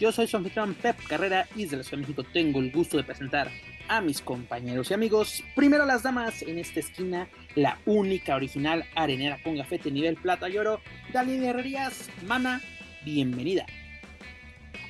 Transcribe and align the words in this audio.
Yo 0.00 0.10
soy 0.10 0.26
su 0.26 0.36
anfitrión 0.36 0.74
Pep 0.74 0.96
Carrera 1.06 1.46
y 1.54 1.62
desde 1.62 1.76
la 1.76 1.82
Ciudad 1.84 1.98
de 1.98 2.08
México 2.08 2.24
tengo 2.32 2.58
el 2.58 2.72
gusto 2.72 2.96
de 2.96 3.04
presentar 3.04 3.48
a 3.88 4.00
mis 4.00 4.20
compañeros 4.20 4.90
y 4.90 4.94
amigos. 4.94 5.44
Primero 5.54 5.86
las 5.86 6.02
damas 6.02 6.42
en 6.42 6.58
esta 6.58 6.80
esquina, 6.80 7.28
la 7.54 7.78
única 7.86 8.34
original 8.34 8.84
arenera 8.96 9.40
con 9.42 9.56
gafete 9.56 9.92
nivel 9.92 10.16
plata 10.16 10.48
y 10.48 10.58
oro, 10.58 10.80
Dani 11.12 11.44
Herrerías, 11.46 12.08
mana, 12.26 12.60
bienvenida. 13.04 13.66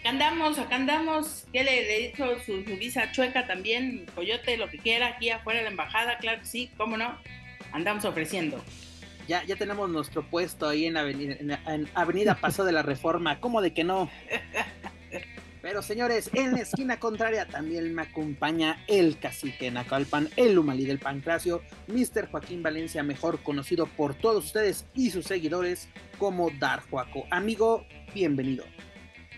Acá 0.01 0.09
andamos, 0.09 0.59
acá 0.59 0.77
andamos. 0.77 1.47
¿Qué 1.53 1.65
le, 1.65 1.97
he 1.97 2.09
dicho? 2.09 2.39
Su, 2.45 2.65
su, 2.65 2.77
visa 2.79 3.13
chueca 3.13 3.47
también, 3.47 4.07
coyote, 4.15 4.57
lo 4.57 4.71
que 4.71 4.79
quiera, 4.79 5.09
aquí 5.09 5.29
afuera 5.29 5.59
de 5.59 5.65
la 5.65 5.71
embajada, 5.71 6.17
claro 6.17 6.41
que 6.41 6.47
sí, 6.47 6.71
cómo 6.79 6.97
no. 6.97 7.19
Andamos 7.73 8.07
ofreciendo. 8.07 8.63
Ya, 9.29 9.43
ya 9.45 9.57
tenemos 9.57 9.89
nuestro 9.91 10.23
puesto 10.23 10.69
ahí 10.69 10.87
en 10.87 10.97
Avenida, 10.97 11.37
en, 11.41 11.51
en 11.51 11.89
avenida 11.95 12.35
Paso 12.37 12.65
de 12.65 12.73
la 12.73 12.83
Reforma, 12.83 13.41
¿cómo 13.41 13.61
de 13.61 13.73
que 13.73 13.85
no? 13.85 14.11
Pero 15.65 15.81
señores, 15.81 16.29
en 16.35 16.53
la 16.53 16.61
esquina 16.61 17.01
contraria 17.01 17.49
también 17.49 17.95
me 17.95 18.03
acompaña 18.03 18.85
el 18.87 19.19
cacique 19.19 19.71
Nacalpan, 19.71 20.29
el 20.37 20.59
Humalí 20.59 20.85
del 20.85 20.99
Pancracio, 20.99 21.63
Mr. 21.87 22.29
Joaquín 22.31 22.63
Valencia, 22.63 23.03
mejor 23.03 23.43
conocido 23.43 23.87
por 23.87 24.15
todos 24.15 24.45
ustedes 24.45 24.87
y 24.93 25.09
sus 25.09 25.25
seguidores 25.25 25.89
como 26.19 26.51
Dar 26.51 26.83
Juaco. 26.91 27.25
Amigo, 27.31 27.87
bienvenido. 28.15 28.67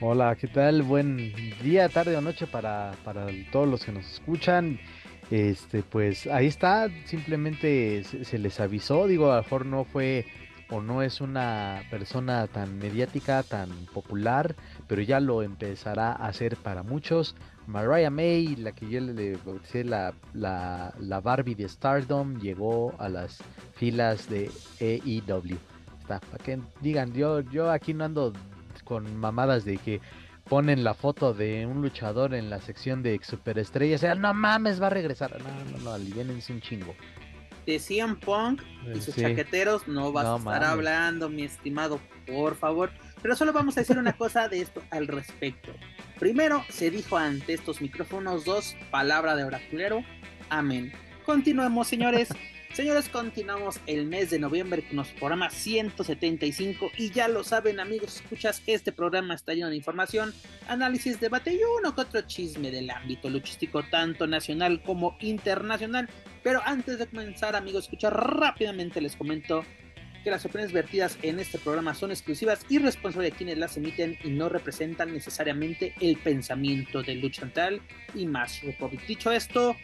Hola, 0.00 0.34
¿qué 0.34 0.48
tal? 0.48 0.82
Buen 0.82 1.32
día, 1.62 1.88
tarde 1.88 2.16
o 2.16 2.20
noche 2.20 2.48
para, 2.48 2.96
para 3.04 3.28
todos 3.52 3.68
los 3.68 3.84
que 3.84 3.92
nos 3.92 4.12
escuchan. 4.14 4.80
Este, 5.30 5.84
pues 5.84 6.26
ahí 6.26 6.46
está, 6.46 6.88
simplemente 7.04 8.02
se, 8.02 8.24
se, 8.24 8.38
les 8.38 8.58
avisó, 8.58 9.06
digo, 9.06 9.30
a 9.30 9.36
lo 9.36 9.42
mejor 9.42 9.64
no 9.64 9.84
fue 9.84 10.26
o 10.70 10.80
no 10.80 11.02
es 11.02 11.20
una 11.20 11.82
persona 11.90 12.46
tan 12.48 12.78
mediática, 12.78 13.42
tan 13.42 13.70
popular, 13.86 14.56
pero 14.86 15.02
ya 15.02 15.20
lo 15.20 15.42
empezará 15.42 16.12
a 16.12 16.26
hacer 16.26 16.56
para 16.56 16.82
muchos. 16.82 17.34
Mariah 17.66 18.10
May, 18.10 18.56
la 18.56 18.72
que 18.72 18.88
yo 18.88 19.00
le 19.00 19.36
bauticé 19.44 19.84
la, 19.84 20.14
la, 20.34 20.94
la 21.00 21.20
Barbie 21.20 21.54
de 21.54 21.68
Stardom, 21.68 22.38
llegó 22.38 22.94
a 22.98 23.08
las 23.08 23.38
filas 23.74 24.28
de 24.30 24.50
AEW. 24.80 25.58
Está, 26.00 26.20
para 26.20 26.44
que 26.44 26.60
digan, 26.80 27.12
yo, 27.12 27.40
yo 27.40 27.70
aquí 27.70 27.92
no 27.92 28.04
ando 28.04 28.32
con 28.84 29.16
mamadas 29.16 29.64
de 29.64 29.78
que 29.78 30.00
ponen 30.48 30.84
la 30.84 30.94
foto 30.94 31.34
de 31.34 31.66
un 31.66 31.82
luchador 31.82 32.34
en 32.34 32.50
la 32.50 32.60
sección 32.60 33.02
de 33.02 33.18
superestrellas. 33.22 34.00
O 34.00 34.02
sea, 34.02 34.14
no 34.14 34.32
mames, 34.32 34.80
va 34.80 34.86
a 34.86 34.90
regresar. 34.90 35.36
No, 35.42 35.72
no, 35.78 35.84
no, 35.84 35.90
aliviénense 35.92 36.52
un 36.52 36.60
chingo. 36.60 36.94
De 37.66 37.80
CM 37.80 38.14
Punk 38.14 38.62
y 38.94 39.00
sus 39.00 39.14
sí. 39.14 39.22
chaqueteros 39.22 39.88
no 39.88 40.12
vas 40.12 40.24
no, 40.24 40.34
a 40.34 40.38
estar 40.38 40.60
mames. 40.60 40.68
hablando, 40.68 41.28
mi 41.28 41.42
estimado, 41.42 41.98
por 42.24 42.54
favor. 42.54 42.90
Pero 43.26 43.34
solo 43.34 43.52
vamos 43.52 43.76
a 43.76 43.80
decir 43.80 43.98
una 43.98 44.12
cosa 44.12 44.48
de 44.48 44.60
esto 44.60 44.84
al 44.88 45.08
respecto. 45.08 45.72
Primero, 46.20 46.64
se 46.68 46.92
dijo 46.92 47.16
ante 47.16 47.54
estos 47.54 47.80
micrófonos 47.80 48.44
dos, 48.44 48.76
palabra 48.92 49.34
de 49.34 49.42
oraculero, 49.42 50.04
amén. 50.48 50.92
Continuemos, 51.24 51.88
señores. 51.88 52.28
Señores, 52.72 53.08
continuamos 53.08 53.80
el 53.86 54.06
mes 54.06 54.30
de 54.30 54.38
noviembre 54.38 54.86
con 54.86 54.96
nuestro 54.96 55.18
programa 55.18 55.50
175 55.50 56.90
y 56.98 57.10
ya 57.10 57.26
lo 57.26 57.42
saben 57.42 57.80
amigos, 57.80 58.16
escuchas, 58.16 58.62
este 58.66 58.92
programa 58.92 59.34
está 59.34 59.54
lleno 59.54 59.70
de 59.70 59.76
información, 59.76 60.32
análisis, 60.68 61.18
debate 61.18 61.54
y 61.54 61.60
uno 61.78 61.94
que 61.94 62.02
otro 62.02 62.20
chisme 62.20 62.70
del 62.70 62.90
ámbito 62.90 63.28
luchístico 63.28 63.82
tanto 63.90 64.28
nacional 64.28 64.82
como 64.82 65.16
internacional. 65.20 66.08
Pero 66.44 66.60
antes 66.64 66.98
de 67.00 67.06
comenzar 67.06 67.56
amigos, 67.56 67.84
escuchar 67.84 68.14
rápidamente 68.14 69.00
les 69.00 69.16
comento 69.16 69.64
que 70.26 70.32
las 70.32 70.44
opiniones 70.44 70.72
vertidas 70.72 71.18
en 71.22 71.38
este 71.38 71.56
programa 71.56 71.94
son 71.94 72.10
exclusivas 72.10 72.66
y 72.68 72.78
responsables 72.78 73.30
de 73.30 73.36
quienes 73.36 73.58
las 73.58 73.76
emiten 73.76 74.18
y 74.24 74.30
no 74.30 74.48
representan 74.48 75.12
necesariamente 75.12 75.94
el 76.00 76.16
pensamiento 76.16 77.00
de 77.00 77.14
Lucha 77.14 77.42
Central 77.42 77.80
y 78.12 78.26
más 78.26 78.60
Republic. 78.62 79.06
Dicho 79.06 79.30
esto, 79.30 79.76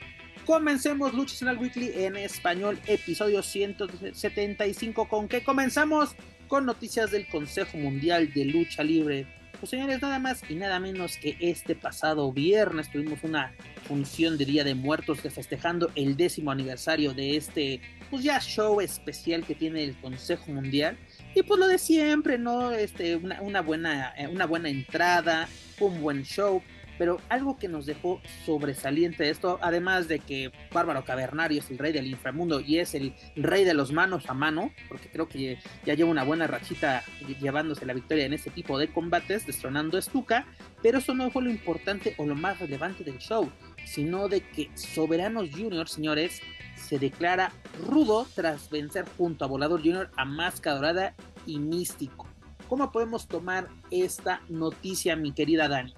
Comencemos 0.44 1.14
Lucha 1.14 1.36
Central 1.36 1.58
Weekly 1.58 1.92
en 1.94 2.16
español, 2.16 2.76
episodio 2.88 3.40
175. 3.40 5.06
¿Con 5.08 5.28
qué 5.28 5.44
comenzamos? 5.44 6.16
Con 6.48 6.66
noticias 6.66 7.12
del 7.12 7.28
Consejo 7.28 7.78
Mundial 7.78 8.32
de 8.32 8.46
Lucha 8.46 8.82
Libre. 8.82 9.28
Pues 9.58 9.70
señores, 9.70 10.02
nada 10.02 10.18
más 10.18 10.42
y 10.48 10.54
nada 10.54 10.80
menos 10.80 11.16
que 11.16 11.36
este 11.40 11.76
pasado 11.76 12.32
viernes 12.32 12.90
tuvimos 12.90 13.22
una 13.22 13.54
función 13.86 14.36
de 14.36 14.44
Día 14.44 14.64
de 14.64 14.74
Muertos 14.74 15.22
de 15.22 15.30
festejando 15.30 15.90
el 15.94 16.16
décimo 16.16 16.50
aniversario 16.50 17.14
de 17.14 17.36
este, 17.36 17.80
pues 18.10 18.24
ya 18.24 18.40
show 18.40 18.80
especial 18.80 19.44
que 19.44 19.54
tiene 19.54 19.84
el 19.84 19.96
Consejo 20.00 20.50
Mundial. 20.50 20.96
Y 21.34 21.42
pues 21.42 21.60
lo 21.60 21.68
de 21.68 21.78
siempre, 21.78 22.38
¿no? 22.38 22.72
Este, 22.72 23.16
una, 23.16 23.40
una 23.40 23.62
buena, 23.62 24.14
una 24.30 24.46
buena 24.46 24.68
entrada, 24.68 25.48
un 25.78 26.00
buen 26.00 26.24
show 26.24 26.62
pero 26.98 27.18
algo 27.28 27.56
que 27.56 27.68
nos 27.68 27.86
dejó 27.86 28.20
sobresaliente 28.44 29.28
esto, 29.28 29.58
además 29.62 30.08
de 30.08 30.18
que 30.18 30.52
Bárbaro 30.72 31.04
Cavernario 31.04 31.60
es 31.60 31.70
el 31.70 31.78
rey 31.78 31.92
del 31.92 32.06
inframundo 32.06 32.60
y 32.60 32.78
es 32.78 32.94
el 32.94 33.14
rey 33.36 33.64
de 33.64 33.74
los 33.74 33.92
manos 33.92 34.28
a 34.28 34.34
mano, 34.34 34.70
porque 34.88 35.08
creo 35.08 35.28
que 35.28 35.58
ya 35.84 35.94
lleva 35.94 36.10
una 36.10 36.24
buena 36.24 36.46
rachita 36.46 37.02
llevándose 37.40 37.86
la 37.86 37.94
victoria 37.94 38.26
en 38.26 38.32
este 38.32 38.50
tipo 38.50 38.78
de 38.78 38.88
combates, 38.88 39.46
destronando 39.46 39.98
a 39.98 40.02
Stuka, 40.02 40.46
pero 40.82 40.98
eso 40.98 41.14
no 41.14 41.30
fue 41.30 41.42
lo 41.42 41.50
importante 41.50 42.14
o 42.18 42.26
lo 42.26 42.34
más 42.34 42.58
relevante 42.58 43.04
del 43.04 43.18
show, 43.18 43.50
sino 43.84 44.28
de 44.28 44.40
que 44.40 44.70
Soberanos 44.74 45.50
Junior, 45.50 45.88
señores, 45.88 46.40
se 46.76 46.98
declara 46.98 47.52
rudo 47.86 48.26
tras 48.34 48.70
vencer 48.70 49.04
junto 49.16 49.44
a 49.44 49.48
Volador 49.48 49.80
Junior 49.80 50.10
a 50.16 50.24
Máscara 50.24 50.76
Dorada 50.76 51.14
y 51.46 51.58
Místico. 51.58 52.26
¿Cómo 52.68 52.90
podemos 52.90 53.28
tomar 53.28 53.68
esta 53.90 54.40
noticia, 54.48 55.14
mi 55.14 55.32
querida 55.32 55.68
Dani? 55.68 55.94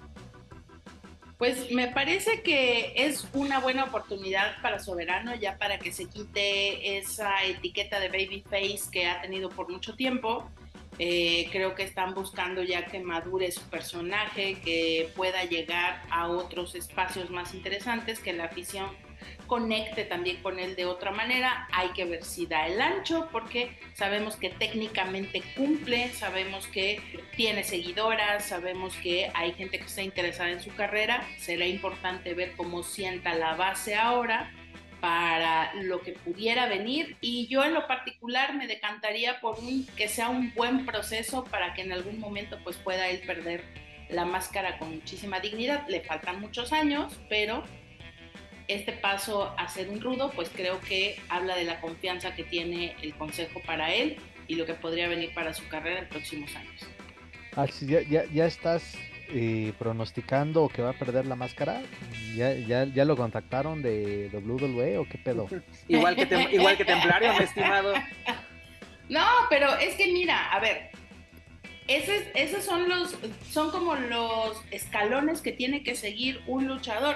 Pues 1.37 1.69
me 1.71 1.89
parece 1.89 2.41
que 2.41 2.93
es 2.95 3.27
una 3.33 3.59
buena 3.59 3.83
oportunidad 3.83 4.61
para 4.61 4.79
Soberano 4.79 5.35
ya 5.35 5.57
para 5.57 5.79
que 5.79 5.91
se 5.91 6.07
quite 6.07 6.97
esa 6.97 7.43
etiqueta 7.43 7.99
de 7.99 8.07
babyface 8.07 8.89
que 8.89 9.07
ha 9.07 9.21
tenido 9.21 9.49
por 9.49 9.69
mucho 9.69 9.95
tiempo. 9.95 10.49
Eh, 10.97 11.49
creo 11.51 11.75
que 11.75 11.83
están 11.83 12.13
buscando 12.13 12.63
ya 12.63 12.85
que 12.85 13.01
madure 13.01 13.51
su 13.51 13.61
personaje, 13.63 14.61
que 14.63 15.11
pueda 15.13 15.43
llegar 15.43 16.03
a 16.09 16.29
otros 16.29 16.73
espacios 16.73 17.29
más 17.29 17.53
interesantes, 17.53 18.19
que 18.19 18.31
la 18.31 18.45
afición 18.45 18.87
conecte 19.47 20.05
también 20.05 20.37
con 20.41 20.59
él 20.59 20.75
de 20.75 20.85
otra 20.85 21.11
manera. 21.11 21.67
Hay 21.71 21.89
que 21.89 22.05
ver 22.05 22.23
si 22.23 22.45
da 22.45 22.67
el 22.67 22.81
ancho 22.81 23.29
porque 23.31 23.77
sabemos 23.93 24.35
que 24.35 24.49
técnicamente 24.49 25.41
cumple, 25.55 26.09
sabemos 26.09 26.67
que 26.67 27.01
tiene 27.35 27.63
seguidoras, 27.63 28.45
sabemos 28.45 28.95
que 28.97 29.31
hay 29.33 29.53
gente 29.53 29.79
que 29.79 29.85
está 29.85 30.01
interesada 30.01 30.51
en 30.51 30.61
su 30.61 30.73
carrera. 30.75 31.25
Será 31.37 31.65
importante 31.65 32.33
ver 32.33 32.53
cómo 32.55 32.83
sienta 32.83 33.33
la 33.35 33.55
base 33.55 33.95
ahora 33.95 34.51
para 35.01 35.73
lo 35.75 36.01
que 36.01 36.13
pudiera 36.13 36.67
venir 36.67 37.17
y 37.21 37.47
yo 37.47 37.63
en 37.63 37.73
lo 37.73 37.85
particular 37.85 38.55
me 38.55 38.65
decantaría 38.65 39.39
por 39.39 39.59
un, 39.59 39.85
que 39.95 40.07
sea 40.07 40.29
un 40.29 40.51
buen 40.55 40.85
proceso 40.85 41.43
para 41.43 41.73
que 41.75 41.83
en 41.83 41.91
algún 41.91 42.19
momento 42.19 42.57
pues 42.63 42.77
pueda 42.77 43.07
él 43.09 43.19
perder 43.19 43.63
la 44.09 44.25
máscara 44.25 44.77
con 44.77 44.95
muchísima 44.95 45.39
dignidad. 45.39 45.87
Le 45.87 46.01
faltan 46.01 46.39
muchos 46.39 46.73
años, 46.73 47.13
pero 47.29 47.63
este 48.67 48.93
paso 48.93 49.53
a 49.57 49.67
ser 49.67 49.89
un 49.89 50.01
rudo, 50.01 50.31
pues 50.31 50.49
creo 50.49 50.79
que 50.81 51.19
habla 51.29 51.55
de 51.55 51.65
la 51.65 51.81
confianza 51.81 52.35
que 52.35 52.43
tiene 52.43 52.95
el 53.01 53.13
Consejo 53.15 53.61
para 53.65 53.93
él 53.93 54.17
y 54.47 54.55
lo 54.55 54.65
que 54.65 54.73
podría 54.73 55.07
venir 55.07 55.33
para 55.33 55.53
su 55.53 55.67
carrera 55.67 55.99
en 55.99 56.09
próximos 56.09 56.55
años. 56.55 56.81
Ah, 57.55 57.67
ya, 57.81 58.01
ya, 58.01 58.25
ya 58.25 58.45
estás 58.45 58.97
eh, 59.29 59.73
pronosticando 59.79 60.67
que 60.69 60.81
va 60.81 60.91
a 60.91 60.93
perder 60.93 61.25
la 61.25 61.35
máscara. 61.35 61.81
¿Ya, 62.35 62.53
ya, 62.53 62.85
ya 62.85 63.05
lo 63.05 63.15
contactaron 63.15 63.81
de 63.81 64.29
WWE 64.33 64.97
o 64.97 65.07
qué 65.07 65.17
pedo? 65.17 65.47
igual, 65.87 66.15
que 66.15 66.25
tem, 66.25 66.49
igual 66.51 66.77
que 66.77 66.85
Templario, 66.85 67.33
mi 67.33 67.43
estimado. 67.43 67.93
No, 69.09 69.25
pero 69.49 69.75
es 69.77 69.95
que 69.95 70.11
mira, 70.11 70.51
a 70.51 70.59
ver, 70.59 70.89
esos, 71.87 72.23
esos 72.33 72.63
son 72.65 72.89
los, 72.89 73.15
son 73.49 73.71
como 73.71 73.95
los 73.95 74.61
escalones 74.71 75.41
que 75.41 75.51
tiene 75.51 75.83
que 75.83 75.95
seguir 75.95 76.41
un 76.47 76.67
luchador 76.67 77.15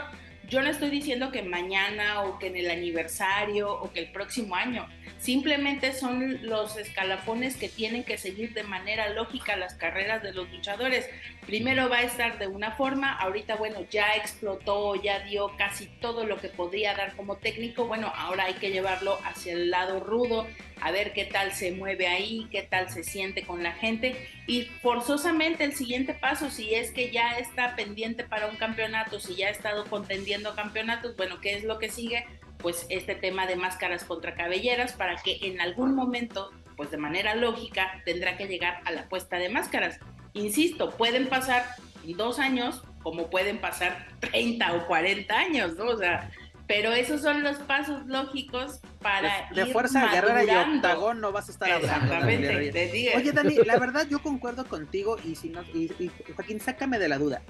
yo 0.49 0.61
no 0.61 0.69
estoy 0.69 0.89
diciendo 0.89 1.31
que 1.31 1.43
mañana 1.43 2.23
o 2.23 2.39
que 2.39 2.47
en 2.47 2.57
el 2.57 2.71
aniversario 2.71 3.71
o 3.71 3.91
que 3.91 3.99
el 3.99 4.11
próximo 4.11 4.55
año. 4.55 4.87
Simplemente 5.19 5.91
son 5.91 6.47
los 6.47 6.77
escalafones 6.77 7.57
que 7.57 7.67
tienen 7.67 8.05
que 8.05 8.17
seguir 8.17 8.53
de 8.53 8.63
manera 8.63 9.09
lógica 9.09 9.57
las 9.57 9.73
carreras 9.73 10.23
de 10.23 10.31
los 10.31 10.49
luchadores. 10.49 11.09
Primero 11.45 11.89
va 11.89 11.97
a 11.97 12.03
estar 12.03 12.39
de 12.39 12.47
una 12.47 12.71
forma, 12.71 13.11
ahorita 13.17 13.57
bueno, 13.57 13.79
ya 13.91 14.15
explotó, 14.15 14.95
ya 14.95 15.19
dio 15.19 15.51
casi 15.57 15.87
todo 15.99 16.23
lo 16.23 16.37
que 16.37 16.47
podría 16.47 16.95
dar 16.95 17.17
como 17.17 17.35
técnico, 17.35 17.85
bueno, 17.85 18.13
ahora 18.15 18.45
hay 18.45 18.53
que 18.53 18.71
llevarlo 18.71 19.19
hacia 19.25 19.53
el 19.53 19.69
lado 19.69 19.99
rudo, 19.99 20.47
a 20.79 20.91
ver 20.91 21.11
qué 21.11 21.25
tal 21.25 21.51
se 21.51 21.71
mueve 21.71 22.07
ahí, 22.07 22.47
qué 22.49 22.61
tal 22.61 22.89
se 22.89 23.03
siente 23.03 23.43
con 23.45 23.61
la 23.61 23.73
gente 23.73 24.29
y 24.47 24.63
forzosamente 24.81 25.65
el 25.65 25.73
siguiente 25.73 26.13
paso, 26.13 26.49
si 26.49 26.73
es 26.73 26.91
que 26.91 27.11
ya 27.11 27.37
está 27.39 27.75
pendiente 27.75 28.23
para 28.23 28.47
un 28.47 28.55
campeonato, 28.55 29.19
si 29.19 29.35
ya 29.35 29.47
ha 29.47 29.51
estado 29.51 29.85
contendiendo 29.85 30.55
campeonatos, 30.55 31.17
bueno, 31.17 31.41
¿qué 31.41 31.55
es 31.55 31.65
lo 31.65 31.77
que 31.77 31.89
sigue? 31.89 32.25
Pues 32.59 32.85
este 32.89 33.15
tema 33.15 33.47
de 33.47 33.55
máscaras 33.55 34.03
contra 34.03 34.35
cabelleras 34.35 34.93
para 34.93 35.15
que 35.15 35.39
en 35.41 35.61
algún 35.61 35.95
momento, 35.95 36.51
pues 36.75 36.91
de 36.91 36.97
manera 36.97 37.35
lógica, 37.35 38.01
tendrá 38.05 38.37
que 38.37 38.47
llegar 38.47 38.81
a 38.85 38.91
la 38.91 39.09
puesta 39.09 39.37
de 39.37 39.49
máscaras 39.49 39.99
insisto, 40.33 40.91
pueden 40.91 41.27
pasar 41.27 41.65
dos 42.03 42.39
años 42.39 42.83
como 43.03 43.29
pueden 43.29 43.59
pasar 43.59 44.07
30 44.19 44.73
o 44.73 44.87
40 44.87 45.33
años, 45.37 45.75
¿no? 45.75 45.85
O 45.85 45.97
sea, 45.97 46.29
pero 46.67 46.93
esos 46.93 47.21
son 47.21 47.43
los 47.43 47.57
pasos 47.57 48.05
lógicos 48.05 48.79
para 49.01 49.49
de, 49.51 49.65
de 49.65 49.73
fuerza 49.73 50.07
guerrera 50.11 50.43
y 50.43 50.75
octagón 50.75 51.19
no 51.21 51.31
vas 51.31 51.49
a 51.49 51.51
estar 51.51 51.71
hablando 51.71 52.05
Exactamente, 52.05 52.71
te 52.71 52.87
digo. 52.91 53.11
oye 53.15 53.31
Dani 53.31 53.55
la 53.65 53.79
verdad 53.79 54.05
yo 54.07 54.21
concuerdo 54.21 54.65
contigo 54.65 55.17
y 55.23 55.35
si 55.35 55.49
no 55.49 55.63
y, 55.73 55.89
Joaquín 56.35 56.59
sácame 56.59 56.99
de 56.99 57.07
la 57.07 57.17
duda 57.17 57.41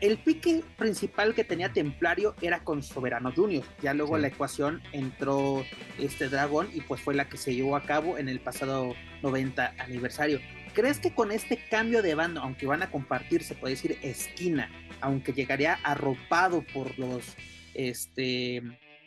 el 0.00 0.18
pique 0.18 0.62
principal 0.76 1.34
que 1.34 1.44
tenía 1.44 1.72
Templario 1.72 2.34
era 2.42 2.62
con 2.64 2.82
Soberano 2.82 3.32
Junior. 3.32 3.64
Ya 3.82 3.94
luego 3.94 4.18
la 4.18 4.28
ecuación 4.28 4.82
entró 4.92 5.64
este 5.98 6.28
dragón 6.28 6.68
y 6.72 6.82
pues 6.82 7.00
fue 7.00 7.14
la 7.14 7.28
que 7.28 7.36
se 7.36 7.54
llevó 7.54 7.76
a 7.76 7.82
cabo 7.82 8.18
en 8.18 8.28
el 8.28 8.40
pasado 8.40 8.94
90 9.22 9.74
aniversario. 9.78 10.40
¿Crees 10.74 10.98
que 10.98 11.14
con 11.14 11.32
este 11.32 11.56
cambio 11.70 12.02
de 12.02 12.14
bando, 12.14 12.42
aunque 12.42 12.66
van 12.66 12.82
a 12.82 12.90
compartir, 12.90 13.42
se 13.42 13.54
puede 13.54 13.74
decir 13.74 13.98
esquina, 14.02 14.70
aunque 15.00 15.32
llegaría 15.32 15.78
arropado 15.82 16.62
por 16.74 16.98
los 16.98 17.34
este, 17.72 18.62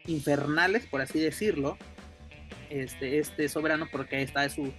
infernales, 0.08 0.88
por 0.88 1.02
así 1.02 1.20
decirlo, 1.20 1.78
este, 2.70 3.20
este 3.20 3.50
soberano, 3.50 3.88
porque 3.92 4.16
ahí 4.16 4.24
está 4.24 4.50
su, 4.50 4.74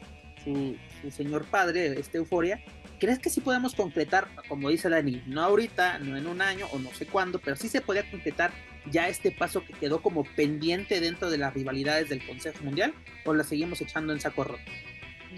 su, 0.44 0.76
señor 1.10 1.44
padre, 1.46 1.98
este 1.98 2.18
Euforia, 2.18 2.60
¿crees 3.00 3.19
que 3.19 3.31
sí 3.31 3.41
podemos 3.41 3.75
concretar, 3.75 4.29
como 4.49 4.69
dice 4.69 4.88
Dani, 4.88 5.23
no 5.26 5.43
ahorita, 5.43 5.99
no 5.99 6.17
en 6.17 6.29
un 6.29 6.41
año 6.41 6.67
o 6.73 6.79
no 6.79 6.91
sé 6.93 7.06
cuándo, 7.06 7.41
pero 7.41 7.56
sí 7.56 7.69
se 7.69 7.81
podría 7.81 8.08
concretar 8.08 8.52
ya 8.91 9.08
este 9.08 9.32
paso 9.32 9.64
que 9.64 9.73
quedó 9.73 10.00
como 10.00 10.23
pendiente 10.37 11.00
dentro 11.00 11.31
de 11.31 11.38
las 11.38 11.52
rivalidades 11.52 12.08
del 12.08 12.25
Consejo 12.25 12.62
Mundial 12.62 12.94
o 13.25 13.35
la 13.35 13.43
seguimos 13.43 13.81
echando 13.81 14.12
en 14.12 14.20
saco 14.20 14.44
roto? 14.44 14.62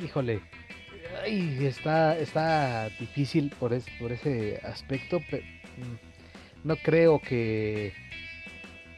Híjole, 0.03 0.43
Ay, 1.21 1.67
está, 1.67 2.19
está 2.19 2.89
difícil 2.99 3.53
por, 3.59 3.73
por 3.99 4.13
ese 4.13 4.61
aspecto. 4.65 5.21
Pero 5.31 5.45
mm, 5.45 6.69
no 6.69 6.77
creo 6.77 7.21
que, 7.21 7.93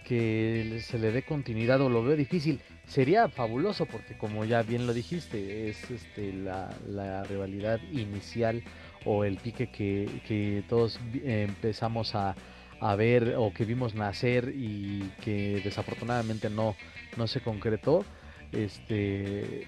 que 0.04 0.80
se 0.82 0.98
le 0.98 1.12
dé 1.12 1.22
continuidad 1.22 1.80
o 1.80 1.88
lo 1.88 2.04
veo 2.04 2.16
difícil. 2.16 2.60
Sería 2.86 3.28
fabuloso 3.28 3.86
porque 3.86 4.16
como 4.16 4.44
ya 4.44 4.62
bien 4.62 4.86
lo 4.86 4.92
dijiste, 4.92 5.68
es 5.68 5.90
este, 5.90 6.32
la, 6.32 7.24
rivalidad 7.24 7.80
inicial 7.92 8.62
o 9.04 9.24
el 9.24 9.36
pique 9.38 9.68
que, 9.68 10.62
todos 10.68 11.00
empezamos 11.24 12.14
a, 12.14 12.36
a, 12.80 12.94
ver 12.94 13.34
o 13.36 13.52
que 13.52 13.64
vimos 13.64 13.94
nacer 13.94 14.52
y 14.54 15.10
que 15.22 15.60
desafortunadamente 15.64 16.50
no, 16.50 16.76
no 17.16 17.26
se 17.26 17.40
concretó. 17.40 18.04
Este, 18.52 19.66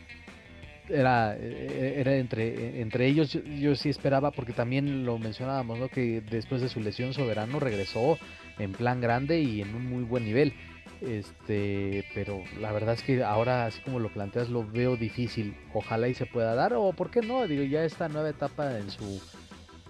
era, 0.88 1.36
eh, 1.38 1.94
era 1.98 2.16
entre, 2.16 2.80
entre 2.80 3.06
ellos, 3.06 3.38
yo, 3.58 3.74
sí 3.74 3.88
esperaba, 3.88 4.30
porque 4.30 4.52
también 4.52 5.04
lo 5.04 5.18
mencionábamos, 5.18 5.78
¿no? 5.78 5.88
que 5.88 6.20
después 6.20 6.60
de 6.60 6.68
su 6.68 6.80
lesión 6.80 7.12
Soberano 7.12 7.58
regresó 7.60 8.18
en 8.58 8.72
plan 8.72 9.00
grande 9.00 9.40
y 9.40 9.62
en 9.62 9.74
un 9.74 9.86
muy 9.86 10.04
buen 10.04 10.24
nivel. 10.24 10.54
Este, 11.00 12.04
pero 12.14 12.42
la 12.60 12.72
verdad 12.72 12.94
es 12.94 13.02
que 13.02 13.22
ahora, 13.22 13.66
así 13.66 13.80
como 13.82 14.00
lo 14.00 14.12
planteas, 14.12 14.48
lo 14.48 14.66
veo 14.66 14.96
difícil. 14.96 15.56
Ojalá 15.74 16.08
y 16.08 16.14
se 16.14 16.26
pueda 16.26 16.54
dar, 16.54 16.74
o 16.74 16.92
por 16.92 17.10
qué 17.10 17.20
no, 17.20 17.46
digo, 17.46 17.62
ya 17.64 17.84
esta 17.84 18.08
nueva 18.08 18.30
etapa 18.30 18.78
en 18.78 18.90
su, 18.90 19.20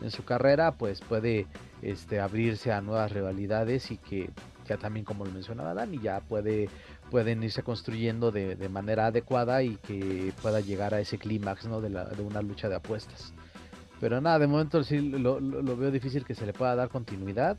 en 0.02 0.10
su 0.10 0.24
carrera, 0.24 0.72
pues 0.72 1.00
puede 1.00 1.46
este, 1.82 2.20
abrirse 2.20 2.72
a 2.72 2.80
nuevas 2.80 3.12
rivalidades 3.12 3.90
y 3.90 3.98
que 3.98 4.30
ya 4.66 4.76
también, 4.76 5.04
como 5.04 5.24
lo 5.24 5.30
mencionaba 5.30 5.74
Dani, 5.74 6.00
ya 6.00 6.20
puede 6.20 6.68
pueden 7.10 7.40
irse 7.44 7.62
construyendo 7.62 8.32
de, 8.32 8.68
manera 8.68 9.06
adecuada 9.06 9.62
y 9.62 9.76
que 9.76 10.32
pueda 10.42 10.60
llegar 10.60 10.92
a 10.92 10.98
ese 10.98 11.18
clímax 11.18 11.66
¿no? 11.66 11.80
de, 11.80 11.88
de 11.90 12.22
una 12.22 12.42
lucha 12.42 12.68
de 12.68 12.74
apuestas. 12.74 13.32
Pero 14.00 14.20
nada, 14.20 14.38
de 14.38 14.46
momento 14.46 14.82
sí 14.84 15.00
lo, 15.00 15.40
veo 15.76 15.90
difícil 15.90 16.24
que 16.24 16.34
se 16.34 16.44
le 16.44 16.52
pueda 16.52 16.74
dar 16.74 16.88
continuidad, 16.88 17.56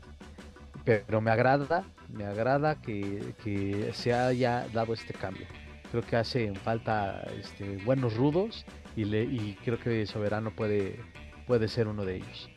pero 0.84 1.20
me 1.20 1.30
agrada, 1.30 1.84
me 2.12 2.24
agrada 2.24 2.80
que, 2.80 3.90
se 3.92 4.12
haya 4.12 4.66
dado 4.72 4.94
este 4.94 5.12
cambio. 5.14 5.46
Creo 5.90 6.02
que 6.02 6.16
hace 6.16 6.54
falta 6.54 7.26
este, 7.38 7.78
buenos 7.84 8.14
rudos 8.14 8.66
y, 8.94 9.04
le, 9.04 9.22
y 9.24 9.56
creo 9.64 9.78
que 9.78 10.04
Soberano 10.06 10.50
puede, 10.50 11.00
puede 11.46 11.68
ser 11.68 11.88
uno 11.88 12.04
de 12.04 12.16
ellos. 12.16 12.50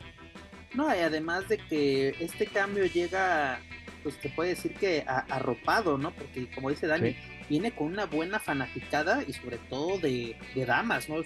No, 0.74 0.94
y 0.94 0.98
además 0.98 1.48
de 1.48 1.58
que 1.58 2.14
este 2.20 2.46
cambio 2.46 2.84
llega 2.86 3.58
pues 4.02 4.18
te 4.20 4.28
puede 4.30 4.50
decir 4.50 4.74
que 4.74 5.04
arropado, 5.06 5.96
¿no? 5.96 6.10
Porque 6.12 6.50
como 6.54 6.70
dice 6.70 6.86
Dani, 6.86 7.16
viene 7.48 7.72
con 7.72 7.88
una 7.88 8.06
buena 8.06 8.38
fanaticada 8.38 9.22
y 9.26 9.32
sobre 9.32 9.58
todo 9.58 9.98
de, 9.98 10.36
damas, 10.66 11.08
¿no? 11.08 11.22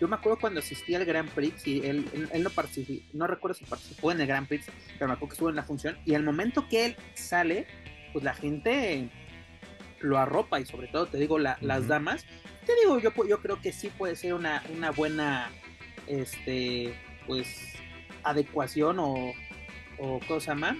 yo 0.00 0.08
me 0.08 0.16
acuerdo 0.16 0.38
cuando 0.38 0.60
asistí 0.60 0.94
al 0.94 1.04
Grand 1.04 1.30
Prix 1.30 1.66
y 1.66 1.86
él, 1.86 2.06
no 2.40 2.50
participó, 2.50 3.04
no 3.12 3.26
recuerdo 3.26 3.54
si 3.54 3.64
participó 3.64 4.12
en 4.12 4.20
el 4.20 4.26
Grand 4.26 4.46
Prix, 4.46 4.66
pero 4.98 5.08
me 5.08 5.14
acuerdo 5.14 5.28
que 5.28 5.34
estuvo 5.34 5.50
en 5.50 5.56
la 5.56 5.64
función 5.64 5.98
y 6.04 6.14
al 6.14 6.22
momento 6.22 6.68
que 6.68 6.86
él 6.86 6.96
sale, 7.14 7.66
pues 8.12 8.24
la 8.24 8.34
gente 8.34 9.08
lo 10.00 10.18
arropa 10.18 10.60
y 10.60 10.66
sobre 10.66 10.88
todo 10.88 11.06
te 11.06 11.18
digo 11.18 11.38
las 11.38 11.88
damas, 11.88 12.26
te 12.66 12.72
digo 12.82 12.98
yo 12.98 13.12
yo 13.26 13.40
creo 13.40 13.60
que 13.60 13.72
sí 13.72 13.88
puede 13.88 14.16
ser 14.16 14.34
una, 14.34 14.62
una 14.74 14.90
buena 14.90 15.50
este 16.06 16.94
pues 17.26 17.74
adecuación 18.22 18.98
o, 18.98 19.32
o 19.98 20.20
cosa 20.26 20.54
más 20.54 20.76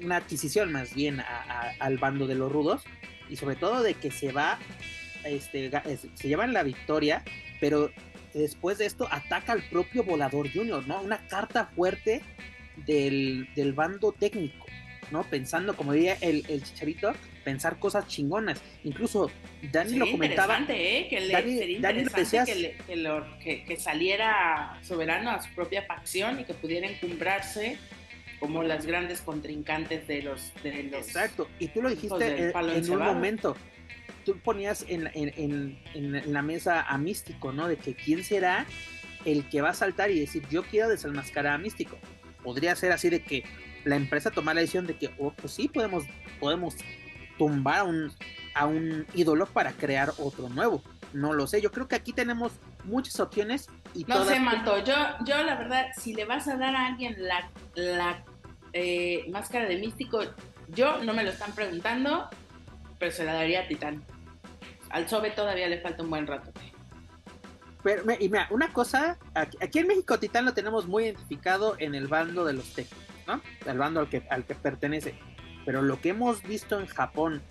una 0.00 0.16
adquisición 0.16 0.72
más 0.72 0.94
bien 0.94 1.22
al 1.78 1.98
bando 1.98 2.26
de 2.26 2.34
los 2.34 2.50
rudos 2.50 2.84
y 3.32 3.36
sobre 3.36 3.56
todo 3.56 3.82
de 3.82 3.94
que 3.94 4.10
se 4.10 4.30
va, 4.30 4.58
este, 5.24 5.70
se 6.14 6.28
llevan 6.28 6.52
la 6.52 6.62
victoria, 6.62 7.24
pero 7.60 7.90
después 8.34 8.76
de 8.76 8.84
esto 8.84 9.08
ataca 9.10 9.52
al 9.52 9.62
propio 9.70 10.04
Volador 10.04 10.52
Junior, 10.52 10.86
¿no? 10.86 11.00
Una 11.00 11.26
carta 11.28 11.66
fuerte 11.74 12.20
del, 12.86 13.48
bando 13.74 14.12
técnico, 14.12 14.66
¿no? 15.10 15.22
Pensando, 15.24 15.74
como 15.74 15.94
diría 15.94 16.18
el, 16.20 16.44
el 16.48 16.62
chicharito, 16.62 17.14
pensar 17.42 17.78
cosas 17.78 18.06
chingonas. 18.06 18.60
Incluso 18.84 19.30
Dani 19.62 19.96
lo 19.96 20.10
comentaba. 20.10 20.58
¿eh? 20.68 21.06
Que 21.08 21.20
le, 21.20 21.32
Dani, 21.32 21.78
Dani 21.78 22.04
que, 23.42 23.64
que, 23.64 23.76
saliera 23.76 24.78
soberano 24.82 25.30
a 25.30 25.42
su 25.42 25.54
propia 25.54 25.82
facción 25.84 26.40
y 26.40 26.44
que 26.44 26.52
pudiera 26.52 26.86
encumbrarse 26.86 27.78
como 28.42 28.64
las 28.64 28.86
grandes 28.86 29.20
contrincantes 29.20 30.08
de 30.08 30.20
los... 30.22 30.52
De 30.64 30.82
los 30.82 31.06
Exacto, 31.06 31.48
y 31.60 31.68
tú 31.68 31.80
lo 31.80 31.90
dijiste 31.90 32.50
en, 32.50 32.90
un 32.90 32.98
momento, 32.98 33.56
tú 34.24 34.36
ponías 34.40 34.84
en, 34.88 35.08
en, 35.14 36.32
la 36.32 36.42
mesa 36.42 36.82
a 36.82 36.98
Místico, 36.98 37.52
¿no? 37.52 37.68
De 37.68 37.76
que 37.76 37.94
quién 37.94 38.24
será 38.24 38.66
el 39.24 39.48
que 39.48 39.62
va 39.62 39.70
a 39.70 39.74
saltar 39.74 40.10
y 40.10 40.18
decir, 40.18 40.42
yo 40.50 40.64
quiero 40.64 40.88
desenmascarar 40.88 41.54
a 41.54 41.58
Místico. 41.58 41.96
Podría 42.42 42.74
ser 42.74 42.90
así 42.90 43.10
de 43.10 43.22
que 43.22 43.44
la 43.84 43.94
empresa 43.94 44.32
toma 44.32 44.54
la 44.54 44.60
decisión 44.62 44.88
de 44.88 44.96
que, 44.96 45.14
oh, 45.20 45.32
pues 45.32 45.52
sí, 45.52 45.68
podemos, 45.68 46.02
podemos 46.40 46.74
tumbar 47.38 47.78
a 47.78 47.84
un, 47.84 48.12
a 48.56 48.66
un 48.66 49.06
ídolo 49.14 49.46
para 49.46 49.70
crear 49.70 50.14
otro 50.18 50.48
nuevo. 50.48 50.82
No 51.12 51.32
lo 51.32 51.46
sé, 51.46 51.60
yo 51.60 51.70
creo 51.70 51.86
que 51.86 51.94
aquí 51.94 52.12
tenemos 52.12 52.54
muchas 52.82 53.20
opciones 53.20 53.68
y 53.94 54.02
no 54.04 54.24
sé, 54.24 54.40
Manto, 54.40 54.82
yo, 54.84 54.94
yo 55.24 55.40
la 55.44 55.54
verdad, 55.54 55.86
si 55.96 56.12
le 56.14 56.24
vas 56.24 56.48
a 56.48 56.56
dar 56.56 56.74
a 56.74 56.86
alguien 56.86 57.14
la, 57.18 57.48
la 57.74 58.24
eh, 58.72 59.24
máscara 59.30 59.66
de 59.66 59.78
místico, 59.78 60.20
yo 60.68 61.02
no 61.02 61.14
me 61.14 61.24
lo 61.24 61.30
están 61.30 61.54
preguntando, 61.54 62.28
pero 62.98 63.12
se 63.12 63.24
la 63.24 63.34
daría 63.34 63.62
a 63.62 63.68
Titán. 63.68 64.02
Al 64.90 65.08
Sobe 65.08 65.30
todavía 65.30 65.68
le 65.68 65.80
falta 65.80 66.02
un 66.02 66.10
buen 66.10 66.26
rato. 66.26 66.52
Pero, 67.82 68.04
y 68.18 68.28
mira, 68.28 68.46
una 68.50 68.72
cosa, 68.72 69.18
aquí, 69.34 69.78
en 69.78 69.88
México 69.88 70.18
Titán 70.18 70.44
lo 70.44 70.54
tenemos 70.54 70.86
muy 70.86 71.04
identificado 71.04 71.74
en 71.78 71.94
el 71.94 72.06
bando 72.06 72.44
de 72.44 72.52
los 72.52 72.72
técnicos, 72.72 73.04
¿no? 73.26 73.42
El 73.66 73.78
bando 73.78 74.00
al 74.00 74.08
que, 74.08 74.22
al 74.30 74.44
que 74.44 74.54
pertenece. 74.54 75.14
Pero 75.64 75.82
lo 75.82 76.00
que 76.00 76.10
hemos 76.10 76.42
visto 76.42 76.78
en 76.78 76.86
Japón 76.86 77.42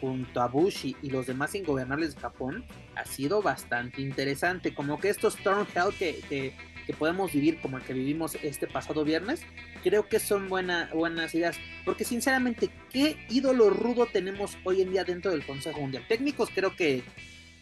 junto 0.00 0.42
a 0.42 0.48
Bushi 0.48 0.96
y 1.02 1.10
los 1.10 1.26
demás 1.26 1.54
ingobernables 1.54 2.14
de 2.14 2.20
Japón 2.20 2.64
ha 2.94 3.04
sido 3.04 3.42
bastante 3.42 4.02
interesante. 4.02 4.74
Como 4.74 5.00
que 5.00 5.08
estos 5.08 5.36
Storm 5.36 5.66
Hell 5.74 5.94
que, 5.98 6.54
que 6.86 6.92
podemos 6.92 7.32
vivir 7.32 7.60
como 7.60 7.78
el 7.78 7.84
que 7.84 7.92
vivimos 7.92 8.36
este 8.42 8.66
pasado 8.66 9.04
viernes, 9.04 9.42
creo 9.82 10.08
que 10.08 10.18
son 10.18 10.48
buena, 10.48 10.90
buenas 10.92 11.34
ideas. 11.34 11.56
Porque 11.84 12.04
sinceramente, 12.04 12.70
¿qué 12.90 13.16
ídolo 13.28 13.70
rudo 13.70 14.06
tenemos 14.06 14.56
hoy 14.64 14.82
en 14.82 14.92
día 14.92 15.04
dentro 15.04 15.30
del 15.30 15.44
Consejo 15.46 15.80
Mundial? 15.80 16.04
Técnicos 16.08 16.50
creo 16.54 16.76
que 16.76 17.02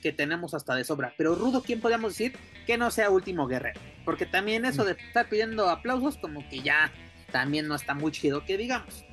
que 0.02 0.12
tenemos 0.12 0.52
hasta 0.52 0.75
de 0.75 0.85
sobra. 0.85 1.14
Pero 1.17 1.35
rudo, 1.35 1.62
¿quién 1.62 1.81
podríamos 1.81 2.12
decir 2.12 2.37
que 2.67 2.76
no 2.76 2.91
sea 2.91 3.09
último 3.09 3.47
guerrero? 3.47 3.81
Porque 4.05 4.26
también 4.26 4.64
eso 4.67 4.85
de 4.85 4.93
estar 4.93 5.29
pidiendo 5.29 5.71
aplausos, 5.71 6.19
como 6.19 6.47
que 6.50 6.61
ya 6.61 6.93
también 7.31 7.69
no 7.69 7.75
está 7.75 7.95
muy 7.95 8.12
chido 8.12 8.45
que 8.45 8.59
digamos. 8.59 9.07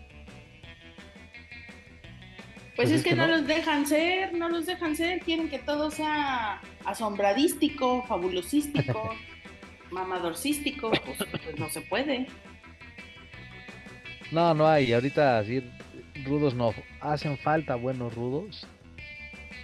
Pues, 2.76 2.92
es, 2.92 3.04
que, 3.04 3.14
no, 3.14 3.28
los 3.28 3.46
dejan 3.46 3.86
ser, 3.86 4.34
no 4.34 4.48
los 4.48 4.66
dejan 4.66 4.96
ser, 4.96 5.20
quieren 5.20 5.50
que 5.50 5.60
todo 5.60 5.92
sea 5.92 6.62
asombradístico, 6.86 8.06
fabulosístico, 8.08 9.14
mamadorcístico, 9.92 10.92
pues, 10.92 11.18
pues, 11.18 11.60
no 11.60 11.70
se 11.70 11.82
puede. 11.82 12.28
No, 14.32 14.54
no 14.54 14.68
hay, 14.68 14.94
ahorita 14.94 15.40
así 15.40 15.64
rudos 16.26 16.54
no, 16.54 16.74
hacen 17.02 17.38
falta 17.38 17.76
buenos 17.76 18.14
rudos. 18.14 18.68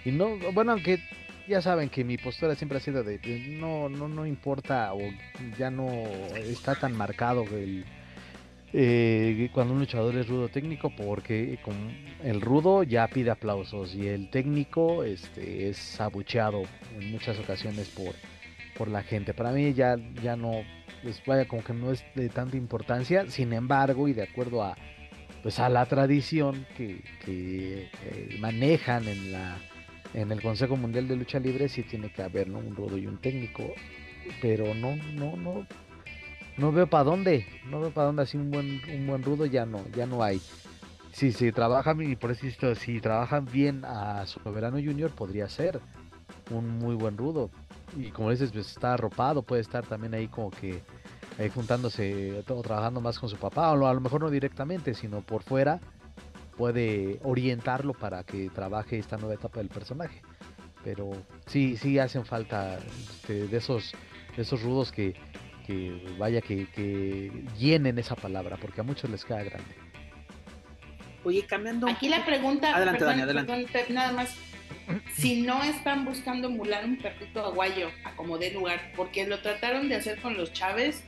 Y 0.04 0.10
no, 0.10 0.36
bueno, 0.52 0.72
aunque 0.72 1.00
ya 1.48 1.60
saben 1.60 1.88
que 1.88 2.04
mi 2.04 2.16
postura 2.16 2.54
siempre 2.54 2.78
ha 2.78 2.80
sido 2.80 3.04
de, 3.04 3.18
no, 3.60 3.88
no, 3.88 4.08
no 4.08 4.26
importa 4.26 4.92
o 4.94 5.00
ya 5.58 5.70
no 5.70 5.88
está 6.36 6.74
tan 6.74 6.96
marcado 6.96 7.44
el, 7.52 7.84
eh, 8.72 9.48
cuando 9.52 9.74
un 9.74 9.80
luchador 9.80 10.16
es 10.16 10.28
rudo 10.28 10.48
técnico 10.48 10.92
porque 10.94 11.58
con 11.62 11.74
el 12.22 12.40
rudo 12.40 12.82
ya 12.82 13.06
pide 13.08 13.30
aplausos 13.30 13.94
y 13.94 14.08
el 14.08 14.28
técnico 14.30 15.04
este, 15.04 15.68
es 15.68 16.00
abucheado 16.00 16.64
en 16.98 17.10
muchas 17.12 17.38
ocasiones 17.38 17.88
por, 17.88 18.14
por 18.76 18.88
la 18.88 19.02
gente. 19.02 19.34
Para 19.34 19.52
mí 19.52 19.72
ya, 19.72 19.96
ya 20.22 20.36
no, 20.36 20.52
pues 21.02 21.22
vaya 21.26 21.46
como 21.46 21.62
que 21.64 21.72
no 21.72 21.92
es 21.92 22.04
de 22.14 22.28
tanta 22.28 22.56
importancia, 22.56 23.30
sin 23.30 23.52
embargo 23.52 24.08
y 24.08 24.12
de 24.12 24.24
acuerdo 24.24 24.62
a, 24.62 24.76
pues 25.42 25.58
a 25.58 25.68
la 25.68 25.86
tradición 25.86 26.66
que, 26.76 27.02
que 27.24 27.90
eh, 28.04 28.36
manejan 28.40 29.06
en 29.08 29.32
la 29.32 29.58
en 30.16 30.32
el 30.32 30.40
Consejo 30.40 30.76
Mundial 30.76 31.08
de 31.08 31.16
Lucha 31.16 31.38
Libre 31.38 31.68
sí 31.68 31.82
tiene 31.82 32.10
que 32.10 32.22
haber 32.22 32.50
un 32.50 32.74
rudo 32.74 32.96
y 32.96 33.06
un 33.06 33.18
técnico, 33.18 33.64
pero 34.40 34.74
no, 34.74 34.96
no, 35.14 35.36
no, 35.36 35.66
no 36.56 36.72
veo 36.72 36.86
para 36.86 37.04
dónde, 37.04 37.46
no 37.68 37.80
veo 37.80 37.90
para 37.90 38.06
dónde 38.06 38.22
así 38.22 38.38
un 38.38 38.50
buen, 38.50 38.80
un 38.92 39.06
buen 39.06 39.22
rudo 39.22 39.44
ya 39.44 39.66
no, 39.66 39.84
ya 39.94 40.06
no 40.06 40.22
hay. 40.22 40.40
Si 41.12 41.32
se 41.32 41.52
trabajan, 41.52 42.00
y 42.02 42.16
por 42.16 42.30
eso 42.30 42.74
si 42.74 43.00
trabajan 43.00 43.46
bien 43.46 43.84
a 43.84 44.24
Soberano 44.26 44.78
Junior, 44.78 45.10
podría 45.10 45.48
ser 45.48 45.80
un 46.50 46.78
muy 46.78 46.94
buen 46.94 47.16
rudo. 47.16 47.50
Y 47.96 48.10
como 48.10 48.30
dices, 48.30 48.50
pues 48.52 48.68
está 48.68 48.94
arropado, 48.94 49.42
puede 49.42 49.62
estar 49.62 49.86
también 49.86 50.14
ahí 50.14 50.28
como 50.28 50.50
que 50.50 50.82
ahí 51.38 51.50
juntándose, 51.50 52.42
todo, 52.46 52.62
trabajando 52.62 53.00
más 53.00 53.18
con 53.18 53.28
su 53.28 53.36
papá, 53.36 53.72
o 53.72 53.86
a 53.86 53.94
lo 53.94 54.00
mejor 54.00 54.22
no 54.22 54.30
directamente, 54.30 54.94
sino 54.94 55.20
por 55.20 55.42
fuera, 55.42 55.80
puede 56.56 57.20
orientarlo 57.22 57.92
para 57.92 58.24
que 58.24 58.50
trabaje 58.50 58.98
esta 58.98 59.16
nueva 59.16 59.34
etapa 59.34 59.58
del 59.58 59.68
personaje. 59.68 60.22
Pero 60.82 61.10
sí, 61.46 61.76
sí 61.76 61.98
hacen 61.98 62.24
falta 62.24 62.78
este, 62.78 63.48
de 63.48 63.56
esos, 63.56 63.92
de 64.36 64.42
esos 64.42 64.62
rudos 64.62 64.92
que, 64.92 65.14
que 65.66 66.14
vaya 66.18 66.40
que, 66.40 66.68
que, 66.70 67.44
llenen 67.58 67.98
esa 67.98 68.14
palabra, 68.14 68.56
porque 68.60 68.80
a 68.80 68.84
muchos 68.84 69.10
les 69.10 69.24
queda 69.24 69.42
grande. 69.42 69.74
Oye, 71.24 71.44
cambiando. 71.44 71.88
Aquí 71.88 72.08
la 72.08 72.24
pregunta. 72.24 72.74
Adelante, 72.74 73.04
Dani, 73.04 73.22
adelante. 73.22 73.66
nada 73.90 74.12
más. 74.12 74.36
Si 75.14 75.42
no 75.42 75.62
están 75.62 76.04
buscando 76.04 76.48
emular 76.48 76.84
un 76.84 76.96
perrito 76.96 77.44
aguayo 77.44 77.90
a 78.04 78.14
como 78.14 78.38
de 78.38 78.52
lugar, 78.52 78.92
porque 78.94 79.26
lo 79.26 79.40
trataron 79.40 79.88
de 79.88 79.96
hacer 79.96 80.20
con 80.20 80.36
los 80.36 80.52
Chávez 80.52 81.04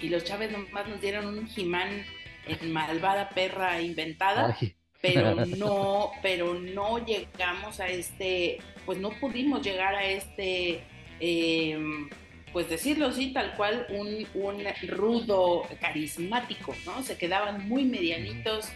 y 0.00 0.08
los 0.08 0.24
Chávez 0.24 0.50
nomás 0.50 0.88
nos 0.88 1.00
dieron 1.00 1.26
un 1.26 1.46
Jimán 1.48 2.04
en 2.46 2.72
malvada 2.72 3.28
perra 3.30 3.80
inventada. 3.80 4.56
Pero 5.00 5.34
no, 5.46 6.10
pero 6.22 6.54
no 6.54 7.04
llegamos 7.04 7.80
a 7.80 7.88
este, 7.88 8.58
pues 8.84 8.98
no 8.98 9.10
pudimos 9.10 9.62
llegar 9.62 9.94
a 9.94 10.04
este 10.04 10.82
eh, 11.20 11.78
pues 12.52 12.70
decirlo 12.70 13.08
así, 13.08 13.34
tal 13.34 13.54
cual, 13.54 13.86
un, 13.90 14.26
un 14.32 14.64
rudo 14.88 15.68
carismático, 15.78 16.74
¿no? 16.86 17.02
Se 17.02 17.18
quedaban 17.18 17.68
muy 17.68 17.84
medianitos, 17.84 18.70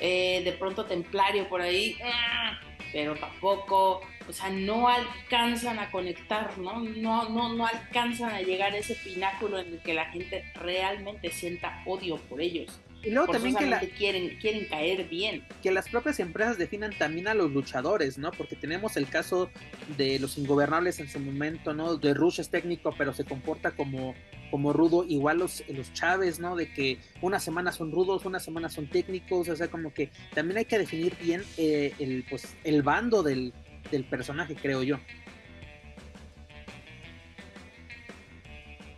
eh, 0.00 0.40
de 0.42 0.52
pronto 0.52 0.86
templario 0.86 1.46
por 1.46 1.60
ahí, 1.60 1.98
¡ah! 2.02 2.58
Pero 2.96 3.14
tampoco, 3.14 4.00
o 4.26 4.32
sea, 4.32 4.48
no 4.48 4.88
alcanzan 4.88 5.78
a 5.78 5.90
conectar, 5.90 6.56
¿no? 6.56 6.80
No, 6.80 7.28
no, 7.28 7.52
no 7.52 7.66
alcanzan 7.66 8.30
a 8.30 8.40
llegar 8.40 8.72
a 8.72 8.78
ese 8.78 8.94
pináculo 8.94 9.58
en 9.58 9.74
el 9.74 9.82
que 9.82 9.92
la 9.92 10.06
gente 10.06 10.50
realmente 10.54 11.30
sienta 11.30 11.82
odio 11.84 12.16
por 12.16 12.40
ellos. 12.40 12.80
Y 13.06 13.12
luego 13.12 13.32
también 13.32 13.54
que 13.54 13.66
la, 13.66 13.78
quieren, 13.78 14.36
quieren 14.40 14.64
caer 14.64 15.08
bien. 15.08 15.44
Que 15.62 15.70
las 15.70 15.88
propias 15.88 16.18
empresas 16.18 16.58
definan 16.58 16.90
también 16.98 17.28
a 17.28 17.34
los 17.34 17.52
luchadores, 17.52 18.18
¿no? 18.18 18.32
Porque 18.32 18.56
tenemos 18.56 18.96
el 18.96 19.06
caso 19.06 19.48
de 19.96 20.18
los 20.18 20.36
ingobernables 20.38 20.98
en 20.98 21.08
su 21.08 21.20
momento, 21.20 21.72
¿no? 21.72 21.98
De 21.98 22.14
Rush 22.14 22.40
es 22.40 22.50
técnico, 22.50 22.92
pero 22.98 23.14
se 23.14 23.24
comporta 23.24 23.70
como, 23.70 24.16
como 24.50 24.72
rudo. 24.72 25.04
Igual 25.08 25.38
los, 25.38 25.62
los 25.68 25.92
Chávez, 25.92 26.40
¿no? 26.40 26.56
De 26.56 26.72
que 26.72 26.98
una 27.22 27.38
semana 27.38 27.70
son 27.70 27.92
rudos, 27.92 28.24
una 28.24 28.40
semana 28.40 28.68
son 28.68 28.88
técnicos. 28.88 29.48
O 29.48 29.54
sea, 29.54 29.68
como 29.68 29.94
que 29.94 30.10
también 30.34 30.58
hay 30.58 30.64
que 30.64 30.80
definir 30.80 31.16
bien 31.16 31.44
eh, 31.58 31.92
el, 32.00 32.24
pues, 32.28 32.56
el 32.64 32.82
bando 32.82 33.22
del, 33.22 33.54
del 33.92 34.02
personaje, 34.02 34.56
creo 34.56 34.82
yo. 34.82 34.98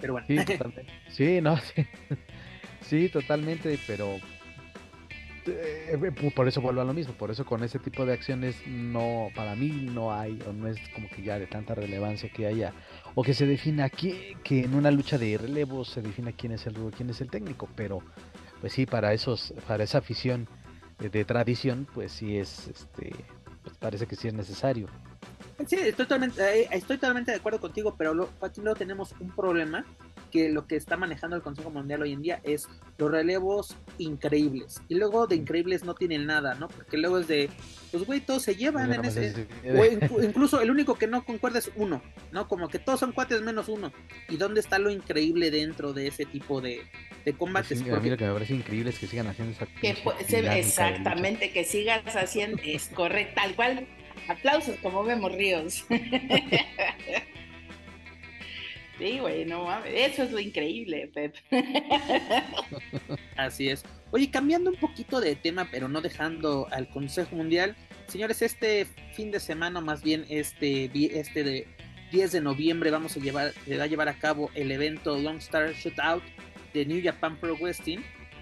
Pero 0.01 0.15
bueno. 0.15 0.27
Sí, 0.29 0.39
sí 1.11 1.41
no, 1.43 1.57
sí. 1.75 1.87
Sí, 2.89 3.11
totalmente, 3.11 3.79
pero 3.87 4.17
eh, 5.47 5.99
eh, 6.03 6.31
por 6.35 6.49
eso 6.49 6.63
vuelvo 6.63 6.81
a 6.81 6.85
lo 6.85 6.95
mismo, 6.95 7.13
por 7.13 7.31
eso 7.31 7.45
con 7.45 7.63
ese 7.63 7.79
tipo 7.79 8.07
de 8.07 8.15
acciones 8.15 8.57
no, 8.67 9.29
para 9.35 9.55
mí 9.55 9.69
no 9.69 10.15
hay, 10.15 10.39
o 10.49 10.55
no 10.55 10.69
es 10.69 10.79
como 10.95 11.07
que 11.11 11.23
ya 11.23 11.39
de 11.39 11.47
tanta 11.47 11.75
relevancia 11.75 12.31
que 12.31 12.47
haya, 12.47 12.73
o 13.15 13.23
que 13.23 13.35
se 13.35 13.45
defina 13.45 13.85
aquí, 13.85 14.35
que 14.43 14.65
en 14.65 14.75
una 14.75 14.91
lucha 14.91 15.19
de 15.19 15.37
relevos 15.37 15.89
se 15.89 16.01
defina 16.01 16.33
quién 16.33 16.53
es 16.53 16.67
el 16.67 16.77
rudo, 16.77 16.91
quién 16.97 17.11
es 17.11 17.21
el 17.21 17.31
técnico, 17.31 17.69
pero 17.77 18.01
pues 18.63 18.73
sí, 18.73 18.87
para 18.87 19.13
esos, 19.13 19.53
para 19.67 19.85
esa 19.85 19.99
afición 19.99 20.49
de, 20.99 21.25
tradición, 21.27 21.87
pues 21.93 22.11
sí 22.11 22.39
es, 22.39 22.69
este, 22.69 23.13
pues 23.63 23.77
parece 23.77 24.07
que 24.07 24.17
sí 24.17 24.29
es 24.29 24.35
necesario. 24.35 24.89
Sí, 25.67 25.77
estoy 25.77 25.93
totalmente, 25.93 26.63
eh, 26.63 26.69
estoy 26.71 26.97
totalmente 26.97 27.33
de 27.33 27.37
acuerdo 27.37 27.61
contigo, 27.61 27.95
pero 27.99 28.31
aquí 28.41 28.63
luego 28.63 28.77
tenemos 28.77 29.13
un 29.21 29.31
problema 29.31 29.85
que 30.31 30.49
lo 30.49 30.67
que 30.67 30.77
está 30.77 30.97
manejando 30.97 31.37
el 31.37 31.43
Consejo 31.43 31.71
Mundial 31.71 32.03
hoy 32.03 32.13
en 32.13 32.23
día 32.23 32.41
es 32.45 32.69
los 32.97 33.11
relevos 33.11 33.77
increíbles. 33.99 34.81
Y 34.89 34.95
luego 34.97 35.27
de 35.27 35.37
increíbles 35.37 35.85
no 35.85 35.95
tienen 35.95 36.27
nada, 36.27 36.55
¿no? 36.55 36.69
Porque 36.69 36.97
luego 36.99 37.19
es 37.19 37.29
de, 37.29 37.51
pues 37.91 38.05
güey, 38.05 38.21
todos 38.21 38.43
se 38.43 38.57
llevan 38.57 38.93
en 38.93 39.05
ese... 39.05 39.47
O 39.77 40.23
incluso 40.23 40.61
el 40.61 40.71
único 40.71 40.97
que 40.97 41.07
no 41.07 41.25
concuerda 41.25 41.59
es 41.59 41.71
uno, 41.77 42.03
¿no? 42.33 42.49
Como 42.49 42.69
que 42.69 42.79
todos 42.79 43.01
son 43.01 43.13
cuates 43.13 43.43
menos 43.43 43.69
uno. 43.69 43.93
¿Y 44.29 44.37
dónde 44.37 44.61
está 44.61 44.79
lo 44.79 44.91
increíble 44.91 45.51
dentro 45.51 45.93
de 45.93 46.09
ese 46.09 46.25
tipo 46.25 46.61
de, 46.61 46.83
de 47.25 47.33
combates? 47.33 47.83
Pues 47.83 47.95
a 47.95 48.01
mí 48.01 48.11
lo 48.11 48.17
que 48.17 48.27
me 48.27 48.33
parece 48.33 48.55
increíble 48.55 48.91
es 48.91 48.99
que 48.99 49.07
sigan 49.07 49.27
haciendo 49.27 49.53
esa... 49.53 49.67
Que, 49.67 49.97
exactamente, 50.59 51.51
que 51.51 51.65
sigas 51.65 52.17
haciendo, 52.17 52.61
es 52.65 52.89
correcto, 52.89 53.41
tal 53.41 53.55
cual. 53.55 53.87
Aplausos 54.29 54.77
como 54.83 55.05
vemos 55.05 55.33
ríos. 55.33 55.87
Sí, 58.99 59.19
güey. 59.21 59.47
Eso 59.95 60.25
es 60.25 60.33
lo 60.33 60.41
increíble, 60.41 61.11
Pep. 61.15 61.35
Así 63.37 63.69
es. 63.69 63.85
Oye, 64.11 64.31
cambiando 64.31 64.71
un 64.71 64.77
poquito 64.77 65.21
de 65.21 65.37
tema, 65.37 65.69
pero 65.71 65.89
no 65.89 66.01
dejando 66.01 66.67
al 66.73 66.89
Consejo 66.89 67.37
Mundial. 67.37 67.77
Señores, 68.09 68.43
este 68.43 68.87
fin 69.13 69.31
de 69.31 69.39
semana, 69.39 69.81
más 69.81 70.03
bien 70.03 70.25
este, 70.29 70.91
este 70.95 71.45
de 71.45 71.69
10 72.11 72.33
de 72.33 72.41
noviembre, 72.41 72.91
vamos 72.91 73.17
a 73.17 73.21
llevar, 73.21 73.53
se 73.67 73.77
va 73.77 73.85
a 73.85 73.87
llevar 73.87 74.09
a 74.09 74.19
cabo 74.19 74.51
el 74.55 74.73
evento 74.73 75.17
Long 75.17 75.37
Star 75.37 75.73
Shootout 75.75 76.23
de 76.73 76.87
New 76.87 77.01
Japan 77.03 77.37
Pro 77.39 77.57
Wrestling 77.57 77.99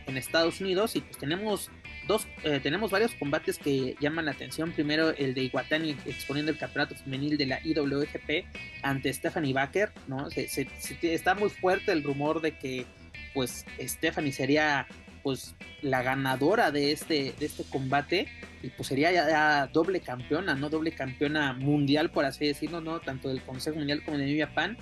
en 0.07 0.17
Estados 0.17 0.61
Unidos. 0.61 0.97
Y 0.97 1.01
pues 1.01 1.19
tenemos 1.19 1.71
dos, 2.07 2.27
eh, 2.45 2.61
tenemos 2.63 2.91
varios 2.91 3.15
combates 3.15 3.59
que 3.59 3.97
llaman 4.01 4.25
la 4.27 4.33
atención. 4.33 4.73
Primero 4.73 5.11
el 5.11 5.35
de 5.35 5.43
Iguatani 5.43 5.97
exponiendo 6.07 6.51
el 6.51 6.59
campeonato 6.59 6.95
femenil 6.95 7.37
de 7.37 7.47
la 7.47 7.61
IWGP 7.65 8.47
ante 8.83 9.13
Stephanie 9.13 9.53
Baker, 9.53 9.93
¿no? 10.07 10.31
Se, 10.31 10.69
está 11.03 11.35
muy 11.35 11.51
fuerte 11.51 11.93
el 11.93 12.03
rumor 12.03 12.41
de 12.41 12.53
que 12.53 12.87
pues 13.35 13.67
Stephanie 13.81 14.33
sería 14.33 14.87
pues 15.23 15.57
la 15.83 16.03
ganadora 16.03 16.71
de 16.71 16.93
este, 16.93 17.35
de 17.39 17.47
este 17.47 17.65
combate 17.65 18.29
y 18.63 18.69
pues 18.69 18.89
sería 18.89 19.11
ya, 19.11 19.67
doble 19.67 20.01
campeona, 20.01 20.55
¿no? 20.55 20.71
Doble 20.71 20.93
campeona 20.93 21.53
mundial, 21.53 22.11
por 22.11 22.25
así 22.25 22.47
decirlo, 22.47 22.81
¿no? 22.81 23.01
Tanto 23.01 23.29
del 23.29 23.43
Consejo 23.43 23.77
Mundial 23.77 24.05
como 24.05 24.19
de 24.19 24.27
New 24.27 24.39
Japan 24.39 24.77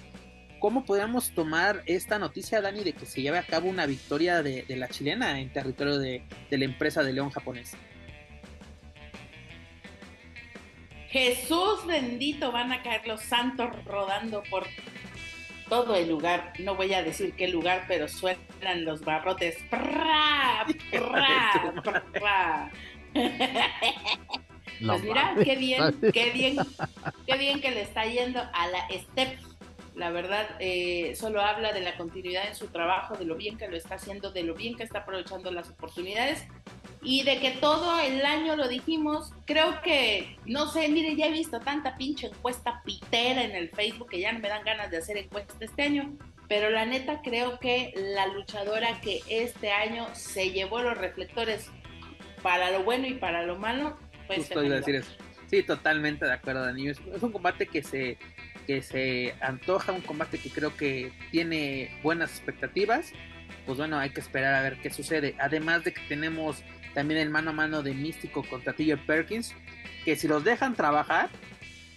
¿Cómo 0.64 0.87
podríamos 0.87 1.28
tomar 1.33 1.83
esta 1.85 2.18
noticia, 2.18 2.62
Dani, 2.62 2.83
de 2.85 2.94
que 2.94 3.04
se 3.04 3.21
lleve 3.21 3.37
a 3.37 3.42
cabo 3.42 3.68
una 3.68 3.85
victoria 3.85 4.42
de, 4.42 4.64
la 4.71 4.88
chilena 4.88 5.38
en 5.38 5.52
territorio 5.52 5.99
de, 5.99 6.23
la 6.49 6.64
empresa 6.64 7.02
de 7.02 7.12
León 7.12 7.28
japonés? 7.28 7.76
Jesús 11.11 11.85
bendito, 11.87 12.50
van 12.50 12.73
a 12.73 12.83
caer 12.83 13.06
los 13.06 13.21
santos 13.21 13.68
rodando 13.85 14.42
por 14.49 14.66
todo 15.68 15.97
el 15.97 16.09
lugar. 16.09 16.54
No 16.59 16.76
voy 16.76 16.94
a 16.94 17.02
decir 17.02 17.35
qué 17.37 17.49
lugar, 17.49 17.85
pero 17.87 18.09
suenan 18.09 18.87
los 18.87 19.02
barrotes. 19.02 19.59
pues 24.87 25.02
mira, 25.02 25.35
qué 25.44 25.56
bien, 25.56 26.00
qué 26.11 26.30
bien, 26.30 26.56
qué 27.26 27.37
bien 27.37 27.61
que 27.61 27.71
le 27.71 27.83
está 27.83 28.06
yendo 28.06 28.40
a 28.40 28.66
la 28.68 28.88
Steph. 28.90 29.54
La 29.95 30.11
verdad, 30.11 30.57
eh, 30.59 31.15
solo 31.15 31.41
habla 31.41 31.73
de 31.73 31.81
la 31.81 31.97
continuidad 31.97 32.49
en 32.49 32.57
su 32.57 32.67
trabajo, 32.69 33.17
de 33.17 33.25
lo 33.25 33.37
bien 33.37 33.57
que 33.57 33.69
lo 33.69 33.77
está 33.77 33.95
haciendo, 33.95 34.33
de 34.33 34.43
lo 34.43 34.55
bien 34.55 34.77
que 34.77 34.83
está 34.83 35.01
aprovechando 35.01 35.53
las 35.53 35.71
oportunidades 35.71 36.45
y 37.01 37.23
de 37.23 37.39
que 37.39 37.53
todo 37.53 38.01
el 38.01 38.25
año 38.25 38.57
lo 38.57 38.67
dijimos. 38.67 39.33
Creo 39.45 39.81
que, 39.83 40.37
no 40.47 40.67
sé, 40.69 40.89
mire, 40.89 41.15
ya 41.15 41.27
he 41.27 41.33
visto 41.33 41.61
tanta 41.61 41.97
pinche 41.97 42.27
encuesta 42.27 42.83
pitera 42.85 43.45
en 43.45 43.53
el 43.55 43.69
Facebook 43.71 44.09
que 44.11 44.21
ya 44.21 44.33
no 44.33 44.41
me 44.41 44.49
dan 44.49 44.65
ganas 44.65 44.91
de 44.91 44.97
hacer 44.97 45.17
encuesta 45.19 45.55
este 45.61 45.83
año. 45.83 46.17
Pero 46.49 46.71
la 46.71 46.87
neta 46.87 47.21
creo 47.23 47.59
que 47.59 47.95
la 47.97 48.27
luchadora 48.27 49.01
que 49.01 49.21
este 49.29 49.71
año 49.71 50.09
se 50.13 50.51
llevó 50.51 50.83
los 50.83 50.97
reflectores 50.97 51.71
para 52.43 52.71
lo 52.71 52.83
bueno 52.85 53.07
y 53.07 53.15
para 53.15 53.45
lo 53.45 53.57
malo, 53.57 53.97
pues... 54.27 54.41
Justo 54.41 54.63
iba 54.63 54.75
a 54.75 54.79
decir 54.79 54.97
eso. 54.97 55.13
Sí, 55.47 55.63
totalmente 55.63 56.25
de 56.25 56.33
acuerdo, 56.33 56.65
Dani. 56.65 56.89
Es, 56.89 57.01
un 57.21 57.33
combate 57.33 57.67
que 57.67 57.83
se, 57.83 58.19
que 58.66 58.83
se 58.83 59.35
antoja, 59.40 59.92
un 59.92 60.00
combate 60.00 60.38
que 60.38 60.50
creo 60.50 60.76
que 60.76 61.12
tiene 61.30 61.90
buenas 62.02 62.30
expectativas. 62.30 63.12
Pues 63.66 63.78
bueno, 63.78 63.99
hay 63.99 64.11
que 64.11 64.21
esperar 64.21 64.54
a 64.54 64.62
ver 64.62 64.76
qué 64.83 64.90
sucede. 64.90 65.35
Además 65.38 65.85
de 65.85 65.94
que 65.94 66.00
tenemos 66.09 66.62
también 66.94 67.21
el 67.21 67.30
mano 67.30 67.50
a 67.50 67.52
mano 67.52 67.83
de 67.83 67.94
Místico 67.94 68.42
contra 68.42 68.73
TJ 68.73 68.97
Perkins, 69.06 69.54
que 70.04 70.16
si 70.16 70.28
los 70.28 70.44
dejan 70.44 70.75
trabajar, 70.75 71.30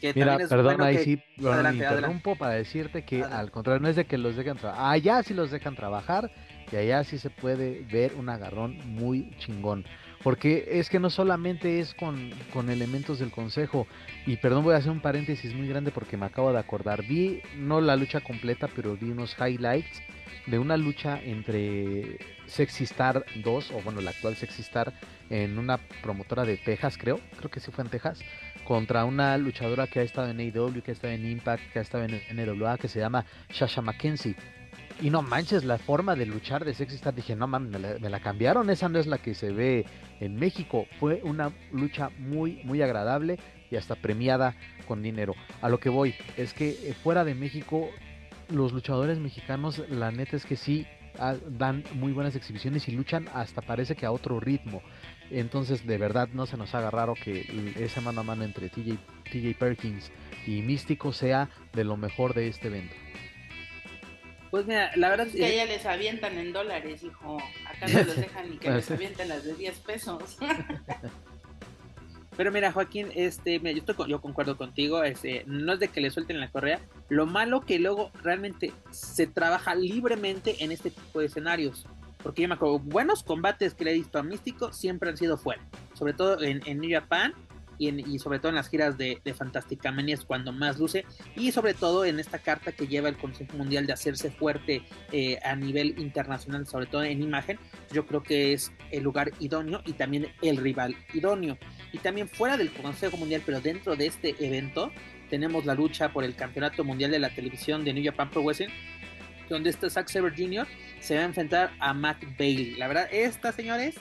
que 0.01 0.13
Mira, 0.13 0.38
perdón, 0.38 0.81
ahí 0.81 0.97
sí, 1.00 1.24
interrumpo 1.38 2.36
para 2.36 2.53
decirte 2.53 3.03
que 3.03 3.24
al 3.24 3.51
contrario, 3.51 3.81
no 3.81 3.89
es 3.89 3.95
de 3.95 4.05
que 4.05 4.17
los 4.17 4.36
dejen 4.36 4.57
trabajar, 4.57 4.93
allá 4.93 5.24
sí 5.24 5.33
los 5.33 5.50
dejan 5.50 5.75
trabajar 5.75 6.31
y 6.71 6.75
allá 6.75 7.03
sí 7.03 7.17
se 7.17 7.29
puede 7.29 7.83
ver 7.91 8.13
un 8.15 8.29
agarrón 8.29 8.77
muy 8.86 9.31
chingón. 9.39 9.86
Porque 10.27 10.67
es 10.72 10.89
que 10.89 11.00
no 11.00 11.10
solamente 11.10 11.79
es 11.79 11.93
con, 11.93 12.31
con, 12.51 12.69
elementos 12.69 13.17
del 13.17 13.31
consejo, 13.31 13.88
y 14.25 14.36
perdón, 14.36 14.65
voy 14.65 14.74
a 14.74 14.77
hacer 14.79 14.91
un 14.91 15.00
paréntesis 15.00 15.53
muy 15.53 15.69
grande 15.69 15.89
porque 15.89 16.17
me 16.17 16.25
acabo 16.25 16.51
de 16.51 16.60
acordar. 16.60 17.01
Vi, 17.01 17.39
no 17.55 17.79
la 17.79 17.96
lucha 17.96 18.19
completa, 18.19 18.67
pero 18.75 18.98
vi 18.98 19.10
unos 19.10 19.38
highlights 19.39 20.01
de 20.46 20.60
una 20.60 20.75
lucha 20.75 21.17
entre 21.24 22.17
Sexy 22.46 22.84
Star 22.84 23.25
2, 23.36 23.72
o 23.72 23.81
bueno, 23.84 24.01
la 24.01 24.10
actual 24.10 24.36
Sexy 24.36 24.63
Star, 24.63 24.91
en 25.29 25.57
una 25.57 25.77
promotora 26.03 26.43
de 26.43 26.57
Texas, 26.57 26.98
creo, 26.98 27.22
creo 27.38 27.50
que 27.50 27.62
sí 27.62 27.72
fue 27.72 27.86
en 27.86 27.89
Texas, 27.89 28.19
contra 28.65 29.05
una 29.05 29.38
luchadora 29.38 29.88
que 29.88 30.01
ha 30.01 30.03
estado 30.03 30.29
en 30.29 30.41
AEW, 30.41 30.81
que 30.81 30.91
ha 30.91 30.93
estado 30.93 31.13
en 31.13 31.25
Impact, 31.25 31.72
que 31.72 31.79
ha 31.79 31.84
estado 31.84 32.03
en 32.03 32.22
NWA, 32.36 32.77
que 32.77 32.89
se 32.89 33.00
llama 33.00 33.25
Shasha 33.50 33.81
McKenzie. 33.81 34.36
Y 35.00 35.12
no 35.12 35.22
manches, 35.22 35.63
la 35.63 35.77
forma 35.77 36.16
de 36.16 36.25
luchar 36.25 36.66
de 36.66 36.74
Sexy 36.74 36.96
Star, 36.96 37.13
dije, 37.13 37.36
no 37.36 37.46
mames, 37.46 38.01
me 38.01 38.10
la, 38.10 38.20
cambiaron, 38.20 38.70
esa 38.72 38.89
no 38.89 38.98
es 38.98 39.06
la 39.06 39.20
que 39.20 39.36
se 39.36 39.51
ve 39.51 39.86
en 40.20 40.36
México. 40.38 40.88
Fue 41.00 41.22
una 41.24 41.51
lucha 41.72 42.10
muy, 42.18 42.62
muy 42.63 42.82
agradable 42.82 43.38
y 43.70 43.75
hasta 43.75 43.96
premiada 43.96 44.56
con 44.88 45.04
dinero. 45.04 45.36
A 45.62 45.70
lo 45.70 45.80
que 45.80 45.89
voy, 45.89 46.16
es 46.36 46.54
que 46.54 46.70
eh, 46.70 46.96
fuera 47.04 47.24
de 47.24 47.36
México, 47.36 47.89
los 48.50 48.74
luchadores 48.74 49.20
mexicanos, 49.20 49.84
la 49.88 50.12
neta 50.12 50.36
es 50.36 50.46
que 50.46 50.56
sí 50.56 50.88
ah, 51.20 51.36
dan 51.48 51.84
muy 51.94 52.12
buenas 52.12 52.36
exhibiciones 52.36 52.88
y 52.88 52.94
luchan 52.94 53.27
hasta 53.36 53.62
parece 53.62 53.96
que 53.96 54.08
a 54.08 54.12
otro 54.12 54.39
ritmo. 54.39 54.82
Entonces, 55.30 55.86
de 55.86 55.98
verdad, 56.00 56.30
no 56.34 56.48
se 56.48 56.58
nos 56.58 56.74
haga 56.74 56.89
raro 56.89 57.13
que 57.13 57.74
esa 57.75 58.01
mano 58.01 58.22
a 58.22 58.24
mano 58.24 58.44
entre 58.44 58.70
TJ, 58.70 58.98
TJ 59.32 59.60
Perkins 59.60 60.12
y 60.48 60.63
Místico 60.63 61.13
sea 61.13 61.50
de 61.74 61.84
lo 61.84 61.98
mejor 61.98 62.34
de 62.34 62.48
este 62.48 62.70
evento. 62.70 62.96
Pues 64.51 64.66
mira, 64.66 64.92
la 64.96 65.10
verdad 65.10 65.27
es 65.27 65.36
que 65.36 65.46
a 65.46 65.50
ella 65.50 65.66
les 65.66 65.86
avientan 65.86 66.38
en 66.38 66.54
dólares, 66.54 67.04
hijo. 67.04 67.38
Acá 67.66 67.88
no 67.88 68.04
los 68.04 68.16
dejan 68.16 68.50
ni 68.50 68.58
que 68.58 68.70
les 68.72 68.89
avienten 68.89 69.30
las 69.30 69.44
de 69.44 69.54
10 69.54 69.80
pesos. 69.80 70.38
Pero 72.38 72.51
mira, 72.51 72.72
Joaquín, 72.72 73.08
este, 73.16 73.60
yo, 73.60 74.08
yo 74.08 74.22
concuerdo 74.22 74.58
contigo, 74.58 75.04
este, 75.04 75.44
no 75.48 75.74
es 75.74 75.80
de 75.80 75.88
que 75.88 76.01
le 76.01 76.12
suelten 76.12 76.39
la 76.39 76.51
correa. 76.51 76.80
Lo 77.10 77.25
malo 77.25 77.62
que 77.62 77.80
luego 77.80 78.12
realmente 78.22 78.74
se 78.92 79.25
trabaja 79.25 79.74
libremente 79.74 80.63
en 80.63 80.72
este 80.72 80.92
tipo 80.92 81.20
de 81.20 81.25
escenarios. 81.25 81.88
Porque 82.22 82.44
yo 82.44 82.48
me 82.48 82.56
acuerdo, 82.56 82.77
buenos 82.80 83.24
combates 83.24 83.74
que 83.74 83.86
le 83.86 83.92
he 83.92 83.96
visto 83.96 84.20
a 84.20 84.24
Místico 84.24 84.72
siempre 84.72 85.10
han 85.10 85.18
sido 85.18 85.38
fuera. 85.38 85.63
Sobre 85.94 86.13
todo 86.13 86.42
en, 86.44 86.62
New 86.80 86.92
Japan 86.92 87.34
y, 87.77 88.19
sobre 88.19 88.39
todo 88.39 88.50
en 88.50 88.55
las 88.55 88.69
giras 88.69 88.98
de, 88.98 89.19
de 89.24 89.34
Fantástica 89.34 89.93
es 90.08 90.23
cuando 90.23 90.52
más 90.52 90.80
luce. 90.80 91.06
Y 91.36 91.52
sobre 91.52 91.73
todo 91.73 92.06
en 92.06 92.19
esta 92.19 92.39
carta 92.39 92.71
que 92.71 92.88
lleva 92.88 93.10
el 93.10 93.17
Consejo 93.17 93.58
Mundial 93.58 93.86
de 93.86 93.93
hacerse 93.93 94.32
fuerte 94.32 94.84
eh, 95.12 95.39
a 95.43 95.56
nivel 95.56 95.97
internacional, 95.99 96.65
sobre 96.67 96.86
todo 96.86 97.04
en 97.04 97.21
imagen. 97.21 97.60
Yo 97.91 98.06
creo 98.06 98.23
que 98.23 98.54
es 98.54 98.71
el 98.91 99.04
lugar 99.04 99.32
idóneo 99.39 99.82
y 99.86 99.93
también 99.93 100.28
el 100.41 100.58
rival 100.58 100.95
idóneo. 101.13 101.58
Y 101.91 101.99
también 101.99 102.28
fuera 102.28 102.58
del 102.58 102.71
Consejo 102.71 103.17
Mundial, 103.17 103.41
pero 103.45 103.62
dentro 103.62 103.95
de 103.95 104.08
este 104.08 104.36
evento, 104.39 104.91
tenemos 105.30 105.65
la 105.65 105.75
lucha 105.75 106.13
por 106.13 106.23
el 106.23 106.36
Campeonato 106.36 106.84
Mundial 106.84 107.12
de 107.12 107.19
la 107.19 107.30
Televisión 107.30 107.84
de 107.84 107.93
New 107.93 108.04
Japan 108.04 108.30
Pro 108.30 108.43
Wrestling 108.43 108.69
donde 109.49 109.69
este 109.69 109.89
Zack 109.89 110.10
Saber 110.10 110.34
Jr. 110.36 110.67
se 110.99 111.15
va 111.15 111.21
a 111.21 111.25
enfrentar 111.25 111.71
a 111.80 111.93
Matt 111.93 112.21
Bailey. 112.38 112.75
La 112.75 112.88
verdad, 112.88 113.08
esta, 113.12 113.52
señores, 113.52 113.95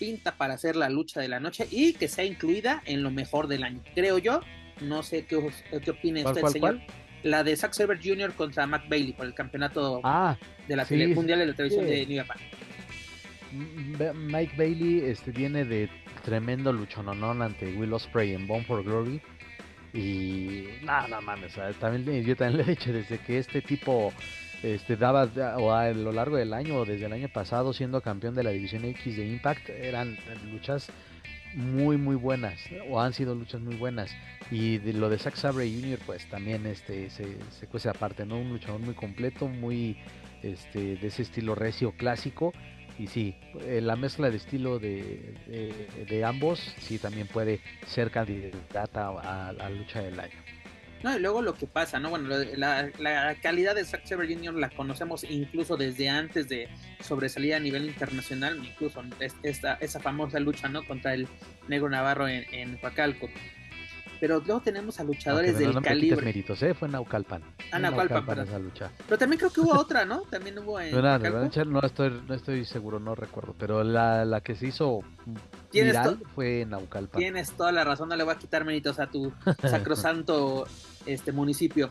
pinta 0.00 0.36
para 0.36 0.54
hacer 0.54 0.74
la 0.74 0.88
lucha 0.88 1.20
de 1.20 1.28
la 1.28 1.38
noche 1.38 1.68
y 1.70 1.92
que 1.92 2.08
sea 2.08 2.24
incluida 2.24 2.82
en 2.86 3.02
lo 3.02 3.10
mejor 3.10 3.46
del 3.46 3.62
año. 3.62 3.80
Creo 3.94 4.18
yo, 4.18 4.40
no 4.80 5.02
sé 5.02 5.26
qué, 5.26 5.38
qué 5.84 5.90
opina 5.90 6.28
usted, 6.28 6.44
señor. 6.46 6.80
La 7.22 7.44
de 7.44 7.54
Zack 7.54 7.74
Saber 7.74 8.00
Jr. 8.02 8.32
contra 8.32 8.66
Matt 8.66 8.88
Bailey 8.88 9.12
por 9.12 9.26
el 9.26 9.34
campeonato 9.34 10.00
ah, 10.02 10.38
de 10.66 10.74
la 10.74 10.86
tele, 10.86 11.08
mundial 11.08 11.38
de 11.40 11.46
la 11.46 11.54
televisión 11.54 11.86
de 11.86 12.06
New 12.06 12.18
Japan. 12.18 12.38
Mike 14.14 14.54
Bailey 14.56 15.00
este, 15.04 15.30
viene 15.30 15.66
de 15.66 15.90
tremendo 16.24 16.72
luchononón 16.72 17.42
ante 17.42 17.66
Will 17.76 17.92
Ospreay 17.92 18.32
en 18.34 18.46
Bone 18.46 18.64
for 18.64 18.82
Glory. 18.82 19.20
Y 19.92 20.64
nada, 20.82 21.08
no, 21.08 21.20
mames, 21.20 21.52
también, 21.78 22.24
yo 22.24 22.36
también 22.36 22.58
le 22.58 22.62
he 22.62 22.76
dicho 22.76 22.92
desde 22.92 23.18
que 23.18 23.38
este 23.38 23.60
tipo 23.60 24.14
este, 24.62 24.96
daba 24.96 25.24
o 25.58 25.72
a 25.72 25.90
lo 25.90 26.12
largo 26.12 26.36
del 26.36 26.52
año 26.52 26.76
o 26.76 26.84
desde 26.84 27.06
el 27.06 27.12
año 27.12 27.28
pasado 27.28 27.72
siendo 27.72 28.00
campeón 28.00 28.34
de 28.34 28.42
la 28.42 28.50
división 28.50 28.84
X 28.84 29.16
de 29.16 29.26
Impact 29.26 29.70
eran 29.70 30.18
luchas 30.50 30.88
muy 31.54 31.96
muy 31.96 32.16
buenas 32.16 32.60
o 32.88 33.00
han 33.00 33.12
sido 33.12 33.34
luchas 33.34 33.60
muy 33.60 33.76
buenas. 33.76 34.10
Y 34.50 34.78
de 34.78 34.92
lo 34.92 35.08
de 35.08 35.18
Zack 35.18 35.36
Sabre 35.36 35.70
Jr. 35.70 35.98
pues 36.04 36.28
también 36.28 36.66
este 36.66 37.10
se, 37.10 37.38
se 37.58 37.66
cuece 37.66 37.88
aparte 37.88 38.26
no 38.26 38.38
un 38.38 38.50
luchador 38.50 38.80
muy 38.80 38.94
completo 38.94 39.48
muy 39.48 39.96
este 40.42 40.96
de 40.96 41.06
ese 41.06 41.22
estilo 41.22 41.54
recio 41.54 41.92
clásico. 41.92 42.52
Y 42.98 43.06
sí 43.06 43.34
eh, 43.62 43.80
la 43.80 43.96
mezcla 43.96 44.28
de 44.28 44.36
estilo 44.36 44.78
de, 44.78 45.34
de, 46.06 46.24
ambos 46.24 46.58
sí 46.80 46.98
también 46.98 47.28
puede 47.28 47.60
ser 47.86 48.10
candidata 48.10 49.08
a 49.08 49.52
la 49.54 49.70
lucha 49.70 50.02
del 50.02 50.20
año 50.20 50.59
no, 51.02 51.16
y 51.16 51.20
luego 51.20 51.40
lo 51.40 51.54
que 51.54 51.66
pasa, 51.66 51.98
¿no? 51.98 52.10
Bueno, 52.10 52.28
la, 52.56 52.90
la 52.98 53.34
calidad 53.36 53.74
de 53.74 53.84
Zack 53.84 54.06
Sabre 54.06 54.34
Jr. 54.34 54.54
la 54.54 54.68
conocemos 54.70 55.24
incluso 55.24 55.76
desde 55.76 56.08
antes 56.08 56.48
de 56.48 56.68
sobresalir 57.00 57.54
a 57.54 57.60
nivel 57.60 57.86
internacional, 57.86 58.58
incluso 58.64 59.02
esta, 59.42 59.74
esa 59.74 60.00
famosa 60.00 60.38
lucha, 60.40 60.68
¿no? 60.68 60.84
Contra 60.84 61.14
el 61.14 61.26
Negro 61.68 61.88
Navarro 61.88 62.28
en, 62.28 62.44
en 62.52 62.78
Huacalco. 62.82 63.28
Pero 64.20 64.42
luego 64.44 64.60
tenemos 64.60 65.00
a 65.00 65.04
luchadores 65.04 65.58
del 65.58 65.72
no 65.72 65.80
calibre. 65.80 66.22
méritos, 66.22 66.62
¿eh? 66.62 66.74
Fue 66.74 66.86
en 66.86 66.92
Naucalpan. 66.92 67.42
Ah, 67.72 67.78
Naucalpan, 67.78 68.26
para 68.26 68.42
esa 68.42 68.58
lucha. 68.58 68.90
Pero 69.06 69.16
también 69.16 69.38
creo 69.38 69.50
que 69.50 69.62
hubo 69.62 69.72
otra, 69.72 70.04
¿no? 70.04 70.20
También 70.30 70.58
hubo 70.58 70.78
en. 70.78 70.92
No, 70.92 71.00
no, 71.00 71.80
estoy, 71.86 72.22
no 72.28 72.34
estoy 72.34 72.66
seguro, 72.66 73.00
no 73.00 73.14
recuerdo. 73.14 73.54
Pero 73.58 73.82
la, 73.82 74.26
la 74.26 74.42
que 74.42 74.54
se 74.54 74.66
hizo 74.66 75.00
viral 75.72 76.18
fue 76.34 76.60
en 76.60 76.70
Naucalpan. 76.70 77.18
Tienes 77.18 77.52
toda 77.52 77.72
la 77.72 77.82
razón, 77.82 78.10
no 78.10 78.16
le 78.16 78.24
voy 78.24 78.34
a 78.34 78.38
quitar 78.38 78.66
méritos 78.66 79.00
a 79.00 79.06
tu 79.06 79.32
sacrosanto 79.62 80.66
este 81.06 81.32
municipio. 81.32 81.90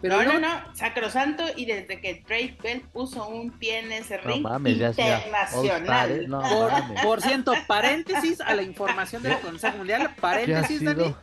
Pero 0.00 0.22
no, 0.22 0.34
no, 0.34 0.40
no, 0.40 0.74
sacrosanto 0.74 1.42
y 1.56 1.66
desde 1.66 2.00
que 2.00 2.22
Drake 2.26 2.56
Bell 2.62 2.82
puso 2.92 3.26
un 3.26 3.50
pie 3.50 3.80
en 3.80 3.90
ese 3.90 4.18
ring 4.18 4.46
internacional. 4.64 6.26
por, 6.28 7.02
por, 7.02 7.20
ciento, 7.20 7.52
paréntesis 7.66 8.40
a 8.40 8.54
la 8.54 8.62
información 8.62 9.24
del 9.24 9.38
Consejo 9.40 9.78
Mundial, 9.78 10.14
paréntesis, 10.20 10.84
Dani. 10.84 11.14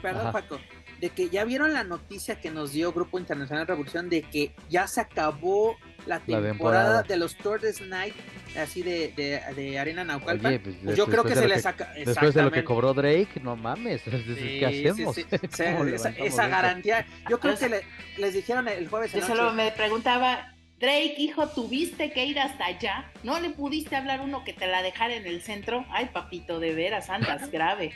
Perdón, 0.00 0.32
Paco. 0.32 0.58
De 1.00 1.10
que 1.10 1.28
ya 1.28 1.44
vieron 1.44 1.72
la 1.72 1.84
noticia 1.84 2.40
que 2.40 2.50
nos 2.50 2.72
dio 2.72 2.92
Grupo 2.92 3.18
Internacional 3.20 3.66
Revolución 3.66 4.08
de 4.08 4.22
que 4.22 4.52
ya 4.68 4.88
se 4.88 5.00
acabó 5.00 5.76
la 6.06 6.20
temporada, 6.20 7.02
de 7.02 7.16
los 7.16 7.36
Tour 7.36 7.60
de 7.60 7.74
Night 7.86 8.14
así 8.56 8.82
de, 8.82 9.12
de, 9.54 9.78
Arena 9.78 10.04
Naucalpan. 10.04 10.60
Pues, 10.62 10.76
pues, 10.82 10.96
yo 10.96 11.06
creo 11.06 11.24
que 11.24 11.34
se 11.34 11.48
le 11.48 11.58
saca. 11.60 11.92
Después 11.94 12.34
de 12.34 12.42
lo 12.42 12.50
que 12.50 12.64
cobró 12.64 12.94
Drake, 12.94 13.40
no 13.42 13.56
mames. 13.56 14.02
¿Qué 14.04 14.66
hacemos? 14.66 15.16
esa, 16.18 16.48
garantía. 16.48 17.06
Yo 17.28 17.40
creo 17.40 17.56
que 17.56 17.82
les 18.18 18.34
dijeron 18.34 18.68
el 18.68 18.88
jueves. 18.88 19.12
Yo 19.12 19.26
solo 19.26 19.52
me 19.52 19.70
preguntaba, 19.72 20.54
Drake, 20.78 21.14
hijo, 21.18 21.48
¿tuviste 21.48 22.12
que 22.12 22.26
ir 22.26 22.38
hasta 22.40 22.66
allá? 22.66 23.10
¿No 23.22 23.38
le 23.40 23.50
pudiste 23.50 23.96
hablar 23.96 24.20
uno 24.20 24.44
que 24.44 24.52
te 24.52 24.66
la 24.66 24.82
dejara 24.82 25.14
en 25.14 25.26
el 25.26 25.42
centro? 25.42 25.86
Ay, 25.90 26.10
papito, 26.12 26.58
de 26.58 26.74
veras, 26.74 27.08
andas 27.08 27.50
grave. 27.52 27.94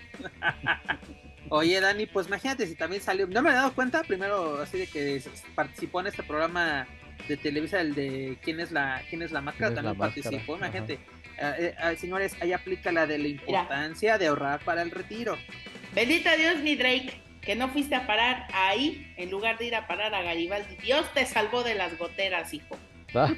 Oye, 1.49 1.81
Dani, 1.81 2.07
pues 2.07 2.27
imagínate 2.27 2.67
si 2.67 2.75
también 2.75 3.03
salió. 3.03 3.27
No 3.27 3.43
me 3.43 3.51
he 3.51 3.55
dado 3.55 3.73
cuenta, 3.73 4.03
primero, 4.03 4.61
así 4.61 4.79
de 4.79 4.87
que 4.87 5.23
participó 5.55 6.01
en 6.01 6.09
este 6.09 6.23
programa 6.23 6.87
de 7.29 7.37
Televisa, 7.37 7.81
el 7.81 7.95
de 7.95 8.39
quién 8.43 8.61
es 8.61 8.73
la 8.73 9.03
quién 9.09 9.23
es 9.23 9.33
la 9.33 9.41
máscara, 9.41 9.75
también 9.75 9.97
participó, 9.97 10.57
imagínate. 10.57 10.99
eh, 11.39 11.75
eh, 11.79 11.97
señores, 11.97 12.35
ahí 12.41 12.53
aplica 12.53 12.93
la 12.93 13.07
de 13.07 13.19
la 13.19 13.29
importancia 13.29 14.19
de 14.19 14.27
ahorrar 14.27 14.61
para 14.61 14.83
el 14.83 14.91
retiro. 14.91 15.37
Bendito 15.95 16.29
Dios, 16.37 16.59
mi 16.63 16.77
Drake, 16.77 17.21
que 17.41 17.55
no 17.55 17.69
fuiste 17.69 17.95
a 17.95 18.07
parar 18.07 18.47
ahí 18.53 19.13
en 19.17 19.31
lugar 19.31 19.57
de 19.57 19.67
ir 19.67 19.75
a 19.75 19.87
parar 19.87 20.15
a 20.15 20.23
Garibaldi. 20.23 20.77
Dios 20.77 21.11
te 21.15 21.25
salvó 21.27 21.63
de 21.63 21.75
las 21.75 21.97
goteras, 21.97 22.53
hijo. 22.53 22.77
Ah. 23.15 23.33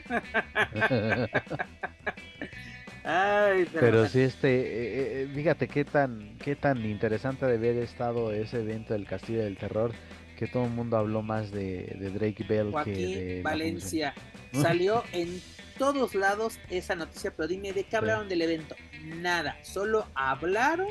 pero, 3.73 4.09
sí, 4.09 4.21
este, 4.21 5.23
eh, 5.23 5.29
fíjate 5.35 5.69
qué 5.69 5.85
tan, 5.85 6.37
qué 6.39 6.57
tan 6.57 6.85
interesante 6.85 7.47
debe 7.47 7.71
haber 7.71 7.85
estado 7.85 8.33
ese 8.33 8.61
evento 8.61 8.93
del 8.95 9.07
Castillo 9.07 9.45
del 9.45 9.57
Terror, 9.57 9.93
que 10.39 10.47
todo 10.47 10.67
el 10.67 10.71
mundo 10.71 10.97
habló 10.97 11.21
más 11.21 11.51
de, 11.51 11.97
Drake 12.15 12.45
Bell 12.49 12.73
que 12.85 12.93
de 12.93 13.43
Valencia. 13.43 14.15
Salió 14.53 15.03
en 15.13 15.43
todos 15.79 16.15
lados 16.15 16.61
esa 16.71 16.95
noticia, 16.95 17.35
pero 17.37 17.49
dime, 17.49 17.73
¿de 17.73 17.83
qué 17.85 17.97
hablaron 17.97 18.29
del 18.29 18.43
evento? 18.43 18.77
Nada, 19.03 19.59
solo 19.63 20.07
hablaron 20.15 20.89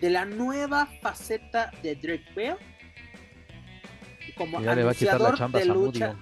de 0.00 0.10
la 0.10 0.26
nueva 0.26 0.86
faceta 1.00 1.70
de 1.82 1.96
Drake 1.96 2.26
Bell 2.34 2.56
como 4.36 4.58
anunciador 4.58 5.50
de 5.52 5.64
lucha. 5.64 6.16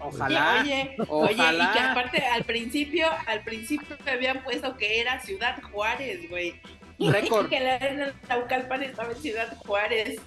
Ojalá, 0.00 0.62
oye, 0.62 0.96
oye, 1.08 1.34
y 1.34 1.72
que 1.72 1.80
aparte 1.80 2.24
al 2.24 2.44
principio, 2.44 3.08
al 3.26 3.42
principio 3.42 3.96
me 4.06 4.12
habían 4.12 4.42
puesto 4.42 4.76
que 4.76 5.00
era 5.00 5.20
Ciudad 5.20 5.60
Juárez, 5.70 6.30
güey. 6.30 6.60
Récord. 6.98 7.48
que 7.48 7.60
la 7.60 7.74
arena 7.74 8.14
Naucalpan 8.28 8.84
estaba 8.84 9.12
en 9.12 9.18
Ciudad 9.18 9.56
Juárez. 9.58 10.20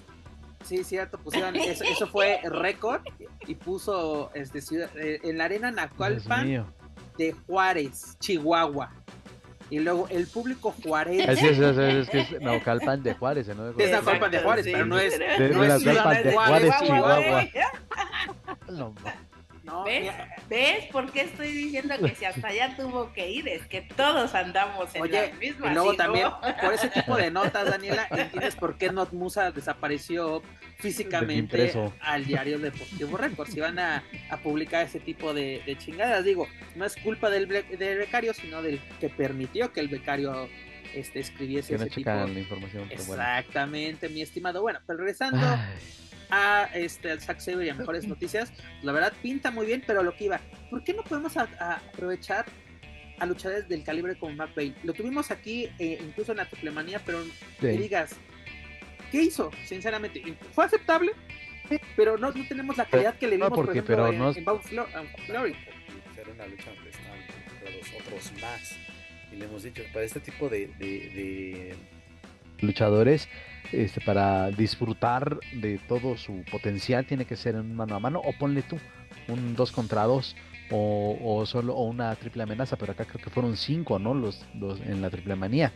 Sí, 0.63 0.83
cierto, 0.83 1.17
pusieron, 1.17 1.55
eso, 1.57 1.83
eso 1.83 2.07
fue 2.07 2.39
récord 2.43 3.01
y 3.47 3.55
puso 3.55 4.31
este, 4.33 4.61
ciudad, 4.61 4.89
eh, 4.97 5.19
en 5.23 5.37
la 5.37 5.45
arena 5.45 5.71
Naucalpan 5.71 6.65
de 7.17 7.35
Juárez, 7.45 8.17
Chihuahua. 8.19 8.91
Y 9.69 9.79
luego 9.79 10.07
el 10.09 10.27
público 10.27 10.75
Juárez. 10.83 11.27
Es, 11.29 11.43
es, 11.43 11.59
es, 11.59 11.77
es 11.77 12.09
que 12.09 12.19
es 12.19 12.41
Naucalpan 12.41 13.01
de 13.03 13.13
Juárez, 13.13 13.47
¿no? 13.55 13.69
Es 13.69 13.91
Naucalpan 13.91 14.31
de 14.31 14.39
Juárez, 14.39 14.65
pero 14.65 14.85
no 14.85 14.99
es, 14.99 15.17
de, 15.17 15.49
no 15.49 15.63
es 15.63 15.81
Ciudad 15.81 16.23
de 16.23 16.33
Juárez, 16.33 16.73
Chihuahua. 16.81 17.47
No, 18.69 18.95
¿Ves? 20.49 20.85
por 20.91 21.11
qué 21.11 21.21
estoy 21.21 21.51
diciendo 21.51 21.95
que 22.03 22.15
si 22.15 22.25
hasta 22.25 22.47
allá 22.47 22.75
tuvo 22.75 23.11
que 23.13 23.29
ir? 23.29 23.47
Es 23.47 23.65
que 23.65 23.81
todos 23.81 24.35
andamos 24.35 24.93
en 24.95 25.11
la 25.11 25.27
misma. 25.39 25.71
Y 25.71 25.73
luego 25.73 25.95
también, 25.95 26.27
por 26.61 26.73
ese 26.73 26.89
tipo 26.89 27.15
de 27.15 27.31
notas, 27.31 27.69
Daniela, 27.69 28.07
entiendes 28.11 28.55
por 28.55 28.77
qué 28.77 28.91
Not 28.91 29.11
Musa 29.13 29.51
desapareció 29.51 30.41
físicamente 30.79 31.73
al 32.01 32.25
diario 32.25 32.59
Deportivo 32.59 33.17
Records. 33.17 33.53
Si 33.53 33.59
van 33.59 33.79
a, 33.79 34.03
publicar 34.43 34.85
ese 34.85 34.99
tipo 34.99 35.33
de, 35.33 35.61
chingadas, 35.79 36.25
digo, 36.25 36.47
no 36.75 36.85
es 36.85 36.95
culpa 36.97 37.29
del, 37.29 37.47
del 37.47 37.97
becario, 37.97 38.33
sino 38.33 38.61
del 38.61 38.79
que 38.99 39.09
permitió 39.09 39.71
que 39.71 39.79
el 39.79 39.87
becario 39.87 40.49
este, 40.93 41.19
escribiese 41.19 41.75
ese 41.75 41.89
tipo 41.89 42.09
la 42.09 42.27
información. 42.27 42.87
Exactamente, 42.91 44.09
mi 44.09 44.21
estimado. 44.21 44.61
Bueno, 44.61 44.79
pero 44.85 44.99
regresando 44.99 45.39
a 46.31 46.69
este 46.73 47.11
al 47.11 47.21
Zack 47.21 47.39
Saber 47.39 47.67
y 47.67 47.69
a 47.69 47.75
mejores 47.75 48.07
noticias, 48.07 48.51
la 48.81 48.91
verdad 48.93 49.13
pinta 49.21 49.51
muy 49.51 49.65
bien, 49.65 49.83
pero 49.85 50.01
lo 50.01 50.15
que 50.15 50.25
iba, 50.25 50.39
¿por 50.69 50.83
qué 50.83 50.93
no 50.93 51.03
podemos 51.03 51.35
aprovechar 51.37 52.45
a 53.19 53.25
luchadores 53.25 53.67
del 53.67 53.83
calibre 53.83 54.17
como 54.17 54.33
Matt 54.35 54.55
Bay? 54.55 54.73
Lo 54.83 54.93
tuvimos 54.93 55.29
aquí 55.29 55.69
eh, 55.77 55.99
incluso 56.01 56.31
en 56.31 56.37
la 56.37 56.49
triplemanía, 56.49 57.01
pero 57.05 57.19
digas, 57.59 58.15
¿qué 59.11 59.21
hizo? 59.23 59.51
Sinceramente, 59.65 60.23
¿fue 60.53 60.65
aceptable? 60.65 61.11
Pero 61.95 62.17
no, 62.17 62.31
no 62.31 62.47
tenemos 62.47 62.77
la 62.77 62.85
calidad 62.85 63.15
que 63.17 63.27
le 63.27 63.35
vimos 63.35 63.51
por 63.51 63.69
ejemplo, 63.69 63.95
pero 63.95 64.07
en, 64.07 64.17
no... 64.17 64.29
en 64.29 65.07
Flory. 65.25 65.55
Era 66.17 66.31
una 66.33 66.47
lucha 66.47 66.71
los 67.63 68.01
otros 68.01 68.33
más. 68.41 68.77
Y 69.31 69.37
le 69.37 69.45
hemos 69.45 69.63
dicho, 69.63 69.83
para 69.93 70.05
este 70.05 70.19
tipo 70.19 70.49
de, 70.49 70.67
de 70.67 71.75
luchadores, 72.61 73.27
este, 73.71 74.01
para 74.01 74.51
disfrutar 74.51 75.39
de 75.53 75.79
todo 75.87 76.17
su 76.17 76.43
potencial 76.51 77.05
tiene 77.05 77.25
que 77.25 77.35
ser 77.35 77.55
en 77.55 77.75
mano 77.75 77.95
a 77.95 77.99
mano 77.99 78.21
o 78.23 78.33
ponle 78.33 78.63
tú 78.63 78.77
un 79.27 79.55
2 79.55 79.71
contra 79.71 80.03
2 80.03 80.35
o, 80.73 81.43
solo 81.45 81.75
o 81.75 81.83
una 81.83 82.15
triple 82.15 82.43
amenaza, 82.43 82.77
pero 82.77 82.93
acá 82.93 83.05
creo 83.05 83.23
que 83.23 83.29
fueron 83.29 83.57
5, 83.57 83.99
¿no? 83.99 84.13
Los, 84.13 84.45
dos 84.53 84.79
en 84.81 85.01
la 85.01 85.09
triple 85.09 85.35
manía. 85.35 85.73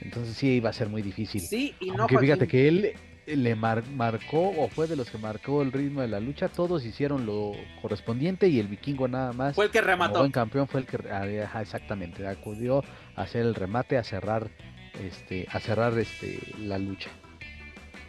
Entonces 0.00 0.36
sí 0.36 0.48
iba 0.48 0.70
a 0.70 0.72
ser 0.72 0.88
muy 0.88 1.02
difícil. 1.02 1.40
Sí, 1.40 1.74
y 1.80 1.90
no 1.90 2.02
Aunque 2.02 2.18
fíjate 2.18 2.46
que 2.46 2.68
él 2.68 2.94
le 3.26 3.54
marcó 3.54 4.50
o 4.56 4.68
fue 4.68 4.86
de 4.86 4.96
los 4.96 5.10
que 5.10 5.18
marcó 5.18 5.60
el 5.62 5.72
ritmo 5.72 6.00
de 6.00 6.08
la 6.08 6.20
lucha, 6.20 6.48
todos 6.48 6.84
hicieron 6.84 7.26
lo 7.26 7.52
correspondiente 7.82 8.48
y 8.48 8.58
el 8.58 8.68
vikingo 8.68 9.06
nada 9.06 9.32
más. 9.32 9.54
Fue 9.54 9.66
el 9.66 9.70
que 9.70 9.80
remató. 9.80 10.24
El 10.24 10.32
campeón 10.32 10.66
fue 10.66 10.80
el 10.80 10.86
que 10.86 10.98
ah, 11.10 11.60
exactamente 11.60 12.26
acudió 12.26 12.82
a 13.16 13.22
hacer 13.22 13.42
el 13.42 13.54
remate, 13.54 13.98
a 13.98 14.04
cerrar 14.04 14.50
este 14.98 15.46
a 15.50 15.60
cerrar 15.60 15.98
este 15.98 16.38
la 16.58 16.78
lucha. 16.78 17.10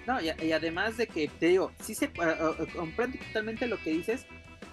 No, 0.07 0.19
y, 0.21 0.51
además 0.51 0.97
de 0.97 1.05
que 1.05 1.27
te 1.27 1.47
digo, 1.47 1.71
sí 1.79 1.93
se 1.93 2.09
comprendo 2.75 3.19
totalmente 3.27 3.67
lo 3.67 3.77
que 3.77 3.91
dices, 3.91 4.25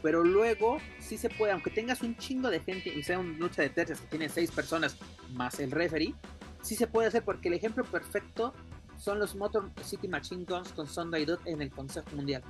pero 0.02 0.24
luego 0.24 0.78
sí 0.98 1.18
se 1.18 1.28
puede, 1.28 1.52
aunque 1.52 1.70
tengas 1.70 2.00
un 2.00 2.16
chingo 2.16 2.48
de 2.48 2.60
gente 2.60 2.88
y 2.88 3.02
sea 3.02 3.18
una 3.18 3.36
lucha 3.38 3.60
de 3.60 3.68
tercias 3.68 4.00
que 4.00 4.06
tiene 4.06 4.28
seis 4.30 4.50
personas 4.50 4.96
más 5.32 5.60
el 5.60 5.72
referee, 5.72 6.14
sí 6.62 6.74
se 6.74 6.86
puede 6.86 7.08
hacer 7.08 7.22
porque 7.22 7.48
el 7.48 7.54
ejemplo 7.54 7.84
perfecto 7.84 8.54
son 8.96 9.18
los 9.18 9.34
Motor 9.34 9.70
City 9.82 10.08
Machine 10.08 10.44
Guns 10.44 10.72
con 10.72 10.86
Sonda 10.86 11.18
y 11.18 11.26
Dot 11.26 11.46
en 11.46 11.60
el 11.60 11.70
Consejo 11.70 12.08
Mundial. 12.14 12.42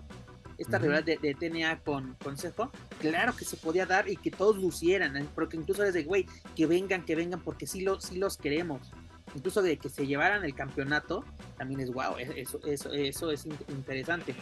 Esta 0.56 0.78
rivalidad 0.78 1.18
de, 1.20 1.34
TNA 1.34 1.80
con 1.80 2.14
Consejo, 2.22 2.70
claro 3.00 3.34
que 3.34 3.44
se 3.44 3.56
podía 3.56 3.84
dar 3.84 4.08
y 4.08 4.16
que 4.16 4.30
todos 4.30 4.56
lucieran, 4.56 5.16
¿eh? 5.16 5.26
porque 5.34 5.56
incluso 5.56 5.82
desde, 5.82 6.04
güey, 6.04 6.24
que 6.54 6.66
vengan, 6.66 7.04
que 7.04 7.16
vengan, 7.16 7.40
porque 7.40 7.66
sí, 7.66 7.80
lo, 7.80 8.00
sí 8.00 8.16
los 8.16 8.38
queremos 8.38 8.92
incluso 9.36 9.62
de 9.62 9.76
que 9.76 9.88
se 9.88 10.06
llevaran 10.06 10.44
el 10.44 10.54
campeonato, 10.54 11.24
también 11.58 11.80
es 11.80 11.90
guau, 11.90 12.16
eso, 12.18 12.58
eso, 12.66 12.92
eso 12.92 13.30
es 13.30 13.46
interesante. 13.68 14.34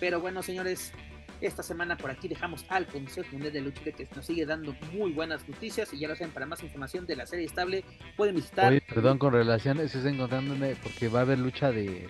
Pero 0.00 0.20
bueno, 0.20 0.42
señores, 0.42 0.92
esta 1.40 1.62
semana 1.62 1.96
por 1.96 2.10
aquí 2.10 2.28
dejamos 2.28 2.64
al 2.68 2.86
Consejo 2.86 3.28
Mundial 3.32 3.52
de 3.52 3.60
Lucha 3.60 3.82
que 3.82 4.08
nos 4.14 4.24
sigue 4.24 4.46
dando 4.46 4.74
muy 4.92 5.12
buenas 5.12 5.46
noticias 5.48 5.92
y 5.92 5.98
ya 5.98 6.08
lo 6.08 6.16
saben, 6.16 6.32
para 6.32 6.46
más 6.46 6.62
información 6.62 7.06
de 7.06 7.16
la 7.16 7.26
serie 7.26 7.46
estable 7.46 7.84
pueden 8.16 8.36
visitar... 8.36 8.80
Perdón, 8.88 9.18
con 9.18 9.32
relación, 9.32 9.80
estoy 9.80 10.12
encontrándome 10.12 10.76
porque 10.82 11.08
va 11.08 11.20
a 11.20 11.22
haber 11.22 11.38
lucha 11.38 11.70
de, 11.70 12.08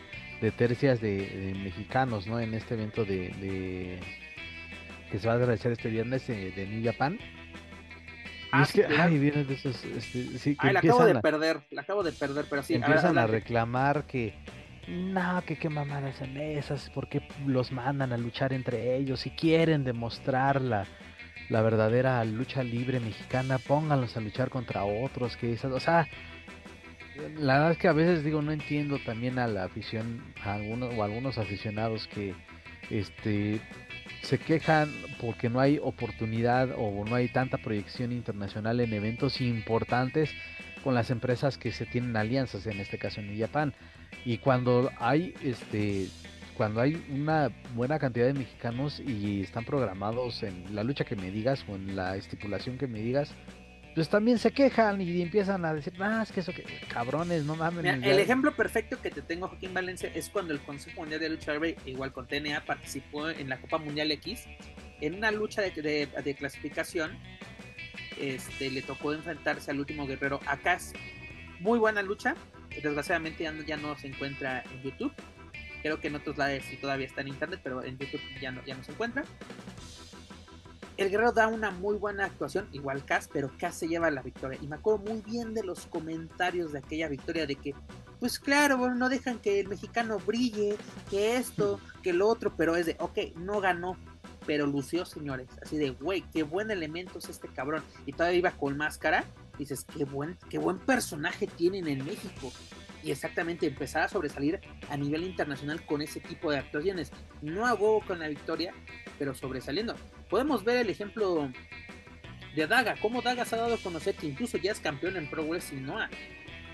tercias 0.57 1.01
de, 1.01 1.55
mexicanos, 1.63 2.27
¿no? 2.27 2.41
En 2.41 2.55
este 2.55 2.75
evento 2.75 3.05
de, 3.05 3.99
que 5.11 5.19
se 5.19 5.27
va 5.27 5.35
a 5.35 5.39
realizar 5.39 5.73
este 5.73 5.89
viernes 5.89 6.27
de, 6.27 6.53
de 6.53 6.67
New 6.67 6.85
Japan. 6.85 7.19
Ah, 8.53 8.65
es 8.65 8.73
que, 8.73 8.85
ay, 8.85 9.19
vienen 9.19 9.47
de 9.47 9.55
esos, 9.55 9.83
este, 9.83 10.39
sí, 10.39 10.57
que 10.57 10.67
ay, 10.67 10.75
la 10.75 10.81
acabo 10.81 11.07
de 11.07 11.15
perder, 11.21 11.63
la 11.71 11.81
acabo 11.81 12.03
de 12.03 12.13
perder, 12.13 12.45
pero 12.51 12.63
sí. 12.63 12.75
Empiezan 12.75 13.17
a, 13.17 13.27
reclamar 13.27 14.05
que, 14.05 14.35
no, 14.87 15.43
que 15.47 15.57
qué 15.57 15.71
mamadas 15.71 16.21
en 16.21 16.37
esas, 16.37 16.91
porque 16.91 17.27
los 17.47 17.73
mandan 17.73 18.13
a 18.13 18.19
luchar 18.19 18.53
entre 18.53 18.97
ellos, 18.97 19.21
si 19.21 19.31
quieren 19.31 19.85
demostrar 19.85 20.61
la, 20.61 20.87
la 21.49 21.63
verdadera 21.63 22.23
lucha 22.27 22.63
libre 22.63 23.01
mexicana, 23.01 23.59
pónganlos 23.59 24.19
a 24.19 24.21
luchar 24.21 24.51
contra 24.51 24.85
otros, 24.85 25.39
que 25.39 25.55
esas, 25.55 25.73
o 25.73 25.81
sea, 25.81 26.07
la 27.39 27.55
verdad 27.55 27.71
es 27.73 27.79
que 27.79 27.89
a 27.89 27.93
veces 27.93 28.23
digo, 28.23 28.43
no 28.43 28.53
entiendo 28.53 28.99
también 28.99 29.39
a 29.39 29.47
la 29.47 29.65
afición, 29.65 30.23
a 30.45 30.55
algunos, 30.55 30.95
o 30.95 31.03
a 31.03 31.07
algunos 31.07 31.39
aficionados 31.39 32.07
que, 32.09 32.35
este, 32.91 33.61
se 34.23 34.39
quejan 34.39 34.91
porque 35.21 35.49
no 35.49 35.61
hay 35.61 35.79
oportunidad 35.83 36.71
o 36.77 37.05
no 37.05 37.15
hay 37.15 37.29
tanta 37.29 37.59
proyección 37.59 38.13
internacional 38.13 38.81
en 38.81 38.93
eventos 38.93 39.41
importantes 39.41 40.31
con 40.85 40.95
las 40.95 41.11
empresas 41.11 41.59
que 41.59 41.73
se 41.73 41.87
tienen 41.87 42.17
alianzas, 42.17 42.67
en 42.67 42.81
este 42.81 42.99
caso 42.99 43.21
en 43.21 43.39
Japón. 43.39 43.75
Y 44.25 44.39
cuando 44.39 44.91
hay 44.99 45.35
este 45.43 46.09
cuando 46.57 46.81
hay 46.81 47.03
una 47.11 47.51
buena 47.75 47.99
cantidad 47.99 48.27
de 48.27 48.35
mexicanos 48.35 49.01
y 49.01 49.41
están 49.41 49.65
programados 49.65 50.43
en 50.43 50.75
la 50.75 50.85
lucha 50.85 51.05
que 51.05 51.17
me 51.17 51.31
digas 51.31 51.65
o 51.67 51.75
en 51.75 51.97
la 51.97 52.17
estipulación 52.17 52.77
que 52.77 52.87
me 52.87 53.01
digas, 53.01 53.35
pues 53.95 54.09
también 54.09 54.39
se 54.39 54.53
quejan 54.53 55.01
y 55.01 55.21
empiezan 55.21 55.65
a 55.65 55.75
decir, 55.75 55.93
ah, 56.01 56.23
es 56.23 56.33
que 56.33 56.41
eso 56.41 56.53
que 56.53 56.65
cabrones, 56.89 57.45
no 57.45 57.57
mames. 57.57 57.85
el 57.85 58.19
ejemplo 58.19 58.55
perfecto 58.55 59.01
que 59.01 59.11
te 59.11 59.23
tengo, 59.23 59.49
Joaquín 59.49 59.75
Valencia, 59.75 60.11
es 60.15 60.31
cuando 60.31 60.55
el 60.55 60.61
Consejo 60.61 61.01
Mundial 61.01 61.21
de 61.21 61.29
Lucha 61.29 61.53
Libre, 61.53 61.77
igual 61.85 62.13
con 62.13 62.27
TNA, 62.27 62.65
participó 62.65 63.29
en 63.29 63.49
la 63.49 63.61
Copa 63.61 63.79
Mundial 63.79 64.11
X, 64.13 64.45
en 65.01 65.15
una 65.15 65.31
lucha 65.31 65.63
de, 65.63 65.71
de, 66.07 66.35
clasificación, 66.35 67.19
este, 68.19 68.71
le 68.71 68.83
tocó 68.83 69.13
enfrentarse 69.13 69.71
al 69.71 69.81
último 69.81 70.07
guerrero 70.07 70.41
Akas. 70.47 70.93
Muy 71.61 71.79
buena 71.79 72.03
lucha, 72.03 72.35
desgraciadamente 72.71 73.45
ya 73.45 73.53
no, 73.53 73.63
ya 73.63 73.77
no 73.77 73.97
se 73.99 74.07
encuentra 74.07 74.63
en 74.73 74.83
YouTube. 74.83 75.13
Creo 75.83 76.01
que 76.01 76.09
en 76.09 76.15
otros 76.15 76.39
lados 76.39 76.63
sí 76.69 76.77
todavía 76.77 77.07
está 77.07 77.21
en 77.21 77.29
internet, 77.29 77.61
pero 77.63 77.83
en 77.83 77.99
YouTube 77.99 78.21
ya 78.41 78.53
no, 78.53 78.65
ya 78.65 78.75
no 78.75 78.85
se 78.85 78.93
encuentra 78.93 79.25
el 80.97 81.11
Guerrero 81.11 81.33
da 81.33 81.49
una 81.49 81.71
muy 81.71 81.97
buena 81.97 82.27
actuación, 82.27 82.69
igual 82.73 83.05
Cass, 83.05 83.29
pero 83.33 83.51
Cass 83.59 83.77
se 83.77 83.89
lleva 83.89 84.11
la 84.11 84.23
victoria. 84.23 84.59
Y 84.61 84.67
me 84.67 84.77
acuerdo 84.77 85.05
muy 85.05 85.21
bien 85.23 85.55
de 85.55 85.63
los 85.63 85.87
comentarios 85.87 86.73
de 86.73 86.79
aquella 86.79 87.09
victoria 87.09 87.47
de 87.47 87.57
que, 87.57 87.75
pues 88.21 88.39
claro, 88.39 88.77
bueno, 88.79 88.95
no 88.95 89.09
dejan 89.09 89.39
que 89.39 89.61
el 89.61 89.69
mexicano 89.69 90.19
brille, 90.19 90.77
que 91.11 91.37
esto, 91.37 91.81
que 92.03 92.13
lo 92.13 92.29
otro, 92.29 92.55
pero 92.57 92.77
es 92.77 92.87
de, 92.87 92.97
ok, 93.01 93.37
no 93.37 93.61
ganó, 93.61 93.97
pero 94.47 94.67
lució, 94.67 95.05
señores. 95.05 95.49
Así 95.63 95.77
de, 95.77 95.91
güey, 95.91 96.23
qué 96.33 96.43
buen 96.43 96.71
elemento 96.71 97.19
es 97.19 97.29
este 97.29 97.49
cabrón. 97.49 97.83
Y 98.07 98.13
todavía 98.13 98.39
iba 98.39 98.51
con 98.53 98.77
máscara. 98.77 99.25
dices, 99.59 99.85
qué 99.97 100.05
buen, 100.05 100.37
qué 100.51 100.59
buen 100.59 100.79
personaje 100.79 101.47
tienen 101.47 101.89
en 101.89 102.05
México. 102.05 102.53
Y 103.03 103.11
exactamente 103.11 103.67
empezar 103.67 104.03
a 104.03 104.09
sobresalir 104.09 104.61
a 104.89 104.97
nivel 104.97 105.25
internacional 105.25 105.85
con 105.85 106.03
ese 106.03 106.21
tipo 106.21 106.51
de 106.51 106.59
actuaciones. 106.59 107.11
No 107.41 107.67
hago 107.67 108.01
con 108.07 108.21
la 108.21 108.29
victoria, 108.29 108.73
pero 109.19 109.35
sobresaliendo. 109.35 109.97
Podemos 110.33 110.65
ver 110.65 110.79
el 110.79 110.89
ejemplo 110.89 111.53
de 112.57 112.67
Daga, 112.67 112.97
cómo 113.03 113.21
Daga 113.21 113.45
se 113.45 113.55
ha 113.55 113.59
dado 113.59 113.75
a 113.75 113.77
conocer 113.77 114.15
que 114.15 114.29
incluso 114.29 114.57
ya 114.57 114.73
es 114.73 114.81
campeón 114.81 115.19
en 115.19 115.29
Pro 115.29 115.45
Wrestling 115.45 115.83
Noah. 115.83 116.09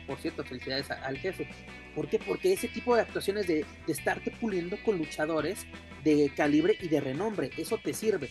Por 0.07 0.16
cierto, 0.21 0.44
felicidades 0.44 0.88
al 0.92 1.18
jefe. 1.18 1.51
¿Por 1.92 2.09
qué? 2.09 2.21
Porque 2.21 2.53
ese 2.53 2.68
tipo 2.68 2.94
de 2.94 3.03
actuaciones 3.03 3.49
de, 3.49 3.66
de 3.85 3.92
estarte 3.92 4.31
puliendo 4.31 4.81
con 4.85 4.97
luchadores 4.97 5.66
de 6.05 6.31
calibre 6.37 6.79
y 6.81 6.87
de 6.87 7.01
renombre, 7.01 7.51
eso 7.57 7.79
te 7.79 7.94
sirve. 7.94 8.31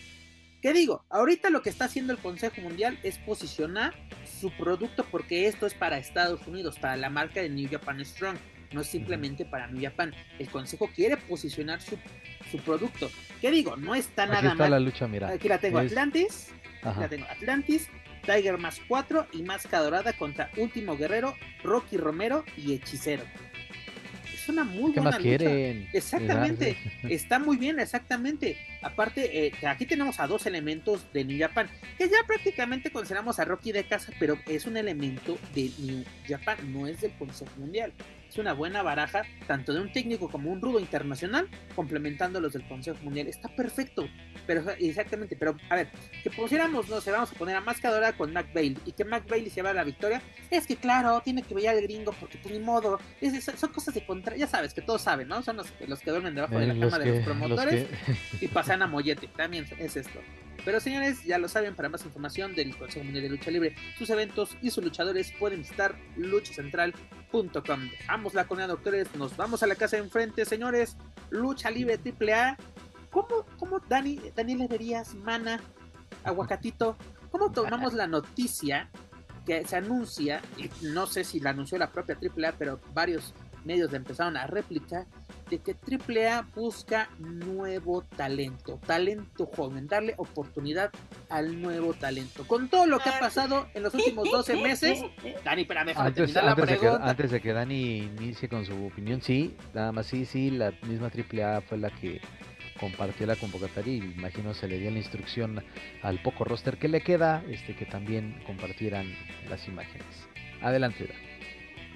¿Qué 0.62 0.72
digo? 0.72 1.04
Ahorita 1.10 1.50
lo 1.50 1.60
que 1.60 1.68
está 1.68 1.84
haciendo 1.84 2.14
el 2.14 2.18
Consejo 2.20 2.62
Mundial 2.62 2.98
es 3.02 3.18
posicionar 3.18 3.94
su 4.40 4.50
producto 4.52 5.04
porque 5.10 5.46
esto 5.46 5.66
es 5.66 5.74
para 5.74 5.98
Estados 5.98 6.46
Unidos, 6.46 6.78
para 6.78 6.96
la 6.96 7.10
marca 7.10 7.42
de 7.42 7.50
New 7.50 7.68
Japan 7.70 8.02
Strong, 8.02 8.38
no 8.72 8.80
es 8.82 8.86
simplemente 8.86 9.44
para 9.44 9.66
New 9.68 9.82
Japan. 9.82 10.14
El 10.38 10.48
Consejo 10.48 10.88
quiere 10.94 11.16
posicionar 11.16 11.80
su, 11.80 11.98
su 12.50 12.58
producto. 12.58 13.10
¿Qué 13.40 13.50
digo? 13.50 13.76
No 13.76 13.94
está 13.94 14.24
Aquí 14.24 14.32
nada 14.32 14.48
está 14.52 14.64
mal. 14.64 14.70
la 14.72 14.80
lucha, 14.80 15.08
mira. 15.08 15.28
Aquí 15.28 15.48
la 15.48 15.58
tengo 15.58 15.80
Es- 15.80 15.92
Atlantis, 15.92 16.48
Ajá. 16.82 17.00
la 17.02 17.08
tengo 17.08 17.26
Atlantis, 17.26 17.88
Tiger 18.24 18.58
más 18.58 18.80
4 18.88 19.26
y 19.32 19.42
Máscara 19.42 19.82
Dorada 19.84 20.12
contra 20.12 20.50
Último 20.56 20.96
Guerrero, 20.96 21.34
Rocky 21.62 21.96
Romero 21.96 22.44
y 22.56 22.74
Hechicero. 22.74 23.22
Es 24.34 24.48
una 24.50 24.64
muy 24.64 24.92
¿Qué 24.92 25.00
buena 25.00 25.10
más 25.10 25.14
lucha. 25.24 25.38
quieren? 25.38 25.88
Exactamente, 25.92 26.76
está 27.08 27.38
muy 27.38 27.56
bien, 27.58 27.80
exactamente. 27.80 28.56
Aparte, 28.82 29.46
eh, 29.46 29.52
aquí 29.66 29.84
tenemos 29.84 30.20
a 30.20 30.26
dos 30.26 30.46
elementos 30.46 31.10
de 31.12 31.24
New 31.24 31.38
Japan, 31.38 31.68
que 31.98 32.08
ya 32.08 32.16
prácticamente 32.26 32.90
consideramos 32.90 33.38
a 33.38 33.44
Rocky 33.44 33.72
de 33.72 33.84
casa, 33.84 34.12
pero 34.18 34.38
es 34.46 34.64
un 34.66 34.76
elemento 34.78 35.38
de 35.54 35.70
New 35.78 36.04
Japan, 36.26 36.56
no 36.72 36.86
es 36.86 37.00
del 37.00 37.12
Consejo 37.12 37.50
Mundial. 37.58 37.92
Es 38.28 38.36
una 38.36 38.52
buena 38.52 38.82
baraja, 38.82 39.22
tanto 39.46 39.72
de 39.72 39.80
un 39.80 39.90
técnico 39.90 40.28
como 40.30 40.50
un 40.50 40.60
rudo 40.60 40.78
internacional, 40.80 41.48
complementando 41.74 42.40
los 42.40 42.52
del 42.52 42.66
Consejo 42.68 42.98
Mundial. 43.02 43.26
Está 43.26 43.48
perfecto, 43.48 44.06
pero 44.46 44.62
exactamente, 44.78 45.34
pero 45.34 45.56
a 45.70 45.76
ver, 45.76 45.88
que 46.22 46.30
pusiéramos, 46.30 46.88
no 46.88 47.00
sé, 47.00 47.10
vamos 47.10 47.32
a 47.32 47.34
poner 47.34 47.56
a 47.56 47.60
Mascadora 47.62 48.12
con 48.12 48.32
Mac 48.32 48.52
Bailey 48.52 48.76
y 48.84 48.92
que 48.92 49.04
Mac 49.04 49.26
Bailey 49.28 49.48
se 49.48 49.56
lleva 49.56 49.72
la 49.72 49.82
victoria, 49.84 50.20
es 50.50 50.66
que 50.66 50.76
claro, 50.76 51.22
tiene 51.24 51.42
que 51.42 51.54
brillar 51.54 51.76
el 51.76 51.84
gringo 51.84 52.12
porque 52.20 52.36
pues 52.38 52.52
ni 52.52 52.60
modo, 52.60 53.00
es- 53.20 53.44
son 53.44 53.72
cosas 53.72 53.94
de 53.94 54.04
contra, 54.04 54.36
ya 54.36 54.46
sabes 54.46 54.74
que 54.74 54.82
todos 54.82 55.00
saben, 55.00 55.26
¿no? 55.28 55.42
Son 55.42 55.56
los, 55.56 55.72
los 55.86 56.00
que 56.00 56.10
duermen 56.10 56.34
debajo 56.34 56.58
de 56.58 56.64
Eh, 56.64 56.68
la 56.68 56.74
los 56.74 56.92
cama 56.92 57.04
que- 57.04 57.10
de 57.10 57.18
los 57.18 57.26
los 57.26 57.34
promotores 57.38 57.86
que- 58.40 58.44
y 58.44 58.48
pasan 58.48 58.82
a 58.82 58.86
mollete, 58.86 59.28
también 59.28 59.66
es 59.78 59.96
esto. 59.96 60.20
Pero 60.64 60.80
señores, 60.80 61.24
ya 61.24 61.38
lo 61.38 61.48
saben, 61.48 61.74
para 61.76 61.88
más 61.88 62.04
información 62.04 62.54
del 62.54 62.76
Consejo 62.76 63.04
Mundial 63.04 63.22
de 63.22 63.30
Lucha 63.30 63.50
Libre, 63.50 63.74
sus 63.96 64.10
eventos 64.10 64.56
y 64.60 64.70
sus 64.70 64.84
luchadores 64.84 65.32
pueden 65.38 65.60
visitar 65.60 65.94
luchacentral.com. 67.32 67.90
Dejamos 67.90 68.34
la 68.34 68.46
corona, 68.46 68.66
doctores, 68.66 69.14
nos 69.14 69.36
vamos 69.36 69.62
a 69.62 69.66
la 69.66 69.74
casa 69.74 69.96
de 69.96 70.02
enfrente, 70.02 70.44
señores. 70.44 70.96
Lucha 71.30 71.70
Libre 71.70 71.98
AAA. 71.98 72.56
¿Cómo, 73.10 73.44
cómo 73.58 73.80
Dani, 73.80 74.20
Daniel 74.36 74.62
Everías, 74.62 75.14
Mana, 75.14 75.60
Aguacatito, 76.24 76.96
cómo 77.30 77.50
tomamos 77.50 77.94
la 77.94 78.06
noticia 78.06 78.90
que 79.46 79.66
se 79.66 79.76
anuncia, 79.76 80.42
y 80.58 80.70
no 80.84 81.06
sé 81.06 81.24
si 81.24 81.40
la 81.40 81.50
anunció 81.50 81.78
la 81.78 81.90
propia 81.90 82.18
AAA, 82.20 82.52
pero 82.58 82.80
varios 82.92 83.32
medios 83.64 83.92
empezaron 83.94 84.36
a 84.36 84.46
replicar, 84.46 85.06
de 85.48 85.58
que 85.58 85.74
AAA 85.74 86.46
busca 86.54 87.08
nuevo 87.18 88.02
talento, 88.16 88.78
talento 88.86 89.46
joven, 89.46 89.86
darle 89.86 90.14
oportunidad 90.16 90.90
al 91.30 91.60
nuevo 91.60 91.94
talento. 91.94 92.46
Con 92.46 92.68
todo 92.68 92.86
lo 92.86 92.98
que 92.98 93.08
ha 93.10 93.18
pasado 93.18 93.66
en 93.74 93.82
los 93.82 93.94
últimos 93.94 94.30
12 94.30 94.56
meses, 94.62 95.02
Dani, 95.44 95.62
espérame, 95.62 95.88
déjame 95.88 96.08
Antes, 96.08 96.32
terminar 96.32 96.44
la 96.44 96.50
antes 96.52 96.66
de 96.66 96.74
que, 96.74 96.80
pregunta. 96.80 97.10
antes 97.10 97.30
de 97.30 97.40
que 97.40 97.52
Dani 97.52 97.96
inicie 97.98 98.48
con 98.48 98.64
su 98.64 98.86
opinión, 98.86 99.22
sí, 99.22 99.56
nada 99.74 99.92
más 99.92 100.06
sí, 100.06 100.24
sí, 100.24 100.50
la 100.50 100.72
misma 100.86 101.08
AAA 101.08 101.62
fue 101.62 101.78
la 101.78 101.90
que 101.90 102.20
compartió 102.78 103.26
la 103.26 103.36
convocatoria 103.36 103.92
y 103.92 103.98
imagino 103.98 104.54
se 104.54 104.68
le 104.68 104.78
dio 104.78 104.90
la 104.90 104.98
instrucción 104.98 105.64
al 106.02 106.22
poco 106.22 106.44
roster 106.44 106.78
que 106.78 106.88
le 106.88 107.00
queda, 107.00 107.42
este 107.48 107.74
que 107.74 107.86
también 107.86 108.40
compartieran 108.46 109.12
las 109.50 109.66
imágenes. 109.66 110.06
Adelante, 110.62 111.06
Dani. 111.06 111.27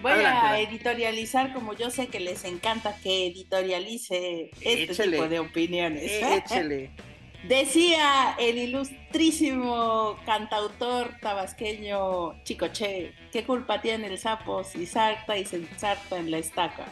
Voy 0.01 0.13
Adelante, 0.13 0.47
a 0.47 0.61
editorializar 0.61 1.53
como 1.53 1.75
yo 1.75 1.91
sé 1.91 2.09
que 2.09 2.21
les 2.21 2.45
encanta 2.45 2.97
que 3.03 3.27
editorialice 3.27 4.51
este 4.61 5.11
tipo 5.11 5.29
de 5.29 5.39
opiniones. 5.39 6.11
Eh, 6.11 6.37
échele. 6.37 6.91
Decía 7.49 8.37
el 8.39 8.57
ilustrísimo 8.57 10.17
cantautor 10.25 11.17
tabasqueño 11.21 12.41
Chicoche, 12.45 13.15
¿qué 13.33 13.45
culpa 13.45 13.81
tiene 13.81 14.07
el 14.07 14.19
sapo 14.19 14.63
si 14.63 14.87
salta 14.87 15.37
y 15.37 15.45
se 15.45 15.57
ensarta 15.57 16.19
en 16.19 16.31
la 16.31 16.39
estaca? 16.39 16.87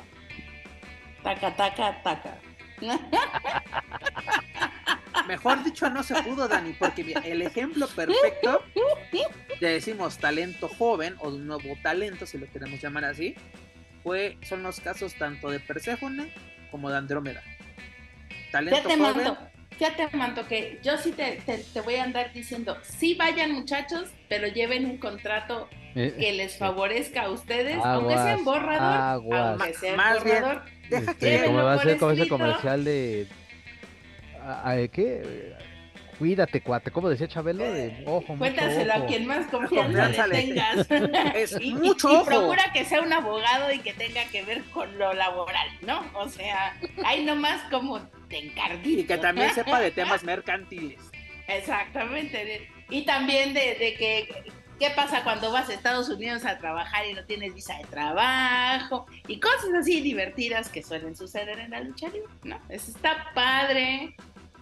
Taca, 1.23 1.55
taca, 1.55 2.03
taca. 2.03 2.41
Mejor 5.27 5.63
dicho, 5.65 5.89
no 5.91 6.03
se 6.03 6.15
pudo, 6.23 6.49
Dani, 6.49 6.73
porque 6.79 7.15
el 7.25 7.43
ejemplo 7.43 7.87
perfecto, 7.89 8.63
le 9.61 9.69
decimos 9.69 10.19
talento 10.19 10.69
joven 10.69 11.15
o 11.19 11.31
de 11.31 11.37
un 11.39 11.47
nuevo 11.47 11.77
talento, 11.83 12.27
si 12.27 12.39
lo 12.39 12.47
queremos 12.51 12.81
llamar 12.81 13.05
así, 13.05 13.35
fue, 14.03 14.39
son 14.43 14.63
los 14.63 14.81
casos 14.81 15.15
tanto 15.15 15.51
de 15.51 15.61
Perséfone 15.61 16.33
como 16.71 16.91
de 16.91 16.97
Andrómeda. 16.99 17.43
Talento 18.53 18.77
Fíjate, 18.89 18.97
joven, 18.99 19.25
Manto, 19.25 19.39
fíjate, 19.79 20.17
Manto, 20.17 20.47
que 20.49 20.81
yo 20.83 20.97
sí 20.99 21.13
te, 21.13 21.41
te- 21.47 21.59
te 21.59 21.81
voy 21.83 21.97
a 21.97 22.05
andar 22.05 22.33
diciendo, 22.33 22.77
sí 22.83 23.15
vayan 23.15 23.53
muchachos, 23.53 24.09
pero 24.29 24.47
lleven 24.49 24.87
un 24.87 24.99
contrato 24.99 25.69
Eh, 25.97 26.15
que 26.19 26.33
les 26.33 26.57
favorezca 26.57 27.23
a 27.23 27.31
ustedes, 27.31 27.77
aunque 27.85 28.15
sea 28.15 28.33
en 28.35 28.45
borrador, 28.45 29.01
aguas. 29.03 29.61
aunque 29.61 29.75
sea 29.75 29.91
en 29.91 29.97
Más 29.97 30.23
bien, 30.25 30.37
borrador. 30.41 30.63
deja 30.89 31.11
Este, 31.11 31.39
que 31.41 31.45
como 31.47 31.65
va 31.65 31.73
a 31.75 31.79
ser 31.83 31.99
como 31.99 32.13
ese 32.13 32.29
comercial 32.29 32.85
de 32.85 33.27
a- 34.43 34.71
a- 34.71 34.89
¿qué? 34.89 35.55
Cuídate, 36.19 36.61
cuate, 36.61 36.91
como 36.91 37.09
decía 37.09 37.27
Chabelo, 37.29 37.65
de 37.65 38.03
ojo, 38.05 38.21
mucho 38.37 38.39
Cuéntaselo 38.41 38.93
a 38.93 38.97
ojo. 38.99 39.07
quien 39.07 39.27
más 39.27 39.47
confianza, 39.47 40.27
le 40.27 40.43
tengas. 40.43 40.87
Es 41.35 41.57
y, 41.59 41.73
mucho 41.75 42.13
y 42.13 42.17
ojo. 42.17 42.27
procura 42.27 42.63
que 42.75 42.85
sea 42.85 43.01
un 43.01 43.11
abogado 43.11 43.73
y 43.73 43.79
que 43.79 43.95
tenga 43.95 44.25
que 44.27 44.43
ver 44.43 44.63
con 44.65 44.99
lo 44.99 45.15
laboral, 45.15 45.67
¿no? 45.81 46.05
O 46.15 46.29
sea, 46.29 46.77
hay 47.07 47.25
nomás 47.25 47.63
como 47.71 48.01
de 48.29 48.39
encardito. 48.39 49.01
y 49.01 49.05
que 49.05 49.17
también 49.17 49.55
sepa 49.55 49.81
de 49.81 49.93
temas 49.93 50.23
mercantiles. 50.25 51.01
Exactamente. 51.49 52.69
Y 52.91 53.07
también 53.07 53.55
de, 53.55 53.77
de 53.77 53.95
que, 53.95 54.45
¿qué 54.79 54.91
pasa 54.91 55.23
cuando 55.25 55.51
vas 55.53 55.69
a 55.71 55.73
Estados 55.75 56.09
Unidos 56.11 56.45
a 56.45 56.59
trabajar 56.59 57.07
y 57.07 57.15
no 57.15 57.25
tienes 57.25 57.55
visa 57.55 57.79
de 57.79 57.85
trabajo? 57.85 59.07
Y 59.27 59.41
cosas 59.41 59.71
así 59.79 60.01
divertidas 60.01 60.69
que 60.69 60.83
suelen 60.83 61.17
suceder 61.17 61.59
en 61.61 61.71
la 61.71 61.81
lucha 61.81 62.09
libre, 62.09 62.29
¿no? 62.43 62.61
Eso 62.69 62.91
está 62.91 63.31
padre, 63.35 64.15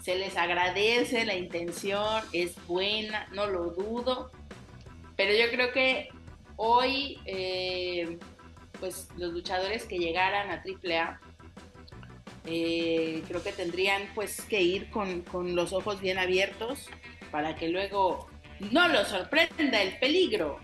se 0.03 0.17
les 0.17 0.37
agradece, 0.37 1.25
la 1.25 1.35
intención 1.35 2.23
es 2.33 2.55
buena, 2.67 3.27
no 3.33 3.47
lo 3.47 3.71
dudo, 3.71 4.31
pero 5.17 5.33
yo 5.33 5.51
creo 5.51 5.73
que 5.73 6.09
hoy, 6.57 7.19
eh, 7.25 8.19
pues 8.79 9.09
los 9.17 9.33
luchadores 9.33 9.85
que 9.85 9.99
llegaran 9.99 10.51
a 10.51 10.63
AAA, 10.63 11.21
eh, 12.47 13.23
creo 13.29 13.43
que 13.43 13.53
tendrían 13.53 14.03
pues 14.15 14.41
que 14.43 14.63
ir 14.63 14.91
con, 14.91 15.23
con 15.23 15.55
los 15.55 15.73
ojos 15.73 16.01
bien 16.01 16.19
abiertos 16.19 16.89
para 17.31 17.57
que 17.57 17.69
luego 17.69 18.29
no 18.73 18.89
los 18.89 19.09
sorprenda 19.09 19.83
el 19.83 19.99
peligro. 19.99 20.59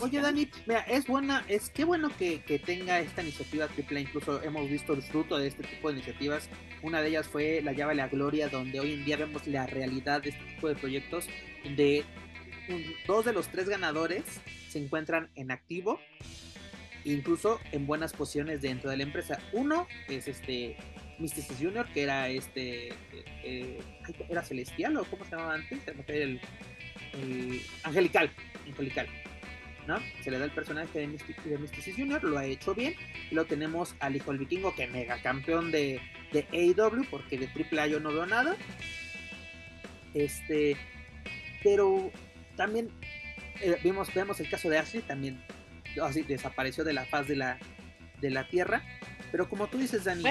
Oye, 0.00 0.20
Dani, 0.20 0.48
mira, 0.66 0.80
es 0.80 1.06
buena, 1.06 1.44
es 1.48 1.70
qué 1.70 1.84
bueno 1.84 2.10
que, 2.18 2.40
que 2.42 2.58
tenga 2.58 2.98
esta 3.00 3.22
iniciativa 3.22 3.68
triple, 3.68 4.00
incluso 4.00 4.42
hemos 4.42 4.68
visto 4.68 4.94
el 4.94 5.02
fruto 5.02 5.38
de 5.38 5.48
este 5.48 5.62
tipo 5.62 5.88
de 5.88 5.94
iniciativas. 5.98 6.48
Una 6.82 7.00
de 7.00 7.08
ellas 7.10 7.28
fue 7.28 7.60
la 7.62 7.72
llave 7.72 7.92
a 7.92 7.96
la 7.96 8.08
gloria, 8.08 8.48
donde 8.48 8.80
hoy 8.80 8.94
en 8.94 9.04
día 9.04 9.16
vemos 9.16 9.46
la 9.46 9.66
realidad 9.66 10.22
de 10.22 10.30
este 10.30 10.44
tipo 10.54 10.68
de 10.68 10.74
proyectos, 10.74 11.28
donde 11.62 12.04
un- 12.68 12.84
dos 13.06 13.24
de 13.24 13.32
los 13.32 13.48
tres 13.48 13.68
ganadores 13.68 14.24
se 14.68 14.78
encuentran 14.78 15.30
en 15.36 15.50
activo, 15.52 16.00
incluso 17.04 17.60
en 17.70 17.86
buenas 17.86 18.12
posiciones 18.12 18.60
dentro 18.62 18.90
de 18.90 18.96
la 18.96 19.02
empresa. 19.04 19.38
Uno 19.52 19.86
es 20.08 20.26
este 20.26 20.76
Mysticis 21.18 21.58
Junior, 21.58 21.86
que 21.92 22.02
era 22.02 22.28
este, 22.28 22.88
eh, 22.88 22.94
eh, 23.44 23.78
era 24.28 24.42
celestial 24.42 24.96
o 24.96 25.04
cómo 25.04 25.24
se 25.24 25.30
llamaba 25.32 25.54
antes, 25.54 25.78
el, 26.08 26.40
el 27.12 27.60
angelical, 27.84 28.30
angelical. 28.66 29.06
¿No? 29.86 29.98
Se 30.22 30.30
le 30.30 30.38
da 30.38 30.44
el 30.44 30.50
personaje 30.50 31.00
de, 31.00 31.06
Mystic, 31.06 31.42
de 31.42 31.58
Mysticis 31.58 31.96
Junior, 31.96 32.22
lo 32.22 32.38
ha 32.38 32.44
hecho 32.44 32.74
bien. 32.74 32.94
Y 33.30 33.34
lo 33.34 33.44
tenemos 33.44 33.94
al 34.00 34.16
hijo 34.16 34.30
del 34.30 34.40
vikingo, 34.40 34.74
que 34.74 34.86
mega 34.86 35.20
campeón 35.22 35.70
de, 35.70 36.00
de 36.32 36.46
AEW, 36.52 37.04
porque 37.10 37.38
de 37.38 37.48
AAA 37.48 37.86
yo 37.88 38.00
no 38.00 38.12
veo 38.12 38.26
nada. 38.26 38.56
Este, 40.14 40.76
pero 41.62 42.10
también 42.56 42.90
eh, 43.60 43.78
vemos, 43.82 44.12
vemos 44.14 44.40
el 44.40 44.50
caso 44.50 44.68
de 44.68 44.78
Ashley, 44.78 45.02
también 45.02 45.42
así 46.02 46.22
desapareció 46.22 46.84
de 46.84 46.92
la 46.92 47.04
faz 47.04 47.28
de 47.28 47.36
la, 47.36 47.58
de 48.20 48.30
la 48.30 48.48
tierra. 48.48 48.82
Pero 49.30 49.48
como 49.48 49.68
tú 49.68 49.78
dices, 49.78 50.04
Dani, 50.04 50.22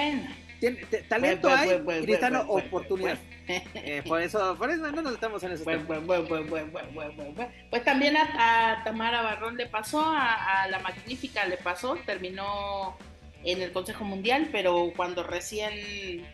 tiene- 0.61 0.85
te- 0.85 1.01
talento 1.01 1.49
Bueno, 1.49 1.61
hay 1.61 1.81
bueno, 1.81 2.05
bueno, 2.05 2.41
oportunidad. 2.47 3.17
Eh, 3.47 4.01
por 4.07 4.21
eso, 4.21 4.55
por 4.57 4.69
eso 4.69 4.89
no 4.91 5.01
nos 5.01 5.13
estamos 5.13 5.43
en 5.43 5.51
eso. 5.51 5.65
Pues, 5.65 5.81
pues 7.69 7.83
también 7.83 8.15
a, 8.15 8.81
Tamara 8.85 9.21
Barrón 9.23 9.57
le 9.57 9.65
pasó, 9.65 10.05
a, 10.05 10.67
la 10.69 10.79
Magnífica 10.79 11.45
le 11.45 11.57
pasó, 11.57 11.97
terminó 12.05 12.95
en 13.43 13.61
el 13.61 13.73
Consejo 13.73 14.05
Mundial, 14.05 14.49
pero 14.51 14.93
cuando 14.95 15.23
recién 15.23 16.25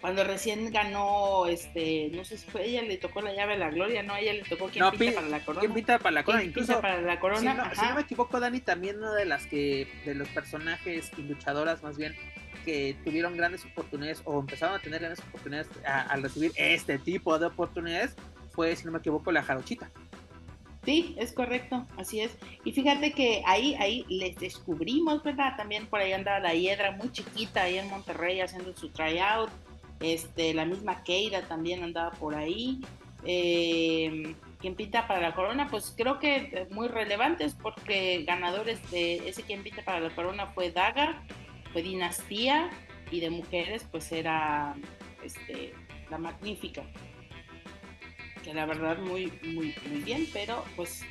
cuando 0.00 0.24
recién 0.24 0.72
ganó, 0.72 1.44
este, 1.46 2.10
no 2.14 2.24
sé 2.24 2.38
si 2.38 2.46
fue 2.50 2.64
ella 2.64 2.80
le 2.80 2.96
tocó 2.96 3.20
la 3.20 3.34
llave 3.34 3.52
de 3.52 3.58
la 3.58 3.70
gloria, 3.70 4.02
no, 4.02 4.16
ella 4.16 4.32
le 4.32 4.42
tocó 4.44 4.68
quien 4.68 4.82
no, 4.82 4.92
para 4.92 5.28
la 5.28 5.44
corona. 5.44 5.60
Quien 5.60 5.74
pinta 5.74 5.98
para 5.98 6.14
la 6.14 6.24
corona, 6.24 6.42
incluso 6.42 6.80
para 6.80 7.02
la 7.02 7.20
corona. 7.20 7.70
Si 7.74 7.82
no, 7.82 7.94
me 7.94 8.00
equivoco, 8.00 8.40
Dani, 8.40 8.60
también 8.60 8.96
una 8.96 9.12
de 9.12 9.26
las 9.26 9.46
que, 9.46 9.86
de 10.06 10.14
los 10.14 10.26
personajes 10.28 11.12
y 11.18 11.22
luchadoras 11.22 11.82
más 11.82 11.98
bien, 11.98 12.16
que 12.64 12.96
tuvieron 13.04 13.36
grandes 13.36 13.64
oportunidades 13.64 14.22
o 14.24 14.40
empezaron 14.40 14.76
a 14.76 14.78
tener 14.78 15.00
grandes 15.00 15.20
oportunidades 15.20 15.68
al 15.84 16.22
recibir 16.22 16.52
este 16.56 16.98
tipo 16.98 17.38
de 17.38 17.46
oportunidades, 17.46 18.14
fue, 18.52 18.74
si 18.76 18.84
no 18.84 18.92
me 18.92 18.98
equivoco, 18.98 19.32
la 19.32 19.42
jarochita. 19.42 19.90
Sí, 20.84 21.14
es 21.18 21.32
correcto, 21.32 21.86
así 21.98 22.20
es. 22.20 22.36
Y 22.64 22.72
fíjate 22.72 23.12
que 23.12 23.42
ahí, 23.46 23.74
ahí 23.74 24.06
les 24.08 24.36
descubrimos, 24.36 25.22
¿verdad? 25.22 25.56
También 25.56 25.86
por 25.86 26.00
ahí 26.00 26.12
andaba 26.12 26.40
la 26.40 26.54
hiedra 26.54 26.92
muy 26.92 27.12
chiquita 27.12 27.62
ahí 27.62 27.76
en 27.76 27.88
Monterrey 27.90 28.40
haciendo 28.40 28.74
su 28.74 28.88
tryout. 28.88 29.50
Este, 30.00 30.54
la 30.54 30.64
misma 30.64 31.02
Keira 31.04 31.42
también 31.42 31.82
andaba 31.82 32.12
por 32.12 32.34
ahí. 32.34 32.80
Eh, 33.24 34.34
quien 34.60 34.74
pinta 34.74 35.06
para 35.06 35.20
la 35.20 35.34
corona, 35.34 35.68
pues 35.68 35.92
creo 35.96 36.18
que 36.18 36.66
muy 36.70 36.88
relevantes 36.88 37.54
porque 37.54 38.24
ganadores 38.26 38.78
de 38.90 39.28
ese 39.28 39.42
quien 39.42 39.62
pinta 39.62 39.82
para 39.84 40.00
la 40.00 40.10
corona 40.10 40.46
fue 40.46 40.70
Daga, 40.70 41.22
fue 41.72 41.82
Dinastía 41.82 42.70
y 43.10 43.20
de 43.20 43.30
mujeres 43.30 43.86
pues 43.90 44.10
era 44.12 44.74
este, 45.24 45.74
la 46.10 46.18
magnífica. 46.18 46.82
Que 48.44 48.54
la 48.54 48.66
verdad 48.66 48.98
muy, 48.98 49.32
muy, 49.42 49.74
muy 49.88 50.00
bien, 50.00 50.26
pero 50.32 50.64
pues 50.76 51.04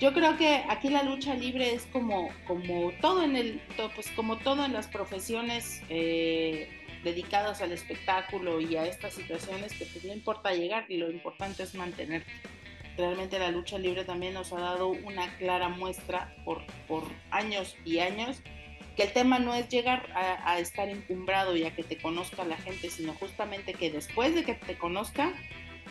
yo 0.00 0.12
creo 0.12 0.36
que 0.36 0.64
aquí 0.68 0.90
la 0.90 1.02
lucha 1.02 1.34
libre 1.34 1.74
es 1.74 1.86
como, 1.86 2.30
como 2.46 2.92
todo 3.00 3.22
en 3.22 3.36
el, 3.36 3.60
pues 3.94 4.10
como 4.12 4.36
todo 4.38 4.64
en 4.64 4.72
las 4.72 4.86
profesiones 4.86 5.82
eh, 5.88 6.68
dedicados 7.02 7.62
al 7.62 7.72
espectáculo 7.72 8.60
y 8.60 8.76
a 8.76 8.86
estas 8.86 9.14
situaciones 9.14 9.72
que 9.72 9.86
pues 9.86 10.04
no 10.04 10.12
importa 10.12 10.52
llegar 10.52 10.84
y 10.88 10.98
lo 10.98 11.10
importante 11.10 11.62
es 11.64 11.74
mantenerte. 11.74 12.30
Realmente 12.96 13.38
la 13.38 13.50
lucha 13.50 13.78
libre 13.78 14.04
también 14.04 14.34
nos 14.34 14.52
ha 14.52 14.60
dado 14.60 14.88
una 14.88 15.36
clara 15.38 15.68
muestra 15.68 16.34
por, 16.44 16.64
por 16.86 17.04
años 17.30 17.76
y 17.84 18.00
años 18.00 18.42
que 18.98 19.04
el 19.04 19.12
tema 19.12 19.38
no 19.38 19.54
es 19.54 19.68
llegar 19.68 20.10
a, 20.12 20.54
a, 20.54 20.58
estar 20.58 20.88
encumbrado 20.88 21.54
y 21.56 21.62
a 21.62 21.72
que 21.72 21.84
te 21.84 21.96
conozca 21.98 22.44
la 22.44 22.56
gente, 22.56 22.90
sino 22.90 23.14
justamente 23.14 23.74
que 23.74 23.92
después 23.92 24.34
de 24.34 24.42
que 24.42 24.54
te 24.54 24.76
conozca 24.76 25.32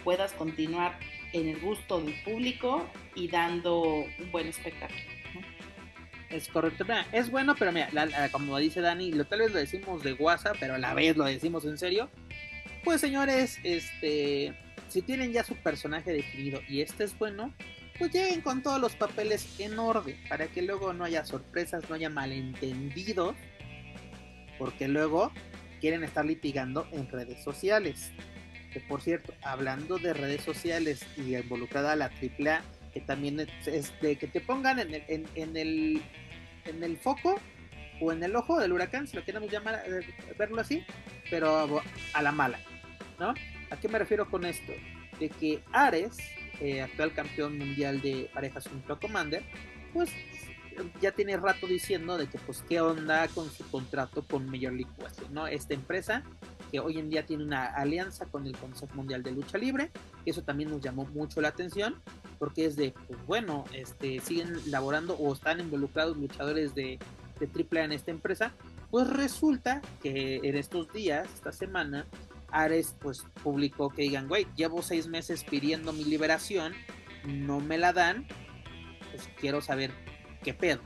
puedas 0.03 0.33
continuar 0.33 0.99
en 1.31 1.47
el 1.47 1.57
gusto 1.61 2.01
del 2.01 2.21
público 2.25 2.85
y 3.15 3.29
dando 3.29 3.81
un 3.81 4.31
buen 4.33 4.47
espectáculo. 4.47 4.99
Es 6.29 6.49
correcto. 6.49 6.85
es 7.13 7.31
bueno, 7.31 7.55
pero 7.57 7.71
mira, 7.71 7.89
como 8.29 8.57
dice 8.57 8.81
Dani, 8.81 9.13
lo, 9.13 9.23
tal 9.23 9.39
vez 9.39 9.53
lo 9.53 9.59
decimos 9.59 10.03
de 10.03 10.11
WhatsApp, 10.11 10.57
pero 10.59 10.75
a 10.75 10.77
la 10.77 10.93
vez 10.93 11.15
lo 11.15 11.23
decimos 11.23 11.63
en 11.63 11.77
serio. 11.77 12.09
Pues 12.83 12.99
señores, 12.99 13.57
este, 13.63 14.53
si 14.89 15.01
tienen 15.01 15.31
ya 15.31 15.45
su 15.45 15.55
personaje 15.55 16.11
definido 16.11 16.59
y 16.67 16.81
este 16.81 17.05
es 17.05 17.17
bueno, 17.17 17.53
pues 17.97 18.11
lleguen 18.11 18.41
con 18.41 18.61
todos 18.61 18.79
los 18.79 18.95
papeles 18.95 19.59
en 19.59 19.77
orden 19.79 20.17
para 20.29 20.47
que 20.47 20.61
luego 20.61 20.93
no 20.93 21.03
haya 21.03 21.25
sorpresas, 21.25 21.89
no 21.89 21.95
haya 21.95 22.09
malentendidos, 22.09 23.35
porque 24.57 24.87
luego 24.87 25.31
quieren 25.79 26.03
estar 26.03 26.25
litigando 26.25 26.87
en 26.91 27.09
redes 27.09 27.43
sociales. 27.43 28.11
Que 28.71 28.79
por 28.81 29.01
cierto, 29.01 29.33
hablando 29.41 29.97
de 29.97 30.13
redes 30.13 30.41
sociales 30.41 31.05
y 31.15 31.35
involucrada 31.35 31.95
la 31.95 32.05
AAA, 32.05 32.61
que 32.93 33.01
también 33.01 33.39
es, 33.65 33.93
de 34.01 34.17
que 34.17 34.27
te 34.27 34.41
pongan 34.41 34.79
en 34.79 34.93
el, 34.93 35.03
en, 35.35 35.57
el, 35.57 36.01
en 36.65 36.83
el 36.83 36.97
foco 36.97 37.39
o 38.01 38.11
en 38.11 38.23
el 38.23 38.35
ojo 38.35 38.59
del 38.59 38.73
huracán, 38.73 39.07
si 39.07 39.15
lo 39.15 39.23
queremos 39.23 39.51
llamar, 39.51 39.83
eh, 39.87 40.05
verlo 40.37 40.61
así, 40.61 40.83
pero 41.29 41.81
a 42.13 42.21
la 42.21 42.31
mala, 42.31 42.59
¿no? 43.19 43.33
¿A 43.69 43.77
qué 43.79 43.87
me 43.87 43.99
refiero 43.99 44.29
con 44.29 44.45
esto? 44.45 44.73
De 45.19 45.29
que 45.29 45.63
Ares, 45.71 46.17
eh, 46.61 46.81
actual 46.81 47.13
campeón 47.13 47.57
mundial 47.57 48.01
de 48.01 48.29
parejas 48.33 48.67
a 48.67 48.95
Commander, 48.95 49.43
pues 49.93 50.09
ya 51.01 51.11
tiene 51.11 51.37
rato 51.37 51.67
diciendo 51.67 52.17
de 52.17 52.27
que 52.27 52.37
pues 52.39 52.63
qué 52.67 52.81
onda 52.81 53.27
con 53.29 53.49
su 53.49 53.67
contrato 53.69 54.23
con 54.23 54.45
Major 54.45 54.73
League 54.73 54.91
Wrestling, 54.97 55.31
¿no? 55.31 55.47
Esta 55.47 55.73
empresa 55.73 56.23
que 56.71 56.79
hoy 56.79 56.97
en 56.99 57.09
día 57.09 57.25
tiene 57.25 57.43
una 57.43 57.65
alianza 57.65 58.25
con 58.25 58.45
el 58.45 58.55
Consejo 58.57 58.93
Mundial 58.93 59.23
de 59.23 59.31
Lucha 59.31 59.57
Libre, 59.57 59.89
eso 60.25 60.41
también 60.43 60.69
nos 60.69 60.81
llamó 60.81 61.05
mucho 61.05 61.41
la 61.41 61.47
atención, 61.47 61.95
porque 62.39 62.65
es 62.65 62.75
de, 62.75 62.93
pues 63.07 63.25
bueno, 63.25 63.63
este, 63.73 64.19
siguen 64.19 64.53
laborando 64.69 65.15
o 65.15 65.33
están 65.33 65.59
involucrados 65.59 66.17
luchadores 66.17 66.75
de, 66.75 66.99
de 67.39 67.47
AAA 67.47 67.85
en 67.85 67.91
esta 67.93 68.11
empresa, 68.11 68.53
pues 68.91 69.09
resulta 69.09 69.81
que 70.01 70.41
en 70.43 70.55
estos 70.55 70.91
días, 70.91 71.27
esta 71.33 71.51
semana, 71.51 72.05
Ares 72.51 72.95
pues 72.99 73.25
publicó 73.43 73.89
que 73.89 74.03
digan, 74.03 74.27
güey, 74.27 74.47
llevo 74.55 74.81
seis 74.81 75.07
meses 75.07 75.43
pidiendo 75.43 75.93
mi 75.93 76.03
liberación, 76.03 76.73
no 77.25 77.59
me 77.59 77.77
la 77.77 77.93
dan, 77.93 78.27
pues 79.11 79.29
quiero 79.39 79.61
saber 79.61 79.91
qué 80.43 80.53
pedo, 80.53 80.81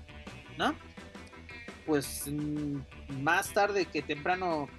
¿no? 0.57 0.75
Pues 1.85 2.25
mm, 2.31 2.77
más 3.21 3.53
tarde 3.53 3.85
que 3.85 4.01
temprano 4.01 4.69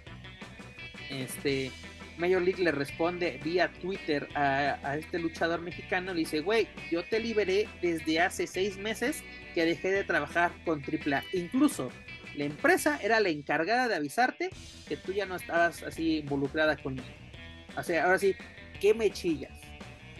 este, 1.10 1.70
Major 2.18 2.42
League 2.42 2.62
le 2.62 2.72
responde 2.72 3.40
vía 3.42 3.70
Twitter 3.80 4.28
a, 4.34 4.96
este 4.96 5.18
luchador 5.18 5.60
mexicano, 5.60 6.12
le 6.12 6.20
dice, 6.20 6.40
güey, 6.40 6.68
yo 6.90 7.04
te 7.04 7.20
liberé 7.20 7.68
desde 7.80 8.20
hace 8.20 8.46
seis 8.46 8.78
meses 8.78 9.22
que 9.54 9.64
dejé 9.64 9.90
de 9.90 10.04
trabajar 10.04 10.52
con 10.64 10.82
AAA. 10.82 11.22
Incluso 11.32 11.90
la 12.36 12.44
empresa 12.44 12.98
era 13.02 13.20
la 13.20 13.28
encargada 13.28 13.88
de 13.88 13.94
avisarte 13.94 14.50
que 14.88 14.96
tú 14.96 15.12
ya 15.12 15.26
no 15.26 15.36
estabas 15.36 15.82
así 15.82 16.18
involucrada 16.18 16.76
conmigo. 16.76 17.06
O 17.76 17.82
sea, 17.82 18.04
ahora 18.04 18.18
sí, 18.18 18.34
¿qué 18.80 18.94
me 18.94 19.10
chillas? 19.10 19.52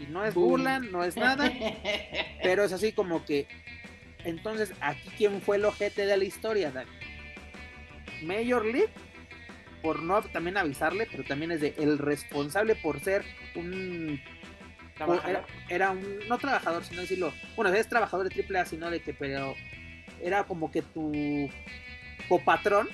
Y 0.01 0.07
no 0.07 0.25
es 0.25 0.35
burla, 0.35 0.79
no 0.79 1.05
es 1.05 1.16
nada, 1.16 1.53
pero 2.42 2.64
es 2.64 2.72
así 2.72 2.92
como 2.92 3.25
que, 3.25 3.46
entonces, 4.25 4.72
aquí 4.81 5.11
quién 5.16 5.40
fue 5.40 5.57
el 5.57 5.64
ojete 5.64 6.07
de 6.07 6.16
la 6.16 6.25
historia, 6.25 6.70
Dani. 6.70 6.90
Major 8.22 8.64
League 8.64 8.90
por 9.83 10.01
no 10.03 10.22
también 10.22 10.57
avisarle, 10.57 11.09
pero 11.11 11.25
también 11.25 11.51
es 11.51 11.61
de 11.61 11.75
el 11.79 11.98
responsable 11.98 12.77
por 12.77 13.01
ser 13.01 13.25
un 13.57 14.20
era, 15.27 15.44
era, 15.68 15.90
un 15.90 16.20
no 16.29 16.38
trabajador, 16.38 16.85
sino 16.85 17.01
decirlo, 17.01 17.33
bueno, 17.57 17.72
es 17.75 17.88
trabajador 17.88 18.29
de 18.29 18.44
AAA, 18.44 18.66
sino 18.66 18.90
de 18.90 19.01
que 19.01 19.12
pero 19.12 19.57
era 20.22 20.44
como 20.44 20.70
que 20.70 20.83
tu 20.83 21.51
copatrón 22.22 22.88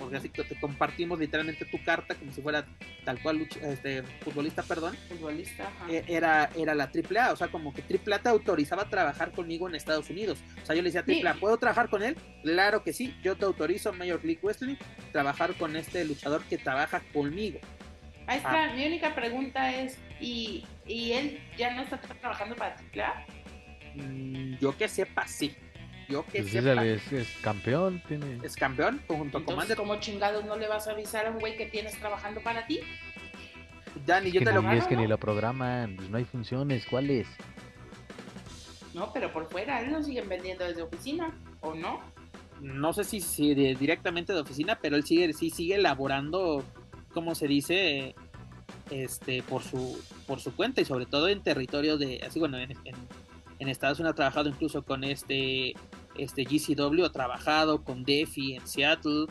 porque 0.00 0.16
así 0.16 0.30
que 0.30 0.42
te 0.42 0.58
compartimos 0.58 1.18
literalmente 1.18 1.66
tu 1.66 1.80
carta 1.84 2.14
como 2.14 2.32
si 2.32 2.40
fuera 2.40 2.64
tal 3.04 3.20
cual 3.22 3.46
este, 3.62 4.02
futbolista, 4.02 4.62
perdón. 4.62 4.96
Futbolista, 5.08 5.70
e, 5.88 6.02
Era, 6.08 6.48
era 6.56 6.74
la 6.74 6.84
AAA, 6.84 7.32
o 7.32 7.36
sea, 7.36 7.48
como 7.48 7.72
que 7.72 7.82
AAA 7.82 8.18
te 8.20 8.28
autorizaba 8.30 8.82
a 8.82 8.88
trabajar 8.88 9.30
conmigo 9.30 9.68
en 9.68 9.74
Estados 9.74 10.08
Unidos. 10.10 10.42
O 10.62 10.66
sea, 10.66 10.74
yo 10.74 10.82
le 10.82 10.90
decía 10.90 11.04
a 11.06 11.30
AAA, 11.30 11.38
¿puedo 11.38 11.58
trabajar 11.58 11.90
con 11.90 12.02
él? 12.02 12.16
Claro 12.42 12.82
que 12.82 12.92
sí, 12.92 13.14
yo 13.22 13.36
te 13.36 13.44
autorizo, 13.44 13.92
Major 13.92 14.24
League 14.24 14.40
Wrestling, 14.42 14.76
trabajar 15.12 15.54
con 15.54 15.76
este 15.76 16.04
luchador 16.04 16.42
que 16.44 16.56
trabaja 16.56 17.02
conmigo. 17.12 17.60
Ahí 18.26 18.38
está, 18.38 18.64
ah. 18.64 18.74
mi 18.74 18.86
única 18.86 19.14
pregunta 19.14 19.74
es, 19.74 19.98
¿y, 20.18 20.64
¿y 20.86 21.12
él 21.12 21.40
ya 21.58 21.74
no 21.74 21.82
está 21.82 22.00
trabajando 22.00 22.56
para 22.56 22.76
AAA? 22.94 23.26
Mm, 23.96 24.58
yo 24.58 24.76
que 24.76 24.88
sepa, 24.88 25.26
sí 25.26 25.54
yo 26.10 26.26
que 26.26 26.42
pues 26.42 26.54
Es, 26.54 27.12
es, 27.12 27.28
campeón, 27.40 28.02
tiene... 28.08 28.38
Es 28.42 28.56
campeón 28.56 29.00
junto 29.06 29.38
a 29.38 29.44
Commander. 29.44 29.76
¿Cómo 29.76 29.96
chingados 30.00 30.44
no 30.44 30.56
le 30.56 30.68
vas 30.68 30.88
a 30.88 30.92
avisar 30.92 31.26
a 31.26 31.30
un 31.30 31.38
güey 31.38 31.56
que 31.56 31.66
tienes 31.66 31.98
trabajando 31.98 32.42
para 32.42 32.66
ti? 32.66 32.80
Dani, 34.04 34.30
yo 34.30 34.42
te 34.42 34.52
lo 34.52 34.70
Es 34.72 34.86
que 34.86 34.96
ni 34.96 35.06
lo 35.06 35.18
programan, 35.18 35.96
pues 35.96 36.10
no 36.10 36.18
hay 36.18 36.24
funciones, 36.24 36.86
¿cuáles? 36.86 37.26
No, 38.94 39.12
pero 39.12 39.32
por 39.32 39.48
fuera, 39.48 39.80
él 39.80 39.92
lo 39.92 40.02
siguen 40.02 40.28
vendiendo 40.28 40.64
desde 40.64 40.82
oficina, 40.82 41.32
¿o 41.60 41.74
no? 41.74 42.00
No 42.60 42.92
sé 42.92 43.04
si, 43.04 43.20
si 43.20 43.54
directamente 43.54 44.32
de 44.32 44.40
oficina, 44.40 44.78
pero 44.80 44.96
él 44.96 45.04
sigue, 45.04 45.32
sí 45.32 45.50
sigue 45.50 45.76
elaborando, 45.76 46.64
como 47.12 47.34
se 47.34 47.46
dice, 47.46 48.14
este, 48.90 49.42
por 49.42 49.62
su, 49.62 49.98
por 50.26 50.40
su 50.40 50.54
cuenta 50.54 50.80
y 50.80 50.84
sobre 50.84 51.06
todo 51.06 51.28
en 51.28 51.42
territorio 51.42 51.96
de, 51.96 52.20
así 52.26 52.38
bueno, 52.38 52.58
en, 52.58 52.72
en, 52.72 52.94
en 53.60 53.68
Estados 53.68 53.98
Unidos 54.00 54.14
ha 54.14 54.16
trabajado 54.16 54.48
incluso 54.48 54.82
con 54.82 55.04
este 55.04 55.74
este 56.22 56.44
GCW 56.44 57.04
ha 57.04 57.12
trabajado 57.12 57.82
con 57.82 58.04
Defi 58.04 58.54
en 58.54 58.66
Seattle, 58.66 59.26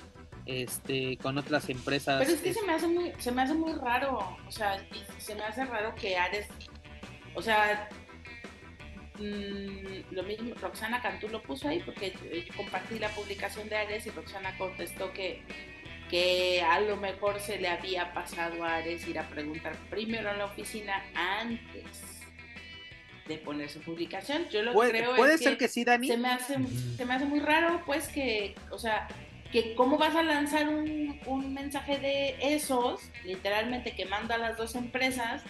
este, 0.45 1.17
con 1.17 1.37
otras 1.37 1.69
empresas. 1.69 2.19
Pero 2.19 2.35
es 2.35 2.41
que 2.41 2.53
se 2.53 2.65
me 2.65 2.73
hace 2.73 2.87
muy, 2.87 3.13
se 3.19 3.31
me 3.31 3.41
hace 3.43 3.53
muy 3.53 3.73
raro, 3.73 4.37
o 4.47 4.51
sea, 4.51 4.83
se 5.17 5.35
me 5.35 5.43
hace 5.43 5.65
raro 5.65 5.93
que 5.95 6.17
Ares, 6.17 6.47
o 7.35 7.41
sea, 7.41 7.87
mmm, 9.19 10.11
lo 10.11 10.23
mismo, 10.23 10.55
Roxana 10.55 11.01
Cantú 11.01 11.27
lo 11.29 11.41
puso 11.43 11.67
ahí 11.67 11.81
porque 11.85 12.13
yo 12.47 12.55
compartí 12.55 12.97
la 12.99 13.09
publicación 13.09 13.69
de 13.69 13.77
Ares 13.77 14.07
y 14.07 14.09
Roxana 14.09 14.57
contestó 14.57 15.13
que, 15.13 15.43
que 16.09 16.61
a 16.61 16.81
lo 16.81 16.97
mejor 16.97 17.39
se 17.39 17.59
le 17.59 17.67
había 17.67 18.13
pasado 18.13 18.63
a 18.63 18.77
Ares 18.77 19.07
ir 19.07 19.19
a 19.19 19.29
preguntar 19.29 19.75
primero 19.89 20.31
en 20.31 20.39
la 20.39 20.45
oficina 20.45 21.03
antes 21.13 22.18
de 23.29 23.37
poner 23.37 23.69
su 23.69 23.79
publicación. 23.79 24.49
Yo 24.49 24.63
lo 24.63 24.73
puede, 24.73 24.91
creo 24.91 25.15
puede 25.15 25.37
ser 25.37 25.57
que, 25.57 25.67
sí, 25.67 25.85
Dani. 25.85 26.07
Se 26.07 26.17
me 26.17 26.29
hace, 26.29 26.55
se 26.97 27.05
me 27.05 27.13
hace 27.13 27.25
muy 27.25 27.39
raro, 27.39 27.81
pues 27.85 28.07
que, 28.09 28.55
o 28.71 28.79
sea, 28.79 29.07
que 29.51 29.75
cómo 29.75 29.97
vas 29.97 30.15
a 30.15 30.23
lanzar 30.23 30.67
un, 30.67 31.19
un 31.27 31.53
mensaje 31.53 31.99
de 31.99 32.35
esos, 32.41 33.01
literalmente 33.23 33.95
que 33.95 34.05
manda 34.05 34.35
a 34.35 34.37
las 34.39 34.57
dos 34.57 34.75
empresas, 34.75 35.43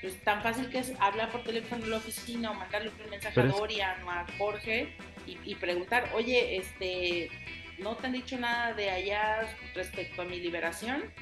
pues 0.00 0.22
tan 0.22 0.42
fácil 0.42 0.70
que 0.70 0.78
es 0.78 0.92
hablar 1.00 1.30
por 1.30 1.42
teléfono 1.42 1.84
en 1.84 1.90
la 1.90 1.96
oficina 1.96 2.52
o 2.52 2.54
mandarle 2.54 2.92
un 3.04 3.10
mensaje 3.10 3.40
a 3.40 3.44
Dorian 3.46 4.02
o 4.04 4.10
a 4.10 4.24
Jorge 4.38 4.94
y, 5.26 5.36
y, 5.44 5.56
preguntar, 5.56 6.10
oye, 6.14 6.56
este, 6.56 7.30
no 7.78 7.96
te 7.96 8.06
han 8.06 8.12
dicho 8.12 8.38
nada 8.38 8.74
de 8.74 8.90
allá 8.90 9.40
respecto 9.74 10.22
a 10.22 10.24
mi 10.24 10.38
liberación 10.38 11.12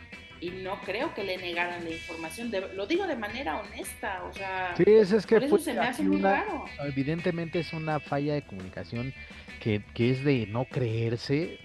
y 0.40 0.50
no 0.50 0.80
creo 0.82 1.14
que 1.14 1.24
le 1.24 1.36
negaran 1.38 1.84
la 1.84 1.90
información. 1.90 2.52
lo 2.74 2.86
digo 2.86 3.06
de 3.06 3.16
manera 3.16 3.60
honesta, 3.60 4.24
o 4.24 4.32
sea, 4.32 4.74
sí, 4.76 4.84
es, 4.86 5.26
que 5.26 5.36
por 5.36 5.44
eso 5.44 5.58
se 5.58 5.74
me 5.74 5.80
hace 5.80 6.02
muy 6.02 6.20
raro. 6.20 6.64
Evidentemente 6.84 7.60
es 7.60 7.72
una 7.72 8.00
falla 8.00 8.34
de 8.34 8.42
comunicación 8.42 9.14
que, 9.60 9.82
que 9.94 10.10
es 10.10 10.24
de 10.24 10.46
no 10.46 10.64
creerse. 10.66 11.58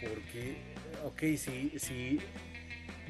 Porque, 0.00 0.56
ok, 1.04 1.18
si, 1.36 1.72
si 1.78 2.20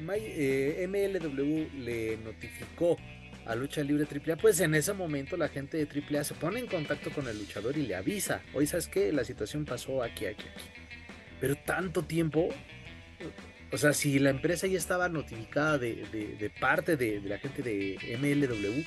eh, 0.07 0.87
MLW 0.87 1.79
le 1.79 2.17
notificó 2.17 2.97
a 3.45 3.55
Lucha 3.55 3.83
Libre 3.83 4.05
AAA, 4.05 4.37
pues 4.37 4.59
en 4.59 4.75
ese 4.75 4.93
momento 4.93 5.35
la 5.35 5.49
gente 5.49 5.77
de 5.77 5.87
AAA 5.87 6.23
se 6.23 6.33
pone 6.35 6.59
en 6.59 6.67
contacto 6.67 7.09
con 7.11 7.27
el 7.27 7.37
luchador 7.37 7.77
y 7.77 7.85
le 7.85 7.95
avisa, 7.95 8.41
oye, 8.53 8.67
¿sabes 8.67 8.87
qué? 8.87 9.11
La 9.11 9.23
situación 9.23 9.65
pasó 9.65 10.03
aquí, 10.03 10.25
aquí, 10.25 10.45
aquí. 10.53 10.69
Pero 11.39 11.55
tanto 11.55 12.03
tiempo, 12.03 12.49
o 13.71 13.77
sea, 13.77 13.93
si 13.93 14.19
la 14.19 14.31
empresa 14.31 14.67
ya 14.67 14.77
estaba 14.77 15.09
notificada 15.09 15.77
de, 15.77 16.51
parte 16.59 16.97
de, 16.97 17.21
la 17.21 17.37
gente 17.37 17.61
de 17.61 18.17
MLW, 18.19 18.83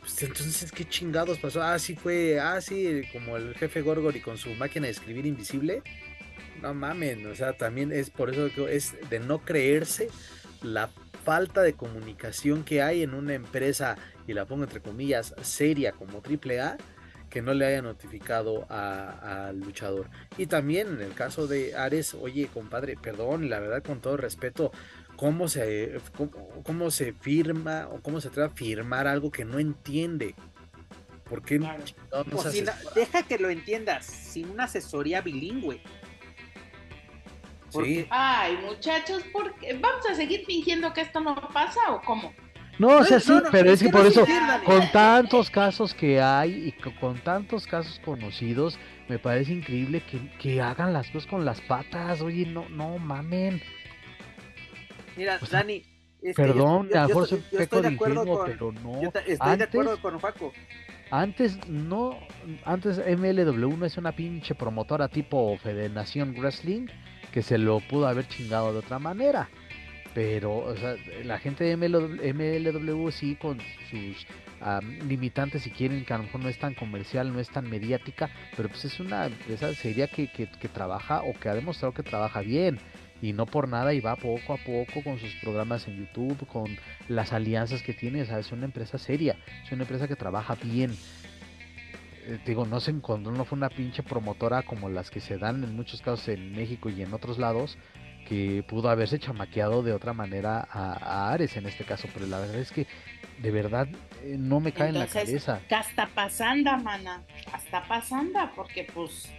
pues 0.00 0.22
entonces, 0.22 0.72
¿qué 0.72 0.84
chingados 0.88 1.38
pasó? 1.38 1.62
Ah, 1.62 1.78
sí 1.78 1.96
fue, 1.96 2.40
ah, 2.40 2.60
sí, 2.60 3.02
como 3.12 3.36
el 3.36 3.54
jefe 3.54 3.82
Gorgory 3.82 4.20
con 4.20 4.38
su 4.38 4.50
máquina 4.54 4.86
de 4.86 4.92
escribir 4.92 5.26
invisible. 5.26 5.82
No 6.62 6.74
mamen, 6.74 7.26
o 7.26 7.34
sea, 7.34 7.52
también 7.52 7.92
es 7.92 8.10
por 8.10 8.30
eso 8.30 8.50
que 8.52 8.74
es 8.74 8.94
de 9.10 9.20
no 9.20 9.40
creerse 9.44 10.08
la 10.62 10.90
falta 11.24 11.62
de 11.62 11.74
comunicación 11.74 12.64
que 12.64 12.82
hay 12.82 13.02
en 13.02 13.14
una 13.14 13.34
empresa, 13.34 13.96
y 14.26 14.32
la 14.32 14.46
pongo 14.46 14.64
entre 14.64 14.80
comillas, 14.80 15.34
seria 15.42 15.92
como 15.92 16.22
AAA, 16.22 16.78
que 17.30 17.42
no 17.42 17.54
le 17.54 17.66
haya 17.66 17.82
notificado 17.82 18.66
al 18.70 19.58
luchador. 19.60 20.08
Y 20.36 20.46
también 20.46 20.88
en 20.88 21.00
el 21.00 21.14
caso 21.14 21.46
de 21.46 21.76
Ares, 21.76 22.14
oye, 22.14 22.48
compadre, 22.52 22.96
perdón, 22.96 23.50
la 23.50 23.60
verdad, 23.60 23.82
con 23.82 24.00
todo 24.00 24.16
respeto, 24.16 24.72
¿cómo 25.16 25.48
se, 25.48 26.00
cómo, 26.64 26.90
se 26.90 27.12
firma 27.12 27.88
o 27.90 28.00
cómo 28.00 28.20
se 28.20 28.30
trata 28.30 28.48
de 28.48 28.54
firmar 28.54 29.06
algo 29.06 29.30
que 29.30 29.44
no 29.44 29.58
entiende? 29.58 30.34
¿Por 31.28 31.42
qué 31.42 31.58
no, 31.58 31.68
pues 32.30 32.64
Deja 32.94 33.22
que 33.22 33.38
lo 33.38 33.50
entiendas, 33.50 34.06
sin 34.06 34.48
una 34.48 34.64
asesoría 34.64 35.20
bilingüe. 35.20 35.82
Ay, 38.08 38.56
muchachos, 38.64 39.22
¿por 39.30 39.54
¿vamos 39.78 40.06
a 40.10 40.14
seguir 40.14 40.44
fingiendo 40.46 40.92
que 40.94 41.02
esto 41.02 41.20
no 41.20 41.34
pasa 41.52 41.80
o 41.90 42.00
cómo? 42.00 42.32
No, 42.78 42.98
o 42.98 43.04
sea, 43.04 43.18
sí, 43.18 43.32
pero 43.50 43.72
es 43.72 43.82
que 43.82 43.88
por 43.88 44.06
eso, 44.06 44.24
con 44.64 44.90
tantos 44.92 45.50
casos 45.50 45.94
que 45.94 46.20
hay 46.20 46.68
y 46.68 46.72
con 47.00 47.18
tantos 47.18 47.66
casos 47.66 48.00
conocidos, 48.04 48.78
me 49.08 49.18
parece 49.18 49.52
increíble 49.52 50.02
que, 50.38 50.60
hagan 50.60 50.92
las 50.92 51.10
cosas 51.10 51.28
con 51.28 51.44
las 51.44 51.60
patas. 51.62 52.20
Oye, 52.20 52.46
no, 52.46 52.68
no 52.68 52.98
mamen. 52.98 53.60
Mira, 55.16 55.38
Dani. 55.50 55.82
perdón, 56.36 56.90
a 56.94 57.02
lo 57.02 57.08
mejor 57.08 57.26
soy 57.26 57.42
peco 57.50 57.82
de 57.82 57.92
ingenuo, 57.92 58.44
pero 58.44 58.72
no. 58.72 59.00
estoy 59.26 59.56
de 59.56 59.64
acuerdo 59.64 60.00
con 60.00 60.18
Paco. 60.20 60.52
Antes 61.10 61.66
no, 61.68 62.18
antes 62.64 62.98
MLW 62.98 63.76
no 63.76 63.86
es 63.86 63.96
una 63.96 64.12
pinche 64.12 64.54
promotora 64.54 65.08
tipo 65.08 65.56
Federación 65.56 66.34
Wrestling 66.38 66.86
que 67.32 67.42
se 67.42 67.56
lo 67.56 67.80
pudo 67.80 68.06
haber 68.06 68.28
chingado 68.28 68.72
de 68.72 68.80
otra 68.80 68.98
manera. 68.98 69.48
Pero, 70.18 70.56
o 70.56 70.76
sea, 70.76 70.96
la 71.22 71.38
gente 71.38 71.62
de 71.62 71.76
MLW, 71.76 73.08
sí, 73.12 73.36
con 73.36 73.60
sus 73.88 74.26
limitantes, 75.06 75.62
si 75.62 75.70
quieren, 75.70 76.04
que 76.04 76.12
a 76.12 76.16
lo 76.16 76.24
mejor 76.24 76.40
no 76.40 76.48
es 76.48 76.58
tan 76.58 76.74
comercial, 76.74 77.32
no 77.32 77.38
es 77.38 77.48
tan 77.48 77.70
mediática, 77.70 78.28
pero 78.56 78.68
pues 78.68 78.84
es 78.84 78.98
una 78.98 79.26
empresa 79.26 79.72
sería 79.74 80.08
que, 80.08 80.26
que, 80.26 80.68
trabaja 80.68 81.22
o 81.22 81.34
que 81.34 81.48
ha 81.48 81.54
demostrado 81.54 81.94
que 81.94 82.02
trabaja 82.02 82.40
bien 82.40 82.80
y 83.22 83.32
no 83.32 83.46
por 83.46 83.68
nada 83.68 83.94
y 83.94 84.00
va 84.00 84.16
poco 84.16 84.54
a 84.54 84.56
poco 84.56 85.04
con 85.04 85.20
sus 85.20 85.32
programas 85.36 85.86
en 85.86 85.98
YouTube, 85.98 86.48
con 86.48 86.76
las 87.06 87.32
alianzas 87.32 87.84
que 87.84 87.94
tiene, 87.94 88.22
es 88.22 88.50
una 88.50 88.64
empresa 88.64 88.98
seria, 88.98 89.36
es 89.64 89.70
una 89.70 89.84
empresa 89.84 90.08
que 90.08 90.16
trabaja 90.16 90.56
bien. 90.56 90.96
Eh, 92.26 92.40
digo, 92.44 92.66
no 92.66 92.80
se 92.80 92.90
encontró, 92.90 93.30
no 93.30 93.44
fue 93.44 93.56
una 93.56 93.70
pinche 93.70 94.02
promotora 94.02 94.62
como 94.62 94.88
las 94.88 95.10
que 95.10 95.20
se 95.20 95.38
dan 95.38 95.62
en 95.62 95.76
muchos 95.76 96.02
casos 96.02 96.26
en 96.26 96.50
México 96.56 96.90
y 96.90 97.02
en 97.02 97.14
otros 97.14 97.38
lados, 97.38 97.78
que 98.28 98.62
pudo 98.68 98.90
haberse 98.90 99.18
chamaqueado 99.18 99.82
de 99.82 99.92
otra 99.92 100.12
manera 100.12 100.68
a, 100.70 101.32
Ares 101.32 101.56
en 101.56 101.66
este 101.66 101.84
caso, 101.84 102.08
pero 102.12 102.26
la 102.26 102.38
verdad 102.38 102.56
es 102.56 102.70
que 102.70 102.86
de 103.38 103.50
verdad 103.50 103.88
eh, 104.22 104.36
no 104.38 104.60
me 104.60 104.72
cae 104.72 104.88
en 104.88 104.98
la 104.98 105.06
cabeza. 105.06 105.60
Hasta 105.70 106.06
pasanda, 106.08 106.76
mana, 106.76 107.22
hasta 107.52 107.82
pasanda, 107.84 108.52
porque 108.54 108.86
pues 108.92 109.30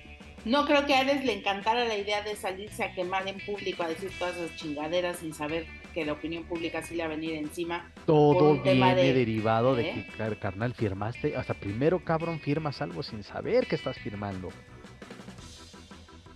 no 0.46 0.66
creo 0.66 0.86
que 0.86 0.96
a 0.96 1.02
Ares 1.02 1.24
le 1.24 1.34
encantara 1.34 1.86
la 1.86 1.98
idea 1.98 2.22
de 2.22 2.36
salirse 2.36 2.84
a 2.84 2.94
quemar 2.94 3.28
en 3.28 3.40
público 3.46 3.84
a 3.84 3.90
decir 3.90 4.12
todas 4.18 4.36
esas 4.38 4.56
chingaderas 4.56 5.18
sin 5.18 5.34
saber 5.34 5.68
que 5.94 6.06
la 6.06 6.14
opinión 6.14 6.44
pública 6.46 6.82
sí 6.82 6.96
le 6.96 7.06
va 7.06 7.14
a 7.14 7.16
venir 7.16 7.34
encima. 7.34 7.92
Todo 8.06 8.62
viene 8.62 8.96
derivado 9.14 9.76
de 9.76 9.90
¿eh? 9.90 10.06
que, 10.18 10.36
carnal, 10.38 10.74
firmaste, 10.74 11.36
hasta 11.36 11.54
primero 11.54 12.04
cabrón 12.04 12.40
firmas 12.40 12.82
algo 12.82 13.04
sin 13.04 13.24
saber 13.24 13.68
que 13.68 13.76
estás 13.76 13.98
firmando. 13.98 14.50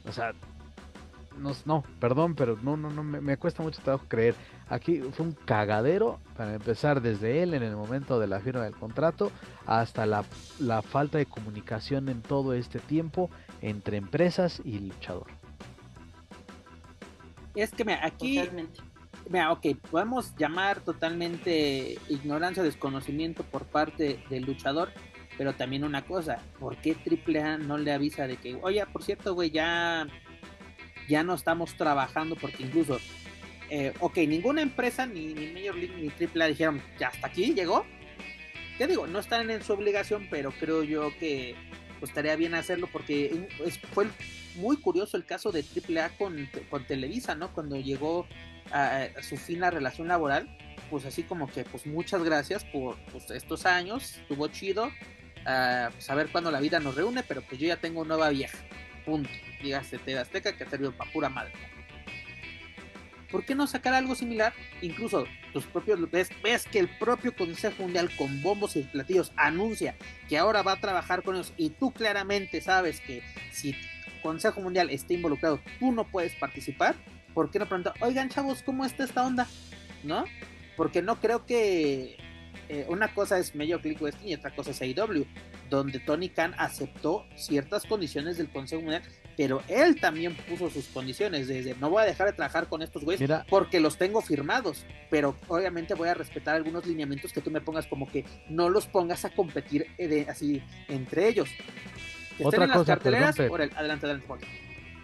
O 0.06 0.12
sea, 0.12 0.34
no, 1.38 1.52
no, 1.66 1.84
perdón, 2.00 2.36
pero 2.36 2.58
no, 2.62 2.78
no, 2.78 2.90
no, 2.90 3.04
me, 3.04 3.38
cuesta 3.38 3.64
mucho 3.64 3.82
trabajo 3.82 4.06
creer. 4.08 4.36
Aquí 4.70 5.02
fue 5.02 5.26
un 5.26 5.34
cagadero 5.34 6.20
para 6.36 6.54
empezar 6.54 7.02
desde 7.02 7.44
él 7.44 7.54
en 7.54 7.64
el 7.64 7.76
momento 7.76 8.20
de 8.20 8.28
la 8.28 8.40
firma 8.40 8.64
del 8.64 8.74
contrato 8.74 9.32
hasta 9.66 10.06
la, 10.06 10.24
falta 10.82 11.18
de 11.18 11.26
comunicación 11.26 12.10
en 12.10 12.22
todo 12.22 12.54
este 12.54 12.80
tiempo 12.80 13.30
entre 13.62 13.98
empresas 13.98 14.62
y 14.64 14.80
luchador. 14.80 15.28
Es 17.56 17.72
que 17.72 17.86
me, 17.86 17.94
aquí, 17.94 18.42
mira, 19.30 19.52
ok, 19.52 19.68
podemos 19.92 20.36
llamar 20.36 20.80
totalmente 20.82 22.00
ignorancia 22.10 22.64
o 22.64 22.66
desconocimiento 22.66 23.44
por 23.44 23.66
parte 23.66 24.24
del 24.30 24.44
luchador, 24.44 24.90
pero 25.38 25.54
también 25.54 25.84
una 25.84 26.04
cosa, 26.04 26.40
¿por 26.60 26.78
qué 26.78 26.96
AAA 26.96 27.60
no 27.60 27.78
le 27.78 27.92
avisa 27.92 28.28
de 28.28 28.38
que, 28.38 28.56
oye, 28.62 28.84
por 28.88 29.04
cierto, 29.04 29.36
güey, 29.36 29.52
ya 29.52 30.08
ya 31.08 31.24
no 31.24 31.34
estamos 31.34 31.76
trabajando 31.76 32.36
porque 32.36 32.64
incluso, 32.64 33.00
eh, 33.70 33.94
ok, 34.00 34.18
ninguna 34.28 34.62
empresa, 34.62 35.06
ni, 35.06 35.34
ni 35.34 35.48
Major 35.48 35.76
League 35.76 35.96
ni 35.96 36.42
AAA 36.42 36.48
dijeron, 36.48 36.82
ya 37.00 37.10
hasta 37.10 37.28
aquí 37.28 37.54
llegó. 37.54 37.86
¿Qué 38.78 38.88
digo? 38.88 39.06
No 39.06 39.20
están 39.20 39.50
en 39.50 39.64
su 39.64 39.74
obligación, 39.74 40.28
pero 40.32 40.52
creo 40.52 40.84
yo 40.84 41.16
que 41.20 41.56
pues, 42.00 42.10
estaría 42.10 42.36
bien 42.36 42.56
hacerlo 42.56 42.90
porque 42.92 43.48
fue 43.94 44.08
muy 44.56 44.78
curioso 44.78 45.16
el 45.16 45.26
caso 45.26 45.52
de 45.52 45.64
AAA 45.64 46.10
con, 46.18 46.50
con 46.70 46.86
Televisa, 46.86 47.36
¿no? 47.36 47.54
Cuando 47.54 47.78
llegó 47.78 48.28
a, 48.72 49.08
su 49.22 49.38
fin 49.38 49.60
la 49.60 49.72
relación 49.72 50.08
laboral, 50.08 50.58
pues 50.90 51.06
así 51.06 51.24
como 51.24 51.48
que, 51.48 51.64
pues 51.64 51.86
muchas 51.86 52.24
gracias 52.24 52.66
por 52.66 52.98
pues, 53.12 53.30
estos 53.32 53.66
años, 53.66 54.18
estuvo 54.18 54.48
chido, 54.48 54.92
a 55.46 55.90
pues, 55.94 56.10
a 56.10 56.16
ver 56.16 56.30
cuándo 56.30 56.52
la 56.52 56.60
vida 56.60 56.80
nos 56.80 56.96
reúne, 56.96 57.24
pero 57.24 57.42
pues 57.42 57.60
yo 57.60 57.68
ya 57.68 57.78
tengo 57.78 58.06
nueva 58.06 58.30
vieja, 58.30 58.58
punto 59.06 59.30
dígase 59.64 59.98
TV 59.98 60.20
Azteca, 60.20 60.56
que 60.56 60.64
ha 60.64 60.70
servido 60.70 60.92
para 60.92 61.12
pura 61.12 61.30
madre. 61.30 61.54
¿Por 63.32 63.46
qué 63.46 63.56
no 63.56 63.66
sacar 63.66 63.96
algo 63.96 64.14
similar? 64.14 64.54
Incluso 64.82 65.26
tus 65.54 65.66
propios 65.66 66.12
ves, 66.12 66.30
ves 66.44 66.66
que 66.68 66.78
el 66.78 66.88
propio 67.00 67.36
Consejo 67.36 67.82
Mundial 67.82 68.12
con 68.16 68.44
bombos 68.44 68.76
y 68.76 68.84
platillos 68.84 69.32
anuncia 69.36 69.96
que 70.30 70.38
ahora 70.38 70.62
va 70.62 70.74
a 70.74 70.80
trabajar 70.80 71.24
con 71.24 71.36
ellos 71.36 71.52
y 71.58 71.72
tú 71.72 71.92
claramente 71.92 72.62
sabes 72.62 73.00
que 73.02 73.24
si 73.52 73.76
Consejo 74.22 74.62
Mundial 74.62 74.92
está 74.92 75.14
involucrado, 75.14 75.60
tú 75.80 75.92
no 75.92 76.04
puedes 76.06 76.36
participar. 76.36 76.96
¿Por 77.34 77.50
qué 77.50 77.58
no 77.58 77.66
preguntar, 77.66 77.94
oigan 78.02 78.30
chavos, 78.30 78.62
¿cómo 78.62 78.86
está 78.86 79.04
esta 79.04 79.26
onda? 79.26 79.48
¿No? 80.04 80.26
Porque 80.78 81.02
no 81.02 81.20
creo 81.20 81.48
que 81.48 82.18
eh, 82.70 82.86
una 82.88 83.14
cosa 83.16 83.40
es 83.40 83.52
Click 83.52 84.00
Wrestling 84.00 84.30
y 84.30 84.36
otra 84.36 84.54
cosa 84.54 84.72
es 84.72 84.82
AEW, 84.82 85.26
donde 85.78 86.00
Tony 86.00 86.30
Khan 86.30 86.54
aceptó 86.58 87.26
ciertas 87.36 87.86
condiciones 87.86 88.38
del 88.38 88.50
Consejo 88.50 88.82
Mundial 88.82 89.04
pero 89.36 89.62
él 89.68 90.00
también 90.00 90.36
puso 90.48 90.70
sus 90.70 90.86
condiciones, 90.88 91.48
desde 91.48 91.76
no 91.76 91.90
voy 91.90 92.04
a 92.04 92.06
dejar 92.06 92.28
de 92.28 92.34
trabajar 92.34 92.68
con 92.68 92.82
estos 92.82 93.04
güeyes 93.04 93.30
porque 93.50 93.80
los 93.80 93.98
tengo 93.98 94.22
firmados, 94.22 94.86
pero 95.10 95.36
obviamente 95.48 95.94
voy 95.94 96.10
a 96.10 96.14
respetar 96.14 96.56
algunos 96.56 96.86
lineamientos 96.86 97.34
que 97.34 97.42
tú 97.42 97.50
me 97.52 97.62
pongas 97.62 97.88
como 97.88 98.10
que 98.10 98.26
no 98.50 98.70
los 98.70 98.86
pongas 98.88 99.26
a 99.26 99.30
competir 99.30 99.88
eh, 99.98 100.26
así 100.30 100.62
entre 100.88 101.28
ellos. 101.28 101.50
Otra 102.42 102.68
cosa, 102.68 102.94
carteleras, 102.94 103.36
por 103.36 103.62
el, 103.62 103.72
adelante, 103.76 104.08
adelante, 104.08 104.48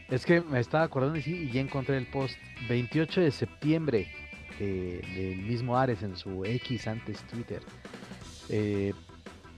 Es 0.09 0.25
que 0.25 0.41
me 0.41 0.59
estaba 0.59 0.83
acordando 0.83 1.19
y 1.19 1.51
ya 1.51 1.61
encontré 1.61 1.97
el 1.97 2.07
post. 2.07 2.35
28 2.67 3.21
de 3.21 3.31
septiembre 3.31 4.11
del 4.59 5.37
mismo 5.37 5.77
Ares 5.77 6.03
en 6.03 6.17
su 6.17 6.43
X 6.43 6.87
antes 6.87 7.21
Twitter. 7.27 7.61
Eh, 8.49 8.93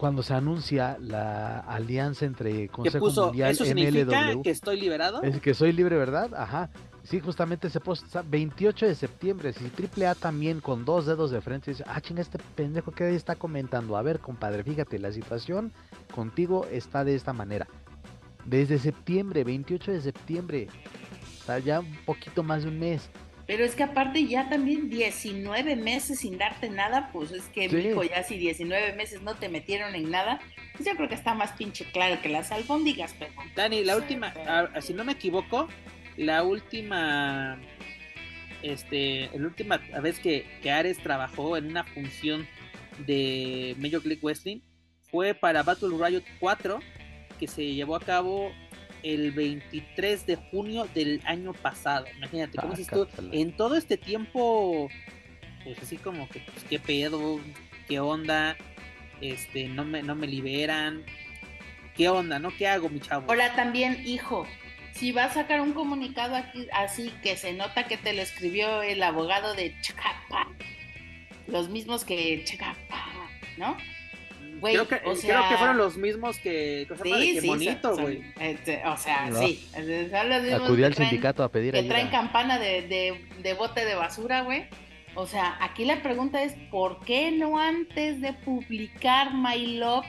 cuando 0.01 0.23
se 0.23 0.33
anuncia 0.33 0.97
la 0.99 1.59
alianza 1.59 2.25
entre 2.25 2.69
Consejo 2.69 3.11
Mundial 3.11 3.51
¿Eso 3.51 3.65
significa 3.65 4.33
que 4.41 4.49
estoy 4.49 4.81
liberado? 4.81 5.21
Es 5.21 5.39
que 5.39 5.53
soy 5.53 5.73
libre, 5.73 5.95
¿verdad? 5.95 6.33
Ajá. 6.33 6.71
Sí, 7.03 7.19
justamente 7.19 7.67
ese 7.67 7.79
post 7.79 8.07
28 8.27 8.87
de 8.87 8.95
septiembre. 8.95 9.53
Si 9.53 9.63
AAA 9.63 10.15
también 10.15 10.59
con 10.59 10.85
dos 10.85 11.05
dedos 11.05 11.29
de 11.29 11.39
frente 11.39 11.69
dice, 11.69 11.83
ah, 11.85 12.01
chinga, 12.01 12.23
este 12.23 12.39
pendejo 12.55 12.91
que 12.91 13.03
ahí 13.03 13.15
está 13.15 13.35
comentando. 13.35 13.95
A 13.95 14.01
ver, 14.01 14.17
compadre, 14.17 14.63
fíjate, 14.63 14.97
la 14.97 15.11
situación 15.11 15.71
contigo 16.15 16.65
está 16.71 17.03
de 17.03 17.13
esta 17.13 17.31
manera. 17.31 17.67
Desde 18.43 18.79
septiembre, 18.79 19.43
28 19.43 19.91
de 19.91 20.01
septiembre. 20.01 20.67
Está 21.37 21.59
ya 21.59 21.81
un 21.81 21.95
poquito 22.07 22.41
más 22.41 22.63
de 22.63 22.69
un 22.69 22.79
mes. 22.79 23.07
Pero 23.51 23.65
es 23.65 23.75
que 23.75 23.83
aparte 23.83 24.25
ya 24.27 24.47
también 24.47 24.89
19 24.89 25.75
meses 25.75 26.19
sin 26.19 26.37
darte 26.37 26.69
nada, 26.69 27.09
pues 27.11 27.31
es 27.31 27.43
que 27.47 27.67
mi 27.67 27.81
hijo 27.81 28.01
ya 28.01 28.23
si 28.23 28.37
19 28.37 28.93
meses 28.93 29.21
no 29.23 29.35
te 29.35 29.49
metieron 29.49 29.93
en 29.93 30.09
nada, 30.09 30.39
pues 30.71 30.87
yo 30.87 30.95
creo 30.95 31.09
que 31.09 31.15
está 31.15 31.33
más 31.33 31.51
pinche 31.51 31.83
claro 31.91 32.21
que 32.21 32.29
las 32.29 32.49
albóndigas, 32.53 33.13
pero... 33.19 33.33
Dani, 33.53 33.83
la 33.83 33.97
última, 33.97 34.33
si 34.79 34.93
no 34.93 35.03
me 35.03 35.11
equivoco, 35.11 35.67
la 36.15 36.43
última, 36.43 37.59
este, 38.63 39.29
la 39.33 39.47
última 39.47 39.79
vez 40.01 40.21
que, 40.21 40.45
que 40.61 40.71
Ares 40.71 40.99
trabajó 40.99 41.57
en 41.57 41.65
una 41.65 41.83
función 41.83 42.47
de 43.05 43.75
Major 43.79 44.05
League 44.05 44.21
Wrestling 44.23 44.61
fue 45.09 45.33
para 45.33 45.61
Battle 45.61 45.97
Riot 46.01 46.23
4 46.39 46.79
que 47.37 47.47
se 47.47 47.73
llevó 47.73 47.97
a 47.97 47.99
cabo 47.99 48.53
el 49.03 49.31
23 49.31 50.25
de 50.25 50.35
junio 50.35 50.87
del 50.93 51.21
año 51.25 51.53
pasado. 51.53 52.05
Imagínate, 52.17 52.57
¿cómo 52.57 52.73
dices 52.73 52.87
tú? 52.87 53.07
En 53.31 53.55
todo 53.55 53.75
este 53.75 53.97
tiempo, 53.97 54.89
pues 55.63 55.79
así 55.79 55.97
como 55.97 56.27
que, 56.29 56.39
pues, 56.39 56.63
qué 56.69 56.79
pedo, 56.79 57.39
qué 57.87 57.99
onda, 57.99 58.57
este, 59.21 59.67
no 59.67 59.85
me, 59.85 60.03
no 60.03 60.15
me 60.15 60.27
liberan, 60.27 61.03
qué 61.95 62.09
onda, 62.09 62.39
¿no? 62.39 62.55
¿Qué 62.55 62.67
hago, 62.67 62.89
mi 62.89 62.99
chavo? 62.99 63.25
Hola, 63.29 63.55
también, 63.55 64.01
hijo, 64.05 64.45
si 64.93 65.11
va 65.11 65.25
a 65.25 65.33
sacar 65.33 65.61
un 65.61 65.73
comunicado 65.73 66.35
aquí 66.35 66.67
así 66.73 67.11
que 67.23 67.35
se 67.35 67.53
nota 67.53 67.87
que 67.87 67.97
te 67.97 68.13
lo 68.13 68.21
escribió 68.21 68.81
el 68.81 69.01
abogado 69.03 69.53
de 69.53 69.75
Chacapa, 69.81 70.47
los 71.47 71.69
mismos 71.69 72.05
que 72.05 72.43
Chacapa, 72.43 73.05
¿no? 73.57 73.77
Creo, 74.62 74.88
que, 74.88 74.99
creo 74.99 75.49
que 75.49 75.57
fueron 75.57 75.78
los 75.78 75.97
mismos 75.97 76.38
que, 76.38 76.88
sí, 77.03 77.39
sí, 77.39 77.47
bonito, 77.47 77.95
güey. 77.97 78.24
Este, 78.39 78.82
o 78.86 78.97
sea, 78.97 79.30
sí. 79.34 79.68
Acudí 80.53 80.84
al 80.84 80.93
sindicato 80.93 81.43
a 81.43 81.51
pedir 81.51 81.74
Que 81.74 81.84
traen 81.84 82.09
campana 82.09 82.59
de, 82.59 82.84
de, 82.84 83.26
de 83.41 83.53
bote 83.53 83.86
de 83.86 83.95
basura, 83.95 84.41
güey. 84.41 84.66
O 85.16 85.28
sea, 85.28 85.57
aquí 85.59 85.84
la 85.84 86.01
pregunta 86.01 86.41
es, 86.41 86.53
¿por 86.70 87.03
qué 87.03 87.32
no 87.32 87.59
antes 87.59 88.22
de 88.22 88.34
publicar 88.34 89.34
My 89.34 89.78
Love 89.78 90.05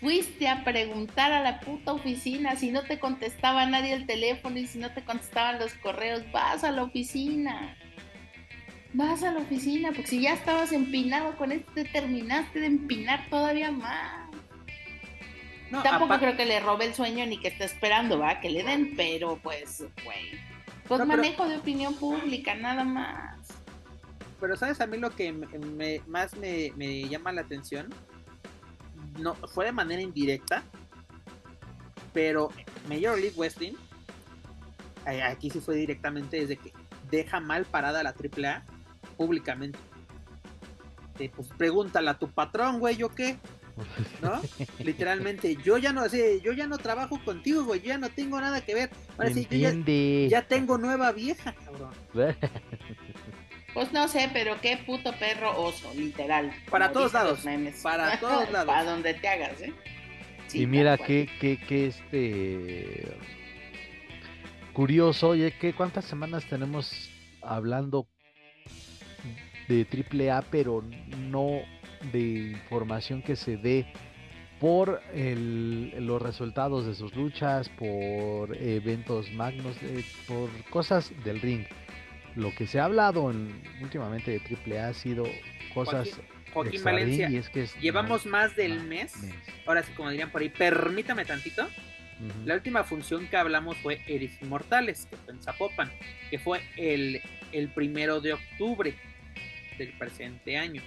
fuiste 0.00 0.48
a 0.48 0.64
preguntar 0.64 1.30
a 1.30 1.40
la 1.40 1.60
puta 1.60 1.92
oficina? 1.92 2.56
Si 2.56 2.72
no 2.72 2.82
te 2.82 2.98
contestaba 2.98 3.64
nadie 3.66 3.92
el 3.92 4.06
teléfono 4.06 4.58
y 4.58 4.66
si 4.66 4.78
no 4.78 4.90
te 4.92 5.04
contestaban 5.04 5.60
los 5.60 5.74
correos, 5.74 6.22
vas 6.32 6.64
a 6.64 6.72
la 6.72 6.82
oficina 6.82 7.76
vas 8.94 9.22
a 9.22 9.32
la 9.32 9.40
oficina, 9.40 9.90
porque 9.90 10.06
si 10.06 10.22
ya 10.22 10.34
estabas 10.34 10.72
empinado 10.72 11.36
con 11.36 11.52
esto, 11.52 11.70
te 11.74 11.84
terminaste 11.84 12.60
de 12.60 12.66
empinar 12.66 13.28
todavía 13.28 13.70
más. 13.70 14.30
Tampoco 15.82 16.18
creo 16.20 16.36
que 16.36 16.46
le 16.46 16.60
robe 16.60 16.86
el 16.86 16.94
sueño 16.94 17.26
ni 17.26 17.38
que 17.38 17.48
esté 17.48 17.64
esperando, 17.64 18.18
va, 18.18 18.40
que 18.40 18.48
le 18.48 18.62
den, 18.62 18.94
pero 18.96 19.38
pues, 19.42 19.84
güey. 20.04 20.38
Pues 20.86 21.04
manejo 21.04 21.48
de 21.48 21.56
opinión 21.56 21.94
pública, 21.96 22.54
nada 22.54 22.84
más. 22.84 23.36
Pero 24.40 24.56
sabes 24.56 24.80
a 24.80 24.86
mí 24.86 24.98
lo 24.98 25.10
que 25.10 25.32
me, 25.32 26.00
más 26.06 26.36
me, 26.36 26.72
me, 26.76 27.08
llama 27.08 27.32
la 27.32 27.40
atención, 27.40 27.92
no 29.18 29.34
fue 29.34 29.64
de 29.64 29.72
manera 29.72 30.02
indirecta, 30.02 30.62
pero 32.12 32.50
Major 32.88 33.18
League 33.18 33.34
Wrestling, 33.36 33.72
aquí 35.24 35.50
sí 35.50 35.60
fue 35.60 35.74
directamente 35.76 36.40
desde 36.40 36.56
que 36.56 36.72
deja 37.10 37.40
mal 37.40 37.64
parada 37.64 38.02
la 38.02 38.10
AAA 38.10 38.62
públicamente. 39.14 39.78
pues 41.16 41.48
pregúntale 41.56 42.10
a 42.10 42.18
tu 42.18 42.30
patrón, 42.30 42.80
güey, 42.80 42.96
¿yo 42.96 43.08
qué? 43.08 43.38
¿No? 44.22 44.40
Literalmente, 44.78 45.56
yo 45.56 45.78
ya 45.78 45.92
no 45.92 46.08
sé, 46.08 46.40
yo 46.40 46.52
ya 46.52 46.66
no 46.66 46.78
trabajo 46.78 47.20
contigo, 47.24 47.64
güey, 47.64 47.80
yo 47.80 47.88
ya 47.88 47.98
no 47.98 48.10
tengo 48.10 48.40
nada 48.40 48.60
que 48.60 48.74
ver. 48.74 48.90
ya, 50.28 50.42
tengo 50.42 50.78
nueva 50.78 51.12
vieja, 51.12 51.54
cabrón. 51.54 51.92
Pues 53.74 53.92
no 53.92 54.06
sé, 54.06 54.30
pero 54.32 54.60
qué 54.60 54.76
puto 54.86 55.12
perro 55.18 55.60
oso, 55.60 55.92
literal. 55.94 56.52
Para 56.70 56.92
todos 56.92 57.12
lados. 57.12 57.40
Para 57.82 58.20
todos 58.20 58.48
lados. 58.52 58.68
Para 58.68 58.84
donde 58.84 59.14
te 59.14 59.26
hagas, 59.26 59.60
¿eh? 59.60 59.74
y 60.52 60.66
mira 60.66 60.96
qué, 60.96 61.28
qué, 61.40 61.58
qué 61.58 61.86
este 61.88 63.16
curioso, 64.72 65.30
oye, 65.30 65.52
¿qué, 65.58 65.72
¿cuántas 65.72 66.04
semanas 66.04 66.44
tenemos 66.44 67.10
hablando 67.42 68.06
de 69.68 69.86
AAA, 69.86 70.42
pero 70.50 70.82
no 71.30 71.62
de 72.12 72.52
información 72.52 73.22
que 73.22 73.36
se 73.36 73.56
dé 73.56 73.86
por 74.60 75.02
los 75.14 76.22
resultados 76.22 76.86
de 76.86 76.94
sus 76.94 77.14
luchas, 77.14 77.68
por 77.70 78.56
eventos 78.56 79.30
magnos, 79.32 79.76
eh, 79.82 80.04
por 80.26 80.48
cosas 80.70 81.12
del 81.24 81.40
ring. 81.40 81.64
Lo 82.36 82.54
que 82.54 82.66
se 82.66 82.80
ha 82.80 82.84
hablado 82.84 83.32
últimamente 83.82 84.30
de 84.30 84.76
AAA 84.76 84.88
ha 84.88 84.94
sido 84.94 85.24
cosas... 85.72 86.20
Joaquín, 86.52 86.84
Valencia, 86.84 87.28
y 87.28 87.36
es 87.36 87.48
que 87.48 87.66
llevamos 87.80 88.26
más 88.26 88.54
del 88.54 88.80
mes. 88.84 89.12
Ahora 89.66 89.82
sí, 89.82 89.92
como 89.92 90.10
dirían 90.10 90.30
por 90.30 90.40
ahí, 90.40 90.48
permítame 90.48 91.24
tantito. 91.24 91.68
La 92.44 92.54
última 92.54 92.84
función 92.84 93.26
que 93.26 93.36
hablamos 93.36 93.76
fue 93.78 94.00
Eris 94.06 94.40
Inmortales, 94.40 95.06
que 95.10 95.16
fue 95.16 95.34
en 95.34 95.42
Zapopan, 95.42 95.90
que 96.30 96.38
fue 96.38 96.62
el, 96.76 97.20
el 97.50 97.68
primero 97.68 98.20
de 98.20 98.34
octubre 98.34 98.94
del 99.78 99.96
presente 99.98 100.56
año. 100.56 100.82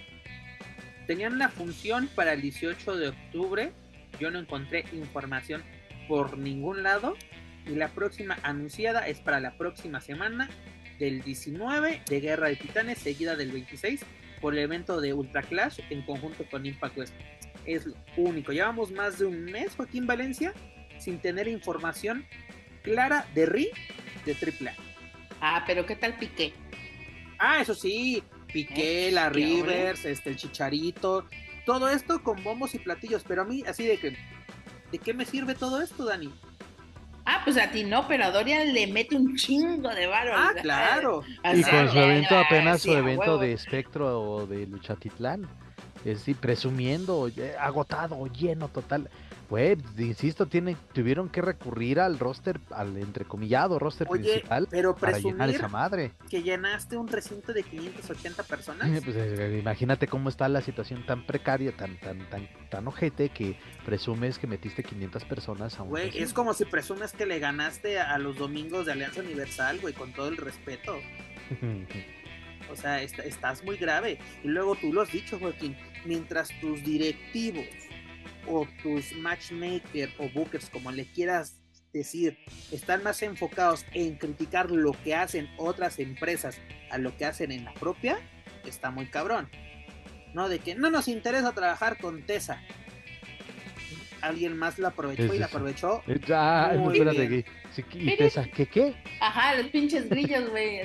Tenían 1.06 1.34
una 1.34 1.50
función 1.50 2.10
para 2.16 2.34
el 2.34 2.42
18 2.42 2.98
de 2.98 3.10
octubre, 3.10 3.72
yo 4.20 4.32
no 4.32 4.40
encontré 4.40 4.86
información 4.94 5.64
por 6.08 6.38
ningún 6.38 6.84
lado 6.84 7.16
y 7.66 7.76
la 7.76 7.90
próxima 7.90 8.38
anunciada 8.44 9.08
es 9.08 9.20
para 9.20 9.40
la 9.40 9.58
próxima 9.58 10.02
semana 10.02 10.50
del 11.00 11.22
19 11.22 12.02
de 12.08 12.20
Guerra 12.20 12.48
de 12.48 12.56
Titanes, 12.56 12.98
seguida 13.00 13.36
del 13.36 13.52
26 13.52 14.02
por 14.42 14.54
el 14.54 14.60
evento 14.60 15.02
de 15.02 15.14
Ultra 15.14 15.44
Clash 15.44 15.80
en 15.90 16.02
conjunto 16.04 16.46
con 16.50 16.66
Impact 16.66 16.98
West. 16.98 17.14
Es 17.66 17.86
lo 17.86 17.96
único. 18.18 18.52
Llevamos 18.52 18.92
más 18.92 19.20
de 19.20 19.26
un 19.26 19.46
mes, 19.46 19.76
Joaquín 19.76 20.08
Valencia, 20.08 20.54
sin 21.00 21.20
tener 21.20 21.48
información 21.48 22.26
clara 22.84 23.28
de 23.34 23.46
RI 23.46 23.70
de 24.26 24.34
AAA. 24.34 24.74
Ah, 25.42 25.64
pero 25.68 25.86
¿qué 25.86 25.96
tal 25.96 26.18
Piqué? 26.18 26.54
Ah, 27.38 27.62
eso 27.62 27.76
sí, 27.76 28.24
Piqué, 28.58 29.12
la 29.12 29.30
Rivers, 29.30 30.04
este, 30.04 30.32
el 30.32 30.36
Chicharito, 30.36 31.26
todo 31.64 31.90
esto 31.90 32.24
con 32.24 32.44
bombos 32.44 32.74
y 32.74 32.80
platillos, 32.80 33.24
pero 33.28 33.44
a 33.44 33.46
mí 33.46 33.64
así 33.68 33.86
de 33.86 34.00
que, 34.00 34.18
¿de 34.92 34.98
qué 34.98 35.14
me 35.14 35.26
sirve 35.26 35.54
todo 35.54 35.80
esto, 35.80 36.06
Dani? 36.06 36.34
Ah, 37.24 37.42
pues 37.44 37.56
a 37.58 37.70
ti 37.70 37.84
no, 37.84 38.08
pero 38.08 38.26
a 38.26 38.32
Dorian 38.32 38.74
le 38.74 38.88
mete 38.88 39.16
un 39.16 39.36
chingo 39.36 39.94
de 39.94 40.08
varo. 40.08 40.32
Ah, 40.34 40.54
claro. 40.60 41.22
y 41.54 41.62
con 41.62 41.92
su 41.92 42.00
evento 42.00 42.36
apenas 42.36 42.82
su 42.82 42.94
evento 42.94 43.38
de 43.38 43.54
espectro 43.54 44.22
o 44.22 44.48
de 44.48 44.66
Luchatitlán. 44.66 45.48
Es 46.00 46.20
decir, 46.20 46.38
presumiendo, 46.38 47.30
agotado, 47.60 48.26
lleno 48.26 48.70
total. 48.70 49.08
Pues, 49.48 49.78
insisto, 49.98 50.46
tienen, 50.48 50.76
tuvieron 50.94 51.30
que 51.30 51.42
recurrir 51.42 52.02
al 52.02 52.20
roster, 52.20 52.60
al 52.70 52.98
entrecomillado 52.98 53.80
roster 53.80 54.06
principal 54.06 54.68
pero 54.70 54.94
para 54.96 55.20
llenar 55.20 55.50
esa 55.50 55.70
madre. 55.70 56.12
Que 56.30 56.44
llenaste 56.44 56.98
un 56.98 57.08
recinto 57.08 57.54
de 57.54 57.64
580 57.64 58.44
personas. 58.44 58.90
pues, 59.06 59.16
eh, 59.16 59.58
imagínate 59.60 60.08
cómo 60.08 60.28
está 60.28 60.50
la 60.50 60.62
situación 60.62 61.06
tan 61.06 61.26
precaria, 61.26 61.72
tan, 61.72 61.98
tan, 62.00 62.30
tan, 62.30 62.50
tan 62.70 62.88
ojete 62.88 63.30
que 63.30 63.58
presumes 63.86 64.38
que 64.38 64.48
metiste 64.48 64.84
500 64.84 65.24
personas 65.24 65.80
a 65.80 65.84
un 65.84 65.90
Güey, 65.90 66.18
es 66.18 66.34
como 66.34 66.54
si 66.54 66.66
presumes 66.66 67.14
que 67.14 67.26
le 67.26 67.40
ganaste 67.40 68.00
a 68.00 68.18
los 68.18 68.38
domingos 68.38 68.86
de 68.86 68.92
Alianza 68.92 69.22
Universal, 69.22 69.80
güey, 69.80 69.94
con 69.94 70.12
todo 70.12 70.28
el 70.28 70.36
respeto. 70.36 70.98
o 72.72 72.76
sea, 72.76 73.02
estás 73.02 73.64
muy 73.64 73.78
grave. 73.78 74.20
Y 74.44 74.50
luego 74.50 74.76
tú 74.76 74.92
lo 74.92 75.04
has 75.04 75.12
dicho, 75.12 75.40
Joaquín, 75.40 75.78
mientras 76.06 76.50
tus 76.60 76.84
directivos 76.84 77.66
o 78.48 78.68
tus 78.82 79.14
matchmakers 79.14 80.14
o 80.20 80.30
bookers, 80.30 80.70
como 80.70 80.92
le 80.92 81.06
quieras 81.06 81.60
decir, 81.94 82.38
están 82.72 83.04
más 83.04 83.22
enfocados 83.22 83.86
en 83.94 84.16
criticar 84.18 84.70
lo 84.72 84.92
que 85.04 85.16
hacen 85.16 85.50
otras 85.58 86.00
empresas 86.00 86.60
a 86.92 86.98
lo 86.98 87.16
que 87.18 87.26
hacen 87.26 87.52
en 87.52 87.66
la 87.66 87.74
propia, 87.74 88.20
está 88.66 88.92
muy 88.92 89.08
cabrón. 89.08 89.50
¿No? 90.34 90.50
De 90.50 90.60
que 90.60 90.76
no 90.76 90.90
nos 90.90 91.08
interesa 91.08 91.54
trabajar 91.54 91.98
con 91.98 92.24
Tesa. 92.24 92.62
alguien 94.22 94.58
más 94.58 94.78
lo 94.78 94.88
aprovechó 94.88 95.34
y 95.34 95.40
lo 95.40 95.46
aprovechó. 95.46 96.04
Ah, 96.30 96.74
espérate, 96.76 97.46
¿y 97.94 98.16
qué 98.16 98.66
qué? 98.68 98.96
Ajá, 99.20 99.56
los 99.56 99.68
pinches 99.68 100.10
grillos, 100.10 100.50
güey. 100.50 100.82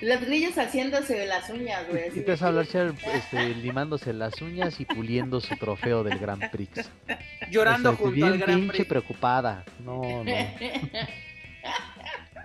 Los 0.00 0.20
grillos 0.20 0.56
haciéndose 0.56 1.26
las 1.26 1.50
uñas, 1.50 1.88
güey. 1.88 2.04
Y 2.14 2.18
empieza 2.18 2.44
a 2.44 2.48
hablar 2.48 2.66
este, 3.12 3.54
limándose 3.56 4.12
las 4.12 4.40
uñas 4.40 4.78
y 4.80 4.84
puliendo 4.84 5.40
su 5.40 5.56
trofeo 5.56 6.04
del 6.04 6.18
Grand 6.18 6.50
Prix. 6.50 6.88
Llorando 7.50 7.96
junto 7.96 8.26
al 8.26 8.38
Grand 8.38 8.60
pinche 8.60 8.84
preocupada. 8.84 9.64
No, 9.80 10.22
no. 10.22 10.32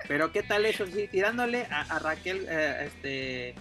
Pero 0.07 0.31
qué 0.31 0.43
tal 0.43 0.65
eso, 0.65 0.85
sí, 0.87 1.07
tirándole 1.07 1.65
a, 1.69 1.99
Raquel 1.99 2.45
eh, 2.49 2.87
este, 2.87 3.55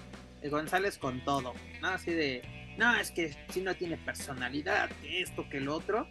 González 0.48 0.98
con 0.98 1.24
todo. 1.24 1.54
¿no? 1.80 1.88
Así 1.88 2.12
de, 2.12 2.42
no, 2.78 2.96
es 2.96 3.10
que 3.10 3.34
si 3.50 3.60
no 3.60 3.74
tiene 3.74 3.96
personalidad, 3.98 4.90
que 5.02 5.22
esto, 5.22 5.48
que 5.48 5.58
el 5.58 5.68
otro. 5.68 6.08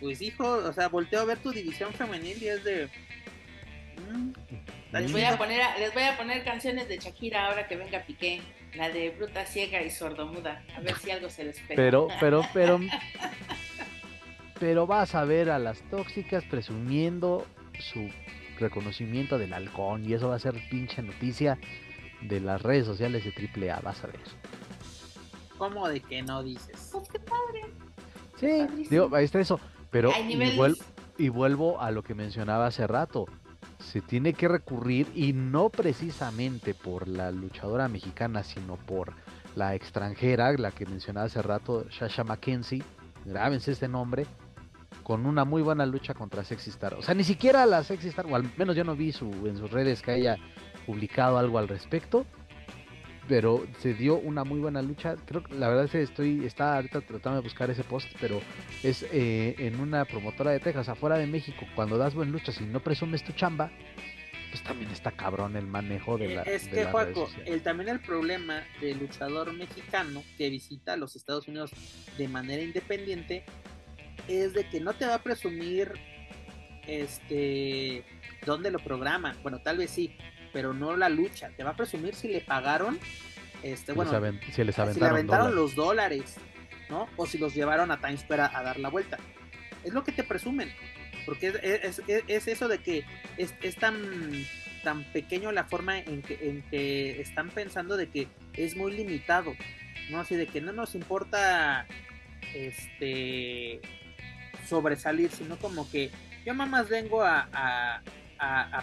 Pues 0.00 0.20
hijo, 0.20 0.44
o 0.44 0.72
sea, 0.72 0.88
volteo 0.88 1.20
a 1.20 1.24
ver 1.24 1.38
tu 1.38 1.52
división 1.52 1.92
femenil 1.92 2.42
y 2.42 2.48
es 2.48 2.64
de... 2.64 2.88
Mm, 4.10 4.32
les 5.00 5.12
voy, 5.12 5.22
a 5.22 5.36
poner, 5.36 5.60
les 5.78 5.92
voy 5.92 6.02
a 6.02 6.16
poner 6.16 6.44
canciones 6.44 6.88
de 6.88 6.98
Shakira 6.98 7.46
ahora 7.46 7.66
que 7.66 7.76
venga 7.76 8.04
Piqué, 8.04 8.42
la 8.74 8.90
de 8.90 9.10
Bruta 9.10 9.44
Ciega 9.44 9.82
y 9.82 9.90
Sordomuda, 9.90 10.62
a 10.76 10.80
ver 10.80 10.96
si 10.96 11.10
algo 11.10 11.28
se 11.28 11.44
les 11.44 11.58
pega. 11.60 11.74
Pero, 11.76 12.08
pero, 12.20 12.42
pero, 12.52 12.80
pero 14.60 14.86
vas 14.86 15.14
a 15.14 15.24
ver 15.24 15.50
a 15.50 15.58
las 15.58 15.80
tóxicas 15.90 16.44
presumiendo 16.44 17.46
su 17.78 18.08
reconocimiento 18.58 19.38
del 19.38 19.52
halcón 19.52 20.08
y 20.08 20.14
eso 20.14 20.28
va 20.28 20.36
a 20.36 20.38
ser 20.38 20.54
pinche 20.70 21.02
noticia 21.02 21.58
de 22.22 22.40
las 22.40 22.62
redes 22.62 22.86
sociales 22.86 23.24
de 23.24 23.70
AAA, 23.70 23.80
vas 23.80 24.04
a 24.04 24.06
ver. 24.06 24.20
¿Cómo 25.58 25.88
de 25.88 26.00
que 26.00 26.22
no 26.22 26.42
dices? 26.42 26.90
Pues 26.92 27.08
qué 27.08 27.18
padre. 27.18 27.62
Sí, 28.38 28.86
digo, 28.90 29.10
ahí 29.14 29.24
está 29.24 29.40
eso, 29.40 29.60
pero 29.90 30.12
y 31.16 31.28
vuelvo 31.28 31.80
a 31.80 31.90
lo 31.90 32.02
que 32.02 32.14
mencionaba 32.14 32.66
hace 32.66 32.86
rato 32.86 33.26
se 33.78 34.00
tiene 34.00 34.32
que 34.34 34.48
recurrir 34.48 35.08
y 35.14 35.32
no 35.32 35.70
precisamente 35.70 36.74
por 36.74 37.08
la 37.08 37.30
luchadora 37.30 37.88
mexicana, 37.88 38.42
sino 38.42 38.76
por 38.76 39.12
la 39.56 39.74
extranjera, 39.74 40.52
la 40.52 40.70
que 40.70 40.86
mencionaba 40.86 41.26
hace 41.26 41.42
rato, 41.42 41.86
Shasha 41.90 42.24
Mackenzie, 42.24 42.82
grábense 43.24 43.72
este 43.72 43.88
nombre, 43.88 44.26
con 45.02 45.26
una 45.26 45.44
muy 45.44 45.62
buena 45.62 45.86
lucha 45.86 46.14
contra 46.14 46.44
Sexy 46.44 46.70
Star. 46.70 46.94
O 46.94 47.02
sea, 47.02 47.14
ni 47.14 47.24
siquiera 47.24 47.66
la 47.66 47.84
Sexy 47.84 48.08
Star, 48.08 48.26
o 48.26 48.34
al 48.34 48.50
menos 48.56 48.74
yo 48.74 48.84
no 48.84 48.96
vi 48.96 49.12
su, 49.12 49.30
en 49.46 49.56
sus 49.58 49.70
redes 49.70 50.02
que 50.02 50.12
haya 50.12 50.36
publicado 50.86 51.38
algo 51.38 51.58
al 51.58 51.68
respecto, 51.68 52.26
pero 53.28 53.66
se 53.78 53.94
dio 53.94 54.16
una 54.16 54.44
muy 54.44 54.60
buena 54.60 54.82
lucha. 54.82 55.16
Creo 55.26 55.42
que 55.42 55.54
la 55.54 55.68
verdad 55.68 55.84
es 55.84 55.90
que 55.90 56.02
estoy, 56.02 56.44
está 56.44 56.76
ahorita 56.76 57.00
tratando 57.00 57.40
de 57.40 57.42
buscar 57.42 57.70
ese 57.70 57.84
post, 57.84 58.08
pero 58.20 58.40
es 58.82 59.04
eh, 59.12 59.54
en 59.58 59.80
una 59.80 60.04
promotora 60.04 60.50
de 60.50 60.60
Texas, 60.60 60.88
afuera 60.88 61.16
de 61.16 61.26
México, 61.26 61.66
cuando 61.74 61.98
das 61.98 62.14
buen 62.14 62.32
lucha, 62.32 62.52
si 62.52 62.64
no 62.64 62.80
presumes 62.80 63.24
tu 63.24 63.32
chamba, 63.32 63.70
pues 64.50 64.62
también 64.62 64.90
está 64.90 65.10
cabrón 65.10 65.56
el 65.56 65.66
manejo 65.66 66.16
de 66.16 66.36
la. 66.36 66.42
Es 66.42 66.68
que, 66.68 66.84
Juaco, 66.84 67.28
el, 67.44 67.62
también 67.62 67.88
el 67.88 68.00
problema 68.00 68.62
del 68.80 68.98
luchador 68.98 69.52
mexicano 69.52 70.22
que 70.38 70.50
visita 70.50 70.96
los 70.96 71.16
Estados 71.16 71.48
Unidos 71.48 71.72
de 72.18 72.28
manera 72.28 72.62
independiente 72.62 73.44
es 74.28 74.54
de 74.54 74.68
que 74.68 74.80
no 74.80 74.92
te 74.94 75.06
va 75.06 75.14
a 75.14 75.22
presumir 75.22 75.92
este 76.86 78.04
dónde 78.46 78.70
lo 78.70 78.78
programa. 78.78 79.36
Bueno, 79.42 79.60
tal 79.60 79.78
vez 79.78 79.90
sí, 79.90 80.16
pero 80.54 80.72
no 80.72 80.96
la 80.96 81.10
lucha. 81.10 81.50
Te 81.54 81.64
va 81.64 81.70
a 81.70 81.76
presumir 81.76 82.14
si 82.14 82.28
le 82.28 82.40
pagaron, 82.40 82.98
este, 83.62 83.92
bueno, 83.92 84.12
si, 84.52 84.64
les 84.64 84.78
aventaron, 84.78 85.00
le 85.00 85.06
aventaron 85.06 85.54
los 85.54 85.74
dólares, 85.74 86.36
¿no? 86.88 87.08
O 87.16 87.26
si 87.26 87.36
los 87.36 87.54
llevaron 87.54 87.90
a 87.90 88.00
Times 88.00 88.20
Square 88.20 88.42
a, 88.42 88.62
dar 88.62 88.78
la 88.78 88.88
vuelta. 88.88 89.18
Es 89.82 89.92
lo 89.92 90.04
que 90.04 90.12
te 90.12 90.22
presumen, 90.22 90.72
porque 91.26 91.48
es, 91.60 92.00
es, 92.06 92.48
eso 92.48 92.68
de 92.68 92.78
que 92.78 93.04
es, 93.36 93.76
tan, 93.76 94.00
tan 94.84 95.04
pequeño 95.12 95.50
la 95.50 95.64
forma 95.64 95.98
en 95.98 96.22
que, 96.22 96.38
en 96.48 96.62
que 96.70 97.20
están 97.20 97.50
pensando 97.50 97.96
de 97.96 98.08
que 98.08 98.28
es 98.54 98.76
muy 98.76 98.92
limitado, 98.92 99.54
¿no? 100.08 100.20
Así 100.20 100.36
de 100.36 100.46
que 100.46 100.60
no 100.60 100.72
nos 100.72 100.94
importa 100.94 101.86
este 102.54 103.80
sobresalir, 104.68 105.30
sino 105.32 105.56
como 105.58 105.90
que 105.90 106.10
yo 106.46 106.54
más 106.54 106.88
vengo 106.88 107.22
a, 107.22 107.48
a 107.52 108.02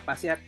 pasear 0.05 0.39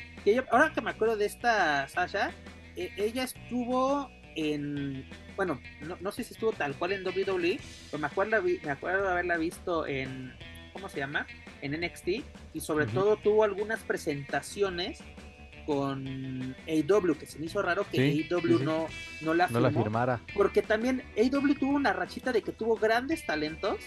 ahora 0.52 0.72
que 0.74 0.82
me 0.82 0.92
acuerdo 0.92 1.18
de 1.18 1.26
esta 1.26 1.88
Sasha, 1.88 2.32
e, 2.76 2.92
ella 2.98 3.24
estuvo 3.24 4.10
en. 4.36 5.06
Bueno, 5.36 5.60
no, 6.00 6.12
sé 6.12 6.24
si 6.24 6.34
estuvo 6.34 6.52
tal 6.52 6.76
cual 6.76 6.94
en 6.94 7.06
WWE, 7.06 7.60
pero 7.90 8.00
me 8.00 8.08
acuerdo, 8.08 8.42
me 8.42 8.72
acuerdo 8.72 9.04
de 9.04 9.12
haberla 9.12 9.38
visto 9.38 9.88
en. 9.88 10.34
¿Cómo 10.72 10.90
se 10.90 11.00
llama? 11.00 11.28
En 11.62 11.80
NXT. 11.80 12.08
Y 12.54 12.60
sobre 12.60 12.88
todo 12.88 13.18
tuvo 13.18 13.44
algunas 13.44 13.82
presentaciones 13.82 15.04
con 15.68 16.56
AW, 16.68 17.18
que 17.18 17.26
se 17.26 17.40
me 17.40 17.46
hizo 17.46 17.62
raro 17.62 17.86
que 17.90 18.28
AW 18.30 18.60
No, 18.60 18.88
no, 19.22 19.34
la, 19.34 19.48
no 19.48 19.60
la 19.60 19.72
firmara. 19.72 20.20
Porque 20.34 20.62
también 20.62 21.04
AW 21.16 21.54
tuvo 21.56 21.76
una 21.76 21.94
rachita 21.94 22.32
de 22.32 22.42
que 22.42 22.52
tuvo 22.52 22.76
grandes 22.76 23.26
talentos 23.26 23.78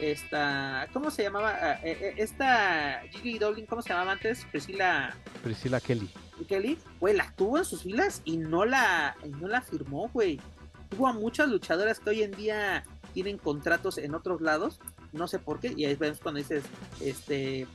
esta, 0.00 0.88
¿cómo 0.92 1.10
se 1.10 1.22
llamaba? 1.22 1.56
Ah, 1.60 1.80
eh, 1.82 1.98
eh, 2.00 2.14
esta 2.16 3.02
Gigi 3.10 3.38
Dolin, 3.38 3.66
¿cómo 3.66 3.82
se 3.82 3.90
llamaba 3.90 4.12
antes? 4.12 4.44
Priscila. 4.50 5.14
Priscila 5.42 5.80
Kelly. 5.80 6.08
Kelly, 6.46 6.78
güey, 7.00 7.16
la 7.16 7.32
tuvo 7.36 7.58
en 7.58 7.64
sus 7.64 7.82
filas 7.82 8.22
y 8.24 8.36
no 8.36 8.64
la, 8.64 9.16
no 9.40 9.48
la 9.48 9.60
firmó, 9.60 10.08
güey. 10.08 10.40
Tuvo 10.88 11.08
a 11.08 11.12
muchas 11.12 11.48
luchadoras 11.48 12.00
que 12.00 12.10
hoy 12.10 12.22
en 12.22 12.32
día 12.32 12.84
tienen 13.12 13.38
contratos 13.38 13.98
en 13.98 14.14
otros 14.14 14.40
lados, 14.40 14.80
no 15.12 15.26
sé 15.26 15.38
por 15.38 15.60
qué, 15.60 15.74
y 15.76 15.84
ahí 15.84 15.96
vemos 15.96 16.20
cuando 16.20 16.38
dices, 16.38 16.64
este, 17.00 17.66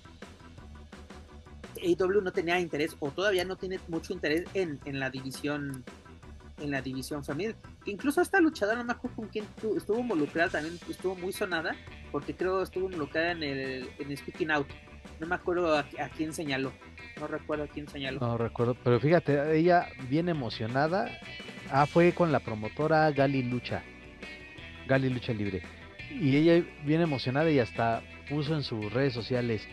AW 1.83 2.21
no 2.21 2.31
tenía 2.31 2.59
interés 2.59 2.95
o 2.99 3.11
todavía 3.11 3.45
no 3.45 3.57
tiene 3.57 3.79
mucho 3.87 4.13
interés 4.13 4.45
en, 4.53 4.79
en 4.85 4.99
la 4.99 5.09
división 5.09 5.83
en 6.63 6.71
la 6.71 6.81
división 6.81 7.23
femenil. 7.23 7.55
Incluso 7.85 8.21
esta 8.21 8.39
luchadora, 8.39 8.77
no 8.77 8.85
me 8.85 8.93
acuerdo 8.93 9.17
con 9.17 9.27
quién 9.27 9.45
estuvo 9.75 9.99
involucrada, 9.99 10.49
también 10.49 10.79
estuvo 10.89 11.15
muy 11.15 11.33
sonada, 11.33 11.75
porque 12.11 12.35
creo 12.35 12.61
estuvo 12.61 12.85
involucrada 12.85 13.31
en 13.31 13.43
el 13.43 13.89
en 13.99 14.17
Speaking 14.17 14.51
Out. 14.51 14.67
No 15.19 15.27
me 15.27 15.35
acuerdo 15.35 15.77
a, 15.77 15.85
quién 16.17 16.33
señaló. 16.33 16.71
No 17.19 17.27
recuerdo 17.27 17.65
a 17.65 17.67
quién 17.67 17.87
señaló. 17.87 18.19
No 18.19 18.37
recuerdo, 18.37 18.75
pero 18.83 18.99
fíjate, 18.99 19.57
ella 19.57 19.87
bien 20.09 20.29
emocionada. 20.29 21.09
Ah, 21.71 21.85
fue 21.85 22.13
con 22.13 22.31
la 22.31 22.39
promotora 22.39 23.09
Gali 23.11 23.43
Lucha. 23.43 23.83
Gali 24.87 25.09
Lucha 25.09 25.33
Libre. 25.33 25.61
Y 26.09 26.35
ella 26.35 26.65
bien 26.85 27.01
emocionada 27.01 27.49
y 27.51 27.59
hasta 27.59 28.01
puso 28.29 28.55
en 28.55 28.63
sus 28.63 28.91
redes 28.91 29.13
sociales 29.13 29.67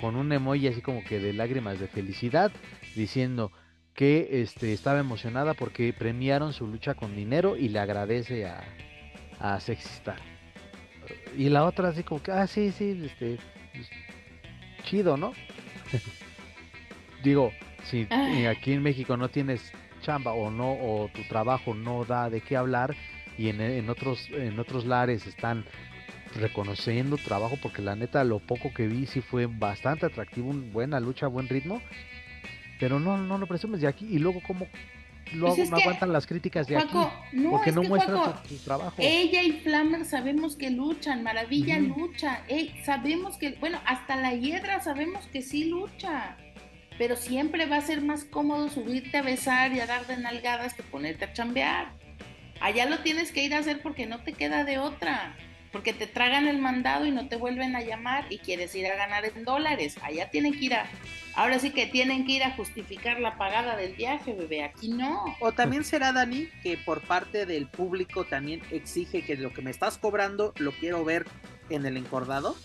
con 0.00 0.16
un 0.16 0.32
emoji 0.32 0.68
así 0.68 0.80
como 0.80 1.04
que 1.04 1.18
de 1.18 1.32
lágrimas 1.32 1.78
de 1.78 1.86
felicidad 1.86 2.50
diciendo 2.94 3.52
que 3.94 4.42
este, 4.42 4.72
estaba 4.72 5.00
emocionada 5.00 5.54
porque 5.54 5.92
premiaron 5.92 6.52
su 6.52 6.66
lucha 6.66 6.94
con 6.94 7.14
dinero 7.14 7.56
y 7.56 7.68
le 7.68 7.78
agradece 7.78 8.46
a, 8.46 8.62
a 9.38 9.60
Sexistar. 9.60 10.18
Y 11.36 11.48
la 11.48 11.64
otra 11.64 11.88
así 11.88 12.02
como 12.02 12.22
que, 12.22 12.32
ah, 12.32 12.46
sí, 12.46 12.72
sí, 12.72 13.02
este, 13.04 13.38
pues, 13.72 13.88
chido, 14.84 15.16
¿no? 15.16 15.32
Digo, 17.22 17.52
si 17.84 18.06
aquí 18.46 18.72
en 18.72 18.82
México 18.82 19.16
no 19.16 19.28
tienes 19.28 19.72
chamba 20.02 20.32
o 20.32 20.50
no, 20.50 20.72
o 20.72 21.10
tu 21.12 21.22
trabajo 21.28 21.74
no 21.74 22.04
da 22.04 22.30
de 22.30 22.40
qué 22.40 22.56
hablar 22.56 22.96
y 23.36 23.48
en, 23.48 23.60
en 23.60 23.90
otros, 23.90 24.28
en 24.30 24.58
otros 24.58 24.86
lares 24.86 25.26
están 25.26 25.64
reconociendo 26.36 27.16
trabajo 27.16 27.58
porque 27.60 27.82
la 27.82 27.96
neta 27.96 28.24
lo 28.24 28.38
poco 28.38 28.72
que 28.72 28.86
vi 28.86 29.06
sí 29.06 29.20
fue 29.20 29.46
bastante 29.46 30.06
atractivo, 30.06 30.52
buena 30.52 31.00
lucha, 31.00 31.26
buen 31.26 31.48
ritmo 31.48 31.82
pero 32.80 32.98
no, 32.98 33.18
no 33.18 33.38
lo 33.38 33.46
presumes 33.46 33.82
de 33.82 33.86
aquí 33.86 34.06
y 34.10 34.18
luego 34.18 34.40
cómo 34.44 34.66
luego 35.32 35.54
pues 35.54 35.70
no 35.70 35.76
aguantan 35.76 36.12
las 36.12 36.26
críticas 36.26 36.66
de 36.66 36.76
aquí 36.76 36.96
porque 37.50 37.70
no 37.70 37.82
muestra 37.82 38.42
tu, 38.42 38.56
trabajo. 38.56 38.96
Ella 38.98 39.42
y 39.42 39.52
Flammer 39.60 40.04
sabemos 40.04 40.56
que 40.56 40.70
luchan, 40.70 41.22
Maravilla 41.22 41.78
lucha, 41.78 42.42
sabemos 42.84 43.36
que, 43.36 43.52
bueno, 43.60 43.80
hasta 43.86 44.16
la 44.16 44.34
hiedra 44.34 44.80
sabemos 44.80 45.26
que 45.26 45.42
sí 45.42 45.66
lucha, 45.66 46.36
pero 46.98 47.14
siempre 47.14 47.66
va 47.66 47.76
a 47.76 47.80
ser 47.80 48.02
más 48.02 48.24
cómodo 48.24 48.68
subirte 48.70 49.18
a 49.18 49.22
besar 49.22 49.72
y 49.72 49.80
a 49.80 49.86
dar 49.86 50.06
de 50.06 50.16
nalgadas 50.16 50.74
que 50.74 50.82
ponerte 50.82 51.26
a 51.26 51.32
chambear. 51.32 51.92
Allá 52.60 52.86
lo 52.86 52.98
tienes 52.98 53.30
que 53.30 53.44
ir 53.44 53.54
a 53.54 53.58
hacer 53.58 53.80
porque 53.82 54.06
no 54.06 54.22
te 54.24 54.32
queda 54.32 54.64
de 54.64 54.78
otra 54.78 55.36
porque 55.72 55.92
te 55.92 56.06
tragan 56.06 56.48
el 56.48 56.58
mandado 56.58 57.06
y 57.06 57.10
no 57.10 57.28
te 57.28 57.36
vuelven 57.36 57.76
a 57.76 57.82
llamar 57.82 58.26
y 58.30 58.38
quieres 58.38 58.74
ir 58.74 58.86
a 58.86 58.96
ganar 58.96 59.24
en 59.24 59.44
dólares. 59.44 59.96
Allá 60.02 60.30
tienen 60.30 60.52
que 60.52 60.64
ir 60.64 60.74
a, 60.74 60.86
ahora 61.34 61.58
sí 61.58 61.70
que 61.70 61.86
tienen 61.86 62.26
que 62.26 62.32
ir 62.32 62.42
a 62.42 62.56
justificar 62.56 63.20
la 63.20 63.38
pagada 63.38 63.76
del 63.76 63.94
viaje, 63.94 64.32
bebé. 64.32 64.64
Aquí 64.64 64.88
no. 64.88 65.24
O 65.40 65.52
también 65.52 65.84
será, 65.84 66.12
Dani, 66.12 66.48
que 66.62 66.76
por 66.76 67.00
parte 67.02 67.46
del 67.46 67.68
público 67.68 68.24
también 68.24 68.62
exige 68.70 69.22
que 69.22 69.36
lo 69.36 69.52
que 69.52 69.62
me 69.62 69.70
estás 69.70 69.98
cobrando 69.98 70.52
lo 70.56 70.72
quiero 70.72 71.04
ver 71.04 71.26
en 71.68 71.86
el 71.86 71.96
encordado. 71.96 72.56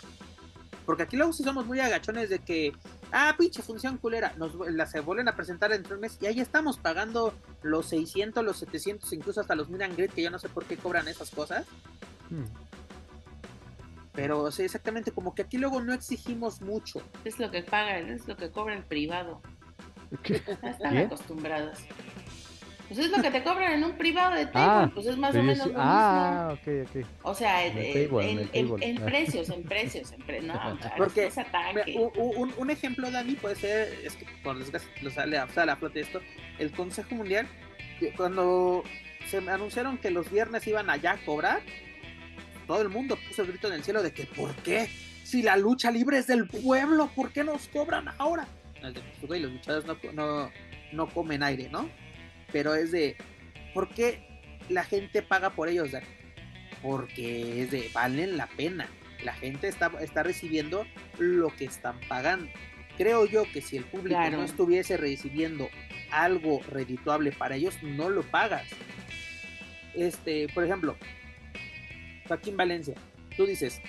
Porque 0.85 1.03
aquí 1.03 1.17
luego 1.17 1.33
sí 1.33 1.43
somos 1.43 1.65
muy 1.65 1.79
agachones 1.79 2.29
de 2.29 2.39
que, 2.39 2.71
ah, 3.11 3.35
pinche 3.37 3.63
función 3.63 3.97
culera, 3.97 4.33
nos 4.37 4.53
la 4.69 4.85
se 4.85 4.99
vuelven 4.99 5.27
a 5.27 5.35
presentar 5.35 5.71
dentro 5.71 5.89
de 5.89 5.95
un 5.95 6.01
mes 6.01 6.17
y 6.21 6.27
ahí 6.27 6.39
estamos 6.39 6.77
pagando 6.77 7.33
los 7.63 7.89
600, 7.89 8.43
los 8.43 8.57
700, 8.57 9.11
incluso 9.13 9.41
hasta 9.41 9.55
los 9.55 9.69
Miran 9.69 9.95
Grid, 9.95 10.11
que 10.11 10.21
yo 10.21 10.29
no 10.29 10.37
sé 10.37 10.47
por 10.47 10.65
qué 10.65 10.77
cobran 10.77 11.07
esas 11.07 11.31
cosas. 11.31 11.65
Hmm. 12.29 12.45
Pero 14.15 14.51
sí, 14.51 14.63
exactamente, 14.63 15.11
como 15.11 15.35
que 15.35 15.41
aquí 15.41 15.57
luego 15.57 15.81
no 15.81 15.93
exigimos 15.93 16.61
mucho. 16.61 17.01
Es 17.25 17.39
lo 17.39 17.51
que 17.51 17.63
paga, 17.63 17.99
es 17.99 18.27
lo 18.27 18.37
que 18.37 18.49
cobra 18.49 18.73
el 18.73 18.83
privado. 18.83 19.41
¿Qué? 20.23 20.41
Están 20.63 20.97
acostumbrados. 20.97 21.79
Pues 22.87 22.99
es 22.99 23.09
lo 23.09 23.21
que 23.21 23.31
te 23.31 23.43
cobran 23.43 23.73
en 23.73 23.83
un 23.83 23.93
privado 23.93 24.35
de 24.35 24.45
table, 24.45 24.85
ah, 24.85 24.91
pues 24.93 25.07
es 25.07 25.17
más 25.17 25.35
o 25.35 25.41
menos 25.41 25.67
lo 25.71 25.73
ah, 25.77 26.55
mismo. 26.55 26.71
Ah, 26.71 26.85
ok, 26.85 27.01
ok. 27.01 27.07
O 27.23 27.33
sea, 27.33 27.65
en, 27.65 27.77
en, 27.77 28.97
precios, 28.97 29.49
en 29.49 29.63
precios, 29.63 30.11
en 30.11 30.21
precios, 30.21 30.43
no, 30.43 30.79
Porque 30.95 31.31
un, 32.15 32.53
un, 32.55 32.69
ejemplo, 32.69 33.09
Dani, 33.09 33.33
puede 33.33 33.55
ser, 33.55 33.91
es 34.03 34.15
que 34.15 34.27
por 34.43 34.59
desgracia 34.59 34.89
lo 35.01 35.09
sale 35.09 35.37
a, 35.37 35.47
sale 35.47 35.71
a 35.71 35.77
flote 35.77 36.01
esto, 36.01 36.21
el 36.59 36.71
Consejo 36.71 37.15
Mundial, 37.15 37.47
cuando 38.17 38.83
se 39.27 39.37
anunciaron 39.37 39.97
que 39.97 40.11
los 40.11 40.29
viernes 40.29 40.67
iban 40.67 40.91
allá 40.91 41.13
a 41.13 41.25
cobrar, 41.25 41.61
todo 42.65 42.81
el 42.81 42.89
mundo 42.89 43.17
puso 43.27 43.41
el 43.41 43.49
grito 43.49 43.67
en 43.67 43.73
el 43.73 43.83
cielo 43.83 44.03
de 44.03 44.13
que 44.13 44.25
¿por 44.25 44.55
qué? 44.57 44.89
Si 45.23 45.41
la 45.41 45.57
lucha 45.57 45.91
libre 45.91 46.17
es 46.17 46.27
del 46.27 46.47
pueblo, 46.47 47.09
¿por 47.15 47.31
qué 47.31 47.43
nos 47.43 47.67
cobran 47.67 48.09
ahora? 48.17 48.47
Pues, 49.25 49.41
los 49.41 49.51
luchadores 49.51 49.85
no, 49.87 49.97
no, 50.13 50.51
no 50.91 51.09
comen 51.09 51.43
aire, 51.43 51.69
¿no? 51.69 51.89
Pero 52.51 52.75
es 52.75 52.91
de, 52.91 53.17
¿por 53.73 53.89
qué 53.89 54.27
la 54.69 54.83
gente 54.83 55.21
paga 55.21 55.49
por 55.51 55.67
ellos? 55.67 55.89
Porque 56.81 57.63
es 57.63 57.71
de, 57.71 57.89
valen 57.93 58.37
la 58.37 58.47
pena. 58.47 58.87
La 59.23 59.33
gente 59.33 59.67
está, 59.67 59.91
está 60.01 60.23
recibiendo 60.23 60.85
lo 61.17 61.49
que 61.55 61.65
están 61.65 61.99
pagando. 62.07 62.51
Creo 62.97 63.25
yo 63.25 63.43
que 63.51 63.61
si 63.61 63.77
el 63.77 63.83
público 63.83 64.19
no 64.29 64.43
estuviese 64.43 64.95
recibiendo 64.95 65.69
algo 66.11 66.61
redituable 66.69 67.31
para 67.31 67.55
ellos, 67.55 67.81
no 67.81 68.09
lo 68.09 68.23
pagas. 68.23 68.67
Este, 69.95 70.47
por 70.53 70.63
ejemplo, 70.63 70.97
Joaquín 72.27 72.57
Valencia, 72.57 72.95
tú 73.35 73.45
dices, 73.45 73.81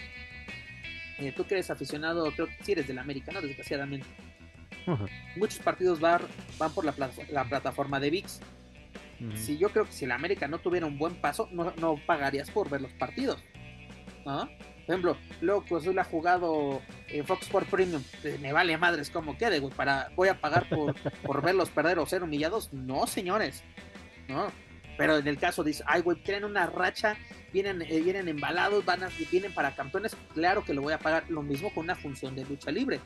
eh, 1.18 1.32
tú 1.36 1.46
que 1.46 1.54
eres 1.54 1.70
aficionado, 1.70 2.30
creo 2.32 2.46
que 2.46 2.56
si 2.62 2.72
eres 2.72 2.86
del 2.86 2.98
América, 2.98 3.32
¿no? 3.32 3.40
Desgraciadamente. 3.40 4.06
Muchos 5.36 5.58
partidos 5.58 5.98
van, 5.98 6.22
van 6.58 6.72
por 6.72 6.84
la, 6.84 6.94
la 7.30 7.44
plataforma 7.44 7.98
de 7.98 8.10
VIX. 8.10 8.40
Si 9.34 9.56
yo 9.56 9.70
creo 9.70 9.86
que 9.86 9.92
si 9.92 10.04
el 10.04 10.12
América 10.12 10.46
no 10.46 10.58
tuviera 10.58 10.86
un 10.86 10.98
buen 10.98 11.14
paso, 11.16 11.48
no, 11.50 11.72
no 11.78 11.96
pagarías 12.06 12.50
por 12.50 12.68
ver 12.68 12.82
los 12.82 12.92
partidos. 12.92 13.42
¿no? 14.26 14.48
Por 14.86 14.94
ejemplo, 14.94 15.16
luego 15.40 15.64
Cruz 15.64 15.86
ha 15.88 16.04
jugado 16.04 16.80
en 17.08 17.26
Fox 17.26 17.46
Sport 17.46 17.68
Premium. 17.68 18.02
Pues, 18.22 18.38
me 18.38 18.52
vale 18.52 18.76
madres 18.76 19.10
como 19.10 19.36
quede, 19.36 19.58
güey. 19.58 19.74
Para, 19.74 20.10
voy 20.14 20.28
a 20.28 20.40
pagar 20.40 20.68
por, 20.68 20.94
por 21.22 21.42
verlos 21.42 21.70
perder 21.70 21.98
o 21.98 22.06
ser 22.06 22.22
humillados. 22.22 22.72
No, 22.72 23.06
señores. 23.06 23.64
No. 24.28 24.52
Pero 24.96 25.16
en 25.16 25.26
el 25.26 25.38
caso 25.38 25.62
dice, 25.62 25.82
ay, 25.86 26.02
güey, 26.02 26.18
tienen 26.22 26.44
una 26.44 26.66
racha, 26.66 27.16
vienen, 27.52 27.82
eh, 27.82 28.00
vienen 28.00 28.28
embalados, 28.28 28.84
van 28.84 29.04
a, 29.04 29.08
vienen 29.30 29.52
para 29.52 29.74
campeones. 29.74 30.16
Claro 30.34 30.64
que 30.64 30.74
lo 30.74 30.82
voy 30.82 30.92
a 30.92 30.98
pagar. 30.98 31.24
Lo 31.28 31.42
mismo 31.42 31.72
con 31.72 31.84
una 31.84 31.94
función 31.94 32.34
de 32.34 32.44
lucha 32.44 32.70
libre. 32.70 33.00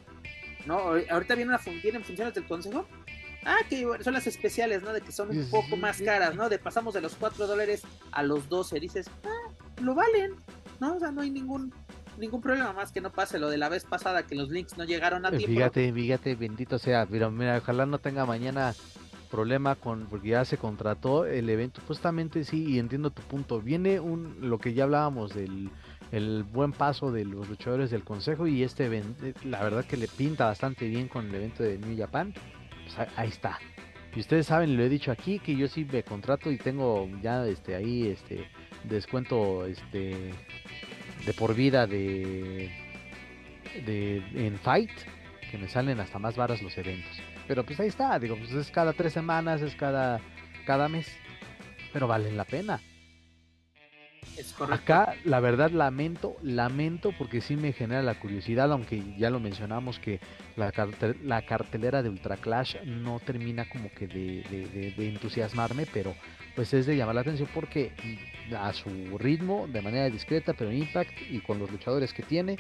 ¿no? 0.67 0.79
Ahorita 1.11 1.35
vienen, 1.35 1.55
una, 1.55 1.81
vienen 1.83 2.05
funciones 2.05 2.35
del 2.35 2.45
consejo. 2.45 2.87
Ah, 3.45 3.59
que 3.69 3.87
son 4.03 4.13
las 4.13 4.27
especiales, 4.27 4.83
¿no? 4.83 4.93
De 4.93 5.01
que 5.01 5.13
son 5.13 5.31
un 5.31 5.49
poco 5.49 5.77
más 5.77 6.03
caras, 6.03 6.35
¿no? 6.35 6.51
De 6.51 6.59
pasamos 6.59 6.93
de 6.93 7.01
los 7.01 7.15
4 7.15 7.47
dólares 7.47 7.83
a 8.13 8.23
los 8.23 8.49
12. 8.51 8.79
Dices, 8.81 9.07
ah, 9.25 9.53
lo 9.81 9.95
valen, 9.95 10.33
¿no? 10.79 10.97
O 10.97 10.99
sea, 10.99 11.11
no 11.11 11.23
hay 11.23 11.31
ningún 11.31 11.73
ningún 12.19 12.43
problema 12.43 12.75
más 12.75 12.93
que 12.93 13.01
no 13.01 13.11
pase 13.11 13.39
lo 13.39 13.49
de 13.49 13.57
la 13.57 13.71
vez 13.71 13.85
pasada 13.85 14.27
que 14.27 14.35
los 14.35 14.51
links 14.51 14.77
no 14.77 14.85
llegaron 14.85 15.25
a 15.25 15.31
tiempo. 15.31 15.47
Fíjate, 15.47 15.91
fíjate, 15.91 16.35
bendito 16.35 16.79
sea. 16.79 17.07
Pero 17.07 17.31
mira, 17.31 17.57
ojalá 17.57 17.87
no 17.87 17.99
tenga 17.99 18.27
mañana 18.27 18.75
problema 19.31 19.77
con 19.77 20.07
porque 20.07 20.31
ya 20.31 20.45
se 20.45 20.59
contrató 20.59 21.25
el 21.25 21.49
evento 21.49 21.81
justamente 21.87 22.45
sí 22.45 22.65
y 22.67 22.79
entiendo 22.79 23.11
tu 23.11 23.23
punto 23.23 23.61
viene 23.61 24.01
un 24.01 24.39
lo 24.41 24.59
que 24.59 24.75
ya 24.75 24.85
hablábamos 24.85 25.35
del 25.35 25.71
el 26.13 26.43
buen 26.43 26.73
paso 26.73 27.13
de 27.13 27.25
los 27.25 27.49
luchadores 27.49 27.91
del 27.91 28.03
consejo 28.03 28.47
y 28.47 28.63
este 28.63 28.87
evento, 28.87 29.25
la 29.45 29.63
verdad 29.63 29.85
que 29.85 29.97
le 29.97 30.09
pinta 30.09 30.47
bastante 30.47 30.89
bien 30.89 31.09
con 31.09 31.29
el 31.29 31.35
evento 31.35 31.63
de 31.63 31.79
New 31.79 31.97
Japan. 31.97 32.35
Pues 32.85 33.09
ahí 33.17 33.29
está. 33.29 33.59
Y 34.15 34.21
ustedes 34.21 34.47
saben, 34.47 34.77
lo 34.77 34.83
he 34.83 34.89
dicho 34.89 35.13
aquí, 35.13 35.39
que 35.39 35.55
yo 35.55 35.69
sí 35.69 35.85
me 35.85 36.03
contrato 36.03 36.51
y 36.51 36.59
tengo 36.59 37.09
ya 37.23 37.47
este 37.47 37.77
ahí 37.77 38.09
este 38.09 38.49
descuento 38.85 39.65
este 39.67 40.33
de 41.27 41.33
por 41.35 41.55
vida 41.55 41.87
de, 41.87 42.71
de 43.87 44.17
en 44.35 44.59
Fight, 44.59 44.91
que 45.51 45.59
me 45.59 45.69
salen 45.69 46.01
hasta 46.01 46.19
más 46.19 46.35
varas 46.35 46.61
los 46.61 46.77
eventos. 46.77 47.30
Pero 47.51 47.65
pues 47.65 47.81
ahí 47.81 47.89
está, 47.89 48.17
digo, 48.21 48.37
pues 48.37 48.53
es 48.53 48.71
cada 48.71 48.93
tres 48.93 49.13
semanas, 49.13 49.61
es 49.61 49.75
cada, 49.75 50.21
cada 50.67 50.89
mes. 50.89 51.09
Pero 51.93 52.07
valen 52.07 52.37
la 52.37 52.45
pena. 52.45 52.81
Acá, 54.71 55.17
la 55.25 55.41
verdad, 55.41 55.73
lamento, 55.73 56.37
lamento 56.43 57.11
porque 57.19 57.41
sí 57.41 57.57
me 57.57 57.73
genera 57.73 58.03
la 58.03 58.21
curiosidad, 58.21 58.71
aunque 58.71 59.03
ya 59.19 59.31
lo 59.31 59.41
mencionamos 59.41 59.99
que 59.99 60.21
la, 60.55 60.73
la 61.25 61.43
cartelera 61.45 62.05
de 62.05 62.09
Ultra 62.09 62.37
Clash 62.37 62.77
no 62.85 63.19
termina 63.19 63.69
como 63.69 63.91
que 63.91 64.07
de, 64.07 64.95
entusiasmarme, 64.97 65.87
pero 65.93 66.15
pues 66.55 66.73
es 66.73 66.87
de 66.87 66.97
llamar 66.97 67.17
la 67.17 67.23
atención 67.23 67.49
porque 67.53 67.91
a 68.57 68.73
su 68.73 69.19
ritmo, 69.19 69.67
de 69.67 69.83
manera 69.83 70.09
discreta, 70.09 70.53
pero 70.53 70.71
Impact 70.71 71.19
y 71.29 71.41
con 71.41 71.59
los 71.59 71.69
luchadores 71.69 72.13
que 72.13 72.23
tiene, 72.23 72.59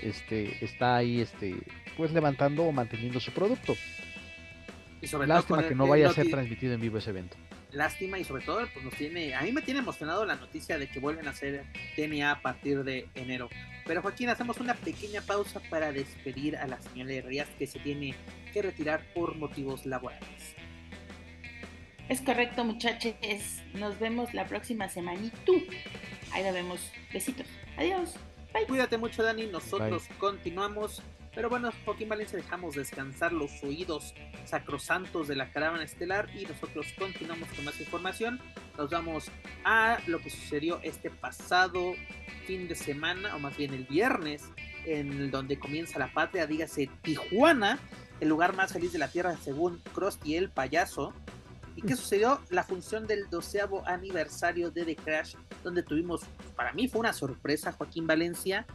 este, 0.00 0.64
está 0.64 0.96
ahí, 0.96 1.20
este, 1.20 1.54
pues 1.98 2.12
levantando 2.12 2.62
o 2.62 2.72
manteniendo 2.72 3.20
su 3.20 3.30
producto. 3.32 3.74
Y 5.02 5.08
sobre 5.08 5.26
Lástima 5.26 5.66
que 5.66 5.74
no 5.74 5.86
vaya 5.86 6.08
a 6.08 6.12
ser 6.14 6.30
transmitido 6.30 6.72
en 6.72 6.80
vivo 6.80 6.96
ese 6.96 7.10
evento 7.10 7.36
lástima 7.72 8.18
y 8.18 8.24
sobre 8.24 8.44
todo 8.44 8.66
pues 8.72 8.84
nos 8.84 8.94
tiene, 8.94 9.34
a 9.34 9.42
mí 9.42 9.52
me 9.52 9.62
tiene 9.62 9.80
emocionado 9.80 10.24
la 10.24 10.36
noticia 10.36 10.78
de 10.78 10.88
que 10.88 11.00
vuelven 11.00 11.26
a 11.26 11.30
hacer 11.30 11.64
TNA 11.96 12.30
a 12.30 12.42
partir 12.42 12.84
de 12.84 13.08
enero. 13.14 13.48
Pero 13.86 14.02
Joaquín, 14.02 14.28
hacemos 14.28 14.58
una 14.58 14.74
pequeña 14.74 15.22
pausa 15.22 15.60
para 15.70 15.90
despedir 15.92 16.56
a 16.56 16.66
la 16.66 16.80
señora 16.80 17.26
Rías 17.26 17.48
que 17.58 17.66
se 17.66 17.78
tiene 17.80 18.14
que 18.52 18.62
retirar 18.62 19.02
por 19.14 19.36
motivos 19.36 19.86
laborales. 19.86 20.54
Es 22.08 22.20
correcto, 22.20 22.64
muchachos. 22.64 23.14
Nos 23.74 23.98
vemos 23.98 24.34
la 24.34 24.46
próxima 24.46 24.88
semana 24.88 25.20
y 25.22 25.30
tú. 25.44 25.62
Ahí 26.32 26.42
la 26.42 26.52
vemos. 26.52 26.92
Besitos. 27.12 27.46
Adiós. 27.76 28.14
Bye. 28.52 28.66
Cuídate 28.66 28.98
mucho, 28.98 29.22
Dani. 29.22 29.46
Nosotros 29.46 30.04
continuamos 30.18 31.02
pero 31.34 31.48
bueno, 31.48 31.70
Joaquín 31.84 32.08
Valencia 32.08 32.36
dejamos 32.36 32.74
descansar 32.74 33.32
los 33.32 33.62
oídos 33.62 34.14
sacrosantos 34.44 35.28
de 35.28 35.36
la 35.36 35.50
caravana 35.50 35.84
estelar 35.84 36.28
y 36.34 36.44
nosotros 36.44 36.86
continuamos 36.98 37.48
con 37.50 37.64
más 37.64 37.80
información. 37.80 38.40
Nos 38.76 38.90
vamos 38.90 39.30
a 39.64 39.98
lo 40.06 40.18
que 40.18 40.30
sucedió 40.30 40.80
este 40.82 41.10
pasado 41.10 41.94
fin 42.46 42.68
de 42.68 42.74
semana, 42.74 43.34
o 43.34 43.38
más 43.38 43.56
bien 43.56 43.72
el 43.72 43.84
viernes, 43.84 44.42
en 44.84 45.30
donde 45.30 45.58
comienza 45.58 45.98
la 45.98 46.12
patria, 46.12 46.46
dígase 46.46 46.90
Tijuana, 47.02 47.78
el 48.20 48.28
lugar 48.28 48.54
más 48.54 48.72
feliz 48.72 48.92
de 48.92 48.98
la 48.98 49.08
tierra 49.08 49.36
según 49.36 49.80
Krusty 49.94 50.36
el 50.36 50.50
payaso. 50.50 51.14
¿Y 51.74 51.82
qué 51.82 51.96
sucedió? 51.96 52.40
La 52.50 52.64
función 52.64 53.06
del 53.06 53.30
doceavo 53.30 53.86
aniversario 53.86 54.70
de 54.70 54.84
The 54.84 54.96
Crash, 54.96 55.36
donde 55.64 55.82
tuvimos, 55.82 56.22
para 56.54 56.72
mí 56.74 56.88
fue 56.88 57.00
una 57.00 57.14
sorpresa, 57.14 57.72
Joaquín 57.72 58.06
Valencia, 58.06 58.66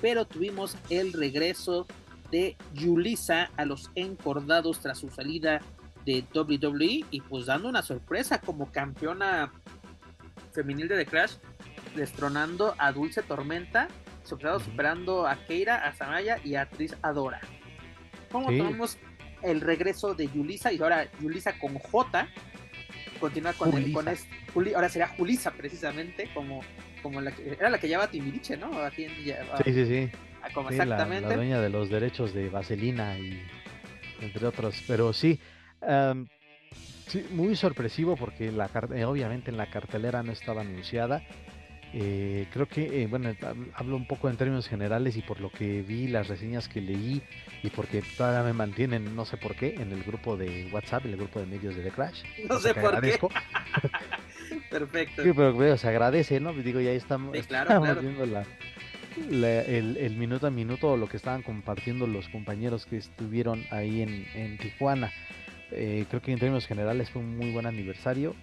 pero 0.00 0.24
tuvimos 0.24 0.76
el 0.90 1.12
regreso 1.12 1.86
de 2.30 2.56
Yulisa 2.74 3.50
a 3.56 3.64
los 3.64 3.90
encordados 3.94 4.80
tras 4.80 4.98
su 4.98 5.10
salida 5.10 5.60
de 6.04 6.24
WWE 6.34 7.04
y 7.10 7.20
pues 7.20 7.46
dando 7.46 7.68
una 7.68 7.82
sorpresa 7.82 8.40
como 8.40 8.70
campeona 8.70 9.52
femenil 10.52 10.88
de 10.88 10.96
The 10.96 11.06
Crash, 11.06 11.34
destronando 11.94 12.74
a 12.78 12.92
Dulce 12.92 13.22
Tormenta, 13.22 13.88
superando 14.24 15.26
a 15.26 15.36
Keira, 15.36 15.86
a 15.86 15.94
Samaya 15.94 16.38
y 16.44 16.54
a 16.54 16.68
Tris 16.68 16.96
Adora. 17.02 17.40
Como 18.30 18.48
tenemos 18.48 18.98
el 19.42 19.60
regreso 19.60 20.14
de 20.14 20.28
Yulisa 20.28 20.72
y 20.72 20.80
ahora 20.80 21.08
Yulisa 21.20 21.58
con 21.58 21.78
J, 21.78 22.28
continúa 23.20 23.52
con 23.52 23.74
el 23.74 23.92
con 23.92 24.08
ahora 24.74 24.88
será 24.88 25.08
Julisa 25.08 25.52
precisamente 25.52 26.30
como 26.32 26.60
como 27.02 27.20
la 27.20 27.30
que 27.32 27.52
era 27.52 27.70
la 27.70 27.78
que 27.78 27.88
lleva 27.88 28.08
Timiriche, 28.08 28.56
¿no? 28.56 28.70
sí, 28.94 29.06
sí, 29.64 29.86
sí. 29.86 30.10
Ah, 30.42 30.48
como 30.52 30.70
exactamente. 30.70 31.28
La, 31.28 31.36
dueña 31.36 31.60
de 31.60 31.70
los 31.70 31.90
derechos 31.90 32.32
de 32.32 32.48
Vaselina 32.48 33.18
y 33.18 33.42
entre 34.20 34.46
otros. 34.46 34.82
Pero 34.86 35.12
sí, 35.12 35.40
sí 37.06 37.26
muy 37.30 37.56
sorpresivo 37.56 38.16
porque 38.16 38.52
la 38.52 38.70
eh, 38.94 39.04
obviamente 39.04 39.50
en 39.50 39.56
la 39.56 39.70
cartelera 39.70 40.22
no 40.22 40.32
estaba 40.32 40.62
anunciada. 40.62 41.22
Eh, 41.92 42.46
creo 42.52 42.66
que, 42.66 43.02
eh, 43.02 43.06
bueno, 43.06 43.32
hablo 43.74 43.96
un 43.96 44.06
poco 44.06 44.28
en 44.28 44.36
términos 44.36 44.68
generales 44.68 45.16
y 45.16 45.22
por 45.22 45.40
lo 45.40 45.50
que 45.50 45.82
vi, 45.82 46.08
las 46.08 46.28
reseñas 46.28 46.68
que 46.68 46.80
leí 46.80 47.22
y 47.62 47.70
porque 47.70 48.02
todavía 48.18 48.42
me 48.42 48.52
mantienen, 48.52 49.16
no 49.16 49.24
sé 49.24 49.36
por 49.36 49.54
qué, 49.54 49.76
en 49.76 49.92
el 49.92 50.02
grupo 50.02 50.36
de 50.36 50.68
WhatsApp, 50.72 51.06
en 51.06 51.12
el 51.12 51.16
grupo 51.16 51.40
de 51.40 51.46
medios 51.46 51.74
de 51.74 51.82
The 51.84 51.90
Crash. 51.90 52.22
No 52.48 52.58
sé 52.58 52.74
por 52.74 53.00
qué. 53.00 53.18
Perfecto. 54.78 55.22
Sí, 55.22 55.32
pero 55.34 55.76
se 55.78 55.88
agradece, 55.88 56.38
¿no? 56.38 56.52
Digo, 56.52 56.80
ya 56.80 56.90
estamos, 56.90 57.32
viendo 57.32 58.26
la, 58.26 58.44
el, 59.30 60.16
minuto 60.18 60.46
a 60.46 60.50
minuto 60.50 60.98
lo 60.98 61.08
que 61.08 61.16
estaban 61.16 61.42
compartiendo 61.42 62.06
los 62.06 62.28
compañeros 62.28 62.84
que 62.84 62.98
estuvieron 62.98 63.64
ahí 63.70 64.02
en, 64.02 64.58
Tijuana. 64.58 65.10
Eh, 65.70 66.04
creo 66.10 66.20
que 66.20 66.32
en 66.32 66.38
términos 66.38 66.66
generales 66.66 67.08
fue 67.10 67.22
un 67.22 67.38
muy 67.38 67.52
buen 67.52 67.64
aniversario. 67.64 68.34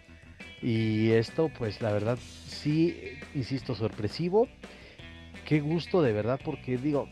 Y 0.60 1.12
esto, 1.12 1.52
pues 1.56 1.82
la 1.82 1.92
verdad, 1.92 2.18
sí, 2.48 3.20
insisto, 3.36 3.76
sorpresivo. 3.76 4.48
qué 5.46 5.60
gusto 5.60 6.02
de 6.02 6.14
verdad, 6.14 6.40
porque 6.44 6.78
digo, 6.78 7.10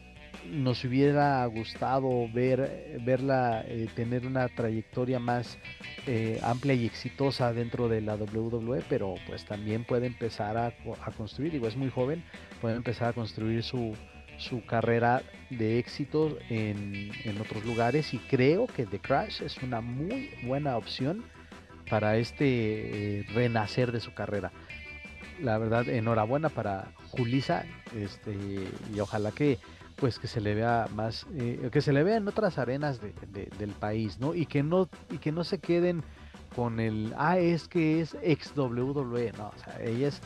nos 0.50 0.84
hubiera 0.84 1.46
gustado 1.46 2.28
ver, 2.32 3.00
verla 3.04 3.64
eh, 3.68 3.88
tener 3.96 4.26
una 4.26 4.48
trayectoria 4.50 5.20
más 5.20 5.58
eh, 6.08 6.40
amplia 6.44 6.74
y 6.74 6.86
exitosa 6.86 7.54
dentro 7.54 7.88
de 7.88 8.02
la 8.02 8.16
WWE, 8.16 8.84
pero 8.90 9.16
pues 9.28 9.46
también 9.46 9.84
puede 9.84 10.08
empezar 10.08 10.58
a, 10.58 10.74
construir, 11.16 11.52
digo, 11.52 11.68
es 11.68 11.76
muy 11.76 11.90
joven, 11.90 12.24
puede 12.60 12.76
empezar 12.76 13.10
a 13.10 13.14
construir 13.14 13.64
su, 13.64 13.96
su 14.38 14.66
carrera 14.66 15.22
de 15.50 15.80
éxito 15.80 16.38
en, 16.50 17.12
en, 17.24 17.40
otros 17.40 17.66
lugares 17.66 18.14
y 18.14 18.18
creo 18.18 18.68
que 18.68 18.86
The 18.86 19.00
Crash 19.00 19.42
es 19.42 19.58
una 19.62 19.82
muy 19.82 20.30
buena 20.44 20.78
opción 20.78 21.24
para 21.90 22.18
este 22.18 23.20
eh, 23.20 23.26
renacer 23.34 23.92
de 23.92 24.00
su 24.00 24.14
carrera. 24.14 24.52
La 25.42 25.58
verdad, 25.58 25.90
enhorabuena 25.90 26.50
para 26.50 26.94
Julisa 27.10 27.66
este, 27.98 28.34
y 28.96 29.00
ojalá 29.00 29.32
que 29.32 29.58
pues 29.98 30.20
que 30.20 30.28
se 30.28 30.42
le 30.42 30.56
vea 30.56 30.88
más, 30.96 31.26
eh, 31.36 31.70
que 31.72 31.82
se 31.82 31.94
le 31.94 32.04
vea 32.04 32.18
en 32.18 32.28
otras 32.28 32.58
arenas 32.58 33.00
del 33.02 33.72
país, 33.72 34.20
¿no? 34.20 34.34
Y 34.34 34.46
que 34.46 34.64
no, 34.64 34.90
y 35.10 35.18
que 35.18 35.32
no 35.32 35.44
se 35.44 35.60
queden 35.60 36.04
con 36.56 36.80
el, 36.80 37.14
ah, 37.18 37.38
es 37.38 37.68
que 37.68 38.02
es 38.02 38.18
ex 38.22 38.56
WWE, 38.56 39.32
no, 39.38 39.50
o 39.50 39.58
sea, 39.64 39.82
ella 39.82 40.10
es, 40.10 40.22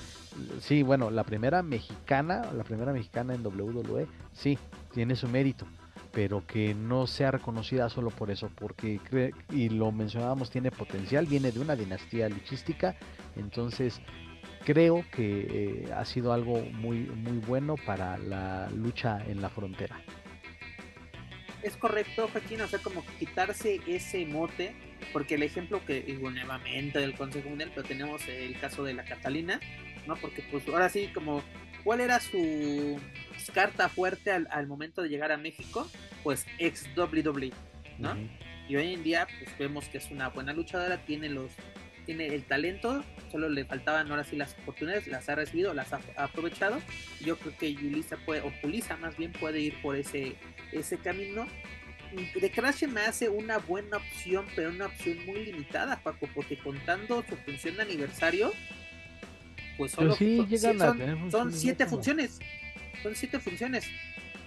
sí, 0.60 0.82
bueno, 0.82 1.12
la 1.12 1.24
primera 1.24 1.62
mexicana, 1.62 2.52
la 2.52 2.64
primera 2.64 2.94
mexicana 2.94 3.36
en 3.36 3.46
WWE, 3.46 4.08
sí, 4.34 4.58
tiene 4.94 5.16
su 5.16 5.28
mérito, 5.28 5.68
pero 6.12 6.46
que 6.48 6.74
no 6.74 7.06
sea 7.06 7.30
reconocida 7.32 7.90
solo 7.90 8.10
por 8.10 8.32
eso, 8.32 8.50
porque, 8.56 9.00
y 9.52 9.70
lo 9.70 9.92
mencionábamos, 9.92 10.50
tiene 10.50 10.72
potencial, 10.72 11.28
viene 11.28 11.52
de 11.52 11.60
una 11.60 11.76
dinastía 11.76 12.28
luchística, 12.28 12.96
entonces 13.36 14.02
creo 14.66 15.06
que 15.12 15.86
eh, 15.86 15.94
ha 15.96 16.04
sido 16.04 16.34
algo 16.34 16.60
muy, 16.60 16.98
muy 16.98 17.38
bueno 17.38 17.76
para 17.86 18.18
la 18.18 18.70
lucha 18.72 19.24
en 19.28 19.42
la 19.42 19.50
frontera. 19.50 19.98
Es 21.62 21.78
correcto, 21.78 22.28
Joaquín, 22.32 22.62
o 22.62 22.68
sea, 22.68 22.80
como 22.80 23.04
quitarse 23.18 23.80
ese 23.88 24.26
mote, 24.26 24.76
porque 25.14 25.36
el 25.36 25.44
ejemplo 25.44 25.84
que, 25.86 26.02
digo, 26.02 26.30
nuevamente 26.30 27.00
del 27.00 27.16
Consejo 27.16 27.50
Mundial, 27.50 27.72
pero 27.74 27.88
tenemos 27.88 28.28
el 28.28 28.60
caso 28.60 28.84
de 28.84 28.94
la 28.94 29.04
Catalina, 29.04 29.60
¿no? 30.06 30.16
Porque 30.16 30.44
pues 30.52 30.68
ahora 30.68 30.90
sí, 30.90 31.10
como, 31.14 31.42
¿cuál 31.84 32.02
era 32.02 32.20
su 32.20 33.00
carta 33.54 33.90
fuerte 33.90 34.32
al, 34.32 34.68
momento 34.68 35.02
de 35.02 35.10
llegar 35.10 35.32
a 35.32 35.38
México? 35.38 35.90
Pues 36.24 36.46
ex 36.60 36.88
WWE, 36.96 37.52
¿no? 37.98 38.16
Y 38.68 38.76
hoy 38.76 38.94
en 38.94 39.04
día, 39.04 39.28
pues 39.40 39.58
vemos 39.58 39.88
que 39.90 39.98
es 39.98 40.12
una 40.12 40.30
buena 40.30 40.54
luchadora, 40.54 41.04
tiene 41.06 41.30
los 41.30 41.52
tiene 42.06 42.28
el 42.28 42.44
talento, 42.44 43.04
solo 43.32 43.50
le 43.50 43.66
faltaban 43.66 44.10
ahora 44.10 44.24
sí 44.24 44.36
las 44.36 44.54
oportunidades, 44.62 45.08
las 45.08 45.28
ha 45.30 45.36
recibido, 45.36 45.74
las 45.74 45.92
ha 45.94 46.00
aprovechado. 46.18 46.80
Yo 47.22 47.38
creo 47.38 47.58
que 47.58 47.74
Yulisa 47.74 48.18
puede, 48.18 48.42
o 48.42 48.52
Pulisa 48.62 48.98
más 48.98 49.18
bien 49.18 49.32
puede 49.32 49.60
ir 49.60 49.82
por 49.82 49.96
ese, 49.96 50.36
ese 50.72 50.98
camino. 50.98 51.48
De 52.40 52.50
Crash 52.50 52.84
me 52.88 53.02
hace 53.02 53.28
una 53.28 53.58
buena 53.58 53.98
opción, 53.98 54.46
pero 54.56 54.70
una 54.70 54.86
opción 54.86 55.26
muy 55.26 55.46
limitada, 55.46 56.00
Paco, 56.02 56.30
porque 56.34 56.58
contando 56.58 57.24
su 57.28 57.36
función 57.36 57.76
de 57.76 57.82
aniversario, 57.82 58.54
pues 59.78 59.92
solo 59.92 60.16
son, 60.16 61.32
son 61.32 61.52
siete 61.52 61.86
funciones, 61.86 62.40
son 63.04 63.16
siete 63.16 63.40
funciones 63.40 63.90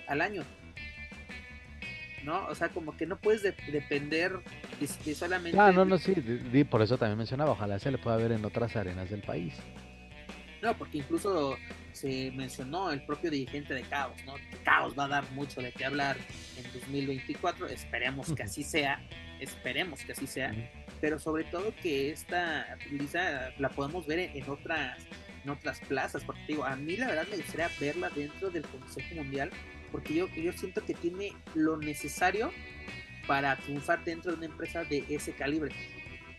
al 0.07 0.23
año. 0.23 0.45
¿No? 2.25 2.47
O 2.47 2.55
sea, 2.55 2.69
como 2.69 2.97
que 2.97 3.07
no 3.07 3.16
puedes 3.16 3.43
depender 3.43 4.41
de, 4.81 5.14
solamente... 5.14 5.59
Ah, 5.59 5.73
no, 5.73 5.85
no, 5.85 5.99
sí, 5.99 6.14
por 6.71 6.83
eso 6.83 6.99
también 6.99 7.19
mencionaba, 7.19 7.53
ojalá 7.53 7.79
se 7.79 7.91
le 7.91 7.99
pueda 7.99 8.16
ver 8.16 8.33
en 8.33 8.45
otras 8.45 8.77
arenas 8.77 9.11
del 9.11 9.23
país. 9.23 9.55
No, 10.62 10.77
porque 10.77 10.99
incluso 10.99 11.57
se 11.93 12.33
mencionó 12.33 12.91
el 12.91 13.03
propio 13.03 13.31
dirigente 13.31 13.75
de 13.75 13.83
Caos, 13.83 14.16
¿no? 14.27 14.35
Caos 14.64 14.95
va 14.99 15.05
a 15.05 15.09
dar 15.09 15.31
mucho 15.33 15.61
de 15.61 15.73
qué 15.73 15.85
hablar 15.85 16.16
en 16.57 16.64
2024, 16.73 17.69
esperemos 17.69 18.33
que 18.33 18.43
así 18.43 18.64
sea, 18.64 19.01
esperemos 19.41 20.01
que 20.03 20.12
así 20.12 20.27
sea, 20.27 20.53
pero 21.01 21.19
sobre 21.19 21.45
todo 21.45 21.73
que 21.81 22.11
esta 22.11 22.77
Lisa 22.91 23.53
la 23.59 23.69
podemos 23.69 24.07
ver 24.07 24.19
en, 24.19 24.51
otras 24.51 24.99
en 25.45 25.51
otras 25.51 25.81
plazas, 25.81 26.25
porque 26.25 26.43
digo, 26.49 26.64
a 26.64 26.75
mí 26.75 26.97
la 26.97 27.07
verdad 27.07 27.27
me 27.31 27.37
gustaría 27.37 27.71
verla 27.79 28.11
dentro 28.11 28.51
del 28.51 28.62
Consejo 28.64 29.14
Mundial 29.14 29.51
porque 29.91 30.14
yo, 30.14 30.28
yo 30.28 30.53
siento 30.53 30.84
que 30.84 30.95
tiene 30.95 31.34
lo 31.55 31.76
necesario 31.76 32.51
para 33.26 33.57
triunfar 33.57 34.05
dentro 34.05 34.32
de 34.32 34.39
una 34.39 34.47
empresa 34.47 34.84
de 34.84 35.05
ese 35.09 35.32
calibre. 35.32 35.74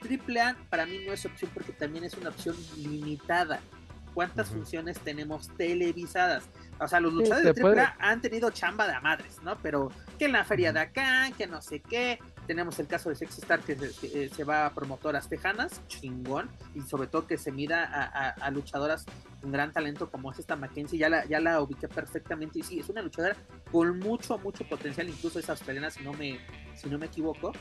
Triple 0.02 0.41
A 0.41 0.58
para 0.70 0.86
mí 0.86 1.00
no 1.06 1.14
es 1.14 1.26
opción 1.26 1.52
porque 1.54 1.72
también 1.72 2.04
es 2.04 2.16
una 2.16 2.30
opción 2.30 2.56
limitada. 2.78 3.60
¿Cuántas 4.14 4.50
funciones 4.50 5.00
tenemos 5.00 5.50
televisadas? 5.56 6.50
O 6.80 6.88
sea, 6.88 7.00
los 7.00 7.14
luchadores 7.14 7.56
de 7.56 7.62
AAA 7.62 7.95
han 8.00 8.22
tenido 8.22 8.50
chamba 8.50 8.88
de 8.88 9.00
madres, 9.02 9.41
¿no? 9.43 9.58
Pero 9.62 9.91
que 10.18 10.26
en 10.26 10.32
la 10.32 10.43
feria 10.43 10.74
de 10.74 10.80
acá, 10.80 11.30
que 11.38 11.45
no 11.47 11.62
sé 11.62 11.80
qué. 11.82 12.20
Tenemos 12.50 12.80
el 12.80 12.88
caso 12.88 13.10
de 13.10 13.16
Sexy 13.16 13.41
Star 13.41 13.60
que 13.60 13.76
se, 13.76 14.26
eh, 14.26 14.43
va 14.43 14.66
a 14.66 14.74
promotoras 14.74 15.30
tejanas, 15.30 15.86
chingón. 15.86 16.50
Y 16.74 16.82
sobre 16.82 17.06
todo 17.06 17.28
que 17.28 17.38
se 17.38 17.52
mida 17.52 17.84
a, 17.84 18.50
luchadoras 18.50 19.06
con 19.39 19.52
gran 19.52 19.72
talento 19.72 20.10
como 20.10 20.32
es 20.32 20.39
esta 20.39 20.56
Mackenzie. 20.56 20.97
Ya 20.97 21.10
la, 21.10 21.26
ya 21.26 21.39
la 21.39 21.62
ubiqué 21.62 21.88
perfectamente. 21.88 22.58
Y 22.58 22.64
sí, 22.64 22.80
es 22.80 22.89
una 22.89 23.04
luchadora 23.04 23.36
con 23.72 24.00
mucho, 24.00 24.39
mucho 24.39 24.68
potencial. 24.68 25.08
Incluso 25.08 25.38
es 25.38 25.47
australiana, 25.47 25.91
si 25.91 26.04
no 26.04 26.12
me, 26.14 26.39
si 26.74 26.89
no 26.89 26.97
me 26.97 27.06
equivoco. 27.06 27.52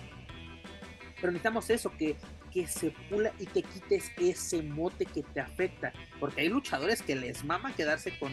Pero 1.16 1.32
necesitamos 1.32 1.68
eso, 1.68 1.91
que 1.91 2.16
que 2.59 2.67
se 2.67 2.91
pula 3.09 3.33
y 3.39 3.47
te 3.47 3.63
quites 3.63 4.11
ese 4.17 4.63
mote 4.63 5.07
que 5.07 5.23
te 5.23 5.41
afecta. 5.41 5.93
Porque 6.19 6.41
hay 6.41 6.49
luchadores 6.49 7.03
que 7.03 7.15
les 7.15 7.45
mama 7.45 7.73
quedarse 7.75 8.19
con, 8.19 8.33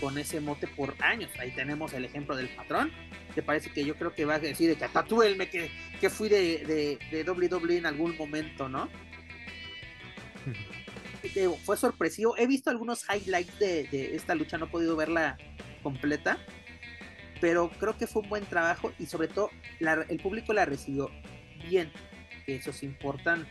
con 0.00 0.16
ese 0.16 0.40
mote 0.40 0.66
por 0.66 0.94
años. 1.00 1.30
Ahí 1.38 1.54
tenemos 1.54 1.92
el 1.92 2.06
ejemplo 2.06 2.34
del 2.36 2.48
patrón, 2.48 2.90
que 3.34 3.42
parece 3.42 3.70
que 3.70 3.84
yo 3.84 3.94
creo 3.96 4.14
que 4.14 4.24
va 4.24 4.36
a 4.36 4.38
decir 4.38 4.70
de 4.70 4.76
que 4.76 4.88
tatúelme 4.88 5.50
que, 5.50 5.70
que 6.00 6.08
fui 6.08 6.30
de, 6.30 6.64
de, 6.64 6.98
de 7.10 7.30
WWE 7.30 7.76
en 7.76 7.86
algún 7.86 8.16
momento, 8.16 8.68
¿no? 8.68 8.88
fue 11.64 11.76
sorpresivo. 11.76 12.36
He 12.38 12.46
visto 12.46 12.70
algunos 12.70 13.04
highlights 13.10 13.58
de, 13.58 14.14
esta 14.14 14.34
lucha, 14.34 14.56
no 14.56 14.64
he 14.66 14.68
podido 14.68 14.96
verla 14.96 15.36
completa, 15.82 16.38
pero 17.42 17.70
creo 17.78 17.98
que 17.98 18.06
fue 18.06 18.22
un 18.22 18.30
buen 18.30 18.46
trabajo 18.46 18.94
y 18.98 19.04
sobre 19.04 19.28
todo 19.28 19.50
el 19.80 20.18
público 20.20 20.54
la 20.54 20.64
recibió 20.64 21.10
bien 21.68 21.92
eso 22.46 22.70
es 22.70 22.82
importante. 22.82 23.50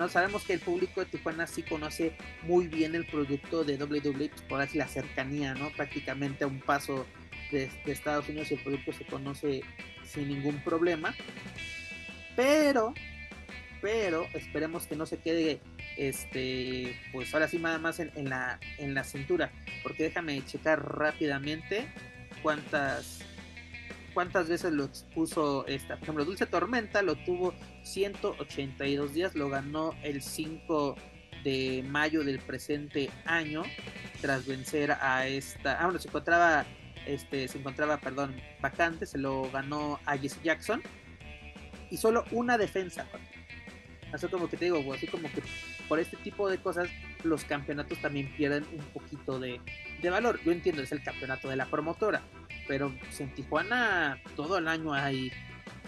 No 0.00 0.08
sabemos 0.08 0.44
que 0.44 0.54
el 0.54 0.60
público 0.60 1.00
de 1.00 1.06
Tijuana 1.10 1.46
sí 1.46 1.62
conoce 1.62 2.16
muy 2.44 2.68
bien 2.68 2.94
el 2.94 3.04
producto 3.04 3.64
de 3.64 3.76
WWE, 3.76 4.30
pues, 4.30 4.40
por 4.48 4.58
así 4.58 4.78
la 4.78 4.88
cercanía, 4.88 5.52
¿no? 5.52 5.68
Prácticamente 5.72 6.44
a 6.44 6.46
un 6.46 6.58
paso 6.58 7.06
de, 7.52 7.70
Estados 7.84 8.26
Unidos 8.26 8.50
el 8.50 8.62
producto 8.62 8.94
se 8.94 9.04
conoce 9.04 9.60
sin 10.04 10.28
ningún 10.28 10.58
problema. 10.64 11.14
Pero, 12.34 12.94
pero 13.82 14.26
esperemos 14.32 14.86
que 14.86 14.96
no 14.96 15.04
se 15.04 15.18
quede 15.18 15.60
este 15.98 16.98
pues 17.12 17.34
ahora 17.34 17.46
sí 17.46 17.58
nada 17.58 17.78
más 17.78 18.00
en, 18.00 18.30
la 18.30 18.58
en 18.78 18.94
la 18.94 19.04
cintura 19.04 19.50
porque 19.82 20.04
déjame 20.04 20.42
checar 20.46 20.96
rápidamente 20.96 21.92
cuántas 22.42 23.18
cuántas 24.14 24.48
veces 24.48 24.72
lo 24.72 24.84
expuso 24.84 25.66
esta. 25.66 25.94
Por 25.94 26.02
ejemplo, 26.02 26.24
Dulce 26.24 26.46
Tormenta 26.46 27.02
lo 27.02 27.16
tuvo 27.16 27.54
182 27.82 29.14
días, 29.14 29.34
lo 29.34 29.48
ganó 29.48 29.94
el 30.02 30.22
5 30.22 30.96
de 31.44 31.84
mayo 31.88 32.22
del 32.24 32.38
presente 32.38 33.10
año 33.24 33.62
tras 34.20 34.46
vencer 34.46 34.92
a 34.92 35.26
esta. 35.26 35.80
Ah, 35.80 35.84
bueno, 35.84 35.98
se 35.98 36.08
encontraba, 36.08 36.66
este, 37.06 37.48
se 37.48 37.58
encontraba, 37.58 37.98
perdón, 37.98 38.36
vacante, 38.60 39.06
se 39.06 39.18
lo 39.18 39.50
ganó 39.50 39.98
a 40.04 40.16
Jesse 40.16 40.42
Jackson 40.42 40.82
y 41.90 41.96
solo 41.96 42.24
una 42.30 42.58
defensa. 42.58 43.06
Así 44.12 44.26
como 44.26 44.48
que 44.48 44.56
te 44.56 44.64
digo, 44.66 44.92
así 44.92 45.06
como 45.06 45.30
que 45.30 45.42
por 45.88 46.00
este 46.00 46.16
tipo 46.16 46.48
de 46.48 46.58
cosas 46.58 46.88
los 47.22 47.44
campeonatos 47.44 48.00
también 48.00 48.34
pierden 48.36 48.64
un 48.72 48.84
poquito 48.86 49.38
de, 49.38 49.60
de 50.02 50.10
valor. 50.10 50.40
Yo 50.44 50.52
entiendo, 50.52 50.82
es 50.82 50.92
el 50.92 51.02
campeonato 51.02 51.48
de 51.48 51.56
la 51.56 51.66
promotora, 51.66 52.22
pero 52.70 52.94
pues, 53.00 53.20
en 53.20 53.34
Tijuana 53.34 54.22
todo 54.36 54.56
el 54.56 54.68
año 54.68 54.94
hay, 54.94 55.32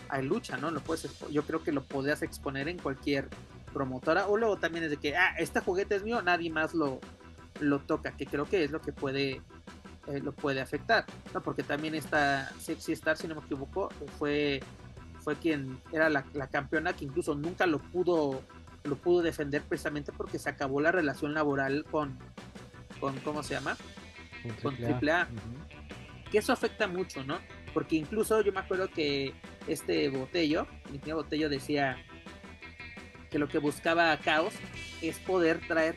hay 0.08 0.24
lucha, 0.24 0.56
¿no? 0.56 0.72
Lo 0.72 0.80
puedes, 0.80 1.16
yo 1.30 1.44
creo 1.44 1.62
que 1.62 1.70
lo 1.70 1.84
podrías 1.84 2.22
exponer 2.22 2.66
en 2.66 2.76
cualquier 2.76 3.28
promotora, 3.72 4.26
o 4.26 4.36
luego 4.36 4.56
también 4.56 4.86
es 4.86 4.90
de 4.90 4.96
que, 4.96 5.16
ah, 5.16 5.32
este 5.38 5.60
juguete 5.60 5.94
es 5.94 6.02
mío, 6.02 6.20
nadie 6.22 6.50
más 6.50 6.74
lo, 6.74 6.98
lo 7.60 7.78
toca, 7.78 8.16
que 8.16 8.26
creo 8.26 8.46
que 8.46 8.64
es 8.64 8.72
lo 8.72 8.80
que 8.80 8.92
puede 8.92 9.42
eh, 10.08 10.20
lo 10.20 10.32
puede 10.32 10.60
afectar, 10.60 11.04
¿no? 11.32 11.40
Porque 11.40 11.62
también 11.62 11.94
esta 11.94 12.50
Sexy 12.58 12.94
Star, 12.94 13.16
si 13.16 13.28
no 13.28 13.36
me 13.36 13.42
equivoco, 13.42 13.88
fue, 14.18 14.60
fue 15.20 15.36
quien 15.36 15.80
era 15.92 16.10
la, 16.10 16.24
campeona 16.50 16.94
que 16.94 17.04
incluso 17.04 17.36
nunca 17.36 17.64
lo 17.64 17.78
pudo 17.78 18.42
lo 18.82 18.96
pudo 18.96 19.22
defender 19.22 19.62
precisamente 19.62 20.10
porque 20.10 20.40
se 20.40 20.48
acabó 20.48 20.80
la 20.80 20.90
relación 20.90 21.32
laboral 21.32 21.84
con, 21.88 22.18
con 22.98 23.16
¿cómo 23.20 23.44
se 23.44 23.54
llama? 23.54 23.76
Con 24.60 24.74
AAA 24.74 25.28
que 26.32 26.38
eso 26.38 26.52
afecta 26.52 26.88
mucho, 26.88 27.22
¿no? 27.22 27.38
Porque 27.74 27.96
incluso 27.96 28.40
yo 28.40 28.52
me 28.52 28.60
acuerdo 28.60 28.88
que 28.90 29.34
este 29.68 30.08
Botello, 30.08 30.66
el 30.88 30.94
ingeniero 30.94 31.18
Botello 31.18 31.50
decía 31.50 32.02
que 33.30 33.38
lo 33.38 33.48
que 33.48 33.58
buscaba 33.58 34.16
Caos 34.16 34.54
es 35.02 35.18
poder 35.18 35.60
traer 35.68 35.94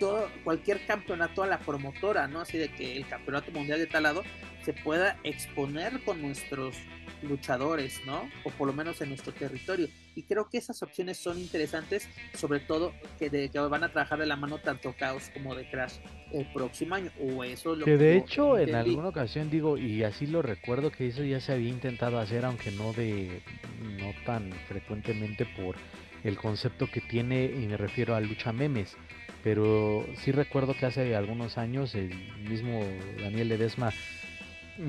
todo, 0.00 0.28
cualquier 0.42 0.86
campeonato 0.86 1.42
a 1.42 1.46
la 1.46 1.58
promotora, 1.58 2.26
¿no? 2.26 2.40
Así 2.40 2.56
de 2.56 2.68
que 2.72 2.96
el 2.96 3.06
campeonato 3.06 3.52
mundial 3.52 3.78
de 3.78 3.86
tal 3.86 4.04
lado 4.04 4.22
se 4.64 4.72
pueda 4.72 5.18
exponer 5.24 6.02
con 6.04 6.22
nuestros 6.22 6.76
luchadores, 7.22 8.00
¿no? 8.06 8.28
O 8.44 8.50
por 8.50 8.66
lo 8.66 8.72
menos 8.72 9.00
en 9.00 9.10
nuestro 9.10 9.32
territorio. 9.32 9.88
Y 10.14 10.22
creo 10.22 10.48
que 10.48 10.58
esas 10.58 10.82
opciones 10.82 11.18
son 11.18 11.38
interesantes, 11.38 12.08
sobre 12.34 12.60
todo 12.60 12.92
que, 13.18 13.30
de, 13.30 13.48
que 13.48 13.58
van 13.58 13.84
a 13.84 13.90
trabajar 13.90 14.18
de 14.18 14.26
la 14.26 14.36
mano 14.36 14.58
tanto 14.58 14.94
Chaos 14.98 15.30
como 15.34 15.54
de 15.54 15.68
Crash 15.70 15.94
el 16.32 16.46
próximo 16.52 16.94
año. 16.94 17.10
O 17.20 17.44
eso 17.44 17.74
lo 17.74 17.84
que 17.84 17.96
de 17.96 18.16
hecho 18.16 18.58
en 18.58 18.74
alguna 18.74 19.08
ocasión 19.08 19.50
digo, 19.50 19.76
y 19.76 20.02
así 20.02 20.26
lo 20.26 20.42
recuerdo 20.42 20.90
que 20.90 21.08
eso 21.08 21.24
ya 21.24 21.40
se 21.40 21.52
había 21.52 21.68
intentado 21.68 22.18
hacer, 22.18 22.44
aunque 22.44 22.70
no 22.70 22.92
de 22.92 23.42
no 23.82 24.12
tan 24.24 24.52
frecuentemente 24.68 25.46
por 25.56 25.76
el 26.22 26.36
concepto 26.36 26.86
que 26.90 27.00
tiene, 27.00 27.44
y 27.44 27.66
me 27.66 27.76
refiero 27.76 28.14
a 28.14 28.20
lucha 28.20 28.52
memes. 28.52 28.96
Pero 29.42 30.06
sí 30.16 30.32
recuerdo 30.32 30.74
que 30.74 30.86
hace 30.86 31.14
algunos 31.14 31.58
años 31.58 31.94
el 31.94 32.14
mismo 32.48 32.82
Daniel 33.20 33.50
Ledesma 33.50 33.92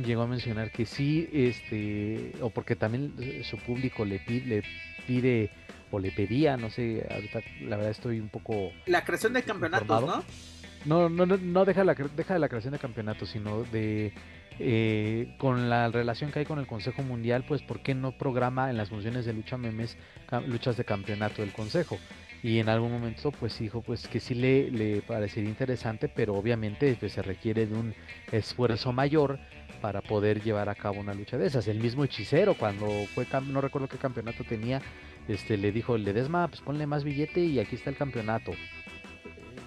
llegó 0.06 0.24
a 0.24 0.28
mencionar 0.28 0.72
que 0.72 0.86
sí, 0.86 1.30
este, 1.32 2.34
o 2.42 2.50
porque 2.50 2.76
también 2.76 3.14
su 3.44 3.58
público 3.58 4.06
le 4.06 4.20
pide, 4.20 4.46
le 4.46 4.64
pide 5.06 5.50
o 5.92 6.00
le 6.00 6.12
pedía, 6.12 6.58
no 6.58 6.70
sé, 6.70 7.06
ahorita 7.10 7.42
la 7.62 7.78
verdad 7.78 7.92
estoy 7.92 8.20
un 8.20 8.30
poco... 8.30 8.72
La 8.86 9.04
creación 9.04 9.34
de 9.34 9.44
campeonatos, 9.44 10.02
¿no? 10.02 10.24
No, 10.86 11.10
no, 11.10 11.26
no, 11.26 11.38
no 11.38 11.66
deja, 11.66 11.84
la, 11.84 11.96
deja 11.96 12.34
de 12.34 12.40
la 12.40 12.50
creación 12.50 12.74
de 12.74 12.80
campeonatos, 12.80 13.30
sino 13.30 13.64
de 13.64 14.14
eh, 14.60 15.34
con 15.38 15.70
la 15.70 15.90
relación 15.90 16.32
que 16.32 16.40
hay 16.40 16.46
con 16.46 16.60
el 16.60 16.68
Consejo 16.68 17.04
Mundial, 17.04 17.44
pues 17.48 17.62
¿por 17.62 17.82
qué 17.82 17.94
no 17.94 18.12
programa 18.12 18.70
en 18.70 18.78
las 18.78 18.90
funciones 18.90 19.26
de 19.26 19.34
lucha 19.34 19.58
memes 19.58 19.98
luchas 20.48 20.78
de 20.78 20.86
campeonato 20.86 21.42
del 21.42 21.52
Consejo? 21.52 21.98
Y 22.44 22.60
en 22.60 22.70
algún 22.70 22.92
momento 22.92 23.32
pues 23.32 23.58
dijo 23.58 23.82
pues 23.82 24.08
que 24.08 24.20
sí 24.20 24.36
le, 24.36 24.70
le 24.70 25.02
parecería 25.02 25.50
interesante, 25.50 26.08
pero 26.08 26.36
obviamente 26.36 26.96
pues, 27.00 27.14
se 27.14 27.22
requiere 27.22 27.66
de 27.66 27.74
un 27.74 27.94
esfuerzo 28.32 28.94
mayor 28.94 29.40
para 29.82 30.02
poder 30.02 30.42
llevar 30.42 30.70
a 30.70 30.76
cabo 30.76 31.00
una 31.00 31.14
lucha 31.14 31.38
de 31.38 31.48
esas. 31.48 31.68
El 31.68 31.80
mismo 31.80 32.04
hechicero, 32.04 32.56
cuando 32.56 32.88
fue, 33.14 33.28
no 33.48 33.62
recuerdo 33.62 33.88
qué 33.88 33.98
campeonato 33.98 34.44
tenía, 34.44 34.82
este 35.28 35.58
le 35.58 35.72
dijo, 35.72 35.98
le 35.98 36.14
desma, 36.14 36.48
pues 36.48 36.62
ponle 36.62 36.88
más 36.88 37.04
billete 37.04 37.42
y 37.42 37.60
aquí 37.60 37.76
está 37.76 37.90
el 37.90 37.96
campeonato. 37.98 38.54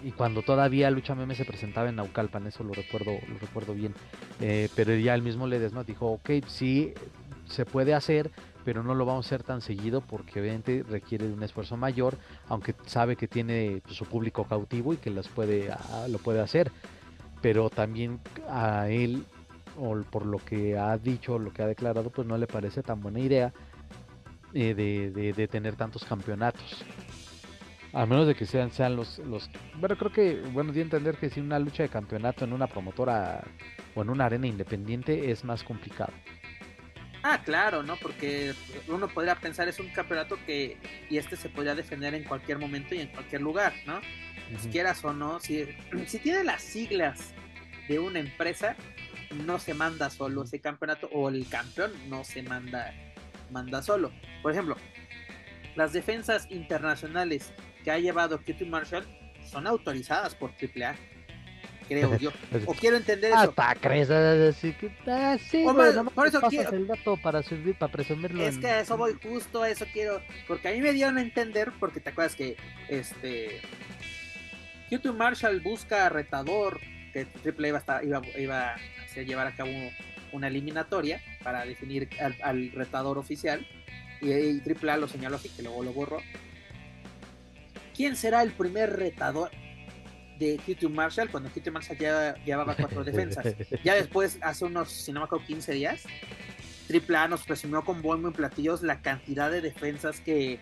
Y 0.02 0.12
cuando 0.12 0.42
todavía 0.42 0.90
Lucha 0.90 1.14
Meme 1.14 1.34
se 1.34 1.44
presentaba 1.44 1.88
en 1.88 1.96
Naucalpan, 1.96 2.46
eso 2.46 2.62
lo 2.62 2.72
recuerdo, 2.72 3.12
lo 3.28 3.38
recuerdo 3.38 3.74
bien. 3.74 3.94
Eh, 4.40 4.68
pero 4.74 4.94
ya 4.94 5.14
el 5.14 5.22
mismo 5.22 5.46
Ledesma 5.46 5.84
dijo, 5.84 6.06
ok, 6.06 6.30
sí, 6.46 6.94
se 7.46 7.64
puede 7.64 7.94
hacer, 7.94 8.30
pero 8.64 8.82
no 8.82 8.94
lo 8.94 9.04
vamos 9.06 9.26
a 9.26 9.28
hacer 9.28 9.42
tan 9.42 9.60
seguido 9.60 10.00
porque 10.00 10.40
obviamente 10.40 10.84
requiere 10.88 11.26
de 11.26 11.34
un 11.34 11.42
esfuerzo 11.42 11.76
mayor, 11.76 12.16
aunque 12.48 12.74
sabe 12.86 13.16
que 13.16 13.26
tiene 13.26 13.80
pues, 13.84 13.96
su 13.96 14.04
público 14.04 14.44
cautivo 14.44 14.92
y 14.92 14.98
que 14.98 15.10
las 15.10 15.28
puede, 15.28 15.70
lo 16.08 16.18
puede 16.18 16.40
hacer. 16.40 16.70
Pero 17.40 17.70
también 17.70 18.20
a 18.48 18.88
él 18.88 19.24
o 19.78 19.96
por 20.02 20.26
lo 20.26 20.38
que 20.38 20.76
ha 20.76 20.96
dicho, 20.98 21.38
lo 21.38 21.52
que 21.52 21.62
ha 21.62 21.66
declarado, 21.66 22.10
pues 22.10 22.26
no 22.26 22.36
le 22.36 22.46
parece 22.46 22.82
tan 22.82 23.00
buena 23.00 23.20
idea 23.20 23.52
eh, 24.54 24.74
de, 24.74 25.48
tener 25.48 25.76
tantos 25.76 26.04
campeonatos. 26.04 26.84
A 27.92 28.04
menos 28.04 28.26
de 28.26 28.34
que 28.34 28.44
sean, 28.44 28.70
sean 28.70 28.96
los, 28.96 29.18
los... 29.20 29.50
Bueno, 29.76 29.96
creo 29.96 30.12
que, 30.12 30.42
bueno, 30.52 30.72
de 30.72 30.82
entender 30.82 31.16
que 31.16 31.30
si 31.30 31.40
una 31.40 31.58
lucha 31.58 31.82
de 31.82 31.88
campeonato 31.88 32.44
en 32.44 32.52
una 32.52 32.66
promotora 32.66 33.42
o 33.94 34.02
en 34.02 34.10
una 34.10 34.26
arena 34.26 34.46
independiente 34.46 35.30
es 35.30 35.44
más 35.44 35.64
complicado. 35.64 36.12
Ah, 37.22 37.42
claro, 37.44 37.82
¿no? 37.82 37.96
Porque 37.96 38.54
uno 38.88 39.08
podría 39.08 39.34
pensar 39.34 39.68
es 39.68 39.80
un 39.80 39.88
campeonato 39.88 40.38
que 40.46 40.76
y 41.10 41.18
este 41.18 41.36
se 41.36 41.48
podría 41.48 41.74
defender 41.74 42.14
en 42.14 42.24
cualquier 42.24 42.58
momento 42.58 42.94
y 42.94 43.00
en 43.00 43.08
cualquier 43.08 43.40
lugar, 43.40 43.72
¿no? 43.86 44.00
Si 44.58 44.68
quieras 44.68 45.04
o 45.04 45.12
no, 45.12 45.40
si, 45.40 45.66
si 46.06 46.18
tiene 46.18 46.44
las 46.44 46.62
siglas 46.62 47.34
de 47.88 47.98
una 47.98 48.20
empresa, 48.20 48.76
no 49.44 49.58
se 49.58 49.74
manda 49.74 50.10
solo 50.10 50.44
ese 50.44 50.60
campeonato 50.60 51.08
o 51.12 51.28
el 51.28 51.48
campeón 51.48 51.92
no 52.08 52.24
se 52.24 52.42
manda, 52.42 52.94
manda 53.50 53.82
solo. 53.82 54.12
Por 54.42 54.52
ejemplo, 54.52 54.76
las 55.74 55.92
defensas 55.92 56.46
internacionales 56.50 57.52
que 57.88 57.92
ha 57.92 57.98
llevado 57.98 58.38
Kitty 58.44 58.66
Marshall 58.66 59.06
son 59.50 59.66
autorizadas 59.66 60.34
por 60.34 60.50
AAA. 60.50 60.94
Creo 61.88 62.18
yo. 62.18 62.30
O 62.66 62.74
quiero 62.74 62.98
entender 62.98 63.30
eso. 63.30 63.40
Hasta 63.40 63.74
crees 63.76 64.10
así 64.10 64.74
que 64.74 64.92
ah, 65.06 65.38
sí, 65.40 65.64
por 66.14 66.28
eso 66.28 66.42
quiero 66.50 66.70
el 66.72 66.86
dato 66.86 67.16
para 67.16 67.42
subir, 67.42 67.74
para 67.76 67.90
presumirlo. 67.90 68.42
Es 68.42 68.58
que 68.58 68.80
eso 68.80 68.98
voy 68.98 69.14
justo 69.22 69.62
a 69.62 69.70
eso 69.70 69.86
quiero, 69.90 70.20
porque 70.46 70.68
a 70.68 70.72
mí 70.72 70.82
me 70.82 70.92
dieron 70.92 71.16
a 71.16 71.22
entender, 71.22 71.72
porque 71.80 71.98
te 71.98 72.10
acuerdas 72.10 72.34
que 72.34 72.58
este 72.90 73.62
Q2 74.90 75.14
Marshall 75.14 75.60
busca 75.60 76.10
retador, 76.10 76.80
que 77.14 77.26
iba 77.66 77.82
a, 77.86 78.04
iba, 78.04 78.20
iba 78.36 78.76
llevar 79.24 79.46
a 79.46 79.56
cabo 79.56 79.70
una 80.32 80.48
eliminatoria 80.48 81.22
para 81.42 81.64
definir 81.64 82.10
al, 82.42 82.70
retador 82.72 83.16
oficial. 83.16 83.66
Y, 84.20 84.30
y 84.30 84.62
AAA 84.62 84.98
lo 84.98 85.08
señaló 85.08 85.36
así, 85.36 85.48
que 85.48 85.62
luego 85.62 85.82
lo 85.82 85.94
borró. 85.94 86.20
¿Quién 87.98 88.14
será 88.14 88.44
el 88.44 88.52
primer 88.52 88.96
retador 88.96 89.50
de 90.38 90.56
Q2 90.60 90.88
Marshall 90.88 91.28
cuando 91.30 91.50
Q2 91.50 91.72
Marshall 91.72 91.98
ya 91.98 92.34
llevaba 92.44 92.76
cuatro 92.76 93.02
defensas? 93.10 93.56
Ya 93.84 93.96
después, 93.96 94.38
hace 94.40 94.64
unos, 94.64 94.92
si 94.92 95.10
no 95.10 95.18
me 95.18 95.26
acuerdo, 95.26 95.44
15 95.44 95.72
días, 95.72 96.04
AAA 96.88 97.26
nos 97.26 97.42
presumió 97.42 97.82
con 97.84 98.00
bombo 98.00 98.28
y 98.28 98.32
platillos 98.32 98.84
la 98.84 99.02
cantidad 99.02 99.50
de 99.50 99.62
defensas 99.62 100.20
que, 100.20 100.60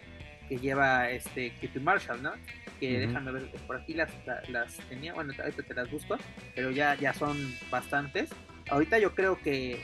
que 0.48 0.56
lleva 0.56 1.10
este 1.10 1.52
Q2 1.60 1.82
Marshall, 1.82 2.22
¿no? 2.22 2.32
que 2.80 3.00
déjame 3.00 3.32
ver, 3.32 3.50
por 3.66 3.76
aquí 3.76 3.92
las, 3.92 4.10
las 4.48 4.76
tenía, 4.88 5.12
bueno, 5.12 5.34
ahorita 5.38 5.62
te 5.62 5.74
las 5.74 5.90
busco, 5.90 6.16
pero 6.54 6.70
ya, 6.70 6.94
ya 6.94 7.12
son 7.12 7.36
bastantes. 7.70 8.30
Ahorita 8.70 8.98
yo 8.98 9.14
creo 9.14 9.38
que, 9.38 9.78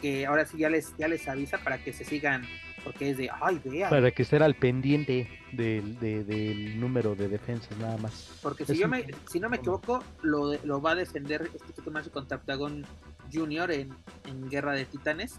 que 0.00 0.24
ahora 0.24 0.46
sí 0.46 0.56
ya 0.56 0.70
les, 0.70 0.96
ya 0.96 1.08
les 1.08 1.28
avisa 1.28 1.58
para 1.58 1.76
que 1.78 1.92
se 1.92 2.04
sigan, 2.04 2.46
porque 2.88 3.10
es 3.10 3.18
de, 3.18 3.30
ay, 3.42 3.60
vea. 3.62 3.90
Para 3.90 4.10
que 4.10 4.22
esté 4.22 4.38
al 4.38 4.54
pendiente 4.54 5.28
del, 5.52 5.98
del 5.98 6.80
número 6.80 7.14
de 7.14 7.28
defensas 7.28 7.76
nada 7.76 7.98
más. 7.98 8.30
Porque 8.40 8.64
si, 8.64 8.78
yo 8.78 8.88
me, 8.88 9.06
si 9.30 9.38
no 9.38 9.50
me 9.50 9.58
equivoco, 9.58 10.02
lo, 10.22 10.54
lo 10.64 10.80
va 10.80 10.92
a 10.92 10.94
defender 10.94 11.50
este 11.68 11.90
más 11.90 12.08
contra 12.08 12.38
Octagon 12.38 12.86
Junior 13.30 13.70
en, 13.70 13.94
en 14.24 14.48
Guerra 14.48 14.72
de 14.72 14.86
Titanes. 14.86 15.38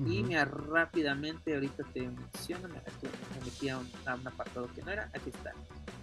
Y 0.00 0.22
mira, 0.22 0.44
rápidamente, 0.44 1.54
ahorita 1.54 1.82
te 1.94 2.02
menciono, 2.02 2.68
me, 2.68 2.74
metí 3.42 3.70
a 3.70 3.78
un, 3.78 3.90
a 4.04 4.14
un 4.14 4.28
apartado 4.28 4.68
que 4.74 4.82
no 4.82 4.90
era, 4.90 5.08
aquí 5.14 5.30
está. 5.30 5.52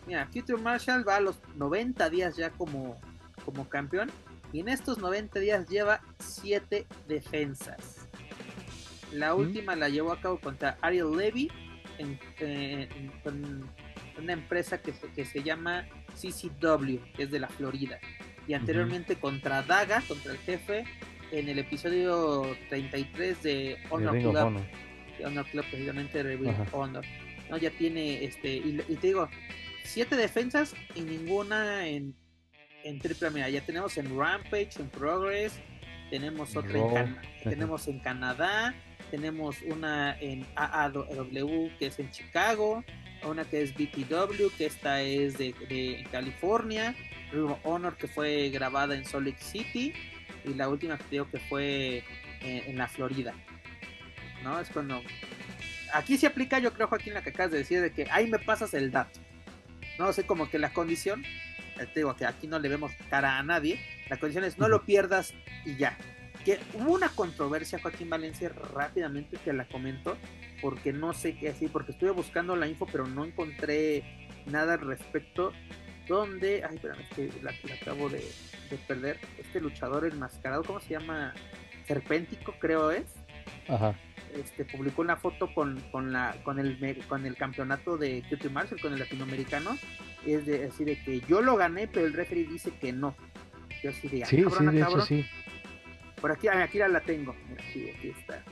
Mira, 0.08 0.26
Future 0.34 0.60
Marshall 0.60 1.08
va 1.08 1.18
a 1.18 1.20
los 1.20 1.36
90 1.56 2.10
días 2.10 2.36
ya 2.36 2.50
como, 2.50 3.00
como 3.46 3.70
campeón. 3.70 4.10
Y 4.52 4.62
en 4.62 4.70
estos 4.70 4.98
90 4.98 5.40
días 5.40 5.70
lleva 5.70 6.02
7 6.18 6.88
defensas. 7.08 7.99
La 9.12 9.34
última 9.36 9.76
la 9.76 9.90
llevó 9.90 10.12
a 10.12 10.22
cabo 10.22 10.40
contra 10.40 10.78
Ariel 10.82 11.16
Levy 11.16 11.52
en, 11.98 12.20
con 13.24 13.70
una 14.18 14.34
empresa 14.34 14.82
que, 14.82 14.94
que 15.16 15.26
se 15.26 15.44
llama 15.44 15.88
CCW, 16.14 17.00
que 17.16 17.24
es 17.24 17.32
de 17.32 17.40
la 17.40 17.50
Florida. 17.50 18.00
Y 18.48 18.54
anteriormente 18.54 19.16
contra 19.16 19.62
Daga, 19.62 20.02
contra 20.08 20.32
el 20.32 20.40
jefe, 20.40 20.84
en 21.32 21.50
el 21.50 21.60
episodio 21.60 22.56
33 22.70 23.44
de 23.44 23.78
Honor 23.90 24.18
Club. 24.18 24.36
Honor. 24.36 24.64
Honor 25.26 25.46
Club, 25.48 25.66
precisamente 25.70 26.24
de 26.24 26.66
Honor. 26.72 27.06
¿no? 27.50 27.58
Ya 27.58 27.72
tiene 27.72 28.24
este, 28.24 28.58
y, 28.58 28.82
y 28.88 28.96
te 28.96 29.08
digo, 29.08 29.30
siete 29.84 30.16
defensas 30.16 30.76
y 30.96 31.02
ninguna 31.02 31.88
en, 31.88 32.16
en 32.84 33.00
triple 33.00 33.52
Ya 33.52 33.66
tenemos 33.66 33.98
en 33.98 34.18
Rampage, 34.18 34.72
en 34.80 34.90
Progress, 34.90 35.60
tenemos 36.10 36.56
otra 36.56 37.02
en, 37.02 37.18
tenemos 37.44 37.88
en 37.88 38.00
Canadá, 38.00 38.74
tenemos 39.10 39.62
una 39.64 40.18
en 40.20 40.46
AAW 40.56 41.72
que 41.78 41.88
es 41.88 42.00
en 42.00 42.10
Chicago, 42.12 42.84
una 43.24 43.46
que 43.46 43.62
es 43.62 43.74
BTW, 43.74 44.50
que 44.58 44.66
esta 44.66 45.02
es 45.02 45.38
de, 45.38 46.08
California, 46.12 46.96
Honor 47.64 47.98
que 47.98 48.08
fue 48.08 48.50
grabada 48.50 48.96
en 48.96 49.06
Salt 49.06 49.28
Lake 49.28 49.42
City 49.42 49.94
y 50.46 50.54
la 50.54 50.70
última 50.70 50.98
que 50.98 51.04
digo 51.12 51.30
que 51.30 51.40
fue 51.40 52.04
en, 52.42 52.70
en 52.70 52.78
la 52.78 52.88
Florida. 52.88 53.34
¿No? 54.44 54.60
Es 54.60 54.70
cuando 54.70 55.02
aquí 55.94 56.18
se 56.18 56.28
aplica, 56.28 56.60
yo 56.60 56.74
creo, 56.74 56.88
Joaquín, 56.88 57.14
la 57.14 57.22
que 57.22 57.30
acabas 57.30 57.52
de 57.52 57.60
decir, 57.60 57.82
de 57.82 57.92
que 57.92 58.08
ahí 58.12 58.30
me 58.30 58.40
pasas 58.40 58.74
el 58.74 58.92
dato. 58.92 59.20
No 59.98 60.14
sé, 60.14 60.26
como 60.26 60.50
que 60.50 60.60
la 60.60 60.72
condición, 60.74 61.26
eh, 61.26 61.86
te 61.94 62.00
digo 62.00 62.16
que 62.16 62.26
aquí 62.26 62.48
no 62.48 62.60
le 62.60 62.70
vemos 62.70 62.92
cara 63.10 63.38
a 63.38 63.44
nadie, 63.44 63.80
la 64.10 64.18
condición 64.18 64.44
es 64.44 64.58
no 64.58 64.68
lo 64.68 64.86
pierdas 64.86 65.34
y 65.66 65.76
ya. 65.76 65.98
Que 66.50 66.60
hubo 66.74 66.94
una 66.94 67.10
controversia, 67.10 67.80
Joaquín 67.80 68.10
Valencia, 68.10 68.50
rápidamente 68.74 69.38
te 69.38 69.54
la 69.54 69.68
comento, 69.68 70.18
porque 70.62 70.92
no 70.92 71.14
sé 71.14 71.38
qué 71.38 71.50
así, 71.50 71.68
porque 71.68 71.92
estuve 71.92 72.12
buscando 72.12 72.56
la 72.56 72.68
info, 72.68 72.88
pero 72.92 73.06
no 73.06 73.24
encontré 73.24 74.04
nada 74.48 74.74
al 74.74 74.82
respecto. 74.82 75.54
Donde, 76.08 76.64
ay, 76.68 76.78
espérame, 76.78 77.02
es 77.02 77.16
que 77.16 77.32
la, 77.44 77.54
acabo 77.80 78.10
de, 78.10 78.24
perder. 78.88 79.20
Este 79.38 79.62
luchador 79.62 80.06
enmascarado, 80.06 80.64
¿cómo 80.64 80.80
se 80.80 80.98
llama? 80.98 81.36
Serpéntico, 81.86 82.56
creo 82.60 82.90
es. 82.90 83.06
Ajá 83.68 83.96
este, 84.34 84.66
publicó 84.66 85.02
una 85.02 85.18
foto 85.18 85.54
con, 85.54 85.80
con, 85.92 86.12
la, 86.12 86.36
con, 86.44 86.60
el, 86.60 87.04
con 87.08 87.26
el 87.26 87.36
campeonato 87.36 87.98
de 87.98 88.24
QT 88.30 88.52
Marshall, 88.52 88.82
con 88.82 88.94
el 88.94 89.00
latinoamericano, 89.00 89.78
es 90.26 90.46
de, 90.46 90.66
así 90.66 90.84
de 90.84 91.02
que 91.02 91.22
yo 91.22 91.42
lo 91.42 91.56
gané, 91.56 91.88
pero 91.88 92.06
el 92.06 92.14
referee 92.14 92.46
dice 92.46 92.72
que 92.80 92.92
no. 92.92 93.16
Yo 93.84 93.92
así 93.92 94.08
de, 94.08 94.24
ah, 94.24 94.26
sí, 94.26 94.44
sí, 94.58 94.66
de 94.66 94.82
hecho, 94.82 95.02
sí. 95.02 95.26
Por 96.22 96.32
aquí, 96.32 96.48
aquí 96.48 96.78
la 96.78 97.00
tengo. 97.02 97.36
aquí, 97.54 97.90
aquí 97.90 98.10
está. 98.10 98.44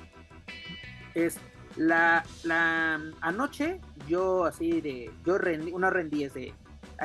Es 1.13 1.39
la, 1.75 2.23
la 2.43 3.01
anoche, 3.21 3.79
yo 4.07 4.45
así 4.45 4.81
de, 4.81 5.11
yo 5.25 5.37
rendí, 5.37 5.71
una 5.71 5.89
rendí 5.89 6.27
de 6.27 6.53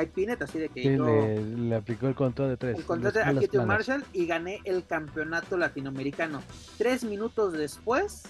iPinet, 0.01 0.41
así 0.43 0.59
de 0.59 0.69
que 0.69 0.97
yo 0.97 1.07
le, 1.07 1.75
aplicó 1.75 2.09
el 2.09 2.15
control 2.15 2.51
de 2.51 2.57
tres. 2.57 2.79
El 2.79 2.85
control 2.85 3.13
de 3.13 3.23
aquí 3.23 3.59
Marshall 3.59 4.05
y 4.13 4.27
gané 4.27 4.61
el 4.65 4.87
campeonato 4.87 5.57
latinoamericano. 5.57 6.43
Tres 6.79 7.05
minutos 7.05 7.53
después, 7.53 8.23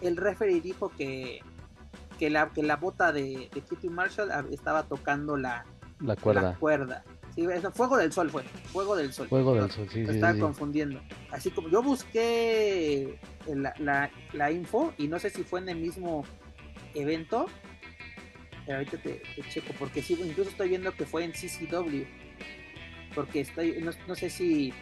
el 0.00 0.16
referee 0.16 0.60
dijo 0.60 0.90
que, 0.90 1.40
que, 2.18 2.30
la, 2.30 2.50
que 2.50 2.62
la 2.62 2.76
bota 2.76 3.12
de, 3.12 3.50
de 3.52 3.60
Kitty 3.60 3.88
Marshall 3.88 4.30
estaba 4.52 4.84
tocando 4.84 5.36
la, 5.36 5.66
la 6.00 6.16
cuerda. 6.16 6.42
La 6.42 6.54
cuerda. 6.54 7.04
Sí, 7.38 7.46
eso, 7.54 7.70
Fuego 7.70 7.96
del 7.96 8.12
Sol 8.12 8.28
fue. 8.30 8.42
Fuego 8.42 8.96
del 8.96 9.12
Sol. 9.12 9.28
Fuego 9.28 9.54
del 9.54 9.70
Sol, 9.70 9.88
sí. 9.88 10.00
estaba 10.00 10.36
confundiendo. 10.36 11.00
Así 11.30 11.52
como 11.52 11.68
yo 11.68 11.84
busqué 11.84 13.16
la, 13.46 13.72
la, 13.78 14.10
la, 14.32 14.50
info 14.50 14.92
y 14.98 15.06
no 15.06 15.20
sé 15.20 15.30
si 15.30 15.44
fue 15.44 15.60
en 15.60 15.68
el 15.68 15.76
mismo 15.76 16.24
evento. 16.94 17.46
Pero 18.66 18.78
ahorita 18.78 18.98
te, 18.98 19.22
checo, 19.50 19.72
porque 19.78 20.02
sí, 20.02 20.18
incluso 20.20 20.50
estoy 20.50 20.70
viendo 20.70 20.92
que 20.96 21.06
fue 21.06 21.22
en 21.22 21.30
CCW. 21.30 22.02
Porque 23.14 23.42
estoy, 23.42 23.80
no, 23.82 24.16
sé 24.16 24.30
si 24.30 24.72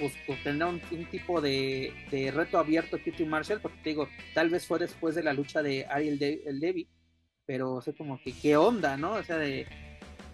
pues, 0.00 0.12
pues 0.26 0.42
tendrá 0.42 0.66
un, 0.66 0.80
tipo 1.12 1.40
de, 1.40 1.94
de, 2.10 2.32
reto 2.32 2.58
abierto 2.58 2.98
Kitty 2.98 3.24
Marshall, 3.24 3.60
porque 3.60 3.78
te 3.84 3.90
digo, 3.90 4.08
tal 4.34 4.50
vez 4.50 4.66
fue 4.66 4.80
después 4.80 5.14
de 5.14 5.22
la 5.22 5.32
lucha 5.32 5.62
de 5.62 5.86
Ariel 5.88 6.18
de, 6.18 6.42
el 6.44 6.58
Levy, 6.58 6.88
pero 7.46 7.80
sé 7.80 7.94
como 7.94 8.20
que 8.20 8.32
qué 8.32 8.56
onda, 8.56 8.96
¿no? 8.96 9.12
O 9.12 9.22
sea, 9.22 9.38
de 9.38 9.68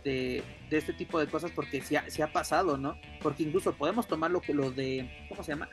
de, 0.07 0.43
este 0.71 0.93
tipo 0.93 1.19
de 1.19 1.27
cosas 1.27 1.51
porque 1.51 1.81
se 1.83 2.23
ha, 2.23 2.33
pasado, 2.33 2.79
¿no? 2.79 2.99
Porque 3.21 3.43
incluso 3.43 3.75
podemos 3.75 4.07
tomar 4.07 4.31
lo, 4.31 4.41
lo 4.49 4.71
de, 4.71 5.27
¿cómo 5.29 5.43
se 5.43 5.53
llama? 5.53 5.69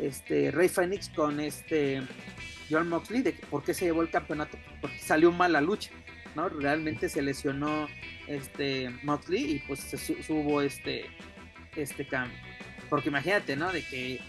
Este, 0.00 0.50
Rey 0.50 0.68
Phoenix 0.68 1.08
con 1.08 1.38
este 1.38 2.02
John 2.68 2.88
Moxley, 2.88 3.22
de 3.22 3.32
por 3.32 3.62
qué 3.62 3.74
se 3.74 3.84
llevó 3.84 4.02
el 4.02 4.10
campeonato, 4.10 4.58
porque 4.80 4.98
salió 4.98 5.30
mal 5.30 5.52
la 5.52 5.60
lucha, 5.60 5.90
¿no? 6.34 6.48
Realmente 6.48 7.08
se 7.08 7.22
lesionó 7.22 7.88
este 8.26 8.90
Moxley 9.02 9.52
y 9.52 9.58
pues 9.60 9.80
se 9.80 9.98
subo 10.22 10.60
este, 10.60 11.06
este 11.76 12.06
cambio. 12.06 12.36
Porque 12.90 13.08
imagínate, 13.08 13.56
¿no? 13.56 13.72
De 13.72 13.82
que 13.84 14.20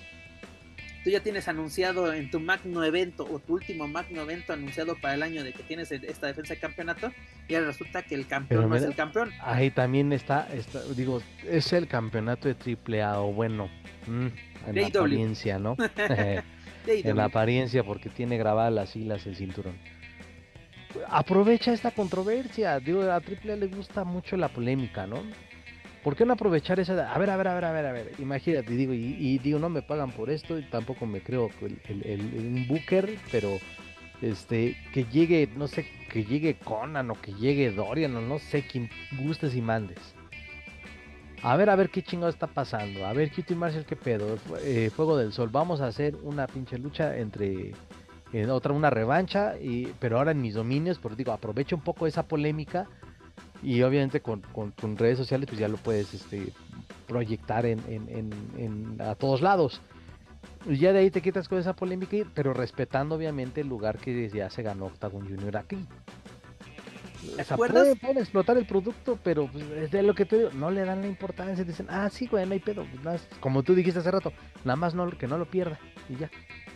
tú 1.03 1.09
ya 1.09 1.21
tienes 1.21 1.47
anunciado 1.47 2.13
en 2.13 2.31
tu 2.31 2.39
magno 2.39 2.83
evento 2.83 3.27
o 3.29 3.39
tu 3.39 3.53
último 3.53 3.87
magno 3.87 4.21
evento 4.21 4.53
anunciado 4.53 4.95
para 4.95 5.15
el 5.15 5.23
año 5.23 5.43
de 5.43 5.53
que 5.53 5.63
tienes 5.63 5.91
esta 5.91 6.27
defensa 6.27 6.53
de 6.53 6.59
campeonato 6.59 7.11
y 7.47 7.55
ahora 7.55 7.67
resulta 7.67 8.03
que 8.03 8.15
el 8.15 8.25
campeón 8.27 8.69
no 8.69 8.75
es 8.75 8.83
el 8.83 8.95
campeón. 8.95 9.31
Ahí 9.41 9.71
también 9.71 10.13
está, 10.13 10.47
digo, 10.95 11.21
es 11.47 11.73
el 11.73 11.87
campeonato 11.87 12.47
de 12.47 12.55
triple 12.55 13.01
A 13.01 13.19
o 13.19 13.33
bueno, 13.33 13.69
mm, 14.07 14.27
en 14.67 14.75
la 14.75 14.87
apariencia, 14.87 15.59
¿no? 15.59 15.75
en 16.87 17.17
la 17.17 17.25
apariencia 17.25 17.83
porque 17.83 18.09
tiene 18.09 18.37
grabadas 18.37 18.73
las 18.73 18.89
siglas 18.89 19.25
el 19.25 19.35
cinturón. 19.35 19.77
Aprovecha 21.09 21.73
esta 21.73 21.91
controversia, 21.91 22.79
digo, 22.79 23.01
a 23.11 23.19
triple 23.19 23.53
A 23.53 23.55
le 23.55 23.67
gusta 23.67 24.03
mucho 24.03 24.37
la 24.37 24.47
polémica, 24.47 25.07
¿no? 25.07 25.23
¿Por 26.03 26.15
qué 26.15 26.25
no 26.25 26.33
aprovechar 26.33 26.79
esa? 26.79 27.13
A 27.13 27.17
ver, 27.17 27.29
a 27.29 27.37
ver, 27.37 27.47
a 27.47 27.53
ver, 27.53 27.65
a 27.65 27.71
ver, 27.71 27.85
a 27.85 27.91
ver. 27.93 28.11
Imagínate, 28.19 28.73
digo, 28.73 28.93
y, 28.93 29.37
digo, 29.39 29.57
no 29.57 29.69
me 29.69 29.81
pagan 29.81 30.11
por 30.11 30.29
esto, 30.29 30.59
y 30.59 30.63
tampoco 30.63 31.05
me 31.05 31.21
creo 31.21 31.49
el, 31.61 32.19
un 32.19 32.67
booker, 32.67 33.17
pero 33.31 33.57
este, 34.21 34.75
que 34.93 35.05
llegue, 35.05 35.49
no 35.55 35.67
sé, 35.67 35.85
que 36.09 36.25
llegue 36.25 36.55
Conan 36.55 37.09
o 37.09 37.15
que 37.15 37.33
llegue 37.33 37.71
Dorian 37.71 38.15
o 38.17 38.21
no 38.21 38.39
sé 38.39 38.65
quién 38.67 38.89
gustes 39.17 39.55
y 39.55 39.61
mandes. 39.61 39.99
A 41.41 41.57
ver, 41.57 41.69
a 41.69 41.75
ver 41.75 41.89
qué 41.89 42.01
chingado 42.01 42.29
está 42.29 42.47
pasando. 42.47 43.05
A 43.05 43.11
ver, 43.11 43.29
Cutie 43.29 43.55
Marshall, 43.55 43.85
qué 43.85 43.97
pedo. 43.97 44.37
Eh, 44.61 44.89
Fuego 44.95 45.17
del 45.17 45.33
Sol. 45.33 45.49
Vamos 45.49 45.81
a 45.81 45.87
hacer 45.87 46.15
una 46.23 46.47
pinche 46.47 46.77
lucha 46.77 47.17
entre. 47.17 47.73
Eh, 48.31 48.47
otra, 48.47 48.71
una 48.71 48.89
revancha, 48.89 49.55
y, 49.59 49.87
pero 49.99 50.17
ahora 50.17 50.31
en 50.31 50.41
mis 50.41 50.55
dominios, 50.55 50.99
porque 50.99 51.17
digo, 51.17 51.33
aprovecho 51.33 51.75
un 51.75 51.83
poco 51.83 52.07
esa 52.07 52.27
polémica 52.27 52.87
y 53.64 53.82
obviamente 53.82 54.22
con, 54.22 54.41
con, 54.41 54.97
redes 54.97 55.18
sociales 55.18 55.47
pues 55.47 55.59
ya 55.59 55.68
lo 55.68 55.78
puedes 55.78 56.14
este, 56.14 56.51
proyectar 57.07 57.66
en, 57.66 57.80
en, 57.88 59.01
a 59.01 59.16
todos 59.16 59.41
lados. 59.41 59.82
Y 60.66 60.78
ya 60.78 60.93
de 60.93 60.99
ahí 60.99 61.11
te 61.11 61.22
quitas 61.22 61.47
con 61.47 61.57
esa 61.57 61.74
polémica, 61.74 62.18
pero 62.34 62.53
respetando 62.53 63.16
obviamente 63.16 63.61
el 63.61 63.68
lugar 63.68 63.97
que 63.97 64.30
ya 64.30 64.49
se 64.49 64.64
ganó 64.64 64.86
Octagon 64.86 65.22
Junior 65.22 65.57
aquí. 65.57 65.78
O 67.39 67.43
sea, 67.43 67.57
puede, 67.57 67.91
explotar 68.20 68.57
el 68.57 68.66
producto, 68.66 69.18
pero 69.24 69.47
pues, 69.47 69.64
es 69.64 69.91
de 69.91 70.03
lo 70.03 70.14
que 70.14 70.26
te 70.26 70.38
digo, 70.38 70.49
no 70.53 70.72
le 70.72 70.84
dan 70.84 71.01
la 71.01 71.07
importancia, 71.07 71.64
dicen, 71.64 71.88
ah, 71.89 72.09
sí, 72.09 72.28
güey, 72.28 72.45
no 72.45 72.53
hay 72.53 72.59
pedo, 72.59 72.86
pues, 73.01 73.28
como 73.39 73.64
tú 73.64 73.74
dijiste 73.74 73.99
hace 73.99 74.11
rato, 74.11 74.34
nada 74.66 74.76
más 74.76 74.93
no, 74.93 75.09
que 75.09 75.28
no 75.28 75.38
lo 75.38 75.45
pierda, 75.45 75.80
y 76.09 76.18
ya. 76.18 76.30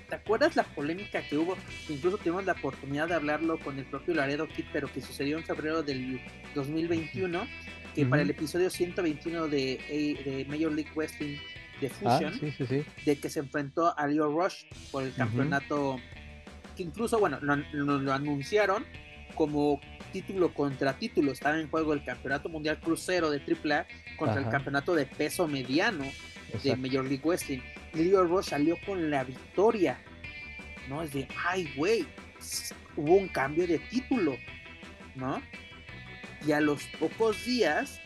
¿Te 0.09 0.15
acuerdas 0.15 0.55
la 0.55 0.63
polémica 0.63 1.21
que 1.21 1.37
hubo? 1.37 1.57
Incluso 1.89 2.17
tuvimos 2.17 2.45
la 2.45 2.53
oportunidad 2.53 3.09
de 3.09 3.15
hablarlo 3.15 3.59
con 3.59 3.77
el 3.77 3.85
propio 3.85 4.13
Laredo 4.13 4.47
Kid, 4.47 4.65
pero 4.71 4.91
que 4.91 5.01
sucedió 5.01 5.37
en 5.37 5.43
febrero 5.43 5.83
del 5.83 6.21
2021, 6.55 7.45
que 7.93 8.05
para 8.05 8.21
el 8.21 8.29
episodio 8.29 8.69
121 8.69 9.47
de, 9.47 9.57
de 10.23 10.45
Major 10.47 10.71
League 10.71 10.91
Wrestling 10.95 11.37
de 11.81 11.87
ah, 12.05 12.19
Fusion, 12.19 12.55
de 13.05 13.15
que 13.17 13.29
se 13.29 13.39
enfrentó 13.39 13.97
a 13.97 14.07
Leo 14.07 14.29
Rush 14.29 14.63
por 14.91 15.03
el 15.03 15.13
campeonato, 15.13 15.99
que 16.75 16.83
incluso, 16.83 17.19
bueno, 17.19 17.39
nos 17.41 17.59
lo, 17.73 18.13
anunciaron 18.13 18.85
como 19.35 19.79
título 20.11 20.53
contra 20.53 20.93
título, 20.93 21.31
estaba 21.31 21.59
en 21.59 21.69
juego 21.69 21.93
el 21.93 22.03
campeonato 22.03 22.49
mundial 22.49 22.79
crucero 22.79 23.29
de 23.29 23.39
AAA 23.39 23.85
contra 24.17 24.39
el 24.39 24.49
campeonato 24.49 24.95
de 24.95 25.05
peso 25.05 25.47
mediano 25.47 26.05
de 26.63 26.75
Major 26.75 27.03
League 27.03 27.21
Wrestling. 27.23 27.59
Leo 27.93 28.23
Rush 28.23 28.45
salió 28.49 28.77
con 28.85 29.09
la 29.09 29.23
victoria, 29.23 29.99
¿no? 30.87 31.01
Es 31.01 31.13
de, 31.13 31.27
ay, 31.45 31.71
güey, 31.75 32.05
hubo 32.95 33.15
un 33.15 33.27
cambio 33.27 33.67
de 33.67 33.79
título, 33.79 34.37
¿no? 35.15 35.41
Y 36.45 36.51
a 36.51 36.61
los 36.61 36.83
pocos 36.99 37.45
días, 37.45 37.99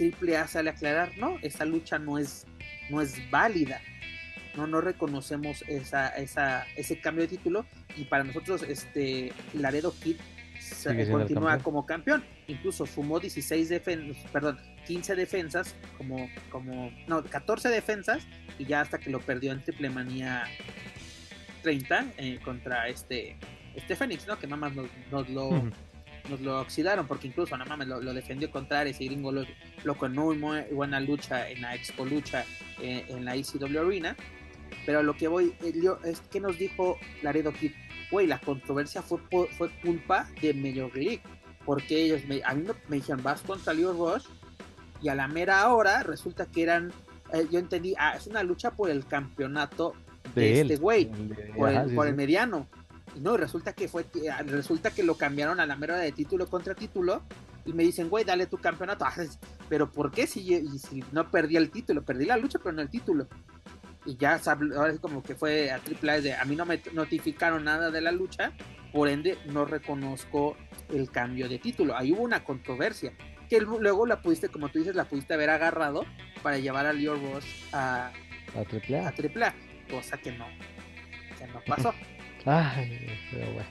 AAA 0.00 0.46
sale 0.48 0.70
a 0.70 0.72
aclarar, 0.72 1.16
no, 1.18 1.38
esa 1.42 1.64
lucha 1.64 1.98
no 1.98 2.18
es, 2.18 2.46
no 2.90 3.00
es 3.00 3.30
válida. 3.30 3.80
No, 4.56 4.68
no 4.68 4.80
reconocemos 4.80 5.64
esa, 5.66 6.08
esa, 6.10 6.64
ese 6.76 7.00
cambio 7.00 7.22
de 7.22 7.28
título 7.36 7.66
y 7.96 8.04
para 8.04 8.22
nosotros 8.22 8.62
este 8.62 9.32
Laredo 9.52 9.92
Kid 10.00 10.16
continúa 11.10 11.58
como 11.58 11.86
campeón. 11.86 12.24
Incluso 12.46 12.86
sumó 12.86 13.18
16 13.20 13.68
defensas, 13.68 14.30
perdón, 14.30 14.58
15 14.86 15.16
defensas, 15.16 15.74
como, 15.96 16.28
como, 16.50 16.92
no, 17.06 17.22
14 17.24 17.68
defensas, 17.68 18.26
y 18.58 18.64
ya 18.66 18.80
hasta 18.80 18.98
que 18.98 19.10
lo 19.10 19.20
perdió 19.20 19.52
en 19.52 19.62
Triple 19.62 19.90
Manía 19.90 20.44
30 21.62 22.06
eh, 22.18 22.38
contra 22.44 22.88
este, 22.88 23.36
este 23.74 23.96
Fénix, 23.96 24.26
¿no? 24.26 24.38
Que 24.38 24.46
nada 24.46 24.56
más 24.56 24.72
nos, 25.10 25.28
lo, 25.30 25.50
nos 26.28 26.40
lo 26.40 26.60
oxidaron, 26.60 27.06
porque 27.06 27.26
incluso 27.26 27.56
nada 27.56 27.76
más 27.76 27.86
lo, 27.86 28.14
defendió 28.14 28.50
contra 28.50 28.80
Ares 28.80 29.00
y 29.00 29.06
Gringo 29.06 29.32
lo, 29.32 29.44
lo 29.82 29.96
con 29.96 30.14
muy, 30.14 30.36
buena 30.72 31.00
lucha 31.00 31.48
en 31.48 31.62
la 31.62 31.74
Expo 31.74 32.04
Lucha 32.04 32.44
eh, 32.80 33.04
en 33.08 33.24
la 33.24 33.34
ECW 33.34 33.80
Arena. 33.80 34.16
Pero 34.86 35.02
lo 35.02 35.16
que 35.16 35.28
voy, 35.28 35.54
eh, 35.62 35.72
es 36.04 36.20
que 36.20 36.40
nos 36.40 36.58
dijo 36.58 36.98
Laredo 37.22 37.52
Kid, 37.52 37.72
güey, 38.10 38.26
la 38.26 38.38
controversia 38.38 39.02
fue, 39.02 39.18
fue 39.56 39.70
culpa 39.82 40.28
de 40.40 40.52
Major 40.52 40.94
League, 40.96 41.22
porque 41.64 42.04
ellos 42.04 42.24
me, 42.26 42.42
a 42.44 42.54
mí 42.54 42.66
me, 42.88 42.96
dijeron, 42.96 43.22
vas 43.22 43.40
contra 43.42 43.72
Leo 43.72 43.92
Rush, 43.92 44.26
y 45.04 45.10
a 45.10 45.14
la 45.14 45.28
mera 45.28 45.68
hora 45.68 46.02
resulta 46.02 46.46
que 46.46 46.62
eran, 46.62 46.90
eh, 47.30 47.46
yo 47.50 47.58
entendí, 47.58 47.94
ah, 47.98 48.14
es 48.16 48.26
una 48.26 48.42
lucha 48.42 48.70
por 48.70 48.88
el 48.88 49.04
campeonato 49.04 49.92
de, 50.34 50.62
este 50.62 50.76
güey, 50.76 51.10
por, 51.54 52.06
el, 52.06 52.14
mediano. 52.14 52.66
Y 53.14 53.20
no, 53.20 53.36
resulta 53.36 53.74
que 53.74 53.86
fue, 53.86 54.06
ah, 54.32 54.42
resulta 54.44 54.92
que 54.92 55.02
lo 55.02 55.16
cambiaron 55.16 55.60
a 55.60 55.66
la 55.66 55.76
mera 55.76 55.94
hora 55.94 56.02
de 56.02 56.12
título 56.12 56.46
contra 56.46 56.74
título, 56.74 57.20
y 57.66 57.74
me 57.74 57.82
dicen, 57.82 58.08
güey, 58.08 58.24
dale 58.24 58.46
tu 58.46 58.56
campeonato. 58.56 59.04
Ah, 59.08 59.12
pero 59.68 59.90
¿por 59.90 60.10
qué 60.10 60.26
si, 60.26 60.66
si 60.78 61.04
no 61.12 61.30
perdí 61.30 61.56
el 61.56 61.70
título? 61.70 62.02
Perdí 62.02 62.24
la 62.24 62.38
lucha, 62.38 62.58
pero 62.58 62.72
no 62.72 62.82
el 62.82 62.88
título 62.88 63.28
y 64.06 64.16
ya 64.16 64.38
ahora 64.76 64.92
es 64.92 65.00
como 65.00 65.22
que 65.22 65.34
fue 65.34 65.70
a 65.70 65.78
triple 65.78 66.20
de 66.20 66.34
a 66.34 66.44
mí 66.44 66.56
no 66.56 66.66
me 66.66 66.82
notificaron 66.92 67.64
nada 67.64 67.90
de 67.90 68.02
la 68.02 68.12
lucha, 68.12 68.52
por 68.92 69.08
ende 69.08 69.38
no 69.46 69.64
reconozco 69.64 70.56
el 70.90 71.10
cambio 71.10 71.48
de 71.48 71.58
título. 71.58 71.96
Ahí 71.96 72.12
hubo 72.12 72.22
una 72.22 72.44
controversia 72.44 73.14
que 73.54 73.60
luego 73.60 74.04
la 74.06 74.20
pudiste, 74.20 74.48
como 74.48 74.68
tú 74.68 74.80
dices, 74.80 74.96
la 74.96 75.04
pudiste 75.04 75.34
haber 75.34 75.50
agarrado 75.50 76.04
para 76.42 76.58
llevar 76.58 76.86
a 76.86 76.92
Leo 76.92 77.14
Ross 77.14 77.44
a, 77.72 78.10
a 78.56 78.64
triple 78.64 78.98
A. 78.98 79.08
A 79.48 79.54
cosa 79.90 80.16
que 80.18 80.32
no, 80.32 80.46
que 81.38 81.46
no 81.46 81.62
pasó. 81.64 81.94
Ay, 82.46 83.08
pero 83.30 83.52
bueno. 83.52 83.68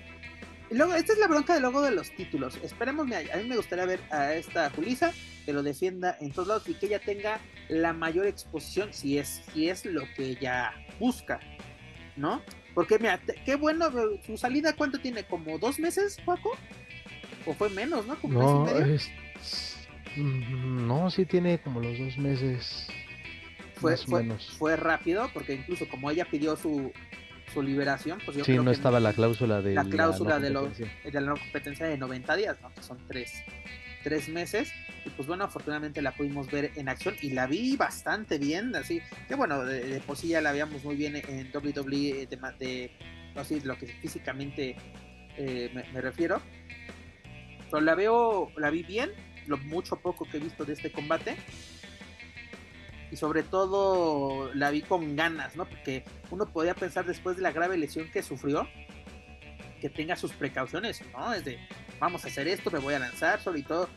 Y 0.72 0.76
luego, 0.76 0.95
esta 0.95 1.14
es 1.14 1.19
la 1.19 1.27
bronca 1.27 1.53
de 1.53 1.60
luego 1.60 1.81
de 1.81 1.91
los 1.91 2.11
títulos. 2.15 2.57
Esperemos, 2.64 3.07
a 3.11 3.38
mí 3.38 3.43
me 3.47 3.57
gustaría 3.57 3.85
ver 3.85 3.99
a 4.10 4.34
esta 4.34 4.69
Julisa 4.69 5.11
que 5.45 5.51
lo 5.51 5.61
defienda 5.61 6.18
en 6.22 6.31
todos 6.31 6.47
lados 6.47 6.69
y 6.69 6.76
que 6.76 6.85
ella 6.85 6.99
tenga 6.99 7.41
la 7.68 7.91
mayor 7.91 8.26
exposición 8.26 8.93
si 8.93 9.18
es, 9.18 9.43
si 9.53 9.69
es 9.69 9.85
lo 9.85 10.03
que 10.15 10.30
ella 10.30 10.72
busca, 10.97 11.41
¿no? 12.15 12.41
Porque 12.73 12.97
mira, 12.99 13.19
qué 13.45 13.55
bueno, 13.55 13.91
su 14.26 14.38
salida, 14.38 14.73
¿cuánto 14.76 14.99
tiene? 14.99 15.26
¿Como 15.26 15.60
dos 15.60 15.77
meses, 15.77 16.18
Paco? 16.26 16.57
¿O 17.45 17.53
fue 17.53 17.69
menos, 17.69 18.07
no? 18.07 18.15
Como 18.22 18.41
no, 18.41 18.65
Mm, 18.65 18.97
no, 20.18 21.10
sí 21.10 21.26
tiene 21.26 21.60
como 21.60 21.80
los 21.80 21.98
dos 21.98 22.18
meses. 22.18 22.88
Fue, 23.76 23.98
fue, 23.98 24.26
fue 24.57 24.76
rápido, 24.77 25.30
porque 25.34 25.56
incluso 25.56 25.88
como 25.90 26.10
ella 26.10 26.26
pidió 26.26 26.56
su, 26.56 26.91
su 27.53 27.61
liberación, 27.61 28.19
pues 28.23 28.38
yo 28.38 28.44
sí, 28.45 28.53
no 28.57 28.72
estaba 28.72 28.99
la 28.99 29.14
cláusula 29.14 29.61
de 29.61 29.73
la 29.73 29.84
cláusula 29.84 30.40
de, 30.40 30.49
de 30.49 31.11
la 31.11 31.22
no 31.22 31.35
competencia 31.35 31.85
de 31.85 31.98
90 31.98 32.35
días, 32.35 32.57
¿no? 32.61 32.73
que 32.73 32.81
son 32.81 32.98
tres, 33.07 33.44
tres 34.03 34.30
meses. 34.30 34.72
Y 35.06 35.10
pues 35.10 35.27
bueno, 35.27 35.44
afortunadamente 35.44 36.02
la 36.02 36.14
pudimos 36.14 36.49
ver 36.49 36.72
en 36.76 36.88
acción 36.88 37.15
y 37.22 37.31
la 37.31 37.45
vi 37.45 37.76
bastante 37.76 38.38
bien, 38.38 38.73
así 38.76 39.02
que 39.27 39.35
bueno, 39.35 39.65
de, 39.65 39.99
por 40.02 40.15
sí 40.15 40.30
ya 40.30 40.41
la 40.41 40.52
veíamos 40.52 40.84
muy 40.84 40.95
bien 40.95 41.15
en 41.18 41.52
WWE, 41.53 42.27
de, 42.27 42.38
de 42.60 42.91
así, 43.35 43.60
lo 43.61 43.77
que 43.77 43.88
físicamente 43.88 44.77
eh, 45.38 45.72
me, 45.94 46.02
refiero. 46.02 46.41
Pero 47.69 47.81
la 47.81 47.95
veo, 47.95 48.52
la 48.57 48.69
vi 48.69 48.84
bien, 48.84 49.11
lo 49.48 49.57
mucho 49.57 49.95
poco 49.98 50.26
que 50.26 50.38
he 50.38 50.40
visto 50.40 50.65
de 50.65 50.74
este 50.74 50.91
combate. 50.91 51.36
Y 53.11 53.15
sobre 53.15 53.44
todo 53.44 54.53
la 54.56 54.72
vi 54.72 54.82
con 54.82 55.15
ganas, 55.15 55.56
¿no? 55.56 55.65
Porque 55.65 56.03
uno 56.32 56.45
podía 56.48 56.74
pensar 56.74 57.06
después 57.06 57.36
de 57.36 57.44
la 57.44 57.52
grave 57.52 57.78
lesión 57.78 58.10
que 58.10 58.24
sufrió, 58.24 58.68
que 59.80 59.90
tenga 59.90 60.15
sus 60.15 60.34
precauciones, 60.34 61.02
¿no? 61.11 61.34
Es 61.34 61.45
de, 61.45 61.60
vamos 61.99 62.26
a 62.26 62.28
hacer 62.28 62.48
esto, 62.48 62.72
me 62.72 62.80
voy 62.80 62.95
a 62.95 62.99
lanzar, 62.99 63.40
sobre 63.40 63.61
todo 63.61 63.88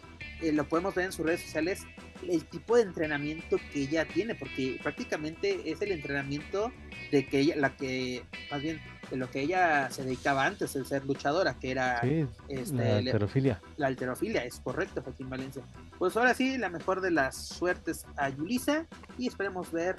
eh, 0.43 0.52
lo 0.52 0.68
podemos 0.68 0.94
ver 0.94 1.06
en 1.06 1.12
sus 1.12 1.24
redes 1.24 1.40
sociales, 1.40 1.86
el 2.28 2.44
tipo 2.44 2.77
de 2.77 2.82
entrenamiento 2.82 3.56
que 3.73 3.82
ella 3.82 4.05
tiene, 4.05 4.35
porque 4.35 4.78
prácticamente 4.82 5.70
es 5.70 5.81
el 5.81 5.93
entrenamiento 5.93 6.73
de 7.10 7.27
que 7.27 7.40
ella, 7.40 7.56
la 7.56 7.77
que, 7.77 8.23
más 8.51 8.60
bien, 8.60 8.81
de 9.11 9.16
lo 9.16 9.31
que 9.31 9.41
ella 9.41 9.91
se 9.91 10.05
dedicaba 10.05 10.45
antes, 10.45 10.74
el 10.77 10.87
ser 10.87 11.05
luchadora, 11.05 11.55
que 11.59 11.70
era 11.70 12.01
este, 12.49 12.74
la 12.74 12.97
alterofilia. 12.97 13.61
La 13.77 13.87
alterofilia, 13.87 14.45
es 14.45 14.61
correcto, 14.61 15.03
Joaquín 15.03 15.31
Valencia. 15.31 15.62
Pues 15.99 16.16
ahora 16.16 16.35
sí, 16.35 16.59
la 16.59 16.69
mejor 16.69 17.01
de 17.01 17.11
las 17.11 17.37
suertes 17.37 18.07
a 18.16 18.28
Yulisa 18.28 18.87
y 19.19 19.28
esperemos 19.28 19.70
ver 19.73 19.97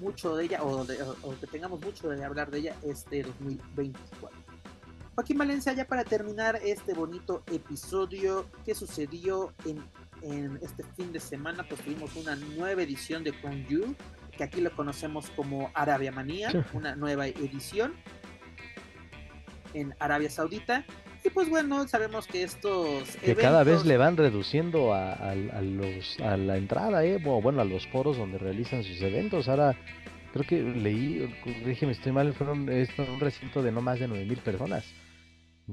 mucho 0.00 0.36
de 0.36 0.44
ella 0.44 0.62
o, 0.62 0.82
o 1.22 1.40
que 1.40 1.46
tengamos 1.46 1.80
mucho 1.80 2.08
de 2.08 2.24
hablar 2.24 2.50
de 2.50 2.58
ella 2.58 2.76
este 2.84 3.22
2024. 3.22 4.44
Joaquín 5.14 5.38
Valencia, 5.38 5.72
ya 5.72 5.86
para 5.86 6.02
terminar 6.02 6.58
este 6.64 6.92
bonito 6.92 7.44
episodio 7.46 8.46
que 8.64 8.74
sucedió 8.74 9.52
en, 9.64 10.58
este 10.62 10.82
fin 10.96 11.12
de 11.12 11.20
semana, 11.20 11.66
pues 11.68 11.82
tuvimos 11.82 12.16
una 12.16 12.34
nueva 12.34 12.82
edición 12.82 13.22
de 13.22 13.32
Crown 13.32 13.66
You, 13.66 13.94
que 14.36 14.42
aquí 14.42 14.60
lo 14.60 14.74
conocemos 14.74 15.30
como 15.36 15.70
Arabia 15.74 16.10
Manía, 16.10 16.50
una 16.72 16.96
nueva 16.96 17.26
edición 17.26 17.92
en 19.74 19.94
Arabia 19.98 20.30
Saudita. 20.30 20.84
Y 21.22 21.30
pues 21.30 21.48
bueno, 21.48 21.86
sabemos 21.88 22.26
que 22.26 22.42
estos. 22.42 23.16
Que 23.16 23.34
cada 23.34 23.64
vez 23.64 23.84
le 23.84 23.96
van 23.96 24.16
reduciendo 24.16 24.94
a, 24.94 25.34
los, 25.34 26.20
a 26.20 26.36
la 26.36 26.56
entrada, 26.56 27.04
¿eh? 27.04 27.18
bueno, 27.18 27.60
a 27.60 27.64
los 27.64 27.86
foros 27.88 28.16
donde 28.16 28.38
realizan 28.38 28.82
sus 28.84 29.00
eventos. 29.02 29.48
Ahora 29.48 29.76
creo 30.32 30.46
que 30.46 30.62
leí, 30.62 31.32
me 31.82 31.92
estoy 31.92 32.12
mal, 32.12 32.32
fueron 32.34 32.68
es 32.68 32.90
un 32.98 33.20
recinto 33.20 33.62
de 33.62 33.72
no 33.72 33.80
más 33.80 34.00
de 34.00 34.08
9000 34.08 34.38
personas. 34.38 34.84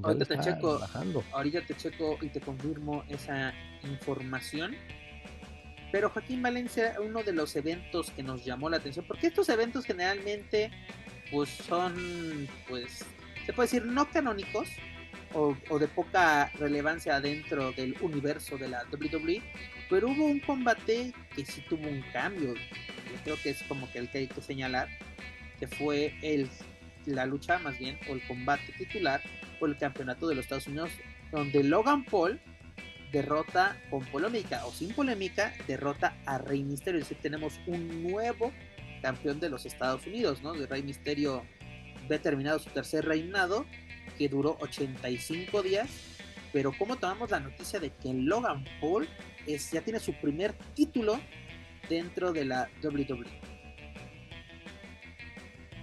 Ahorita 0.04 0.26
te, 0.26 0.40
checo, 0.40 0.80
ahorita 1.34 1.66
te 1.66 1.76
checo 1.76 2.18
y 2.22 2.30
te 2.30 2.40
confirmo 2.40 3.04
esa 3.10 3.54
información. 3.84 4.76
Pero 5.92 6.10
Joaquín 6.10 6.42
Valencia, 6.42 6.96
uno 7.06 7.24
de 7.24 7.34
los 7.34 7.54
eventos 7.58 8.10
que 8.12 8.24
nos 8.24 8.46
llamó 8.46 8.70
la 8.70 8.78
atención, 8.78 9.04
porque 9.06 9.28
estos 9.28 9.50
eventos 9.50 9.84
generalmente 9.84 10.72
pues 11.32 11.50
son, 11.50 12.48
pues, 12.68 13.06
se 13.46 13.54
puede 13.54 13.68
decir 13.68 13.86
no 13.86 14.10
canónicos 14.10 14.68
o, 15.34 15.56
de 15.80 15.88
poca 15.88 16.52
relevancia 16.60 17.20
dentro 17.22 17.72
del 17.72 17.96
universo 18.02 18.58
de 18.58 18.68
la 18.68 18.86
WWE, 18.92 19.42
pero 19.90 20.10
hubo 20.10 20.26
un 20.26 20.40
combate 20.40 21.14
que 21.36 21.46
sí 21.46 21.64
tuvo 21.70 21.88
un 21.88 22.04
cambio. 22.14 22.54
Yo 22.54 23.24
creo 23.24 23.38
que 23.42 23.50
es 23.52 23.64
como 23.64 23.90
que 23.92 24.00
el 24.00 24.10
que 24.10 24.20
hay 24.20 24.28
que 24.28 24.42
señalar, 24.42 24.90
que 25.60 25.68
fue 25.68 26.16
el, 26.22 26.50
la 27.06 27.26
lucha 27.26 27.60
más 27.60 27.78
bien, 27.78 27.98
o 28.10 28.14
el 28.14 28.26
combate 28.28 28.74
titular 28.78 29.22
por 29.60 29.70
el 29.70 29.78
campeonato 29.78 30.28
de 30.28 30.36
los 30.36 30.46
Estados 30.46 30.68
Unidos, 30.68 30.92
donde 31.32 31.64
Logan 31.64 32.04
Paul 32.04 32.40
derrota 33.12 33.78
con 33.90 34.06
polémica 34.06 34.66
o 34.66 34.72
sin 34.72 34.94
polémica, 34.94 35.54
derrota 35.68 36.16
a 36.26 36.38
Rey 36.38 36.64
Misterio. 36.64 37.00
Es 37.00 37.10
decir, 37.10 37.22
tenemos 37.22 37.60
un 37.68 38.04
nuevo 38.04 38.52
campeón 39.02 39.40
de 39.40 39.50
los 39.50 39.66
Estados 39.66 40.06
Unidos, 40.08 40.42
¿no? 40.42 40.54
De 40.54 40.68
Rey 40.68 40.84
Misterio 40.84 41.44
ve 42.12 42.20
terminado 42.20 42.60
su 42.60 42.70
tercer 42.70 43.06
reinado, 43.06 43.66
que 44.18 44.28
duró 44.28 44.58
85 44.60 45.64
días. 45.64 45.90
Pero 46.52 46.74
¿cómo 46.78 46.98
tomamos 46.98 47.32
la 47.32 47.40
noticia 47.40 47.80
de 47.80 47.92
que 47.92 48.14
Logan 48.14 48.66
Paul 48.82 49.08
es, 49.48 49.72
ya 49.72 49.82
tiene 49.82 50.00
su 50.00 50.14
primer 50.20 50.54
título 50.76 51.20
dentro 51.90 52.34
de 52.34 52.44
la 52.44 52.70
WWE? 52.84 53.26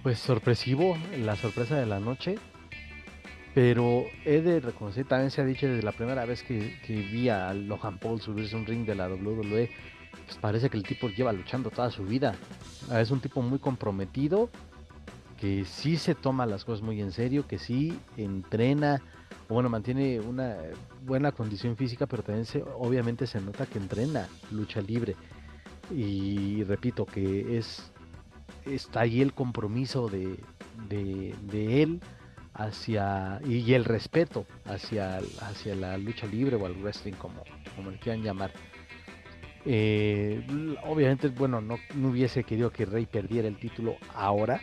Pues 0.03 0.19
sorpresivo, 0.19 0.95
la 1.17 1.35
sorpresa 1.35 1.77
de 1.79 1.87
la 1.87 1.99
noche. 1.99 2.35
Pero 3.55 4.05
he 4.23 4.41
de 4.41 4.59
reconocer, 4.59 5.07
también 5.07 5.31
se 5.31 5.41
ha 5.41 5.45
dicho 5.45 5.67
desde 5.67 5.81
la 5.81 5.91
primera 5.91 6.23
vez 6.25 6.43
que, 6.43 6.77
vi 6.87 7.29
a 7.29 7.51
Logan 7.55 7.97
Paul 7.97 8.21
subirse 8.21 8.55
un 8.55 8.67
ring 8.67 8.85
de 8.85 8.93
la 8.93 9.09
WWE, 9.09 9.71
pues 10.27 10.37
parece 10.39 10.69
que 10.69 10.77
el 10.77 10.83
tipo 10.83 11.09
lleva 11.09 11.33
luchando 11.33 11.71
toda 11.71 11.89
su 11.89 12.03
vida. 12.03 12.35
Ah, 12.91 13.01
es 13.01 13.09
un 13.09 13.19
tipo 13.19 13.41
muy 13.41 13.57
comprometido, 13.57 14.51
que 15.39 15.65
sí 15.65 15.97
se 15.97 16.15
toma 16.15 16.45
las 16.45 16.65
cosas 16.65 16.81
muy 16.83 17.01
en 17.01 17.11
serio, 17.11 17.47
que 17.47 17.59
sí 17.59 17.97
entrena, 18.17 19.01
bueno, 19.47 19.69
mantiene 19.69 20.19
una 20.19 20.57
buena 21.05 21.31
condición 21.31 21.77
física, 21.77 22.07
pero 22.07 22.23
también 22.23 22.45
se, 22.45 22.61
obviamente 22.61 23.25
se 23.27 23.39
nota 23.41 23.65
que 23.65 23.79
entrena 23.79 24.27
lucha 24.51 24.81
libre. 24.81 25.15
Y 25.91 26.63
repito, 26.65 27.05
que 27.05 27.57
es 27.57 27.91
está 28.65 29.01
ahí 29.01 29.21
el 29.21 29.33
compromiso 29.33 30.07
de, 30.09 30.37
de, 30.87 31.35
de 31.43 31.83
él 31.83 32.01
hacia 32.53 33.39
y, 33.45 33.73
el 33.73 33.85
respeto 33.85 34.45
hacia, 34.65 35.19
hacia 35.41 35.75
la 35.75 35.97
lucha 35.97 36.27
libre 36.27 36.55
o 36.57 36.65
al 36.65 36.73
wrestling 36.73 37.13
como, 37.13 37.43
como 37.75 37.91
le 37.91 37.97
quieran 37.97 38.21
llamar. 38.21 38.51
Eh, 39.65 40.45
obviamente, 40.85 41.29
bueno, 41.29 41.61
no, 41.61 41.77
no, 41.95 42.09
hubiese 42.09 42.43
querido 42.43 42.71
que 42.71 42.85
Rey 42.85 43.05
perdiera 43.05 43.47
el 43.47 43.57
título 43.57 43.95
ahora, 44.13 44.61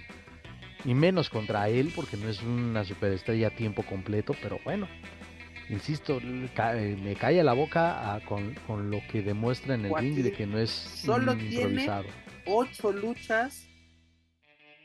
y 0.87 0.95
menos 0.95 1.29
contra 1.29 1.69
él, 1.69 1.93
porque 1.95 2.17
no 2.17 2.29
es 2.29 2.41
una 2.43 2.85
superestrella 2.85 3.49
a 3.49 3.51
tiempo 3.51 3.83
completo, 3.83 4.35
pero 4.41 4.61
bueno, 4.65 4.89
insisto, 5.69 6.21
eh, 6.23 6.97
me 7.03 7.17
cae 7.17 7.43
la 7.43 7.55
boca 7.55 8.21
con, 8.25 8.55
con, 8.67 8.91
lo 8.91 9.01
que 9.11 9.21
demuestra 9.21 9.75
en 9.75 9.87
el 9.87 9.95
ring 9.97 10.23
de 10.23 10.33
que 10.33 10.47
no 10.47 10.59
es 10.59 10.71
solo 10.71 11.33
improvisado. 11.33 12.05
Tiene 12.05 12.15
ocho 12.47 12.93
luchas 12.93 13.67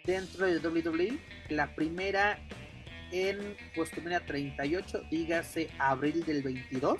dentro 0.04 0.48
de 0.48 0.58
WWE. 0.58 1.20
La 1.50 1.76
primera 1.76 2.40
en 3.12 3.56
WrestleMania 3.76 4.26
38, 4.26 5.04
dígase 5.12 5.70
abril 5.78 6.24
del 6.26 6.42
22, 6.42 7.00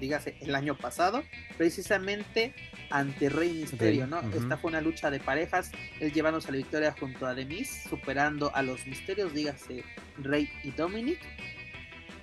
dígase 0.00 0.36
el 0.40 0.54
año 0.54 0.76
pasado, 0.76 1.22
precisamente 1.56 2.54
ante 2.90 3.28
Rey 3.28 3.52
Misterio, 3.52 4.06
¿no? 4.06 4.20
Esta 4.20 4.56
fue 4.56 4.70
una 4.70 4.80
lucha 4.80 5.10
de 5.10 5.20
parejas, 5.20 5.70
él 6.00 6.12
llevándose 6.12 6.48
a 6.48 6.50
la 6.52 6.58
victoria 6.58 6.94
junto 6.98 7.26
a 7.26 7.34
Demis, 7.34 7.84
superando 7.88 8.54
a 8.54 8.62
los 8.62 8.86
misterios, 8.86 9.32
dígase 9.32 9.84
Rey 10.18 10.48
y 10.62 10.70
Dominic. 10.70 11.18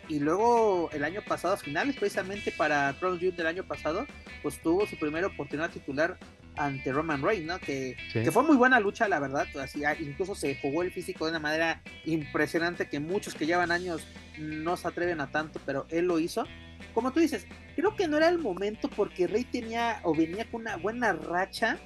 Y 0.08 0.20
luego 0.20 0.90
el 0.92 1.06
año 1.06 1.22
pasado, 1.22 1.54
a 1.54 1.58
finales, 1.58 1.96
precisamente 1.96 2.52
para 2.52 2.94
Crown 3.00 3.18
Jewel 3.18 3.36
del 3.36 3.48
año 3.48 3.64
pasado, 3.64 4.06
pues 4.44 4.62
tuvo 4.62 4.86
su 4.86 4.98
primera 4.98 5.28
oportunidad 5.28 5.70
titular 5.70 6.18
ante 6.58 6.92
Roman 6.92 7.22
Reigns, 7.22 7.46
¿no? 7.46 7.60
Que, 7.60 7.96
que, 8.12 8.32
fue 8.32 8.44
muy 8.44 8.58
buena 8.58 8.80
lucha, 8.80 9.08
la 9.08 9.20
verdad. 9.20 9.48
Así, 9.60 9.86
ah, 9.86 9.96
incluso 10.00 10.36
se 10.36 10.56
jugó 10.56 10.84
el 10.84 10.92
físico 10.92 11.26
de 11.26 11.32
una 11.32 11.40
manera 11.40 11.82
impresionante 12.06 12.90
que 12.90 13.00
muchos 13.00 13.36
que 13.36 13.46
llevan 13.46 13.72
años 13.72 14.06
no 14.38 14.78
se 14.78 14.88
atreven 14.88 15.22
a 15.22 15.32
tanto, 15.32 15.60
pero 15.66 15.86
él 15.90 16.06
lo 16.06 16.20
hizo. 16.20 16.46
Como 16.94 17.12
tú 17.12 17.20
dices, 17.20 17.46
creo 17.76 17.96
que 17.96 18.08
no 18.08 18.18
era 18.18 18.30
el 18.30 18.38
momento 18.38 18.90
porque 18.90 19.28
Rey 19.28 19.44
tenía 19.44 20.00
o 20.04 20.14
venía 20.14 20.50
con 20.50 20.62
una 20.62 20.78
buena 20.78 21.14
racha 21.14 21.78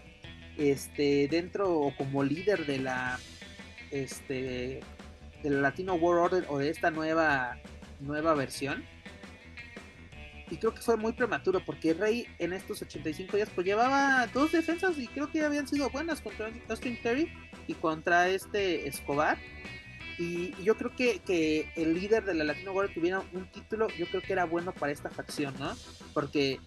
este 0.58 1.28
dentro 1.30 1.74
o 1.74 1.96
como 1.96 2.24
líder 2.24 2.66
de 2.66 2.80
la 2.80 3.20
este 3.92 4.80
del 5.44 5.62
Latino 5.62 5.96
World 5.96 6.34
Order 6.34 6.46
o 6.50 6.60
de 6.60 6.70
esta 6.70 6.92
nueva 6.92 7.58
nueva 8.00 8.34
versión 8.34 8.84
y 10.50 10.58
creo 10.58 10.74
que 10.74 10.82
fue 10.82 10.96
muy 10.96 11.14
prematuro 11.14 11.60
porque 11.66 11.94
Rey 11.94 12.28
en 12.40 12.54
estos 12.54 12.82
85 12.82 13.36
días 13.36 13.50
pues 13.54 13.66
llevaba 13.66 14.28
dos 14.28 14.52
defensas 14.52 14.98
y 14.98 15.08
creo 15.08 15.32
que 15.32 15.44
habían 15.44 15.68
sido 15.68 15.90
buenas 15.90 16.22
contra 16.22 16.52
Austin 16.70 17.02
Terry 17.02 17.32
y 17.68 17.74
contra 17.74 18.30
este 18.30 18.88
Escobar. 18.88 19.38
Y, 20.18 20.54
yo 20.64 20.76
creo 20.76 20.96
que, 20.96 21.20
que, 21.20 21.72
el 21.76 21.94
líder 21.94 22.26
de 22.26 22.34
la 22.34 22.44
Latino 22.44 22.72
World 22.72 22.94
tuviera 22.94 23.22
un 23.34 23.50
título, 23.52 23.88
yo 23.90 24.06
creo 24.08 24.22
que 24.22 24.34
era 24.34 24.46
bueno 24.46 24.72
para 24.74 24.92
esta 24.92 25.10
facción, 25.10 25.54
¿no? 25.60 25.74
Porque 26.14 26.60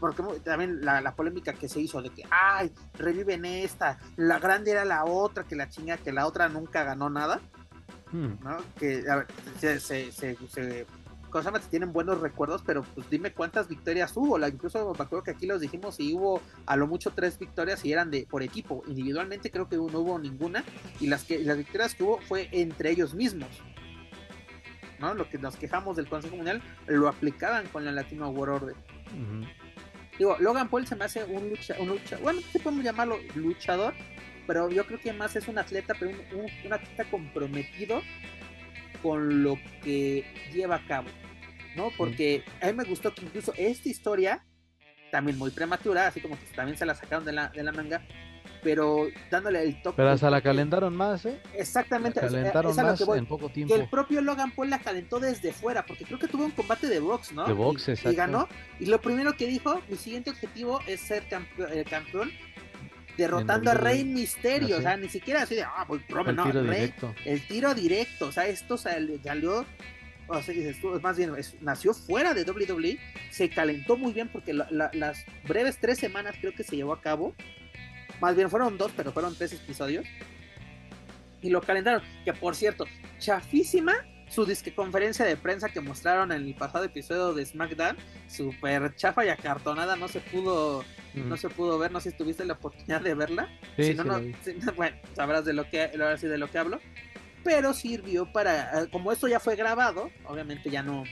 porque 0.00 0.22
también 0.44 0.84
la, 0.84 1.14
polémica 1.14 1.52
que 1.54 1.68
se 1.68 1.80
hizo 1.80 2.02
de 2.02 2.10
que, 2.10 2.22
ay, 2.30 2.70
reviven 2.98 3.44
esta, 3.44 3.98
la 4.16 4.38
grande 4.38 4.72
era 4.72 4.84
la 4.84 5.04
otra, 5.04 5.44
que 5.44 5.56
la 5.56 5.68
chinga, 5.68 5.96
que 5.96 6.12
la 6.12 6.26
otra 6.26 6.48
nunca 6.48 6.84
ganó 6.84 7.08
nada, 7.08 7.40
hmm. 8.12 8.44
¿no? 8.44 8.58
Que 8.78 9.04
a 9.08 9.16
ver, 9.16 9.26
se, 9.58 9.80
se, 9.80 10.12
se, 10.12 10.86
cosas 11.44 11.68
tienen 11.68 11.92
buenos 11.92 12.20
recuerdos, 12.20 12.62
pero 12.64 12.82
pues 12.94 13.10
dime 13.10 13.30
cuántas 13.30 13.68
victorias 13.68 14.16
hubo. 14.16 14.38
La, 14.38 14.48
incluso 14.48 14.94
me 14.94 15.04
acuerdo 15.04 15.22
que 15.22 15.32
aquí 15.32 15.46
los 15.46 15.60
dijimos 15.60 16.00
y 16.00 16.14
hubo 16.14 16.40
a 16.64 16.76
lo 16.76 16.86
mucho 16.86 17.10
tres 17.10 17.38
victorias 17.38 17.84
y 17.84 17.92
eran 17.92 18.10
de 18.10 18.26
por 18.30 18.42
equipo. 18.42 18.82
Individualmente 18.86 19.50
creo 19.50 19.68
que 19.68 19.76
no 19.76 19.82
hubo 19.82 20.18
ninguna 20.18 20.64
y 20.98 21.08
las 21.08 21.24
que 21.24 21.38
las 21.40 21.58
victorias 21.58 21.94
que 21.94 22.04
hubo 22.04 22.22
fue 22.22 22.48
entre 22.52 22.90
ellos 22.90 23.14
mismos. 23.14 23.50
¿No? 24.98 25.12
Lo 25.12 25.28
que 25.28 25.36
nos 25.36 25.56
quejamos 25.56 25.96
del 25.96 26.08
Consejo 26.08 26.36
Mundial 26.36 26.62
lo 26.86 27.06
aplicaban 27.06 27.66
con 27.66 27.84
la 27.84 27.92
Latino 27.92 28.30
World 28.30 28.62
Order. 28.62 28.76
Digo, 30.16 30.36
Logan 30.40 30.70
Paul 30.70 30.86
se 30.86 30.96
me 30.96 31.04
hace 31.04 31.22
un 31.24 31.50
lucha, 31.50 31.76
un 31.78 31.88
lucha, 31.88 32.16
bueno, 32.22 32.40
¿qué 32.50 32.58
podemos 32.58 32.82
llamarlo? 32.82 33.18
Luchador, 33.34 33.92
pero 34.46 34.70
yo 34.70 34.86
creo 34.86 34.98
que 34.98 35.12
más 35.12 35.36
es 35.36 35.48
un 35.48 35.58
atleta, 35.58 35.94
pero 35.98 36.12
un 36.64 36.72
atleta 36.72 37.04
comprometido 37.10 38.00
con 39.02 39.42
lo 39.42 39.58
que 39.82 40.24
lleva 40.52 40.76
a 40.76 40.86
cabo, 40.86 41.08
¿no? 41.76 41.90
Porque 41.96 42.42
a 42.60 42.66
mí 42.66 42.72
me 42.72 42.84
gustó 42.84 43.14
que 43.14 43.22
incluso 43.22 43.52
esta 43.56 43.88
historia, 43.88 44.44
también 45.10 45.38
muy 45.38 45.50
prematura, 45.50 46.06
así 46.08 46.20
como 46.20 46.38
que 46.38 46.46
también 46.54 46.76
se 46.76 46.86
la 46.86 46.94
sacaron 46.94 47.24
de 47.24 47.32
la, 47.32 47.48
de 47.48 47.62
la 47.62 47.72
manga, 47.72 48.02
pero 48.62 49.06
dándole 49.30 49.62
el 49.62 49.80
toque. 49.82 49.96
Pero 49.96 50.10
hasta 50.10 50.30
la 50.30 50.40
calentaron 50.40 50.96
más, 50.96 51.24
¿eh? 51.26 51.40
Exactamente. 51.54 52.20
La 52.20 52.28
calentaron 52.28 52.74
más 52.74 53.00
en 53.00 53.26
poco 53.26 53.48
tiempo. 53.48 53.74
Que 53.74 53.80
el 53.80 53.88
propio 53.88 54.20
Logan 54.20 54.50
Paul 54.50 54.70
la 54.70 54.80
calentó 54.80 55.20
desde 55.20 55.52
fuera, 55.52 55.86
porque 55.86 56.04
creo 56.04 56.18
que 56.18 56.26
tuvo 56.26 56.44
un 56.44 56.50
combate 56.50 56.88
de 56.88 56.98
box, 56.98 57.32
¿no? 57.32 57.46
De 57.46 57.52
box, 57.52 57.88
y, 57.88 58.08
y 58.08 58.14
ganó. 58.14 58.48
Y 58.80 58.86
lo 58.86 59.00
primero 59.00 59.36
que 59.36 59.46
dijo, 59.46 59.80
mi 59.88 59.96
siguiente 59.96 60.30
objetivo 60.30 60.80
es 60.86 61.00
ser 61.00 61.24
eh, 61.70 61.84
campeón 61.88 62.32
derrotando 63.16 63.70
a 63.70 63.74
Rey 63.74 64.04
Misterio, 64.04 64.78
o 64.78 64.82
sea, 64.82 64.96
ni 64.96 65.08
siquiera 65.08 65.42
así 65.42 65.54
de, 65.54 65.62
ah, 65.62 65.84
pues 65.86 66.02
Roman, 66.08 66.38
el 66.38 66.44
tiro 66.44 66.62
directo. 66.62 67.14
el 67.24 67.46
tiro 67.46 67.74
directo, 67.74 68.26
o 68.26 68.32
sea, 68.32 68.46
esto 68.46 68.76
salió, 68.76 69.64
o 70.28 70.42
sea, 70.42 70.54
más 71.02 71.16
bien, 71.16 71.32
nació 71.60 71.94
fuera 71.94 72.34
de 72.34 72.44
WWE, 72.44 72.98
se 73.30 73.48
calentó 73.50 73.96
muy 73.96 74.12
bien 74.12 74.28
porque 74.28 74.52
las 74.52 75.24
breves 75.46 75.78
tres 75.80 75.98
semanas 75.98 76.36
creo 76.40 76.54
que 76.54 76.64
se 76.64 76.76
llevó 76.76 76.92
a 76.92 77.00
cabo, 77.00 77.34
más 78.20 78.34
bien 78.34 78.50
fueron 78.50 78.78
dos, 78.78 78.92
pero 78.96 79.12
fueron 79.12 79.34
tres 79.36 79.52
episodios, 79.52 80.06
y 81.42 81.50
lo 81.50 81.60
calentaron, 81.60 82.02
que 82.24 82.32
por 82.32 82.56
cierto, 82.56 82.86
chafísima 83.18 83.94
su 84.28 84.44
disque 84.44 84.74
conferencia 84.74 85.24
de 85.24 85.36
prensa 85.36 85.68
que 85.68 85.80
mostraron 85.80 86.32
en 86.32 86.42
el 86.42 86.54
pasado 86.54 86.84
episodio 86.84 87.32
de 87.34 87.46
SmackDown, 87.46 87.96
super 88.28 88.94
chafa 88.96 89.24
y 89.24 89.28
acartonada, 89.28 89.96
no 89.96 90.08
se 90.08 90.20
pudo, 90.20 90.84
no 91.14 91.36
se 91.36 91.48
pudo 91.48 91.78
ver, 91.78 91.92
no 91.92 92.00
sé 92.00 92.10
si 92.10 92.16
tuviste 92.16 92.44
la 92.44 92.54
oportunidad 92.54 93.00
de 93.00 93.14
verla. 93.14 93.48
si 93.76 93.94
no, 93.94 94.04
no, 94.04 94.20
bueno, 94.76 94.96
sabrás 95.14 95.44
de 95.44 95.52
lo 95.52 95.68
que, 95.70 95.88
de 95.88 96.38
lo 96.38 96.50
que 96.50 96.58
hablo. 96.58 96.80
Pero 97.46 97.72
sirvió 97.72 98.26
para, 98.32 98.82
eh, 98.82 98.88
como 98.90 99.12
esto 99.12 99.28
ya 99.28 99.38
fue 99.38 99.54
grabado, 99.54 100.10
obviamente 100.26 100.68
ya 100.68 100.82
no, 100.82 101.04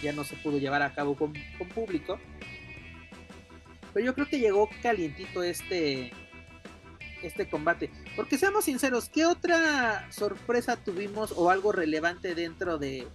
ya 0.00 0.12
no 0.12 0.22
se 0.22 0.36
pudo 0.36 0.58
llevar 0.58 0.80
a 0.82 0.94
cabo 0.94 1.16
con, 1.16 1.32
público. 1.74 2.20
Pero 3.92 4.06
yo 4.06 4.14
creo 4.14 4.28
que 4.28 4.38
llegó 4.38 4.70
calientito 4.80 5.42
este, 5.42 6.12
este 7.20 7.50
combate. 7.50 7.90
Porque 8.14 8.38
seamos 8.38 8.66
sinceros, 8.66 9.08
¿qué 9.08 9.26
otra 9.26 10.06
sorpresa 10.12 10.76
tuvimos 10.76 11.34
o 11.36 11.50
algo 11.50 11.72
relevante 11.72 12.36
dentro 12.36 12.78
de, 12.78 13.08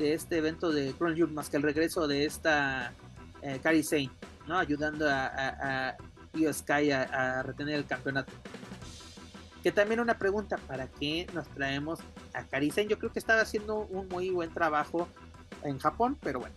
este 0.00 0.38
evento 0.38 0.72
de 0.72 0.94
Crown 0.94 1.32
más 1.32 1.48
que 1.48 1.58
el 1.58 1.62
regreso 1.62 2.08
de 2.08 2.24
esta 2.24 2.92
eh, 3.40 3.60
Sane, 3.84 4.10
¿no? 4.48 4.58
Ayudando 4.58 5.08
a, 5.08 5.26
a, 5.26 5.88
a 5.90 6.52
Sky 6.52 6.90
a, 6.90 7.44
retener 7.44 7.76
el 7.76 7.86
campeonato. 7.86 8.32
Que 9.64 9.72
también 9.72 9.98
una 9.98 10.18
pregunta, 10.18 10.58
¿para 10.58 10.88
qué 10.88 11.26
nos 11.32 11.48
traemos 11.48 11.98
a 12.34 12.44
Kari 12.44 12.70
Sane? 12.70 12.88
Yo 12.88 12.98
creo 12.98 13.10
que 13.10 13.18
estaba 13.18 13.40
haciendo 13.40 13.78
un 13.86 14.06
muy 14.08 14.28
buen 14.28 14.52
trabajo 14.52 15.08
en 15.62 15.78
Japón, 15.78 16.18
pero 16.22 16.40
bueno. 16.40 16.54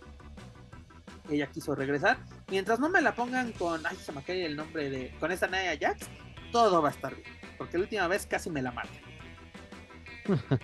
Ella 1.30 1.46
quiso 1.46 1.74
regresar. 1.74 2.18
Mientras 2.50 2.78
no 2.78 2.90
me 2.90 3.00
la 3.00 3.14
pongan 3.14 3.52
con, 3.52 3.80
ay, 3.86 3.96
se 3.96 4.12
me 4.12 4.22
cae 4.22 4.44
el 4.44 4.56
nombre 4.56 4.90
de, 4.90 5.14
con 5.18 5.32
esta 5.32 5.46
Naya 5.46 5.78
Jax, 5.80 6.06
todo 6.52 6.82
va 6.82 6.90
a 6.90 6.92
estar 6.92 7.16
bien. 7.16 7.26
Porque 7.56 7.78
la 7.78 7.84
última 7.84 8.08
vez 8.08 8.26
casi 8.26 8.50
me 8.50 8.60
la 8.60 8.72
maté. 8.72 9.00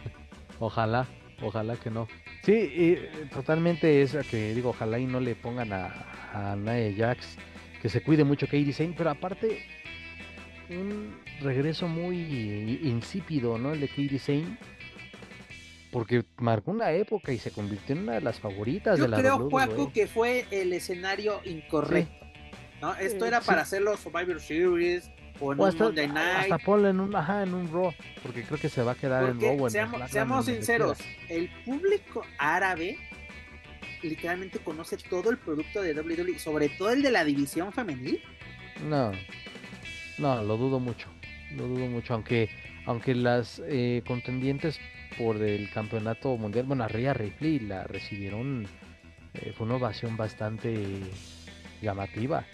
ojalá, 0.60 1.08
ojalá 1.40 1.76
que 1.76 1.90
no. 1.90 2.08
Sí, 2.42 2.52
y 2.52 3.28
totalmente 3.28 4.02
es 4.02 4.18
que 4.30 4.52
digo, 4.54 4.68
ojalá 4.68 4.98
y 4.98 5.06
no 5.06 5.18
le 5.18 5.34
pongan 5.34 5.72
a, 5.72 5.86
a 6.34 6.56
Nia 6.56 6.94
Jax 6.94 7.38
que 7.80 7.88
se 7.88 8.02
cuide 8.02 8.24
mucho 8.24 8.44
Katie 8.44 8.74
Sane, 8.74 8.94
pero 8.96 9.08
aparte 9.08 9.64
un 10.70 11.20
regreso 11.40 11.88
muy 11.88 12.80
insípido, 12.82 13.58
¿no? 13.58 13.72
El 13.72 13.80
de 13.80 13.88
Katie 13.88 14.18
Sane. 14.18 14.58
Porque 15.90 16.24
marcó 16.38 16.72
una 16.72 16.90
época 16.90 17.32
y 17.32 17.38
se 17.38 17.52
convirtió 17.52 17.94
en 17.94 18.02
una 18.02 18.14
de 18.14 18.20
las 18.20 18.40
favoritas 18.40 18.98
de 18.98 19.06
la 19.06 19.16
creo, 19.16 19.48
Juaco, 19.48 19.92
que 19.92 20.08
fue 20.08 20.46
el 20.50 20.72
escenario 20.72 21.40
incorrecto. 21.44 22.26
¿no? 22.80 22.96
Esto 22.96 23.26
era 23.26 23.40
para 23.40 23.62
hacer 23.62 23.82
los 23.82 24.00
Survivor 24.00 24.40
Series, 24.40 25.08
o 25.40 25.52
en 25.52 25.60
un 25.60 25.68
hasta, 25.68 25.88
en 25.88 27.00
un, 27.00 27.14
ajá, 27.14 27.42
en 27.44 27.54
un 27.54 27.72
Raw, 27.72 27.92
porque 28.22 28.42
creo 28.42 28.58
que 28.58 28.68
se 28.68 28.82
va 28.82 28.92
a 28.92 28.94
quedar 28.94 29.30
en 29.30 29.40
Raw. 29.40 29.70
seamos, 29.70 30.10
seamos 30.10 30.46
sinceros, 30.46 30.98
el 31.28 31.48
público 31.64 32.22
árabe 32.38 32.98
literalmente 34.02 34.58
conoce 34.58 34.96
todo 34.96 35.30
el 35.30 35.38
producto 35.38 35.80
de 35.80 35.94
WWE, 35.94 36.38
sobre 36.38 36.68
todo 36.70 36.90
el 36.90 37.02
de 37.02 37.10
la 37.10 37.24
división 37.24 37.72
femenil. 37.72 38.20
No, 38.88 39.12
no, 40.18 40.42
lo 40.42 40.56
dudo 40.56 40.80
mucho, 40.80 41.08
lo 41.56 41.66
dudo 41.66 41.86
mucho, 41.86 42.14
aunque, 42.14 42.48
aunque 42.86 43.14
las 43.14 43.62
eh, 43.66 44.02
contendientes 44.06 44.78
por 45.18 45.36
el 45.36 45.70
campeonato 45.70 46.36
mundial, 46.36 46.66
bueno, 46.66 46.84
a 46.84 46.88
Rhea 46.88 47.14
Ripley 47.14 47.60
la 47.60 47.84
recibieron, 47.84 48.66
eh, 49.34 49.52
fue 49.56 49.66
una 49.66 49.76
ovación 49.76 50.16
bastante 50.16 51.00
llamativa. 51.80 52.44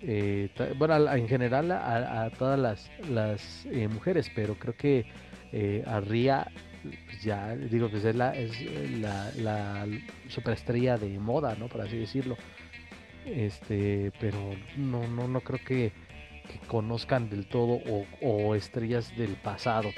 Eh, 0.00 0.50
bueno, 0.78 1.12
en 1.12 1.28
general 1.28 1.70
a, 1.72 2.30
todas 2.38 2.58
las, 2.58 2.90
las 3.08 3.66
eh, 3.66 3.88
mujeres, 3.88 4.30
pero 4.34 4.54
creo 4.54 4.76
que 4.76 5.06
eh, 5.52 5.82
a 5.86 6.00
Ria, 6.00 6.50
pues 6.82 7.22
ya 7.22 7.56
digo 7.56 7.90
que 7.90 7.96
es 7.96 8.14
la, 8.14 8.36
es 8.36 8.52
la, 9.00 9.86
superestrella 10.28 10.98
de 10.98 11.18
moda, 11.18 11.56
¿no? 11.58 11.68
Por 11.68 11.80
así 11.80 11.96
decirlo. 11.96 12.36
Este, 13.24 14.12
pero 14.20 14.38
no, 14.76 15.08
no, 15.08 15.26
no 15.26 15.40
creo 15.40 15.58
que, 15.64 15.92
conozcan 16.68 17.28
del 17.28 17.46
todo 17.46 17.80
o, 18.22 18.54
estrellas 18.54 19.16
del 19.16 19.36
pasado 19.36 19.90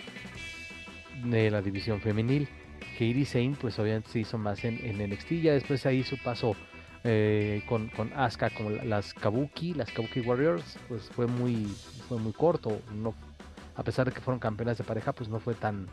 de 1.24 1.50
la 1.50 1.62
división 1.62 2.00
femenil. 2.00 2.48
Katie 2.92 3.24
Sane, 3.24 3.56
pues 3.60 3.78
obviamente 3.78 4.10
se 4.10 4.20
hizo 4.20 4.38
más 4.38 4.64
en, 4.64 4.78
en 4.84 5.10
NXT, 5.10 5.32
ya 5.42 5.52
después 5.52 5.86
ahí 5.86 6.02
su 6.02 6.18
paso 6.18 6.56
eh, 7.04 7.62
con, 7.68 7.88
con 7.90 8.10
como 8.56 8.70
las 8.70 9.14
Kabuki, 9.14 9.74
las 9.74 9.90
Kabuki 9.92 10.20
Warriors, 10.20 10.78
pues 10.88 11.02
fue 11.10 11.26
muy, 11.26 11.66
fue 12.08 12.18
muy 12.18 12.32
corto. 12.32 12.80
No, 12.94 13.14
a 13.76 13.84
pesar 13.84 14.06
de 14.06 14.12
que 14.12 14.20
fueron 14.20 14.40
campeonas 14.40 14.78
de 14.78 14.84
pareja, 14.84 15.12
pues 15.12 15.28
no 15.28 15.38
fue 15.38 15.54
tan, 15.54 15.86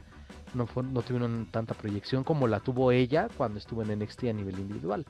no, 0.56 0.66
fue, 0.66 0.84
no 0.84 1.02
tuvieron 1.04 1.48
tanta 1.52 1.76
proyección 1.76 2.24
como 2.24 2.48
la 2.48 2.60
tuvo 2.60 2.92
ella 2.92 3.28
cuando 3.38 3.60
estuvo 3.60 3.84
en 3.84 4.00
NXT 4.00 4.24
a 4.26 4.34
nivel 4.34 4.60
individual. 4.60 5.06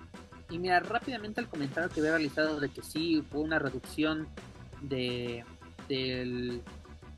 Y 0.49 0.59
mira, 0.59 0.80
rápidamente 0.81 1.41
el 1.41 1.47
comentario 1.47 1.89
que 1.89 2.01
había 2.01 2.11
realizado 2.11 2.59
de 2.59 2.69
que 2.69 2.84
sí 2.84 3.23
fue 3.31 3.41
una 3.41 3.57
reducción 3.57 4.27
de 4.81 5.43
del, 5.88 6.61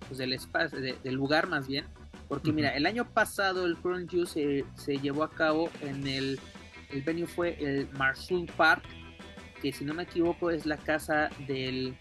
pues 0.07 0.17
del 0.17 0.33
espacio, 0.33 0.79
del 0.79 1.13
lugar 1.13 1.47
más 1.47 1.67
bien. 1.67 1.85
Porque 2.27 2.51
mira, 2.51 2.75
el 2.75 2.85
año 2.85 3.05
pasado 3.05 3.65
el 3.65 3.77
Crown 3.77 4.07
Juice 4.09 4.65
se 4.75 4.97
llevó 4.97 5.23
a 5.23 5.31
cabo 5.31 5.69
en 5.81 6.05
el 6.05 6.39
el 6.89 7.01
venue 7.01 7.27
fue 7.27 7.57
el 7.59 7.89
Marsul 7.93 8.49
Park, 8.55 8.83
que 9.61 9.71
si 9.71 9.83
no 9.83 9.93
me 9.93 10.03
equivoco 10.03 10.51
es 10.51 10.65
la 10.65 10.77
casa 10.77 11.29
del, 11.47 11.97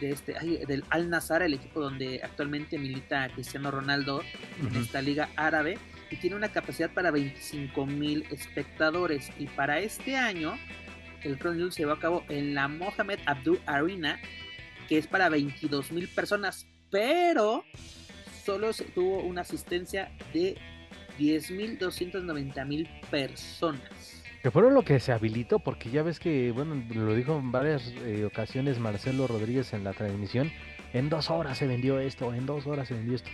de 0.00 0.10
este, 0.10 0.34
del 0.66 0.84
Al 0.90 1.08
Nazar, 1.10 1.42
el 1.42 1.54
equipo 1.54 1.80
donde 1.80 2.20
actualmente 2.22 2.78
milita 2.78 3.28
Cristiano 3.30 3.70
Ronaldo 3.70 4.22
en 4.60 4.74
esta 4.76 5.00
liga 5.00 5.28
árabe, 5.36 5.78
y 6.10 6.16
tiene 6.16 6.36
una 6.36 6.50
capacidad 6.50 6.92
para 6.92 7.10
25 7.10 7.86
mil 7.86 8.24
espectadores. 8.30 9.30
Y 9.38 9.46
para 9.46 9.80
este 9.80 10.16
año, 10.16 10.54
el 11.22 11.38
Crown 11.38 11.72
se 11.72 11.82
llevó 11.82 11.92
a 11.92 12.00
cabo 12.00 12.24
en 12.28 12.54
la 12.54 12.68
Mohamed 12.68 13.20
Abdul 13.26 13.60
Arena, 13.66 14.18
que 14.88 14.98
es 14.98 15.06
para 15.06 15.28
22 15.28 15.92
mil 15.92 16.08
personas, 16.08 16.66
pero 16.90 17.64
solo 18.44 18.72
se 18.72 18.84
tuvo 18.84 19.20
una 19.22 19.40
asistencia 19.42 20.10
de 20.32 20.56
10.290.000 21.18 22.88
personas. 23.10 24.22
Que 24.42 24.50
fueron 24.50 24.74
lo 24.74 24.82
que 24.82 25.00
se 25.00 25.12
habilitó, 25.12 25.58
porque 25.58 25.90
ya 25.90 26.02
ves 26.02 26.20
que, 26.20 26.52
bueno, 26.52 26.80
lo 26.94 27.14
dijo 27.14 27.36
en 27.36 27.50
varias 27.50 27.92
eh, 28.04 28.24
ocasiones 28.24 28.78
Marcelo 28.78 29.26
Rodríguez 29.26 29.72
en 29.72 29.82
la 29.82 29.92
transmisión, 29.92 30.52
en 30.92 31.08
dos 31.08 31.30
horas 31.30 31.58
se 31.58 31.66
vendió 31.66 31.98
esto, 31.98 32.32
en 32.32 32.46
dos 32.46 32.66
horas 32.66 32.86
se 32.88 32.94
vendió 32.94 33.16
esto. 33.16 33.30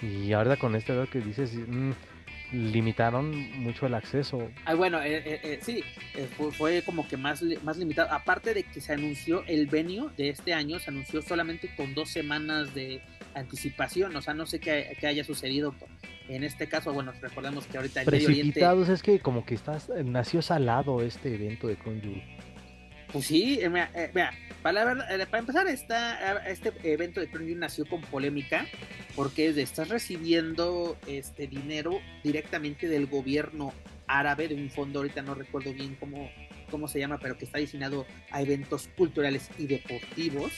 Y 0.00 0.32
ahora 0.32 0.56
con 0.56 0.74
este 0.74 0.94
que 1.08 1.20
dices, 1.20 1.54
mm, 1.54 1.92
limitaron 2.52 3.32
mucho 3.60 3.86
el 3.86 3.94
acceso. 3.94 4.50
Ah, 4.64 4.74
bueno, 4.74 5.02
eh, 5.02 5.40
eh, 5.42 5.58
sí, 5.62 5.82
fue, 6.52 6.82
como 6.82 7.06
que 7.08 7.16
más, 7.16 7.42
más 7.62 7.76
limitado. 7.76 8.12
Aparte 8.12 8.54
de 8.54 8.62
que 8.62 8.80
se 8.80 8.92
anunció 8.92 9.44
el 9.46 9.66
venue 9.66 10.10
de 10.16 10.28
este 10.28 10.54
año, 10.54 10.78
se 10.78 10.90
anunció 10.90 11.22
solamente 11.22 11.70
con 11.76 11.94
dos 11.94 12.10
semanas 12.10 12.74
de, 12.74 13.00
anticipación, 13.34 14.14
o 14.16 14.22
sea, 14.22 14.34
no 14.34 14.46
sé 14.46 14.60
qué, 14.60 14.96
haya 15.02 15.24
sucedido 15.24 15.74
en 16.28 16.42
este 16.42 16.68
caso, 16.68 16.92
bueno, 16.92 17.12
recordemos 17.20 17.66
que 17.66 17.76
ahorita 17.76 18.00
el 18.00 18.06
Precipitados, 18.06 18.88
es 18.88 19.02
que 19.02 19.20
como 19.20 19.44
que 19.44 19.54
estás, 19.54 19.90
nació 20.04 20.40
salado 20.40 21.02
este 21.02 21.34
evento 21.34 21.68
de 21.68 21.76
Conjure. 21.76 22.24
Pues 23.12 23.26
sí, 23.26 23.58
eh, 23.60 23.68
mira, 23.68 23.90
eh, 23.94 24.10
para, 24.62 24.92
eh, 24.92 25.26
para, 25.26 25.38
empezar, 25.38 25.68
está, 25.68 26.48
este 26.48 26.72
evento 26.82 27.20
de 27.20 27.28
Conjure 27.28 27.54
nació 27.56 27.84
con 27.84 28.00
polémica, 28.02 28.66
porque 29.14 29.48
estás 29.48 29.88
recibiendo 29.88 30.96
este 31.06 31.46
dinero 31.46 32.00
directamente 32.22 32.88
del 32.88 33.06
gobierno 33.06 33.72
árabe, 34.06 34.48
de 34.48 34.54
un 34.54 34.70
fondo, 34.70 35.00
ahorita 35.00 35.22
no 35.22 35.34
recuerdo 35.34 35.72
bien 35.72 35.96
cómo, 35.98 36.30
cómo 36.70 36.88
se 36.88 36.98
llama, 36.98 37.18
pero 37.18 37.38
que 37.38 37.44
está 37.44 37.58
destinado 37.58 38.06
a 38.30 38.42
eventos 38.42 38.88
culturales 38.96 39.48
y 39.58 39.66
deportivos 39.66 40.52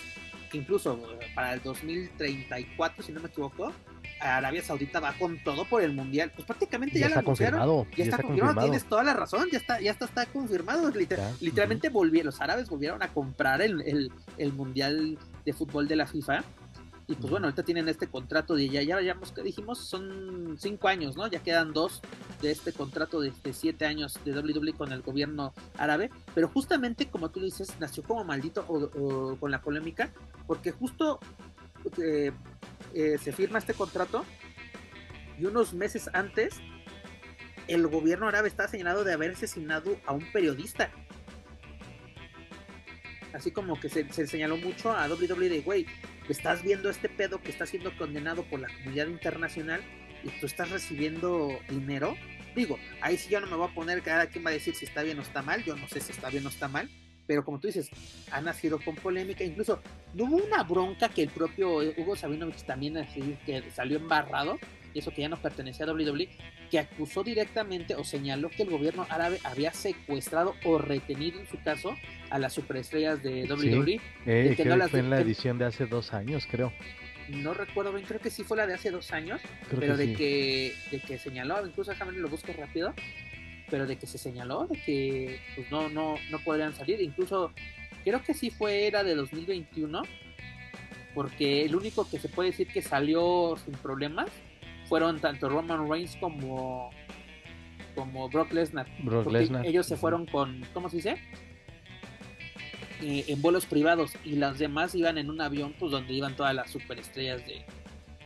que 0.50 0.58
incluso 0.58 0.94
eh, 1.20 1.26
para 1.34 1.54
el 1.54 1.62
2034, 1.62 3.02
si 3.02 3.12
no 3.12 3.20
me 3.20 3.28
equivoco, 3.28 3.72
Arabia 4.20 4.62
Saudita 4.62 5.00
va 5.00 5.12
con 5.14 5.42
todo 5.42 5.64
por 5.64 5.82
el 5.82 5.92
mundial. 5.92 6.32
Pues 6.34 6.46
prácticamente 6.46 6.98
ya, 6.98 7.08
está 7.08 7.22
confirmado. 7.22 7.86
Ya, 7.96 8.04
está, 8.04 8.22
confirmado. 8.22 8.62
Tienes 8.62 8.84
toda 8.84 9.02
la 9.02 9.14
razón. 9.14 9.48
Ya 9.50 9.58
está, 9.58 9.80
ya 9.80 9.90
está, 9.90 10.06
está 10.06 10.26
confirmado. 10.26 10.90
literalmente 11.40 11.88
volvieron, 11.88 12.26
los 12.26 12.40
árabes 12.40 12.68
volvieron 12.68 13.02
a 13.02 13.12
comprar 13.12 13.60
el, 13.60 13.82
el, 13.82 14.12
el, 14.38 14.52
mundial 14.52 15.18
de 15.44 15.52
fútbol 15.52 15.88
de 15.88 15.96
la 15.96 16.06
FIFA 16.06 16.44
y 17.08 17.14
pues 17.14 17.30
bueno, 17.30 17.46
ahorita 17.46 17.62
tienen 17.62 17.88
este 17.88 18.08
contrato 18.08 18.56
de 18.56 18.68
ya, 18.68 18.82
ya, 18.82 19.00
ya 19.00 19.16
que 19.32 19.42
dijimos, 19.42 19.78
son 19.78 20.56
cinco 20.58 20.88
años, 20.88 21.16
¿no? 21.16 21.28
Ya 21.28 21.40
quedan 21.40 21.72
dos 21.72 22.02
de 22.42 22.50
este 22.50 22.72
contrato 22.72 23.20
de, 23.20 23.32
siete 23.52 23.86
años 23.86 24.18
de 24.24 24.32
WWE 24.32 24.72
con 24.72 24.90
el 24.90 25.02
gobierno 25.02 25.54
árabe. 25.78 26.10
Pero 26.34 26.48
justamente, 26.48 27.08
como 27.08 27.30
tú 27.30 27.40
dices, 27.40 27.74
nació 27.78 28.02
como 28.02 28.24
maldito 28.24 28.64
o, 28.68 29.36
con 29.36 29.52
la 29.52 29.60
polémica, 29.60 30.10
porque 30.48 30.72
justo 30.72 31.20
eh, 31.98 32.32
eh, 32.92 33.18
se 33.22 33.32
firma 33.32 33.60
este 33.60 33.74
contrato 33.74 34.24
y 35.38 35.44
unos 35.44 35.74
meses 35.74 36.10
antes 36.12 36.56
el 37.68 37.86
gobierno 37.86 38.26
árabe 38.26 38.48
está 38.48 38.66
señalado 38.66 39.04
de 39.04 39.12
haber 39.12 39.32
asesinado 39.32 39.96
a 40.06 40.12
un 40.12 40.24
periodista. 40.32 40.90
Así 43.32 43.52
como 43.52 43.78
que 43.78 43.88
se, 43.90 44.12
se 44.12 44.26
señaló 44.26 44.56
mucho 44.56 44.90
a 44.90 45.06
WWE 45.06 45.48
de, 45.48 45.60
güey, 45.60 45.86
estás 46.32 46.62
viendo 46.62 46.90
este 46.90 47.08
pedo 47.08 47.40
que 47.40 47.50
está 47.50 47.66
siendo 47.66 47.96
condenado 47.96 48.44
por 48.44 48.60
la 48.60 48.68
comunidad 48.68 49.08
internacional 49.08 49.80
y 50.24 50.28
tú 50.40 50.46
estás 50.46 50.70
recibiendo 50.70 51.58
dinero. 51.68 52.16
Digo, 52.54 52.78
ahí 53.00 53.16
sí 53.16 53.28
yo 53.30 53.40
no 53.40 53.46
me 53.46 53.56
voy 53.56 53.68
a 53.68 53.74
poner, 53.74 54.02
cada 54.02 54.26
quien 54.26 54.44
va 54.44 54.50
a 54.50 54.54
decir 54.54 54.74
si 54.74 54.86
está 54.86 55.02
bien 55.02 55.18
o 55.18 55.22
está 55.22 55.42
mal, 55.42 55.62
yo 55.64 55.76
no 55.76 55.88
sé 55.88 56.00
si 56.00 56.12
está 56.12 56.30
bien 56.30 56.46
o 56.46 56.48
está 56.48 56.68
mal, 56.68 56.88
pero 57.26 57.44
como 57.44 57.60
tú 57.60 57.66
dices, 57.66 57.90
ha 58.30 58.40
nacido 58.40 58.78
con 58.80 58.94
polémica, 58.94 59.44
incluso 59.44 59.82
hubo 60.14 60.36
una 60.36 60.62
bronca 60.62 61.08
que 61.08 61.22
el 61.22 61.28
propio 61.28 61.78
Hugo 61.96 62.16
Sabinovich 62.16 62.64
también 62.64 62.96
así, 62.96 63.36
que 63.44 63.62
salió 63.70 63.98
embarrado, 63.98 64.58
eso 64.98 65.10
que 65.12 65.22
ya 65.22 65.28
no 65.28 65.36
pertenecía 65.36 65.86
a 65.86 65.92
WWE, 65.92 66.28
que 66.70 66.78
acusó 66.78 67.22
directamente 67.22 67.94
o 67.94 68.04
señaló 68.04 68.50
que 68.50 68.62
el 68.62 68.70
gobierno 68.70 69.06
árabe 69.08 69.38
había 69.44 69.72
secuestrado 69.72 70.54
o 70.64 70.78
retenido 70.78 71.40
en 71.40 71.46
su 71.46 71.60
caso 71.62 71.96
a 72.30 72.38
las 72.38 72.52
superestrellas 72.52 73.22
de 73.22 73.44
WWE. 73.44 74.00
Eh, 74.26 74.56
fue 74.90 75.00
en 75.00 75.10
la 75.10 75.20
edición 75.20 75.58
de 75.58 75.66
hace 75.66 75.86
dos 75.86 76.12
años, 76.12 76.46
creo. 76.50 76.72
No 77.28 77.54
recuerdo 77.54 77.92
bien, 77.92 78.04
creo 78.06 78.20
que 78.20 78.30
sí 78.30 78.44
fue 78.44 78.56
la 78.56 78.66
de 78.66 78.74
hace 78.74 78.90
dos 78.90 79.12
años, 79.12 79.40
pero 79.78 79.96
de, 79.96 80.14
que, 80.14 80.72
de 80.90 81.00
que 81.00 81.18
señaló, 81.18 81.66
incluso 81.66 81.90
déjame 81.90 82.12
lo 82.12 82.28
busco 82.28 82.52
rápido, 82.52 82.94
pero 83.68 83.86
de 83.86 83.96
que 83.96 84.06
se 84.06 84.16
señaló 84.16 84.66
de 84.66 84.80
que 84.80 85.40
pues 85.56 85.70
no, 85.70 85.88
no, 85.88 86.14
no 86.30 86.38
podrían 86.44 86.72
salir, 86.72 87.00
incluso 87.00 87.52
creo 88.04 88.22
que 88.22 88.34
sí 88.34 88.50
fue 88.50 88.86
era 88.86 89.02
de 89.02 89.16
2021, 89.16 90.02
porque 91.14 91.64
el 91.64 91.74
único 91.74 92.08
que 92.08 92.20
se 92.20 92.28
puede 92.28 92.50
decir 92.50 92.68
que 92.68 92.82
salió 92.82 93.56
sin 93.64 93.74
problemas 93.74 94.30
fueron 94.88 95.20
tanto 95.20 95.48
Roman 95.48 95.88
Reigns 95.88 96.16
como 96.16 96.90
como 97.94 98.28
Brock 98.28 98.52
Lesnar. 98.52 98.86
Brock 99.02 99.30
Lesnar. 99.32 99.66
Ellos 99.66 99.86
se 99.86 99.96
fueron 99.96 100.26
con, 100.26 100.64
¿cómo 100.74 100.88
se 100.90 100.96
dice? 100.96 101.16
Eh, 103.02 103.24
en 103.28 103.42
vuelos 103.42 103.66
privados 103.66 104.12
y 104.24 104.36
las 104.36 104.58
demás 104.58 104.94
iban 104.94 105.18
en 105.18 105.30
un 105.30 105.40
avión 105.40 105.74
pues 105.78 105.92
donde 105.92 106.12
iban 106.12 106.36
todas 106.36 106.54
las 106.54 106.70
superestrellas 106.70 107.42
de, 107.46 107.64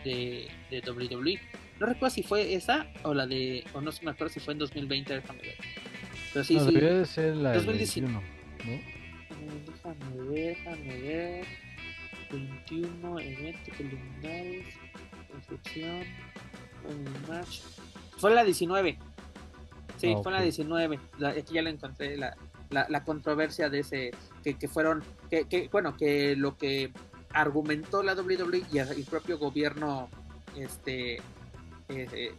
de, 0.04 0.48
de 0.70 0.90
WWE. 0.90 1.40
No 1.78 1.86
recuerdo 1.86 2.14
si 2.14 2.22
fue 2.22 2.54
esa 2.54 2.86
o 3.04 3.14
la 3.14 3.26
de, 3.26 3.64
o 3.72 3.80
no 3.80 3.90
me 4.02 4.10
acuerdo 4.10 4.32
si 4.32 4.40
fue 4.40 4.52
en 4.52 4.58
2020, 4.58 5.14
déjame 5.14 5.40
ver. 5.40 5.56
Pero 6.32 6.44
sí, 6.44 6.58
sí. 6.58 6.72
Debe 6.72 7.04
ser 7.06 7.36
la 7.36 7.54
2019, 7.54 8.12
¿no? 8.12 8.20
Déjame 9.72 10.30
ver, 10.30 10.56
déjame 10.56 11.00
ver. 11.00 11.46
21 12.30 13.18
eventos 13.18 13.74
preliminares, 13.76 14.66
construcción 15.32 16.04
match. 17.28 17.60
Fue 18.18 18.34
la 18.34 18.44
19. 18.44 18.98
Sí, 19.96 20.14
fue 20.22 20.32
la 20.32 20.40
19. 20.40 20.98
aquí 21.26 21.54
ya 21.54 21.62
la 21.62 21.70
encontré, 21.70 22.16
la, 22.16 22.36
la, 22.70 23.04
controversia 23.04 23.68
de 23.68 23.80
ese, 23.80 24.12
que, 24.42 24.54
que 24.54 24.66
fueron, 24.66 25.02
que, 25.28 25.44
que, 25.44 25.68
bueno, 25.70 25.96
que 25.96 26.36
lo 26.36 26.56
que 26.56 26.90
argumentó 27.32 28.02
la 28.02 28.14
WWE 28.14 28.64
y 28.72 28.78
el 28.78 29.04
propio 29.04 29.38
gobierno 29.38 30.08
este 30.56 31.16
eh, 31.16 31.22
eh, 31.88 32.34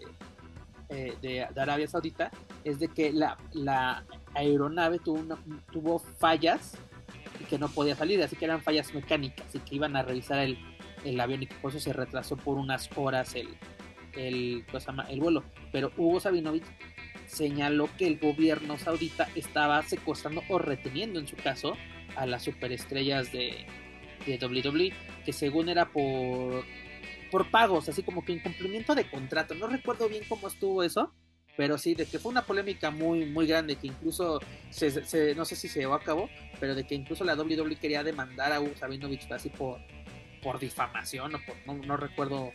eh, 0.89 1.15
de, 1.22 1.43
Arabia 1.43 1.88
Saudita 1.88 2.31
es 2.63 2.80
de 2.80 2.89
que 2.89 3.13
la, 3.13 3.38
la 3.53 4.03
aeronave 4.34 4.99
tuvo, 4.99 5.38
tuvo 5.72 5.99
fallas 5.99 6.73
y 7.39 7.45
que 7.45 7.57
no 7.57 7.69
podía 7.69 7.95
salir, 7.95 8.22
así 8.22 8.35
que 8.35 8.45
eran 8.45 8.61
fallas 8.61 8.93
mecánicas 8.93 9.53
y 9.55 9.59
que 9.59 9.76
iban 9.76 9.95
a 9.95 10.03
revisar 10.03 10.39
el, 10.39 10.57
el 11.05 11.19
avión 11.19 11.43
y 11.43 11.47
que 11.47 11.55
por 11.55 11.72
eso 11.72 11.80
se 11.80 11.93
retrasó 11.93 12.35
por 12.38 12.57
unas 12.57 12.89
horas 12.95 13.35
el, 13.35 13.49
el, 14.15 14.65
el 15.09 15.19
vuelo. 15.19 15.43
Pero 15.71 15.91
Hugo 15.97 16.19
Sabinovich 16.19 16.65
señaló 17.25 17.89
que 17.97 18.07
el 18.07 18.19
gobierno 18.19 18.77
saudita 18.77 19.29
estaba 19.35 19.81
secuestrando 19.83 20.43
o 20.49 20.59
reteniendo 20.59 21.19
en 21.19 21.27
su 21.27 21.35
caso 21.38 21.77
a 22.15 22.25
las 22.25 22.43
superestrellas 22.43 23.31
de, 23.31 23.65
de 24.25 24.38
WWE, 24.38 24.93
que 25.25 25.33
según 25.33 25.69
era 25.69 25.89
por, 25.89 26.65
por 27.31 27.49
pagos, 27.49 27.88
así 27.89 28.03
como 28.03 28.23
que 28.25 28.33
incumplimiento 28.33 28.95
de 28.95 29.09
contrato. 29.09 29.55
No 29.55 29.67
recuerdo 29.67 30.09
bien 30.09 30.23
cómo 30.27 30.47
estuvo 30.47 30.83
eso, 30.83 31.13
pero 31.57 31.77
sí, 31.77 31.95
de 31.95 32.05
que 32.05 32.19
fue 32.19 32.31
una 32.31 32.43
polémica 32.43 32.91
muy, 32.91 33.25
muy 33.25 33.47
grande, 33.47 33.75
que 33.75 33.88
incluso, 33.88 34.39
se, 34.69 35.35
no 35.35 35.45
sé 35.45 35.55
si 35.55 35.67
se 35.67 35.79
llevó 35.79 35.95
a 35.95 36.01
cabo, 36.01 36.29
pero 36.59 36.75
de 36.75 36.85
que 36.85 36.95
incluso 36.95 37.23
la 37.23 37.35
WWE 37.35 37.75
quería 37.75 38.03
demandar 38.03 38.51
a 38.51 38.59
Hugo 38.59 38.75
Sabinovich 38.75 39.29
así 39.31 39.49
por, 39.49 39.79
por 40.41 40.59
difamación 40.59 41.35
o 41.35 41.39
por, 41.45 41.85
no 41.85 41.97
recuerdo 41.97 42.51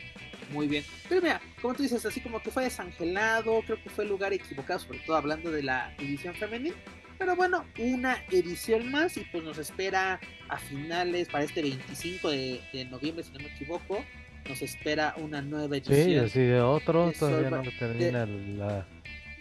muy 0.51 0.69
bien. 0.69 0.85
Pero 1.09 1.23
mira, 1.23 1.41
como 1.61 1.75
tú 1.75 1.83
dices, 1.83 2.05
así 2.05 2.21
como 2.21 2.41
que 2.41 2.51
fue 2.51 2.65
desangelado, 2.65 3.63
creo 3.63 3.83
que 3.83 3.91
fue 3.91 4.05
el 4.05 4.11
lugar 4.11 4.33
equivocado, 4.33 4.81
sobre 4.81 4.99
todo 5.01 5.17
hablando 5.17 5.51
de 5.51 5.63
la 5.63 5.95
edición 5.99 6.35
femenil. 6.35 6.75
Pero 7.19 7.35
bueno, 7.35 7.65
una 7.79 8.19
edición 8.31 8.91
más 8.91 9.17
y 9.17 9.25
pues 9.33 9.43
nos 9.43 9.59
espera 9.59 10.21
a 10.49 10.59
finales, 10.59 11.29
para 11.29 11.45
este 11.45 11.63
25 11.63 12.31
de, 12.31 12.89
noviembre, 12.91 13.25
si 13.25 13.33
no 13.33 13.39
me 13.39 13.47
equivoco, 13.47 14.05
nos 14.49 14.61
espera 14.63 15.15
una 15.17 15.41
nueva 15.41 15.77
edición. 15.79 16.05
Sí, 16.05 16.17
así 16.17 16.41
de 16.41 16.61
otro, 16.61 17.13
todavía 17.19 17.51
no 17.51 17.63
termina 17.79 18.27
la... 18.27 18.87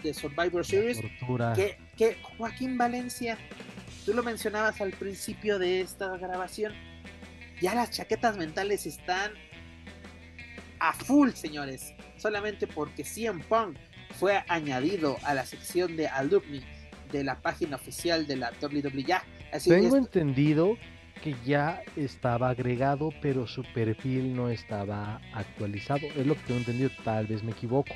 De 0.01 0.13
Survivor 0.13 0.65
Series. 0.65 0.99
Que, 1.55 1.77
que 1.97 2.15
Joaquín 2.37 2.77
Valencia, 2.77 3.37
tú 4.05 4.13
lo 4.13 4.23
mencionabas 4.23 4.79
al 4.79 4.91
principio 4.91 5.57
de 5.57 5.81
esta 5.81 6.15
grabación, 6.17 6.73
ya 7.61 7.73
las 7.73 7.91
chaquetas 7.91 8.37
mentales 8.37 8.85
están 8.85 9.31
a 10.89 10.93
full, 10.93 11.31
señores. 11.31 11.93
Solamente 12.17 12.67
porque 12.67 13.03
CM 13.03 13.43
Punk 13.43 13.77
fue 14.19 14.43
añadido 14.47 15.17
a 15.23 15.33
la 15.33 15.45
sección 15.45 15.97
de 15.97 16.07
alumni 16.07 16.61
de 17.11 17.23
la 17.23 17.41
página 17.41 17.75
oficial 17.75 18.27
de 18.27 18.37
la 18.37 18.51
WWE. 18.61 19.21
Tengo 19.63 19.95
entendido 19.95 20.77
que 21.23 21.35
ya 21.45 21.81
estaba 21.95 22.49
agregado, 22.49 23.09
pero 23.21 23.47
su 23.47 23.63
perfil 23.73 24.35
no 24.35 24.49
estaba 24.49 25.21
actualizado. 25.33 26.05
Es 26.15 26.25
lo 26.25 26.35
que 26.35 26.41
tengo 26.41 26.59
entendido, 26.59 26.89
tal 27.03 27.25
vez 27.27 27.43
me 27.43 27.51
equivoco. 27.51 27.93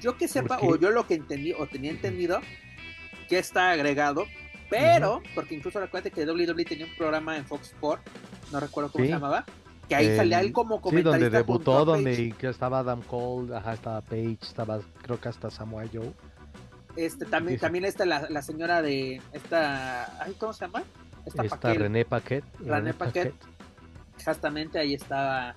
Yo 0.00 0.16
que 0.16 0.26
sepa, 0.26 0.58
o 0.62 0.76
yo 0.76 0.90
lo 0.90 1.06
que 1.06 1.14
entendí, 1.14 1.52
o 1.52 1.66
tenía 1.66 1.90
entendido, 1.90 2.40
que 3.28 3.38
está 3.38 3.70
agregado, 3.70 4.26
pero, 4.68 5.22
porque 5.34 5.54
incluso 5.54 5.78
recuerda 5.78 6.10
que 6.10 6.24
WWE 6.24 6.64
tenía 6.64 6.86
un 6.86 6.96
programa 6.96 7.36
en 7.36 7.44
Fox 7.44 7.68
Sports, 7.68 8.02
no 8.50 8.58
recuerdo 8.58 8.90
cómo 8.90 9.04
se 9.04 9.10
llamaba, 9.10 9.44
que 9.88 9.94
ahí 9.94 10.16
salía 10.16 10.40
él 10.40 10.52
como 10.52 10.80
comentarista. 10.80 11.18
Sí, 11.18 11.22
donde 11.24 11.36
debutó, 11.36 11.84
donde 11.84 12.34
estaba 12.40 12.80
Adam 12.80 13.02
Cole, 13.02 13.56
ajá, 13.56 13.74
estaba 13.74 14.00
Paige, 14.00 14.38
estaba 14.42 14.80
creo 15.02 15.20
que 15.20 15.28
hasta 15.28 15.50
Samoa 15.50 15.84
Joe. 15.92 16.12
Este, 16.96 17.24
también, 17.24 17.58
también 17.58 17.84
está 17.84 18.04
la, 18.04 18.28
la, 18.28 18.42
señora 18.42 18.82
de 18.82 19.20
esta, 19.32 20.22
ay, 20.22 20.34
¿cómo 20.38 20.52
se 20.52 20.66
llama? 20.66 20.82
Esta, 21.24 21.44
esta 21.44 21.74
René 21.74 22.04
Paquet. 22.04 22.44
René 22.60 22.92
Paquet. 22.92 23.34
Exactamente, 24.16 24.78
ahí 24.78 24.94
estaba, 24.94 25.56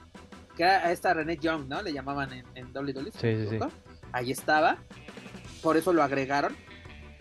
que 0.56 0.64
era 0.64 0.92
esta 0.92 1.14
René 1.14 1.38
Young, 1.38 1.68
¿no? 1.68 1.82
Le 1.82 1.92
llamaban 1.92 2.32
en, 2.32 2.46
en 2.56 2.68
WWE. 2.74 3.12
Sí, 3.12 3.36
sí, 3.36 3.48
sí. 3.50 3.60
Ahí 4.14 4.32
estaba, 4.32 4.78
por 5.62 5.76
eso 5.76 5.92
lo 5.92 6.04
agregaron. 6.04 6.56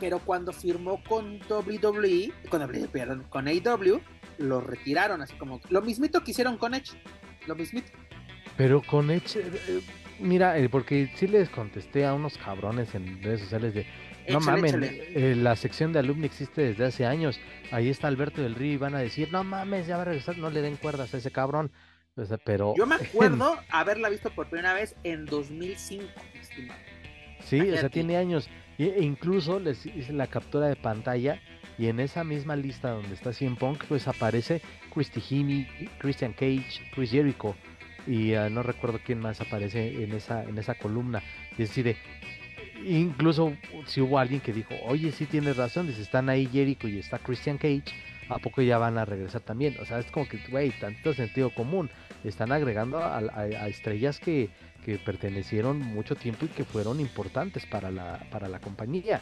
Pero 0.04 0.18
cuando 0.18 0.52
firmó 0.52 1.02
con 1.02 1.40
WWE, 1.48 2.30
con, 2.50 2.60
perdón, 2.92 3.24
con 3.30 3.48
AEW, 3.48 4.02
lo 4.36 4.60
retiraron, 4.60 5.22
así 5.22 5.32
como 5.36 5.62
lo 5.70 5.80
mismito 5.80 6.22
que 6.22 6.32
hicieron 6.32 6.58
con 6.58 6.74
Edge. 6.74 6.92
lo 7.46 7.54
mismito. 7.54 7.90
Pero 8.58 8.82
con 8.82 9.10
Edge, 9.10 9.38
eh, 9.38 9.80
mira, 10.20 10.58
eh, 10.58 10.68
porque 10.68 11.10
sí 11.16 11.26
les 11.26 11.48
contesté 11.48 12.04
a 12.04 12.12
unos 12.12 12.36
cabrones 12.36 12.94
en 12.94 13.22
redes 13.22 13.40
sociales 13.40 13.72
de, 13.72 13.86
no 14.28 14.40
mames, 14.40 14.74
eh, 14.74 15.34
la 15.38 15.56
sección 15.56 15.94
de 15.94 16.00
alumni 16.00 16.26
existe 16.26 16.60
desde 16.60 16.84
hace 16.84 17.06
años. 17.06 17.40
Ahí 17.70 17.88
está 17.88 18.08
Alberto 18.08 18.42
del 18.42 18.56
Río 18.56 18.74
y 18.74 18.76
van 18.76 18.94
a 18.94 18.98
decir, 18.98 19.32
no 19.32 19.42
mames, 19.42 19.86
ya 19.86 19.96
va 19.96 20.02
a 20.02 20.04
regresar, 20.04 20.36
no 20.36 20.50
le 20.50 20.60
den 20.60 20.76
cuerdas 20.76 21.14
a 21.14 21.16
ese 21.16 21.30
cabrón. 21.30 21.72
pero... 22.44 22.74
Yo 22.76 22.84
me 22.84 22.94
acuerdo 22.96 23.56
haberla 23.70 24.10
visto 24.10 24.28
por 24.28 24.50
primera 24.50 24.74
vez 24.74 24.96
en 25.02 25.24
2005, 25.24 26.04
estimado. 26.38 26.78
Sí, 27.46 27.58
o 27.58 27.76
sea, 27.78 27.88
tiene 27.88 28.18
años. 28.18 28.50
E 28.78 29.02
incluso 29.02 29.60
les 29.60 29.86
hice 29.86 30.12
la 30.12 30.26
captura 30.26 30.66
de 30.66 30.76
pantalla 30.76 31.40
y 31.78 31.86
en 31.86 32.00
esa 32.00 32.24
misma 32.24 32.56
lista 32.56 32.90
donde 32.90 33.14
está 33.14 33.32
CM 33.32 33.56
Punk, 33.56 33.84
pues 33.88 34.08
aparece 34.08 34.60
Christy 34.92 35.22
Himi, 35.28 35.66
Christian 35.98 36.32
Cage, 36.32 36.80
Chris 36.94 37.10
Jericho 37.10 37.54
y 38.06 38.34
ah, 38.34 38.48
no 38.50 38.62
recuerdo 38.62 39.00
quién 39.04 39.20
más 39.20 39.40
aparece 39.40 40.02
en 40.02 40.12
esa, 40.12 40.44
en 40.44 40.58
esa 40.58 40.74
columna. 40.74 41.22
Y 41.56 41.62
es 41.62 41.68
decir, 41.70 41.96
incluso 42.84 43.56
si 43.86 44.00
hubo 44.00 44.18
alguien 44.18 44.40
que 44.40 44.52
dijo, 44.52 44.74
oye, 44.84 45.10
sí 45.12 45.26
tienes 45.26 45.56
razón, 45.56 45.86
dice, 45.86 46.02
están 46.02 46.28
ahí 46.28 46.46
Jericho 46.46 46.88
y 46.88 46.98
está 46.98 47.18
Christian 47.18 47.58
Cage, 47.58 47.84
¿a 48.28 48.38
poco 48.38 48.62
ya 48.62 48.78
van 48.78 48.98
a 48.98 49.04
regresar 49.04 49.40
también? 49.40 49.76
O 49.80 49.84
sea, 49.84 49.98
es 49.98 50.06
como 50.06 50.28
que, 50.28 50.38
güey, 50.48 50.70
tanto 50.72 51.14
sentido 51.14 51.50
común. 51.50 51.90
Están 52.24 52.52
agregando 52.52 52.98
a, 52.98 53.68
estrellas 53.68 54.18
que, 54.18 54.48
que, 54.84 54.98
pertenecieron 54.98 55.78
mucho 55.78 56.14
tiempo 56.14 56.46
y 56.46 56.48
que 56.48 56.64
fueron 56.64 57.00
importantes 57.00 57.66
para 57.66 57.90
la, 57.90 58.26
para 58.30 58.48
la 58.48 58.60
compañía. 58.60 59.20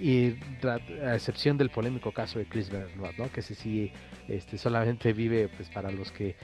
y 0.00 0.34
a 0.64 1.14
excepción 1.14 1.58
del 1.58 1.70
polémico 1.70 2.12
caso 2.12 2.38
de 2.38 2.46
Chris 2.46 2.70
Benoit, 2.70 3.16
¿no? 3.18 3.30
Que 3.30 3.40
ese 3.40 3.54
sí 3.54 3.92
este, 4.28 4.56
solamente 4.58 5.12
vive 5.12 5.48
pues 5.48 5.68
para 5.70 5.90
los 5.90 6.10
que 6.12 6.36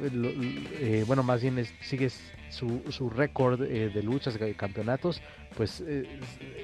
eh, 0.00 1.04
bueno, 1.06 1.22
más 1.22 1.42
bien 1.42 1.58
es, 1.58 1.74
sigue 1.80 2.10
su, 2.50 2.82
su 2.90 3.10
récord 3.10 3.62
eh, 3.62 3.90
de 3.90 4.02
luchas, 4.02 4.38
de 4.38 4.54
campeonatos, 4.54 5.20
pues 5.56 5.82
eh, 5.86 6.20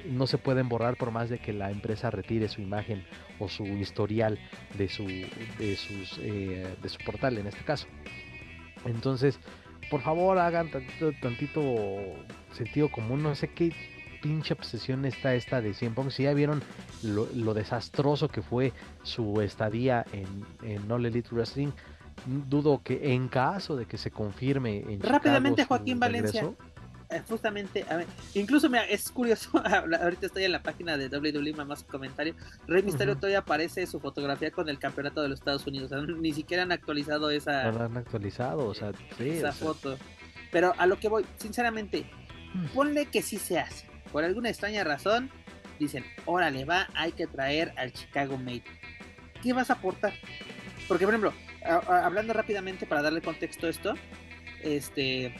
no 0.09 0.25
se 0.27 0.37
pueden 0.37 0.69
borrar 0.69 0.95
por 0.95 1.11
más 1.11 1.29
de 1.29 1.39
que 1.39 1.51
la 1.51 1.69
empresa 1.69 2.09
retire 2.11 2.47
su 2.47 2.61
imagen 2.61 3.03
o 3.39 3.49
su 3.49 3.65
historial 3.65 4.39
de 4.77 4.87
su, 4.87 5.05
de 5.05 5.75
sus, 5.75 6.17
de 6.17 6.89
su 6.89 6.97
portal 6.99 7.37
en 7.37 7.47
este 7.47 7.63
caso. 7.63 7.87
Entonces, 8.85 9.39
por 9.89 10.01
favor 10.01 10.37
hagan 10.39 10.71
tantito, 10.71 11.11
tantito 11.21 11.61
sentido 12.53 12.89
común, 12.91 13.23
no 13.23 13.35
sé 13.35 13.49
qué 13.49 13.73
pinche 14.21 14.53
obsesión 14.53 15.05
está 15.05 15.35
esta 15.35 15.61
de 15.61 15.73
100 15.73 15.93
Punk. 15.93 16.09
Si 16.09 16.23
ya 16.23 16.33
vieron 16.33 16.63
lo, 17.03 17.53
desastroso 17.53 18.27
que 18.27 18.41
fue 18.41 18.73
su 19.03 19.39
estadía 19.41 20.05
en, 20.11 20.25
en 20.67 20.91
All 20.91 21.05
Elite 21.05 21.29
Wrestling, 21.31 21.69
dudo 22.25 22.81
que 22.83 23.13
en 23.13 23.27
caso 23.27 23.75
de 23.75 23.85
que 23.85 23.97
se 23.97 24.11
confirme 24.11 24.83
en 24.89 25.01
rápidamente 25.01 25.65
Joaquín 25.65 25.99
Valencia 25.99 26.49
justamente 27.21 27.85
a 27.89 27.97
ver, 27.97 28.07
incluso 28.33 28.69
mira 28.69 28.85
es 28.85 29.09
curioso 29.11 29.49
ahorita 30.01 30.27
estoy 30.27 30.43
en 30.43 30.51
la 30.51 30.61
página 30.61 30.97
de 30.97 31.07
WWE 31.07 31.53
más 31.65 31.83
comentario 31.83 32.35
Rey 32.67 32.83
Misterio 32.83 33.15
todavía 33.15 33.39
aparece 33.39 33.85
su 33.87 33.99
fotografía 33.99 34.51
con 34.51 34.69
el 34.69 34.79
campeonato 34.79 35.21
de 35.21 35.29
los 35.29 35.39
Estados 35.39 35.65
Unidos 35.67 35.91
ni 36.17 36.33
siquiera 36.33 36.63
han 36.63 36.71
actualizado 36.71 37.29
esa 37.29 37.71
no 37.71 37.83
han 37.83 37.97
actualizado 37.97 38.65
o 38.65 38.73
sea 38.73 38.91
esa 39.19 39.51
foto 39.51 39.97
pero 40.51 40.73
a 40.77 40.85
lo 40.85 40.99
que 40.99 41.09
voy 41.09 41.25
sinceramente 41.37 42.09
mm. 42.53 42.65
ponle 42.67 43.05
que 43.07 43.21
sí 43.21 43.37
se 43.37 43.59
hace 43.59 43.87
por 44.11 44.23
alguna 44.23 44.49
extraña 44.49 44.83
razón 44.83 45.29
dicen 45.79 46.05
órale 46.25 46.65
va 46.65 46.87
hay 46.95 47.11
que 47.11 47.27
traer 47.27 47.73
al 47.77 47.91
Chicago 47.91 48.37
Mate 48.37 48.63
¿qué 49.41 49.53
vas 49.53 49.69
a 49.69 49.73
aportar? 49.73 50.13
porque 50.87 51.05
por 51.05 51.13
ejemplo 51.13 51.33
hablando 51.65 52.33
rápidamente 52.33 52.85
para 52.85 53.01
darle 53.01 53.21
contexto 53.21 53.67
a 53.67 53.69
esto, 53.69 53.93
este, 54.61 55.35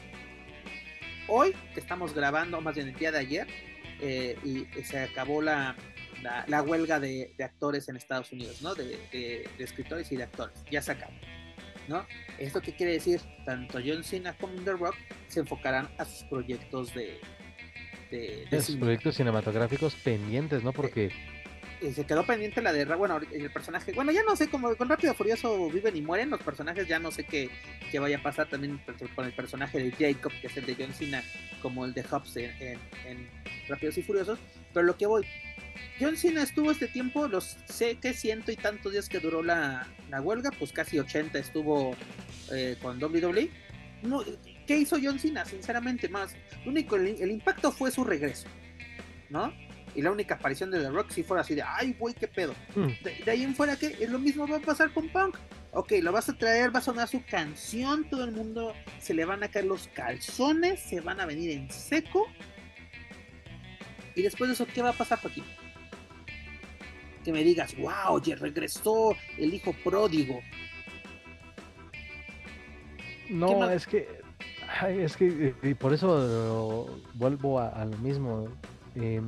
hoy 1.28 1.54
que 1.74 1.80
estamos 1.80 2.14
grabando, 2.14 2.62
más 2.62 2.76
bien 2.76 2.88
el 2.90 2.96
día 2.96 3.12
de 3.12 3.20
ayer, 3.20 3.48
eh, 4.02 4.38
y 4.44 4.66
se 4.84 5.00
acabó 5.00 5.42
la, 5.42 5.76
la, 6.48 6.62
huelga 6.62 7.00
de, 7.00 7.34
actores 7.44 7.88
en 7.90 7.96
Estados 7.96 8.32
Unidos, 8.32 8.62
¿no? 8.62 8.76
De, 8.76 9.48
escritores 9.60 10.12
y 10.12 10.18
de 10.18 10.24
actores, 10.24 10.64
ya 10.72 10.82
se 10.82 10.92
acabó, 10.92 11.14
¿no? 11.88 12.06
¿Esto 12.38 12.62
qué 12.62 12.76
quiere 12.76 12.94
decir? 12.94 13.22
Tanto 13.46 13.80
John 13.86 14.04
Cena 14.04 14.34
como 14.34 14.54
The 14.64 14.74
Rock 14.74 14.96
se 15.28 15.42
enfocarán 15.42 15.90
a 15.98 16.06
sus 16.06 16.24
proyectos 16.28 16.94
de... 16.94 17.20
de, 18.12 18.62
sus 18.62 18.78
proyectos 18.78 19.16
cinematográficos 19.16 19.96
pendientes, 19.96 20.64
¿no? 20.64 20.74
Porque... 20.74 21.12
Eh, 21.82 21.92
se 21.94 22.06
quedó 22.06 22.26
pendiente 22.26 22.62
la 22.62 22.72
de 22.72 22.86
bueno 22.86 23.20
el 23.32 23.52
personaje 23.52 23.92
bueno 23.92 24.12
ya 24.12 24.24
no 24.24 24.36
sé 24.38 24.50
como 24.50 24.74
con 24.78 24.88
rápido 24.88 25.14
furioso 25.14 25.70
viven 25.70 25.98
y 25.98 26.02
mueren 26.02 26.30
los 26.30 26.42
personajes 26.42 26.88
ya 26.88 27.00
no 27.00 27.12
sé 27.12 27.26
qué, 27.26 27.50
qué 27.92 28.00
vaya 28.00 28.18
a 28.18 28.24
pasar 28.24 28.48
también 28.48 28.80
con 29.14 29.26
el 29.26 29.34
personaje 29.34 29.80
de 29.80 29.92
Jacob 29.92 30.32
que 30.40 30.48
es 30.48 30.56
el 30.56 30.66
de 30.66 30.76
John 30.76 30.94
Cena 30.94 31.22
como 31.62 31.84
el 31.84 31.94
de 31.94 32.04
Hobbs 32.04 32.38
en, 32.38 32.80
rápidos 33.68 33.98
y 33.98 34.04
furiosos 34.04 34.40
pero 34.74 34.86
lo 34.86 34.96
que 34.96 35.06
voy 35.06 35.26
John 36.00 36.16
Cena 36.16 36.44
estuvo 36.44 36.72
este 36.72 36.88
tiempo 36.88 37.28
los 37.28 37.58
sé 37.66 37.98
que 37.98 38.14
ciento 38.14 38.54
y 38.54 38.56
tantos 38.56 38.94
días 38.94 39.10
que 39.10 39.20
duró 39.20 39.44
la, 39.44 39.86
huelga 40.22 40.52
pues 40.58 40.72
casi 40.72 40.98
80 40.98 41.40
estuvo 41.40 41.94
eh, 42.54 42.78
con 42.82 43.04
WWE 43.04 43.50
no, 44.04 44.24
¿qué 44.66 44.78
hizo 44.78 44.98
John 45.04 45.20
Cena? 45.20 45.44
sinceramente 45.44 46.08
más 46.08 46.36
único 46.66 46.96
el 46.96 47.32
impacto 47.32 47.70
fue 47.70 47.92
su 47.92 48.06
regreso 48.06 48.48
¿no? 49.30 49.52
Y 49.96 50.02
la 50.02 50.12
única 50.12 50.36
aparición 50.36 50.70
de 50.72 50.80
The 50.80 50.90
Rock 50.90 51.10
si 51.10 51.24
fuera 51.24 51.42
así 51.42 51.56
de, 51.56 51.64
ay, 51.64 51.96
güey, 51.98 52.14
qué 52.14 52.28
pedo. 52.28 52.54
Mm. 52.76 53.24
De, 53.24 53.32
ahí 53.32 53.44
en 53.44 53.56
fuera, 53.56 53.78
que 53.78 53.88
Es 53.88 54.10
lo 54.10 54.20
mismo 54.20 54.46
va 54.48 54.58
a 54.58 54.60
pasar 54.62 54.94
con 54.94 55.08
Punk. 55.10 55.38
Ok, 55.72 55.94
lo 56.02 56.12
vas 56.12 56.30
a 56.30 56.38
traer, 56.38 56.74
va 56.74 56.80
a 56.80 56.82
sonar 56.82 57.08
su 57.08 57.24
canción, 57.26 58.10
todo 58.10 58.24
el 58.24 58.32
mundo 58.32 58.74
se 59.00 59.14
le 59.14 59.26
van 59.26 59.44
a 59.44 59.50
caer 59.50 59.66
los 59.66 59.90
calzones, 59.90 60.80
se 60.80 61.02
van 61.02 61.20
a 61.20 61.26
venir 61.26 61.52
en 61.52 61.70
seco. 61.70 62.28
Y 64.16 64.22
después 64.22 64.50
de 64.50 64.54
eso, 64.54 64.66
¿qué 64.74 64.82
va 64.82 64.90
a 64.90 64.94
pasar, 64.94 65.20
aquí 65.24 65.44
Que 67.24 67.32
me 67.32 67.44
digas, 67.44 67.76
wow, 67.78 68.22
ya 68.22 68.36
regresó 68.36 69.16
el 69.38 69.54
hijo 69.54 69.74
pródigo. 69.84 70.40
No, 73.30 73.70
es 73.70 73.88
que, 73.88 74.08
es 74.88 75.18
que, 75.18 75.54
y 75.64 75.74
por 75.74 75.94
eso 75.94 77.02
vuelvo 77.16 77.60
a, 77.60 77.84
lo 77.86 77.98
mismo. 77.98 78.48
Eh, 78.96 79.22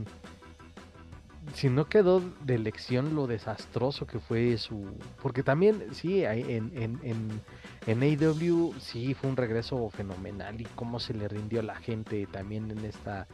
si 1.53 1.69
no 1.69 1.87
quedó 1.87 2.21
de 2.43 2.59
lección 2.59 3.15
lo 3.15 3.27
desastroso 3.27 4.05
que 4.05 4.19
fue 4.19 4.57
su. 4.57 4.97
Porque 5.21 5.43
también, 5.43 5.93
sí, 5.93 6.23
en, 6.23 6.71
en, 6.75 6.99
en, 7.03 7.41
en 7.85 8.03
AW 8.03 8.73
sí 8.79 9.13
fue 9.13 9.29
un 9.29 9.37
regreso 9.37 9.89
fenomenal 9.89 10.59
y 10.59 10.65
cómo 10.75 10.99
se 10.99 11.13
le 11.13 11.27
rindió 11.27 11.61
a 11.61 11.63
la 11.63 11.75
gente 11.75 12.27
también 12.27 12.69
en 12.71 12.85
esta. 12.85 13.27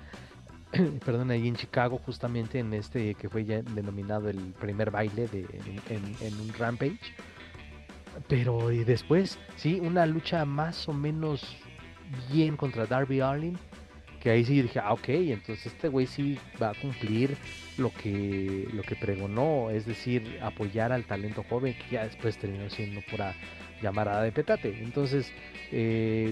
perdón, 1.06 1.32
ahí 1.32 1.48
en 1.48 1.56
Chicago, 1.56 2.00
justamente 2.04 2.60
en 2.60 2.74
este 2.74 3.16
que 3.16 3.30
fue 3.30 3.46
ya 3.46 3.62
denominado 3.62 4.30
el 4.30 4.54
primer 4.60 4.92
baile 4.92 5.28
de, 5.28 5.46
en, 5.90 6.40
un 6.40 6.54
Rampage. 6.58 7.00
Pero 8.28 8.72
y 8.72 8.84
después, 8.84 9.40
sí, 9.56 9.80
una 9.80 10.06
lucha 10.06 10.46
más 10.46 10.88
o 10.88 10.94
menos 10.94 11.58
bien 12.32 12.58
contra 12.58 12.86
Darby 12.86 13.22
Allin 13.22 13.58
que 14.24 14.30
ahí 14.30 14.46
sí 14.46 14.62
dije, 14.62 14.80
ah, 14.80 14.94
ok, 14.94 15.10
entonces 15.10 15.66
este 15.66 15.90
güey 15.90 16.08
sí 16.08 16.40
va 16.62 16.70
a 16.70 16.74
cumplir 16.74 17.36
lo 17.78 17.92
que, 17.94 18.66
lo 18.72 18.82
que 18.82 18.96
pregonó, 18.96 19.70
es 19.70 19.86
decir, 19.86 20.40
apoyar 20.42 20.94
al 20.94 21.04
talento 21.04 21.44
joven, 21.50 21.74
que 21.74 21.96
ya 21.96 22.06
después 22.06 22.38
terminó 22.38 22.70
siendo 22.70 23.02
pura 23.12 23.36
llamarada 23.82 24.24
de 24.24 24.32
petate. 24.32 24.82
Entonces, 24.82 25.30
eh, 25.74 26.32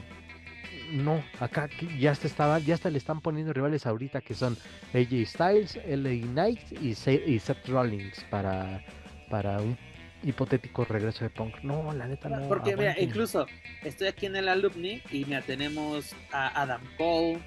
no, 0.94 1.22
acá 1.42 1.68
ya 2.00 2.12
hasta 2.12 2.28
estaba, 2.28 2.60
ya 2.60 2.76
hasta 2.76 2.90
le 2.90 2.98
están 2.98 3.20
poniendo 3.20 3.52
rivales 3.52 3.86
ahorita 3.86 4.22
que 4.22 4.36
son 4.36 4.58
AJ 4.94 5.26
Styles, 5.26 5.80
LA 5.86 6.26
Knight 6.28 6.82
y, 6.82 6.96
Seth 6.96 7.68
Rollins 7.68 8.26
para, 8.30 8.86
para 9.30 9.58
un 9.58 9.78
hipotético 10.24 10.86
regreso 10.86 11.26
de 11.26 11.30
Punk. 11.30 11.56
No, 11.62 11.92
la 11.92 12.08
neta 12.08 12.30
no. 12.30 12.48
Porque 12.48 12.78
mira, 12.78 12.98
incluso 12.98 13.48
estoy 13.84 14.08
aquí 14.08 14.28
en 14.28 14.38
el 14.38 14.48
alumni 14.48 15.02
y 15.12 15.26
me 15.26 15.42
tenemos 15.42 16.16
a 16.32 16.62
Adam 16.62 16.82
Cole, 16.98 17.40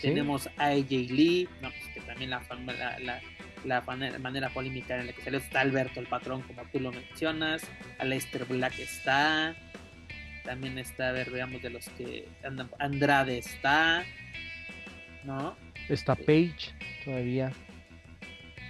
tenemos 0.00 0.48
a 0.56 0.66
AJ 0.66 0.90
Lee, 0.90 1.48
no, 1.60 1.70
pues 1.70 1.94
que 1.94 2.00
también 2.00 2.30
la, 2.30 2.42
la, 3.00 3.20
la, 3.64 3.80
manera, 4.18 4.50
polémica 4.50 4.98
en 4.98 5.06
la 5.06 5.12
que 5.12 5.22
salió 5.22 5.38
está 5.38 5.60
Alberto 5.60 6.00
el 6.00 6.06
patrón, 6.06 6.42
como 6.42 6.62
tú 6.64 6.80
lo 6.80 6.92
mencionas. 6.92 7.62
Aleister 7.98 8.44
Black 8.44 8.78
está. 8.78 9.54
También 10.44 10.76
está, 10.78 11.10
a 11.10 11.12
ver, 11.12 11.30
veamos 11.30 11.62
de 11.62 11.70
los 11.70 11.88
que 11.90 12.28
andan. 12.44 12.68
Andrade 12.78 13.38
está. 13.38 14.04
¿No? 15.24 15.56
Está 15.88 16.16
Page 16.16 16.74
todavía. 17.04 17.52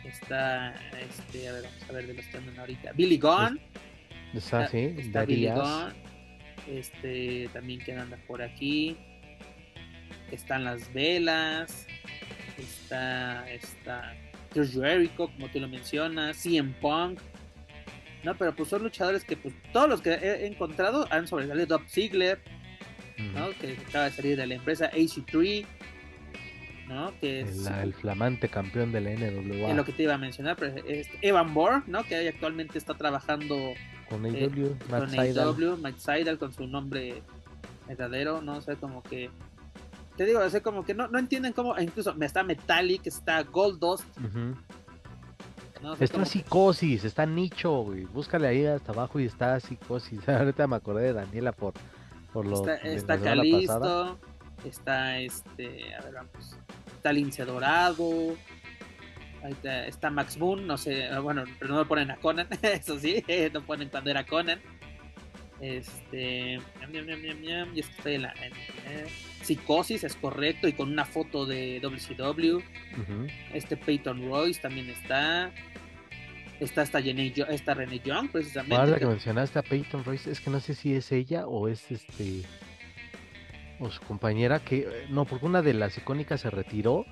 Está, 0.05 0.75
este, 1.01 1.49
a 1.49 1.53
ver, 1.53 1.63
vamos 1.63 1.89
a 1.89 1.93
ver 1.93 2.07
de 2.07 2.15
los 2.15 2.27
que 2.27 2.37
andan 2.37 2.59
ahorita. 2.59 2.93
Billy 2.93 3.19
Gunn. 3.19 3.59
Está, 4.35 4.69
sí, 4.69 4.95
está 4.99 5.25
Billy 5.25 5.49
Gunn. 5.49 5.95
Este, 6.69 7.49
también 7.53 7.81
que 7.81 7.95
anda 7.95 8.19
por 8.27 8.43
aquí 8.43 8.97
están 10.33 10.65
las 10.65 10.93
velas, 10.93 11.87
está, 12.59 13.49
está 13.51 14.15
Chris 14.53 14.73
Jericho, 14.73 15.29
como 15.29 15.49
tú 15.49 15.61
lo 15.61 15.69
mencionas, 15.69 16.37
CM 16.37 16.75
Punk, 16.81 17.21
¿no? 18.23 18.35
Pero 18.37 18.55
pues 18.55 18.69
son 18.69 18.83
luchadores 18.83 19.25
que 19.25 19.37
pues 19.37 19.55
todos 19.73 19.89
los 19.89 20.03
que 20.03 20.11
he 20.13 20.47
encontrado 20.47 21.07
han 21.11 21.27
sobresalido. 21.27 21.67
Dob 21.67 21.89
Ziggler, 21.89 22.41
¿no? 23.35 23.51
Que 23.59 23.79
acaba 23.89 24.07
de 24.07 24.11
salir 24.13 24.37
de 24.37 24.47
la 24.47 24.55
empresa 24.55 24.91
AC3, 24.91 25.67
¿no? 26.89 27.13
Que 27.21 27.41
es 27.41 27.67
el, 27.67 27.95
flamante 27.95 28.49
campeón 28.49 28.93
de 28.93 29.01
la 29.01 29.11
NWA. 29.11 29.71
Es 29.71 29.77
lo 29.77 29.85
que 29.85 29.93
te 29.93 30.05
iba 30.05 30.15
a 30.15 30.19
mencionar, 30.19 30.57
pero 30.57 30.77
es 30.87 31.09
Evan 31.21 31.55
Bourne, 31.55 31.85
¿no? 31.87 32.05
Que 32.05 32.29
actualmente 32.29 32.79
está 32.79 32.95
trabajando 32.95 33.75
con 34.09 34.25
AEW, 34.25 34.67
eh, 34.67 34.77
con 34.89 35.19
AEW, 35.19 35.77
Mike 35.79 35.99
Seidel, 35.99 36.39
con 36.39 36.53
su 36.53 36.67
nombre 36.67 37.23
verdadero, 37.89 38.43
¿no? 38.43 38.59
O 38.59 38.61
sea, 38.61 38.77
como 38.77 39.03
que 39.03 39.31
te 40.17 40.25
digo, 40.25 40.41
o 40.41 40.51
sea, 40.51 40.63
como 40.63 40.85
que 40.85 40.95
no, 40.95 41.09
no 41.09 41.19
entienden 41.19 41.53
cómo, 41.53 41.79
incluso 41.79 42.15
está 42.21 42.43
Metallic, 42.43 43.07
está 43.07 43.43
Gold 43.43 43.79
Dust. 43.79 44.05
está 46.01 46.25
psicosis, 46.25 47.05
está 47.05 47.25
nicho, 47.27 47.83
güey. 47.83 48.05
Búscale 48.05 48.49
ahí 48.49 48.67
hasta 48.67 48.93
abajo 48.93 49.21
y 49.21 49.27
está 49.27 49.59
psicosis. 49.61 50.21
Ahorita 50.29 50.67
me 50.67 50.77
acordé 50.77 51.05
de 51.05 51.13
Daniela 51.15 51.53
por, 51.53 51.75
por 52.33 52.47
lo 52.47 52.57
Está, 52.57 52.75
está 52.77 53.21
Calisto, 53.21 54.19
está 54.65 55.19
este, 55.19 55.95
a 55.95 56.03
ver, 56.03 56.15
vamos. 56.15 56.57
Está 56.97 57.13
Lince 57.13 57.45
Dorado. 57.45 58.37
está, 59.49 59.87
está, 59.87 60.11
Max 60.11 60.37
Moon, 60.37 60.67
no 60.67 60.77
sé, 60.77 61.09
bueno, 61.21 61.45
pero 61.59 61.73
no 61.73 61.81
lo 61.81 61.89
ponen 61.89 62.11
a 62.11 62.17
Conan, 62.17 62.49
eso 62.63 62.99
sí, 62.99 63.25
no 63.53 63.63
ponen 63.63 63.89
cuando 63.89 64.11
era 64.11 64.27
Conan. 64.27 64.61
Este. 65.63 66.55
Y 66.55 67.81
está 67.81 68.11
en 68.11 68.23
la. 68.23 68.35
Psicosis 69.43 70.05
es 70.05 70.15
correcto 70.17 70.69
y 70.69 70.73
con 70.73 70.91
una 70.91 71.05
foto 71.05 71.47
de 71.47 71.81
WCW. 71.81 72.61
Este 73.53 73.77
Peyton 73.77 74.29
Royce 74.29 74.61
también 74.61 74.89
está. 74.91 75.53
Está 76.61 76.83
esta, 76.83 77.03
Jenny, 77.03 77.33
esta 77.49 77.75
René 77.75 77.99
Young, 77.99 78.31
precisamente. 78.31 78.77
Ahora 78.77 78.99
que 78.99 79.07
mencionaste 79.07 79.59
a 79.59 79.63
Peyton 79.63 80.05
Royce, 80.05 80.31
es 80.31 80.41
que 80.41 80.49
no 80.49 80.61
sé 80.61 80.75
si 80.75 80.95
es 80.95 81.11
ella 81.11 81.47
o 81.47 81.69
es 81.69 81.91
este. 81.91 82.43
O 83.81 83.91
su 83.91 84.01
compañera 84.03 84.61
que. 84.61 85.07
No, 85.09 85.25
porque 85.25 85.47
una 85.47 85.61
de 85.61 85.75
las 85.75 85.99
icónicas 85.99 86.41
se 86.41 86.51
retiró 86.51 87.05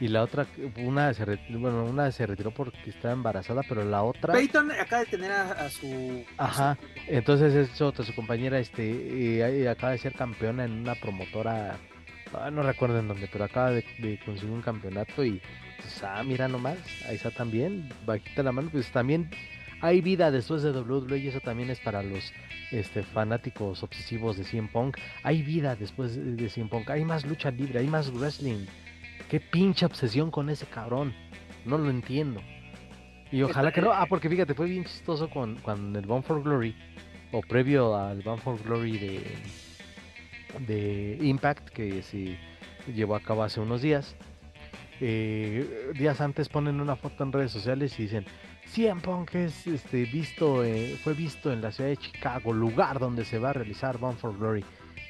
y 0.00 0.08
la 0.08 0.22
otra, 0.22 0.46
una 0.78 1.12
se, 1.12 1.26
retiró, 1.26 1.60
bueno, 1.60 1.84
una 1.84 2.10
se 2.10 2.26
retiró 2.26 2.50
porque 2.50 2.88
estaba 2.88 3.12
embarazada, 3.12 3.62
pero 3.68 3.84
la 3.84 4.02
otra... 4.02 4.32
Peyton 4.32 4.72
acaba 4.72 5.04
de 5.04 5.10
tener 5.10 5.30
a, 5.30 5.68
su... 5.68 6.24
Ajá, 6.38 6.78
entonces 7.06 7.54
es 7.54 7.80
otra, 7.82 8.04
su 8.04 8.14
compañera, 8.14 8.58
este, 8.58 9.38
eh, 9.38 9.68
acaba 9.68 9.92
de 9.92 9.98
ser 9.98 10.14
campeona 10.14 10.64
en 10.64 10.72
una 10.72 10.94
promotora, 10.94 11.76
ah, 12.32 12.50
no 12.50 12.62
recuerdo 12.62 12.98
en 12.98 13.08
dónde, 13.08 13.28
pero 13.30 13.44
acaba 13.44 13.72
de, 13.72 13.84
conseguir 14.24 14.54
un 14.54 14.62
campeonato 14.62 15.22
y, 15.22 15.42
pues, 15.76 16.02
ah, 16.02 16.22
mira 16.24 16.48
nomás, 16.48 16.78
ahí 17.06 17.16
está 17.16 17.30
también, 17.30 17.86
bajita 18.06 18.42
la 18.42 18.52
mano, 18.52 18.70
pues 18.72 18.90
también 18.90 19.30
hay 19.82 20.00
vida 20.00 20.30
después 20.30 20.62
de 20.62 20.72
WWE 20.72 21.18
y 21.18 21.28
eso 21.28 21.40
también 21.40 21.68
es 21.68 21.80
para 21.80 22.02
los 22.02 22.32
este, 22.70 23.02
fanáticos 23.02 23.82
obsesivos 23.82 24.36
de 24.36 24.44
CM 24.44 24.68
Punk. 24.68 24.98
Hay 25.22 25.42
vida 25.42 25.74
después 25.74 26.16
de 26.16 26.48
CM 26.50 26.68
Punk, 26.68 26.90
hay 26.90 27.04
más 27.04 27.24
lucha 27.24 27.50
libre, 27.50 27.78
hay 27.78 27.86
más 27.86 28.10
wrestling. 28.12 28.66
Qué 29.28 29.40
pinche 29.40 29.86
obsesión 29.86 30.30
con 30.30 30.50
ese 30.50 30.66
cabrón. 30.66 31.14
No 31.64 31.78
lo 31.78 31.90
entiendo. 31.90 32.40
Y 33.30 33.42
ojalá 33.42 33.72
que 33.72 33.80
no. 33.80 33.92
Ah, 33.92 34.06
porque 34.08 34.28
fíjate, 34.28 34.54
fue 34.54 34.66
bien 34.66 34.84
chistoso 34.84 35.30
con, 35.30 35.56
con 35.56 35.94
el 35.94 36.06
Bound 36.06 36.24
for 36.24 36.42
Glory. 36.42 36.74
O 37.32 37.40
previo 37.42 37.94
al 37.96 38.22
Bound 38.22 38.42
for 38.42 38.60
Glory 38.62 38.98
de, 38.98 39.22
de 40.66 41.18
Impact, 41.20 41.68
que 41.68 42.02
se 42.02 42.36
llevó 42.92 43.14
a 43.14 43.20
cabo 43.20 43.42
hace 43.42 43.60
unos 43.60 43.82
días. 43.82 44.16
Eh, 45.00 45.92
días 45.94 46.20
antes 46.20 46.48
ponen 46.48 46.80
una 46.80 46.96
foto 46.96 47.24
en 47.24 47.32
redes 47.32 47.52
sociales 47.52 47.98
y 47.98 48.02
dicen 48.02 48.26
CM 48.66 49.00
Punk 49.00 49.34
es 49.34 49.66
este, 49.66 50.04
visto, 50.04 50.62
eh, 50.62 50.98
fue 51.02 51.14
visto 51.14 51.50
en 51.52 51.62
la 51.62 51.72
ciudad 51.72 51.88
de 51.88 51.96
Chicago, 51.96 52.52
lugar 52.52 52.98
donde 52.98 53.24
se 53.24 53.38
va 53.38 53.50
a 53.50 53.52
realizar 53.52 53.98
Bound 53.98 54.18
for 54.18 54.36
Glory. 54.36 54.64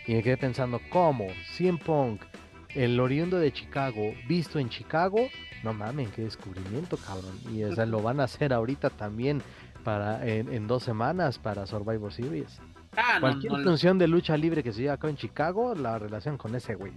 Y 0.06 0.14
me 0.14 0.22
quedé 0.22 0.36
pensando, 0.36 0.80
¿cómo? 0.90 1.26
CM 1.56 1.78
Punk 1.78 2.22
el 2.74 2.98
oriundo 3.00 3.38
de 3.38 3.52
Chicago, 3.52 4.14
visto 4.28 4.58
en 4.58 4.68
Chicago, 4.68 5.28
no 5.62 5.72
mamen, 5.72 6.10
qué 6.10 6.22
descubrimiento, 6.22 6.96
cabrón. 6.96 7.38
Y 7.52 7.62
o 7.62 7.86
lo 7.86 8.02
van 8.02 8.20
a 8.20 8.24
hacer 8.24 8.52
ahorita 8.52 8.90
también 8.90 9.42
para 9.84 10.26
en, 10.26 10.66
dos 10.66 10.82
semanas 10.82 11.38
para 11.38 11.66
Survivor 11.66 12.12
Series. 12.12 12.60
Ah, 12.96 13.18
Cualquier 13.20 13.52
función 13.62 13.98
de 13.98 14.08
lucha 14.08 14.36
libre 14.36 14.62
que 14.62 14.72
se 14.72 14.82
lleva 14.82 14.94
acá 14.94 15.08
en 15.08 15.16
Chicago, 15.16 15.74
la 15.74 15.98
relación 15.98 16.36
con 16.36 16.54
ese 16.54 16.74
güey. 16.74 16.92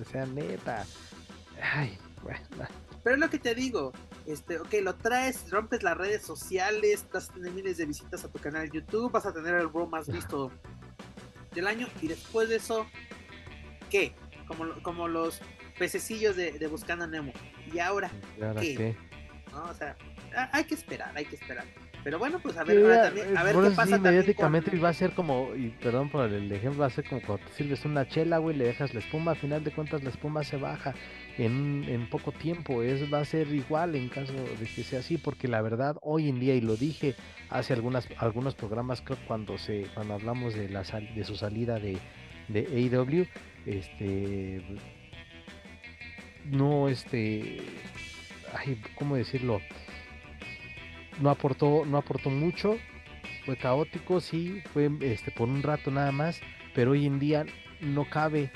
O 0.00 0.10
sea, 0.10 0.26
neta. 0.26 0.84
Ay, 1.60 1.98
bueno. 2.22 2.40
Pero 3.02 3.16
es 3.16 3.20
lo 3.20 3.28
que 3.28 3.38
te 3.38 3.54
digo, 3.54 3.92
este, 4.26 4.58
ok, 4.58 4.72
lo 4.82 4.94
traes, 4.94 5.50
rompes 5.50 5.82
las 5.82 5.96
redes 5.96 6.22
sociales, 6.22 7.06
vas 7.12 7.28
a 7.28 7.34
tener 7.34 7.52
miles 7.52 7.76
de 7.76 7.84
visitas 7.84 8.24
a 8.24 8.28
tu 8.28 8.38
canal 8.38 8.68
de 8.68 8.80
YouTube, 8.80 9.12
vas 9.12 9.26
a 9.26 9.32
tener 9.32 9.54
el 9.56 9.66
bro 9.66 9.86
más 9.86 10.08
visto 10.12 10.50
del 11.54 11.66
año 11.66 11.86
y 12.00 12.08
después 12.08 12.48
de 12.48 12.56
eso, 12.56 12.86
¿qué? 13.90 14.14
Como, 14.46 14.72
como 14.82 15.08
los 15.08 15.40
pececillos 15.78 16.36
de, 16.36 16.52
de 16.52 16.66
Buscando 16.66 17.06
Nemo. 17.06 17.32
¿Y 17.72 17.78
ahora 17.78 18.10
qué? 18.60 18.96
¿No? 19.52 19.64
O 19.64 19.74
sea, 19.74 19.96
hay 20.52 20.64
que 20.64 20.74
esperar, 20.74 21.12
hay 21.16 21.24
que 21.24 21.36
esperar. 21.36 21.64
Pero 22.04 22.18
bueno, 22.18 22.38
pues 22.38 22.58
a 22.58 22.64
ver, 22.64 22.84
también, 23.02 23.34
a 23.34 23.42
ver 23.42 23.56
qué 23.56 23.70
pasa. 23.70 23.96
inmediatamente 23.96 24.78
va 24.78 24.90
a 24.90 24.92
ser 24.92 25.12
como, 25.12 25.54
y 25.56 25.70
perdón 25.70 26.10
por 26.10 26.30
el 26.30 26.52
ejemplo, 26.52 26.80
va 26.80 26.86
a 26.86 26.90
ser 26.90 27.08
como 27.08 27.22
cuando 27.22 27.46
te 27.46 27.52
sirves 27.54 27.82
una 27.86 28.06
chela, 28.06 28.36
güey, 28.36 28.54
le 28.54 28.66
dejas 28.66 28.92
la 28.92 29.00
espuma, 29.00 29.32
a 29.32 29.34
final 29.34 29.64
de 29.64 29.72
cuentas 29.72 30.04
la 30.04 30.10
espuma 30.10 30.44
se 30.44 30.58
baja 30.58 30.94
en, 31.38 31.82
en 31.88 32.10
poco 32.10 32.30
tiempo. 32.30 32.82
Es, 32.82 33.10
va 33.10 33.20
a 33.20 33.24
ser 33.24 33.48
igual 33.54 33.94
en 33.94 34.10
caso 34.10 34.34
de 34.34 34.66
que 34.66 34.84
sea 34.84 34.98
así, 34.98 35.16
porque 35.16 35.48
la 35.48 35.62
verdad, 35.62 35.96
hoy 36.02 36.28
en 36.28 36.40
día, 36.40 36.54
y 36.54 36.60
lo 36.60 36.76
dije 36.76 37.14
hace 37.48 37.72
algunas, 37.72 38.06
algunos 38.18 38.54
programas, 38.54 39.00
creo 39.00 39.18
cuando 39.26 39.56
se, 39.56 39.86
cuando 39.94 40.12
hablamos 40.12 40.54
de 40.54 40.68
la 40.68 40.82
de 40.82 41.24
su 41.24 41.36
salida 41.36 41.78
de, 41.78 41.96
de 42.48 42.66
AEW, 42.66 43.26
este 43.66 44.62
no 46.44 46.88
este 46.88 47.58
ay, 48.54 48.80
cómo 48.96 49.16
decirlo 49.16 49.60
no 51.20 51.30
aportó 51.30 51.84
no 51.86 51.96
aportó 51.98 52.30
mucho 52.30 52.78
fue 53.44 53.56
caótico 53.56 54.20
sí 54.20 54.62
fue 54.72 54.90
este 55.00 55.30
por 55.30 55.48
un 55.48 55.62
rato 55.62 55.90
nada 55.90 56.12
más 56.12 56.40
pero 56.74 56.92
hoy 56.92 57.06
en 57.06 57.18
día 57.18 57.46
no 57.80 58.08
cabe 58.08 58.50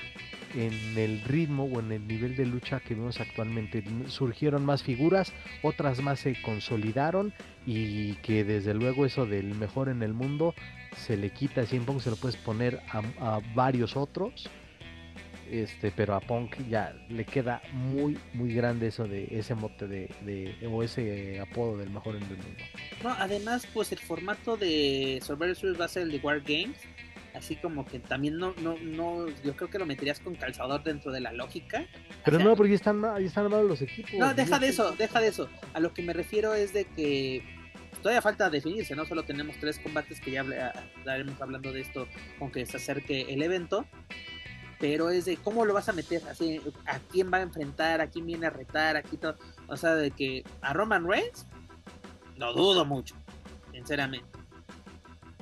en 0.55 0.97
el 0.97 1.21
ritmo 1.21 1.65
o 1.65 1.79
en 1.79 1.91
el 1.91 2.07
nivel 2.07 2.35
de 2.35 2.45
lucha 2.45 2.79
que 2.79 2.95
vemos 2.95 3.19
actualmente. 3.19 3.83
Surgieron 4.07 4.65
más 4.65 4.83
figuras, 4.83 5.31
otras 5.61 6.01
más 6.01 6.19
se 6.19 6.41
consolidaron 6.41 7.33
y 7.65 8.13
que 8.15 8.43
desde 8.43 8.73
luego 8.73 9.05
eso 9.05 9.25
del 9.25 9.55
mejor 9.55 9.89
en 9.89 10.01
el 10.01 10.13
mundo 10.13 10.55
se 10.95 11.17
le 11.17 11.29
quita, 11.29 11.65
siempre 11.65 11.99
se 11.99 12.09
lo 12.09 12.15
puedes 12.15 12.37
poner 12.37 12.81
a 12.91 13.41
varios 13.53 13.95
otros 13.95 14.49
este, 15.49 15.91
pero 15.91 16.15
a 16.15 16.19
Punk 16.19 16.55
ya 16.69 16.93
le 17.09 17.25
queda 17.25 17.61
muy, 17.73 18.17
muy 18.33 18.53
grande 18.53 18.87
eso 18.87 19.07
de 19.07 19.27
ese 19.31 19.55
mote 19.55 19.87
de, 19.87 20.55
o 20.69 20.83
ese 20.83 21.39
apodo 21.39 21.77
del 21.77 21.89
mejor 21.89 22.15
en 22.15 22.23
el 22.23 22.29
mundo. 22.29 22.63
No, 23.03 23.09
además, 23.11 23.67
pues 23.73 23.91
el 23.91 23.99
formato 23.99 24.57
de 24.57 25.19
Survivor 25.23 25.55
Series 25.55 25.79
va 25.79 25.85
a 25.85 25.89
ser 25.89 26.03
el 26.03 26.11
de 26.11 26.17
War 26.19 26.41
Games, 26.41 26.77
así 27.33 27.55
como 27.55 27.85
que 27.85 27.99
también 27.99 28.37
no, 28.37 28.53
no, 28.61 28.77
no, 28.79 29.27
yo 29.43 29.55
creo 29.55 29.69
que 29.69 29.79
lo 29.79 29.85
meterías 29.85 30.19
con 30.19 30.35
calzador 30.35 30.83
dentro 30.83 31.11
de 31.11 31.21
la 31.21 31.31
lógica. 31.31 31.85
Pero 32.25 32.39
no, 32.39 32.55
porque 32.55 32.71
ya 32.71 32.75
están, 32.75 33.01
ya 33.01 33.17
están 33.17 33.45
armados 33.45 33.67
los 33.67 33.81
equipos. 33.81 34.13
No, 34.13 34.33
deja 34.33 34.59
de 34.59 34.67
eso, 34.67 34.91
deja 34.93 35.19
de 35.19 35.27
eso. 35.27 35.49
A 35.73 35.79
lo 35.79 35.93
que 35.93 36.01
me 36.01 36.13
refiero 36.13 36.53
es 36.53 36.73
de 36.73 36.85
que 36.85 37.43
todavía 38.01 38.21
falta 38.21 38.49
definirse, 38.49 38.95
no 38.95 39.05
solo 39.05 39.23
tenemos 39.23 39.57
tres 39.59 39.79
combates 39.79 40.19
que 40.21 40.31
ya 40.31 40.41
estaremos 40.97 41.41
hablando 41.41 41.71
de 41.71 41.81
esto, 41.81 42.07
aunque 42.39 42.65
se 42.65 42.77
acerque 42.77 43.21
el 43.29 43.41
evento, 43.41 43.85
pero 44.79 45.09
es 45.09 45.25
de 45.25 45.37
cómo 45.37 45.65
lo 45.65 45.73
vas 45.73 45.89
a 45.89 45.93
meter, 45.93 46.23
así, 46.29 46.61
a 46.85 46.99
quién 46.99 47.31
va 47.31 47.37
a 47.37 47.41
enfrentar, 47.41 48.01
a 48.01 48.07
quién 48.07 48.25
viene 48.25 48.47
a 48.47 48.49
retar, 48.49 48.95
aquí 48.95 49.17
todo, 49.17 49.35
o 49.67 49.77
sea, 49.77 49.95
de 49.95 50.11
que 50.11 50.43
a 50.61 50.73
Roman 50.73 51.05
Reigns, 51.05 51.45
lo 52.37 52.53
dudo 52.53 52.85
mucho, 52.85 53.15
sinceramente. 53.71 54.39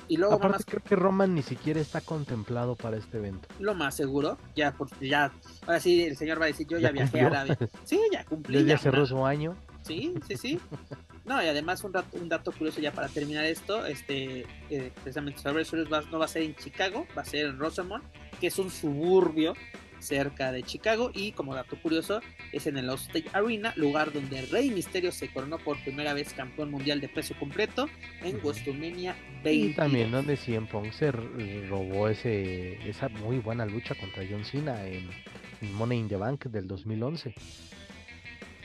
Y 0.10 0.18
luego 0.18 0.36
Aparte 0.36 0.64
creo 0.66 0.84
que 0.84 0.96
Roman 0.96 1.36
ni 1.36 1.44
siquiera 1.44 1.80
está 1.80 2.00
contemplado 2.02 2.76
para 2.76 2.98
este 2.98 3.18
evento. 3.18 3.48
Lo 3.60 3.76
más 3.76 3.94
seguro, 3.96 4.38
ya, 4.56 4.72
porque 4.72 5.10
ya, 5.10 5.32
ahora 5.66 5.80
sí 5.80 6.04
el 6.04 6.16
señor 6.16 6.40
va 6.40 6.46
a 6.46 6.48
decir, 6.48 6.66
yo 6.68 6.80
ya, 6.80 6.92
viajé 6.92 7.22
a 7.22 7.28
Arabia. 7.28 7.58
Sí, 7.84 8.00
ya 8.12 8.24
cumplí. 8.24 8.64
Ya, 8.66 8.78
cerró 8.78 9.06
su 9.06 9.26
año. 9.26 9.56
Sí, 9.84 10.16
sí, 10.28 10.38
sí. 10.38 10.60
No, 11.28 11.44
y 11.44 11.48
además 11.48 11.84
un 11.84 11.92
dato, 11.92 12.18
un 12.18 12.30
dato 12.30 12.52
curioso 12.54 12.80
ya 12.80 12.94
para 12.94 13.10
terminar 13.10 13.44
esto, 13.46 13.86
este, 13.86 14.46
eh, 14.70 14.92
precisamente 14.96 15.42
Survivor 15.42 15.94
va, 15.94 16.02
no 16.10 16.20
va 16.20 16.26
a 16.26 16.30
ser 16.30 16.44
en 16.44 16.56
Chicago, 16.56 17.06
va 17.18 17.22
a 17.22 17.26
ser 17.26 17.48
en 17.48 17.60
Rosamond, 17.60 18.04
que 18.40 18.48
es 18.48 18.58
un 18.58 18.72
suburbio 18.72 19.54
cerca 20.00 20.52
de 20.52 20.64
Chicago 20.64 21.12
y 21.14 21.32
como 21.32 21.56
dato 21.56 21.76
curioso 21.82 22.22
es 22.52 22.68
en 22.68 22.78
el 22.78 22.90
State 22.92 23.30
Arena, 23.34 23.74
lugar 23.76 24.14
donde 24.14 24.44
Rey 24.44 24.70
Misterio 24.70 25.12
se 25.12 25.28
coronó 25.30 25.58
por 25.58 25.82
primera 25.84 26.14
vez 26.14 26.34
campeón 26.34 26.72
mundial 26.72 27.02
de 27.02 27.10
peso 27.10 27.36
completo 27.38 27.88
en 28.24 28.38
WrestleMania 28.38 29.16
20. 29.44 29.52
Y 29.52 29.74
también 29.74 30.12
donde 30.12 30.38
CM 30.38 30.68
Punk 30.68 30.92
se 30.94 31.12
robó 31.12 32.08
ese, 32.08 32.90
esa 32.90 33.10
muy 33.10 33.40
buena 33.40 33.66
lucha 33.66 33.96
contra 33.96 34.24
John 34.30 34.46
Cena 34.46 34.86
en 34.88 35.10
Money 35.74 36.00
in 36.00 36.08
the 36.08 36.16
Bank 36.16 36.46
del 36.46 36.68
2011. 36.68 37.34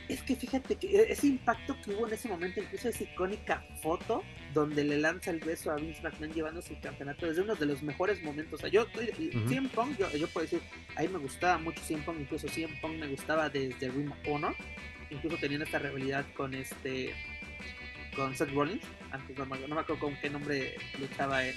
Es 0.09 0.23
que 0.23 0.37
fíjate 0.37 0.77
que 0.77 0.89
e-, 0.89 1.13
ese 1.13 1.29
impacto 1.29 1.77
que 1.83 1.93
hubo 1.93 2.07
en 2.07 2.15
ese 2.15 2.29
momento, 2.29 2.61
incluso 2.61 2.89
esa 2.89 3.05
icónica 3.05 3.65
foto 3.83 4.23
donde 4.53 4.85
le 4.85 4.99
lanza 4.99 5.31
el 5.31 5.41
beso 5.41 5.71
a 5.71 5.77
Vince 5.77 6.03
McMahon 6.03 6.33
llevándose 6.33 6.75
el 6.75 6.81
campeonato, 6.81 7.31
es 7.31 7.39
uno 7.39 7.55
de 7.55 7.67
los 7.67 7.83
mejores 7.83 8.23
momentos. 8.23 8.55
O 8.55 8.59
sea, 8.59 8.69
yo, 8.69 8.87
CM 9.49 9.69
Punk, 9.69 9.99
yo, 9.99 10.11
yo, 10.17 10.27
puedo 10.29 10.45
decir, 10.45 10.61
ahí 10.97 11.09
me 11.09 11.19
gustaba 11.19 11.59
mucho 11.59 11.83
CM 11.83 12.03
Punk, 12.05 12.21
incluso 12.21 12.49
CM 12.49 12.77
Punk 12.81 12.99
me 12.99 13.09
gustaba 13.09 13.49
desde 13.49 13.91
Ring 13.91 14.11
of 14.11 14.29
Honor, 14.29 14.55
incluso 15.11 15.37
teniendo 15.39 15.65
esta 15.65 15.79
rivalidad 15.79 16.25
con 16.35 16.55
este, 16.55 17.15
con 18.17 18.35
Seth 18.37 18.51
Rollins, 18.51 18.85
antes 19.11 19.37
no, 19.37 19.47
me 19.47 19.57
acuerdo 19.57 19.99
con 19.99 20.17
qué 20.17 20.29
nombre 20.29 20.75
luchaba 20.99 21.47
en 21.47 21.55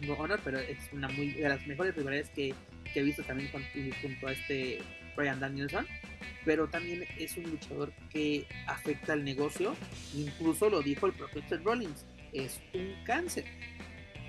Ring 0.00 0.10
of 0.10 0.20
Honor, 0.20 0.40
pero 0.44 0.58
es 0.58 0.78
una 0.92 1.08
muy, 1.08 1.32
de 1.32 1.48
las 1.48 1.66
mejores 1.66 1.94
rivalidades 1.94 2.30
que, 2.30 2.54
que 2.92 3.00
he 3.00 3.02
visto 3.02 3.22
también 3.24 3.50
junto 3.50 4.26
a 4.26 4.32
este 4.32 4.80
Brian 5.16 5.40
Danielson 5.40 5.86
pero 6.44 6.68
también 6.68 7.04
es 7.18 7.36
un 7.36 7.44
luchador 7.44 7.92
que 8.10 8.46
afecta 8.66 9.12
al 9.12 9.24
negocio. 9.24 9.74
Incluso 10.14 10.68
lo 10.68 10.82
dijo 10.82 11.06
el 11.06 11.12
propio 11.12 11.42
Rollins, 11.62 12.04
es 12.32 12.60
un 12.74 12.94
cáncer. 13.04 13.44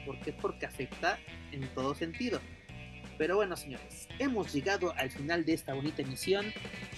¿Por 0.06 0.20
qué? 0.22 0.34
Porque 0.34 0.66
afecta 0.66 1.20
en 1.52 1.68
todo 1.70 1.96
sentido. 1.96 2.40
Pero 3.18 3.38
bueno, 3.38 3.56
señores, 3.56 4.08
hemos 4.20 4.54
llegado 4.54 4.94
al 4.98 5.10
final 5.10 5.46
de 5.46 5.54
esta 5.54 5.74
bonita 5.74 6.02
emisión. 6.02 6.46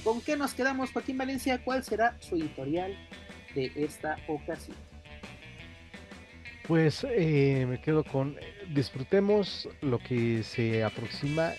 ¿Con 0.04 0.22
qué 0.22 0.36
nos 0.36 0.54
quedamos, 0.54 0.92
Joaquín 0.92 1.18
Valencia? 1.18 1.64
¿Cuál 1.64 1.84
será 1.84 2.18
su 2.20 2.36
editorial 2.36 2.98
de 3.54 3.72
esta 3.76 4.18
ocasión? 4.28 4.76
Pues 6.68 7.06
eh, 7.10 7.66
me 7.68 7.80
quedo 7.80 8.04
con 8.04 8.36
disfrutemos 8.74 9.70
lo 9.82 10.00
que 10.00 10.44
se 10.44 10.84
aproxima 10.84 11.54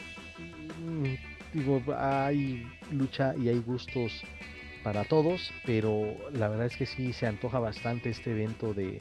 mm, 0.80 1.14
digo, 1.52 1.82
hay 1.96 2.66
lucha 2.90 3.34
y 3.36 3.48
hay 3.48 3.58
gustos 3.60 4.12
para 4.82 5.04
todos, 5.04 5.52
pero 5.66 6.14
la 6.32 6.48
verdad 6.48 6.66
es 6.66 6.76
que 6.76 6.86
sí 6.86 7.12
se 7.12 7.26
antoja 7.26 7.58
bastante 7.58 8.10
este 8.10 8.30
evento 8.32 8.74
de, 8.74 9.00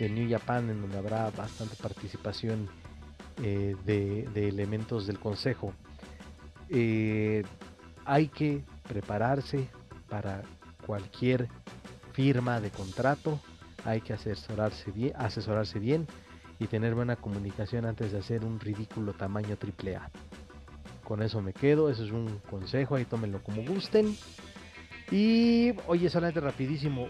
New 0.00 0.30
Japan 0.30 0.70
en 0.70 0.80
donde 0.80 0.96
habrá 0.96 1.30
bastante 1.30 1.74
participación 1.74 2.68
eh, 3.42 3.74
de, 3.84 4.48
elementos 4.48 5.06
del 5.06 5.18
consejo. 5.18 5.72
Eh, 6.70 7.42
hay 8.04 8.28
que 8.28 8.62
prepararse 8.88 9.68
para 10.08 10.42
cualquier 10.86 11.48
firma 12.12 12.60
de 12.60 12.70
contrato, 12.70 13.40
hay 13.84 14.00
que 14.00 14.12
asesorarse 14.12 14.90
bien, 14.90 15.12
asesorarse 15.16 15.78
bien 15.78 16.06
y 16.58 16.66
tener 16.66 16.94
buena 16.94 17.16
comunicación 17.16 17.84
antes 17.84 18.12
de 18.12 18.18
hacer 18.18 18.44
un 18.44 18.58
ridículo 18.58 19.12
tamaño 19.12 19.56
AAA. 19.56 20.10
Con 21.08 21.22
eso 21.22 21.40
me 21.40 21.54
quedo, 21.54 21.88
eso 21.88 22.04
es 22.04 22.10
un 22.10 22.38
consejo, 22.50 22.94
ahí 22.94 23.06
tómenlo 23.06 23.42
como 23.42 23.62
gusten. 23.62 24.14
Y 25.10 25.72
oye, 25.86 26.10
solamente 26.10 26.38
rapidísimo, 26.38 27.08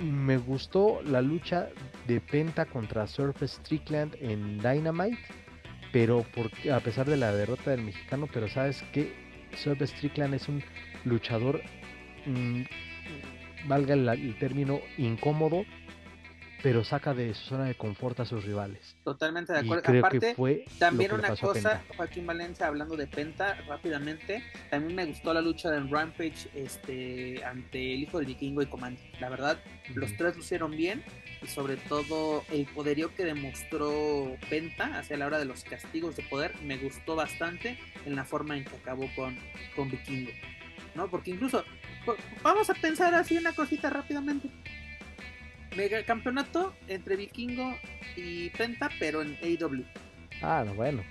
me 0.00 0.36
gustó 0.36 1.00
la 1.04 1.22
lucha 1.22 1.68
de 2.08 2.20
Penta 2.20 2.66
contra 2.66 3.06
Surface 3.06 3.54
Strickland 3.58 4.16
en 4.20 4.58
Dynamite, 4.58 5.16
pero 5.92 6.26
a 6.72 6.80
pesar 6.80 7.06
de 7.06 7.16
la 7.16 7.32
derrota 7.32 7.70
del 7.70 7.82
mexicano, 7.82 8.28
pero 8.32 8.48
sabes 8.48 8.82
que 8.92 9.14
Surface 9.54 9.94
Strickland 9.94 10.34
es 10.34 10.48
un 10.48 10.60
luchador, 11.04 11.62
mm, 12.26 12.62
valga 13.68 13.94
el 13.94 14.36
término, 14.40 14.80
incómodo, 14.98 15.64
pero 16.62 16.84
saca 16.84 17.12
de 17.12 17.34
su 17.34 17.46
zona 17.46 17.64
de 17.64 17.74
confort 17.74 18.20
a 18.20 18.24
sus 18.24 18.44
rivales. 18.44 18.96
Totalmente 19.04 19.52
de 19.52 19.60
acuerdo. 19.60 19.98
Aparte, 19.98 20.34
fue 20.34 20.64
también 20.78 21.12
una 21.12 21.34
cosa, 21.36 21.82
Joaquín 21.96 22.26
Valencia, 22.26 22.66
hablando 22.68 22.96
de 22.96 23.06
Penta, 23.06 23.54
rápidamente, 23.66 24.44
también 24.70 24.94
me 24.94 25.06
gustó 25.06 25.34
la 25.34 25.40
lucha 25.40 25.70
de 25.70 25.80
Rampage 25.80 26.48
este, 26.54 27.44
ante 27.44 27.94
el 27.94 28.02
hijo 28.02 28.18
del 28.18 28.26
vikingo 28.26 28.62
y 28.62 28.66
Command. 28.66 28.98
La 29.20 29.28
verdad, 29.28 29.58
los 29.94 30.16
tres 30.16 30.36
lucieron 30.36 30.70
bien 30.70 31.02
y 31.42 31.46
sobre 31.46 31.76
todo 31.76 32.44
el 32.52 32.66
poderío 32.66 33.12
que 33.14 33.24
demostró 33.24 34.36
Penta 34.48 34.98
hacia 34.98 35.16
la 35.16 35.26
hora 35.26 35.38
de 35.38 35.44
los 35.44 35.64
castigos 35.64 36.16
de 36.16 36.22
poder 36.22 36.54
me 36.62 36.76
gustó 36.76 37.16
bastante 37.16 37.78
en 38.06 38.14
la 38.14 38.24
forma 38.24 38.56
en 38.56 38.64
que 38.64 38.76
acabó 38.76 39.08
con, 39.16 39.36
con 39.74 39.90
Vikingo. 39.90 40.30
¿no? 40.94 41.08
Porque 41.08 41.30
incluso, 41.30 41.64
vamos 42.42 42.70
a 42.70 42.74
pensar 42.74 43.14
así 43.14 43.36
una 43.36 43.52
cosita 43.52 43.90
rápidamente 43.90 44.48
mega 45.76 46.02
campeonato 46.04 46.74
entre 46.88 47.16
Vikingo 47.16 47.76
y 48.16 48.50
Penta, 48.50 48.90
pero 48.98 49.22
en 49.22 49.36
AEW. 49.42 49.84
Ah, 50.42 50.64
no, 50.66 50.74
bueno. 50.74 51.02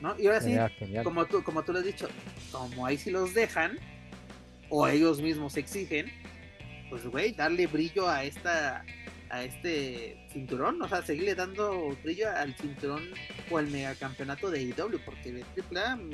¿No? 0.00 0.18
Y 0.18 0.26
ahora 0.26 0.40
sí, 0.40 0.54
como 1.02 1.24
tú, 1.26 1.42
como 1.42 1.62
tú 1.62 1.72
lo 1.72 1.78
has 1.78 1.84
dicho, 1.84 2.08
como 2.50 2.84
ahí 2.84 2.98
sí 2.98 3.10
los 3.10 3.32
dejan, 3.32 3.78
o 4.68 4.86
ellos 4.88 5.20
mismos 5.20 5.56
exigen, 5.56 6.10
pues 6.90 7.06
güey, 7.06 7.32
darle 7.32 7.66
brillo 7.66 8.08
a 8.08 8.24
esta 8.24 8.84
a 9.30 9.42
este 9.42 10.16
cinturón, 10.32 10.80
o 10.80 10.88
sea, 10.88 11.02
seguirle 11.02 11.34
dando 11.34 11.96
brillo 12.02 12.30
al 12.30 12.54
cinturón 12.54 13.02
o 13.50 13.58
al 13.58 13.66
megacampeonato 13.68 14.50
de 14.50 14.60
AEW, 14.60 15.00
porque 15.04 15.32
de 15.32 15.42
AAA 15.42 15.96
mm, 15.96 16.10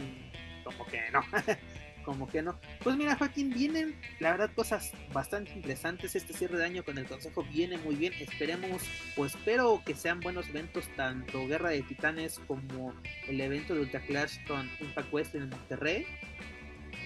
como 0.64 0.86
que 0.86 1.10
no. 1.10 1.20
como 2.10 2.26
que 2.26 2.42
no. 2.42 2.58
Pues 2.82 2.96
mira, 2.96 3.14
Joaquín, 3.14 3.50
vienen, 3.50 3.94
la 4.18 4.32
verdad, 4.32 4.50
cosas 4.56 4.90
bastante 5.12 5.52
interesantes. 5.52 6.16
Este 6.16 6.32
cierre 6.32 6.58
de 6.58 6.64
año 6.64 6.84
con 6.84 6.98
el 6.98 7.06
Consejo 7.06 7.44
viene 7.52 7.78
muy 7.78 7.94
bien. 7.94 8.12
Esperemos, 8.18 8.82
o 9.16 9.24
espero 9.24 9.80
que 9.86 9.94
sean 9.94 10.18
buenos 10.18 10.48
eventos, 10.48 10.88
tanto 10.96 11.46
Guerra 11.46 11.70
de 11.70 11.82
Titanes 11.82 12.40
como 12.48 12.92
el 13.28 13.40
evento 13.40 13.74
de 13.74 13.82
Ultra 13.82 14.00
Clash 14.00 14.44
con 14.48 14.68
Impact 14.80 15.12
West 15.12 15.34
en 15.36 15.50
Monterrey. 15.50 16.04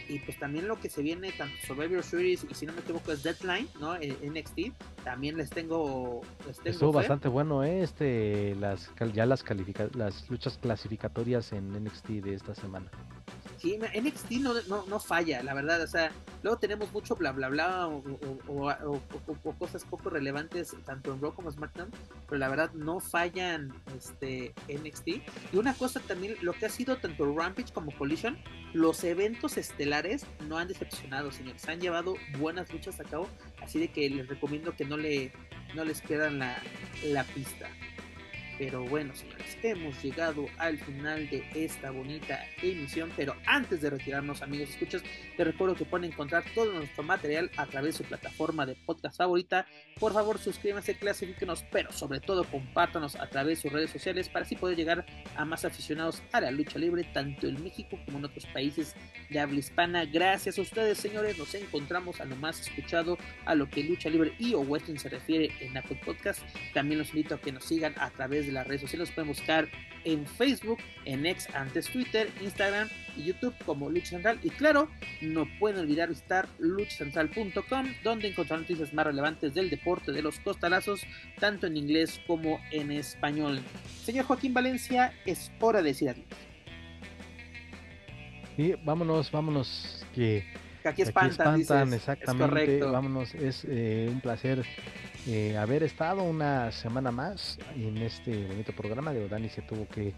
Y 0.09 0.21
pues 0.21 0.39
también 0.39 0.69
lo 0.69 0.81
que 0.81 0.89
se 0.89 1.03
viene, 1.03 1.33
tanto 1.33 1.55
Survivor 1.67 2.03
Series 2.03 2.47
y 2.49 2.55
si 2.55 2.65
no 2.65 2.73
me 2.73 2.81
equivoco 2.81 3.13
es 3.13 3.23
Deadline, 3.23 3.69
¿no? 3.79 3.97
En 3.97 4.17
NXT. 4.23 4.73
También 5.05 5.37
les 5.37 5.51
tengo. 5.51 6.23
Les 6.47 6.57
tengo 6.57 6.71
Estuvo 6.71 6.93
bastante 6.93 7.29
bueno, 7.29 7.63
¿eh? 7.63 7.83
Este, 7.83 8.55
las, 8.55 8.91
ya 9.13 9.27
las, 9.27 9.45
las 9.95 10.31
luchas 10.31 10.57
clasificatorias 10.57 11.53
en 11.53 11.73
NXT 11.85 12.09
de 12.09 12.35
esta 12.35 12.55
semana. 12.55 12.91
Sí, 13.65 13.79
NXT 13.79 14.31
no, 14.43 14.53
no, 14.69 14.85
no, 14.87 15.01
falla, 15.01 15.43
la 15.43 15.55
verdad. 15.55 15.81
O 15.81 15.87
sea, 15.87 16.13
luego 16.43 16.59
tenemos 16.59 16.93
mucho 16.93 17.17
bla 17.17 17.33
bla 17.33 17.49
bla 17.49 17.89
o, 17.89 18.05
o, 18.47 19.55
cosas 19.59 19.87
poco 19.87 20.11
relevantes 20.11 20.77
tanto 20.85 21.15
en 21.15 21.23
Raw 21.23 21.33
como 21.33 21.51
SmackDown, 21.51 21.91
pero 22.29 22.39
la 22.39 22.49
verdad 22.51 22.71
no 22.75 23.01
fallan 23.01 23.73
este 23.97 24.53
NXT. 24.69 25.09
Y 25.55 25.57
una 25.57 25.73
cosa 25.73 26.01
también, 26.01 26.37
lo 26.43 26.53
que 26.53 26.67
ha 26.67 26.69
sido 26.69 26.99
tanto 26.99 27.35
Rampage 27.35 27.73
como 27.73 27.97
Collision, 27.97 28.37
los 28.75 29.03
eventos 29.03 29.57
estelares 29.57 30.27
no 30.47 30.59
han 30.59 30.69
decepcionado, 30.69 31.33
señores. 31.33 31.67
Han 31.67 31.81
llevado 31.81 32.17
buenas 32.39 32.71
luchas 32.71 33.01
a 33.01 33.05
cabo, 33.05 33.31
así 33.63 33.79
de 33.79 33.89
que 33.89 34.11
les 34.11 34.29
recomiendo 34.29 34.77
que 34.77 34.85
no 34.85 34.99
le 34.99 35.33
no 35.75 35.87
les 35.87 36.03
pierdan 36.03 36.39
la, 36.39 36.63
la 37.03 37.25
pista. 37.25 37.71
Pero 38.59 38.85
bueno, 38.85 39.15
señores, 39.15 39.57
hemos 39.63 40.03
llegado 40.03 40.47
al 40.59 40.79
final 40.79 41.29
de 41.29 41.45
esta 41.55 41.91
bonita 41.91 42.45
emisión. 42.63 43.11
Pero 43.17 43.35
antes 43.47 43.81
de 43.81 43.91
retirarnos, 43.91 44.43
amigos 44.43 44.71
escuchas, 44.71 45.03
te 45.37 45.45
recuerdo 45.45 45.75
que 45.75 45.85
pueden 45.85 46.13
encontrar 46.13 46.45
todo 46.55 46.73
nuestro 46.73 47.03
material 47.03 47.51
a 47.57 47.67
través 47.67 47.95
de 47.95 48.05
su 48.05 48.09
plataforma 48.09 48.67
de 48.67 48.77
podcast 48.87 49.19
favorita. 49.19 49.67
Por 49.99 50.13
favor, 50.13 50.39
suscríbanse, 50.39 50.97
clasifíquenos, 50.97 51.65
pero 51.73 51.91
sobre 51.93 52.21
todo 52.21 52.45
compártanos 52.45 53.17
a 53.17 53.29
través 53.29 53.59
de 53.59 53.63
sus 53.63 53.73
redes 53.73 53.91
sociales 53.91 54.29
para 54.29 54.45
así 54.45 54.57
poder 54.57 54.77
llegar 54.77 55.05
a 55.37 55.45
más 55.45 55.65
aficionados 55.65 56.23
a 56.33 56.41
la 56.41 56.51
lucha 56.51 56.79
libre, 56.79 57.05
tanto 57.13 57.49
en 57.49 57.63
México 57.63 57.99
como 58.05 58.19
en 58.19 58.27
otros 58.27 58.47
países 58.47 58.95
de 59.31 59.41
habla 59.41 59.59
hispana. 59.59 60.05
Gracias 60.05 60.59
a 60.59 60.63
ustedes, 60.63 60.99
señores. 60.99 61.39
Nos 61.39 61.55
encontramos 61.55 62.21
a 62.21 62.25
lo 62.25 62.37
más 62.37 62.61
escuchado 62.61 63.19
a 63.45 63.55
lo 63.55 63.69
que 63.69 63.83
lucha 63.83 64.09
libre 64.09 64.35
y 64.39 64.55
o 64.55 64.61
western 64.61 64.99
se 64.99 65.09
refiere 65.09 65.51
en 65.61 65.77
Apple 65.77 66.01
Podcast. 66.05 66.43
También 66.73 66.99
los 66.99 67.09
invito 67.11 67.35
a 67.35 67.41
que 67.41 67.53
nos 67.53 67.65
sigan 67.65 67.95
a 67.99 68.11
través 68.11 68.44
de 68.47 68.53
las 68.53 68.67
redes 68.67 68.83
sociales. 68.83 69.11
Pueden 69.11 69.29
buscar 69.29 69.69
en 70.05 70.27
Facebook, 70.27 70.79
en 71.05 71.27
X, 71.27 71.49
antes 71.55 71.87
Twitter, 71.87 72.31
Instagram 72.43 72.89
y 73.17 73.25
YouTube 73.25 73.55
como 73.65 73.91
Lucha 73.91 74.11
Central. 74.11 74.39
Y 74.43 74.51
claro, 74.51 74.89
no 75.21 75.47
pueden 75.59 75.81
olvidar 75.81 76.09
visitar 76.09 76.49
luchacentral.com, 76.59 77.87
donde 78.03 78.29
encontrarán 78.29 78.63
noticias 78.63 78.93
más 78.93 79.07
relevantes 79.07 79.55
del 79.55 79.71
deporte 79.71 80.13
de 80.13 80.23
los 80.23 80.39
costalazos, 80.41 81.03
tanto 81.41 81.67
en 81.67 81.77
inglés 81.77 82.21
como 82.27 82.61
en 82.71 82.93
español. 82.93 83.61
Señor 84.03 84.27
Joaquín 84.27 84.55
Valencia, 84.55 85.13
es 85.25 85.51
hora 85.61 85.83
de 85.83 85.89
decir 85.89 86.11
adiós. 86.11 86.27
Y 88.57 88.75
vámonos, 88.85 89.33
vámonos, 89.33 90.07
que, 90.15 90.45
aquí 90.85 91.03
espantan, 91.03 91.61
exactamente. 91.93 92.81
Vámonos, 92.81 93.35
es 93.35 93.67
eh, 93.69 94.09
un 94.09 94.21
placer 94.21 94.65
eh, 95.27 95.57
haber 95.57 95.83
estado 95.83 96.23
una 96.23 96.71
semana 96.73 97.11
más 97.11 97.59
en 97.77 97.99
este 97.99 98.47
bonito 98.47 98.73
programa. 98.73 99.13
De 99.13 99.29
Dani 99.29 99.49
se 99.49 99.63
tuvo 99.63 99.89
que 99.89 100.15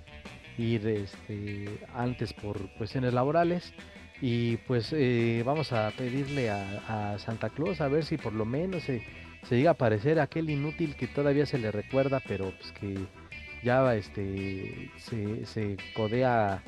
ir 0.58 0.86
este, 0.86 1.80
antes 1.94 2.32
por 2.32 2.70
cuestiones 2.74 3.14
laborales. 3.14 3.72
Y 4.20 4.56
pues 4.58 4.92
eh, 4.92 5.42
vamos 5.44 5.72
a 5.72 5.90
pedirle 5.90 6.50
a, 6.50 7.16
Santa 7.18 7.50
Claus 7.50 7.80
a 7.80 7.88
ver 7.88 8.04
si 8.04 8.16
por 8.16 8.32
lo 8.32 8.44
menos 8.46 8.84
se, 8.84 9.02
se 9.46 9.56
llega 9.56 9.70
a 9.70 9.74
aparecer 9.74 10.18
aquel 10.20 10.48
inútil 10.48 10.96
que 10.96 11.06
todavía 11.06 11.44
se 11.44 11.58
le 11.58 11.70
recuerda, 11.70 12.22
pero 12.26 12.50
pues 12.50 12.72
que 12.72 12.96
ya 13.62 13.94
este 13.94 14.90
se, 14.96 15.44
se 15.44 15.76
codea 15.94 16.62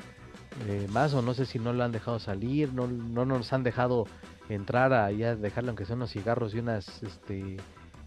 eh, 0.67 0.87
más 0.89 1.13
o 1.13 1.21
no 1.21 1.33
sé 1.33 1.45
si 1.45 1.57
no 1.57 1.73
lo 1.73 1.83
han 1.83 1.91
dejado 1.91 2.19
salir, 2.19 2.73
no, 2.73 2.87
no 2.87 3.25
nos 3.25 3.51
han 3.53 3.63
dejado 3.63 4.05
entrar 4.49 4.93
a 4.93 5.11
ya 5.11 5.35
dejarle 5.35 5.69
aunque 5.69 5.85
sean 5.85 5.99
unos 5.99 6.11
cigarros 6.11 6.53
y 6.53 6.59
unas 6.59 7.01
este 7.03 7.57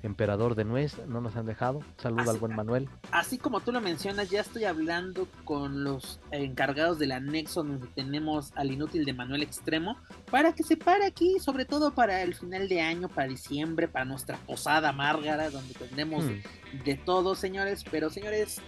emperador 0.03 0.55
de 0.55 0.65
nuez, 0.65 0.99
no 1.07 1.21
nos 1.21 1.37
han 1.37 1.47
dejado. 1.47 1.81
Saludo 1.97 2.31
al 2.31 2.39
buen 2.39 2.55
Manuel. 2.55 2.89
Así 3.11 3.39
como 3.39 3.61
tú 3.61 3.73
lo 3.73 3.81
mencionas, 3.81 4.31
ya 4.31 4.41
estoy 4.41 4.65
hablando 4.65 5.29
con 5.45 5.85
los 5.85 6.21
encargados 6.31 6.99
del 6.99 7.13
anexo 7.13 7.63
donde 7.63 7.87
tenemos 7.89 8.53
al 8.57 8.71
inútil 8.71 9.05
de 9.05 9.13
Manuel 9.13 9.43
Extremo 9.43 9.97
para 10.31 10.53
que 10.53 10.63
se 10.63 10.77
pare 10.77 11.07
aquí, 11.07 11.39
sobre 11.39 11.65
todo 11.65 11.95
para 11.95 12.23
el 12.23 12.35
final 12.35 12.69
de 12.69 12.81
año, 12.81 13.09
para 13.09 13.29
diciembre, 13.29 13.89
para 13.89 14.05
nuestra 14.05 14.37
posada 14.39 14.93
Márgara, 14.93 15.51
donde 15.51 15.75
tendremos 15.75 16.25
hmm. 16.25 16.85
de 16.85 16.95
todo, 16.97 17.35
señores. 17.35 17.85
Pero, 17.91 18.11
señores, 18.11 18.61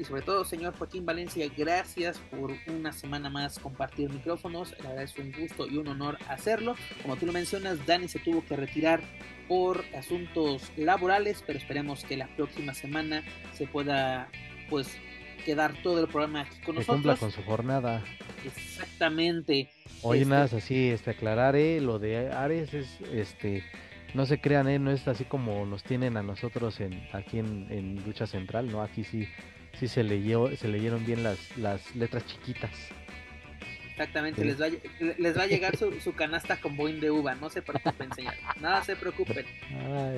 y 0.00 0.04
sobre 0.04 0.22
todo, 0.22 0.44
señor 0.44 0.74
Joaquín 0.78 1.04
Valencia, 1.04 1.46
gracias 1.54 2.18
por 2.30 2.52
una 2.68 2.90
semana 2.92 3.28
más 3.28 3.58
compartir 3.58 4.10
micrófonos. 4.10 4.74
La 4.82 4.88
verdad 4.88 5.04
es 5.04 5.18
un 5.18 5.30
gusto 5.30 5.66
y 5.68 5.76
un 5.76 5.88
honor 5.88 6.16
hacerlo. 6.28 6.74
Como 7.02 7.16
tú 7.16 7.26
lo 7.26 7.32
mencionas, 7.32 7.84
Dani 7.86 8.08
se 8.08 8.18
tuvo 8.18 8.42
que 8.44 8.56
retirar 8.56 9.02
por 9.46 9.84
asuntos 9.94 10.72
laborales, 10.76 11.44
pero 11.46 11.58
esperemos 11.58 12.04
que 12.04 12.16
la 12.16 12.28
próxima 12.34 12.72
semana 12.72 13.22
se 13.52 13.66
pueda 13.66 14.28
pues 14.70 14.96
quedar 15.44 15.74
todo 15.82 16.00
el 16.00 16.08
programa 16.08 16.42
aquí 16.42 16.58
con 16.64 16.76
nosotros. 16.76 16.96
cumpla 16.96 17.16
con 17.16 17.30
su 17.30 17.42
jornada. 17.42 18.02
Exactamente. 18.46 19.68
Oye, 20.02 20.22
este... 20.22 20.30
más 20.30 20.54
así, 20.54 20.88
este, 20.88 21.10
aclarar, 21.10 21.56
eh, 21.56 21.80
lo 21.80 21.98
de 21.98 22.32
Ares 22.32 22.72
es, 22.72 23.00
este, 23.12 23.64
no 24.14 24.24
se 24.24 24.40
crean, 24.40 24.66
eh, 24.68 24.78
no 24.78 24.92
es 24.92 25.06
así 25.08 25.24
como 25.24 25.66
nos 25.66 25.82
tienen 25.82 26.16
a 26.16 26.22
nosotros 26.22 26.80
en, 26.80 27.06
aquí 27.12 27.38
en, 27.38 27.66
en 27.70 28.02
Lucha 28.06 28.26
Central, 28.26 28.70
¿no? 28.70 28.82
Aquí 28.82 29.04
sí 29.04 29.28
sí 29.78 29.88
se 29.88 30.02
leyó, 30.02 30.54
se 30.56 30.68
leyeron 30.68 31.04
bien 31.04 31.22
las, 31.22 31.56
las 31.56 31.94
letras 31.94 32.26
chiquitas. 32.26 32.70
Exactamente, 34.00 34.42
les 34.42 34.58
va, 34.58 34.64
a, 34.64 34.70
les 35.18 35.36
va 35.36 35.42
a 35.42 35.46
llegar 35.46 35.76
su, 35.76 35.92
su, 36.00 36.14
canasta 36.14 36.58
con 36.58 36.74
boing 36.74 37.00
de 37.00 37.10
uva, 37.10 37.34
no 37.34 37.50
se 37.50 37.60
preocupen, 37.60 38.10
señores, 38.14 38.40
nada 38.58 38.82
se 38.82 38.96
preocupen. 38.96 39.44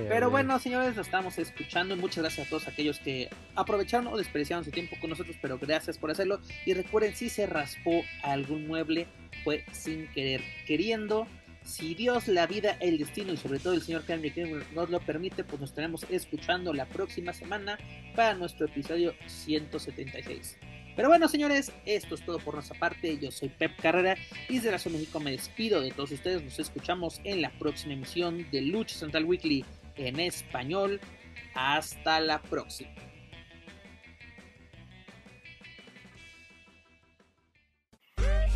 Pero 0.09 0.31
bueno, 0.31 0.57
señores, 0.61 0.95
nos 0.95 1.07
estamos 1.07 1.37
escuchando. 1.39 1.97
Muchas 1.97 2.23
gracias 2.23 2.47
a 2.47 2.51
todos 2.51 2.69
aquellos 2.69 3.01
que 3.01 3.29
aprovecharon 3.57 4.07
o 4.07 4.16
desperdiciaron 4.16 4.65
su 4.65 4.70
tiempo 4.70 4.97
con 5.01 5.11
nosotros, 5.11 5.37
pero 5.43 5.59
gracias 5.59 5.99
por 5.99 6.12
hacerlo. 6.12 6.41
Y 6.65 6.74
recuerden, 6.74 7.16
si 7.16 7.29
se 7.29 7.47
raspó 7.47 8.05
algún 8.23 8.69
mueble, 8.69 9.09
fue 9.43 9.65
sin 9.73 10.07
querer, 10.12 10.43
queriendo. 10.65 11.27
Si 11.64 11.94
Dios, 11.94 12.28
la 12.28 12.47
vida, 12.47 12.76
el 12.80 12.98
destino 12.98 13.32
y 13.32 13.36
sobre 13.36 13.59
todo 13.59 13.74
el 13.74 13.82
señor 13.82 14.05
Henry 14.06 14.32
nos 14.74 14.90
lo 14.90 15.01
permite, 15.01 15.44
pues 15.44 15.60
nos 15.60 15.70
estaremos 15.70 16.05
escuchando 16.10 16.72
la 16.72 16.86
próxima 16.86 17.32
semana 17.32 17.78
para 18.16 18.34
nuestro 18.34 18.66
episodio 18.66 19.14
176. 19.26 20.56
Pero 20.94 21.09
bueno, 21.09 21.26
señores, 21.28 21.72
esto 21.86 22.14
es 22.14 22.24
todo 22.24 22.39
por 22.39 22.55
nuestra 22.55 22.78
parte. 22.78 23.16
Yo 23.18 23.30
soy 23.30 23.48
Pep 23.48 23.72
Carrera 23.80 24.16
y 24.48 24.56
desde 24.56 24.70
la 24.70 24.78
Zona 24.78 24.98
México 24.98 25.20
me 25.20 25.30
despido 25.30 25.80
de 25.80 25.90
todos 25.90 26.12
ustedes. 26.12 26.43
Nos 26.43 26.59
escuchamos 26.59 27.20
en 27.24 27.40
la 27.40 27.51
próxima 27.59 27.94
emisión 27.94 28.47
de 28.51 28.60
Lucha 28.60 28.97
Central 28.97 29.24
Weekly 29.24 29.64
en 29.97 30.20
español. 30.20 31.01
Hasta 31.55 32.20
la 32.20 32.43
próxima. 32.43 32.90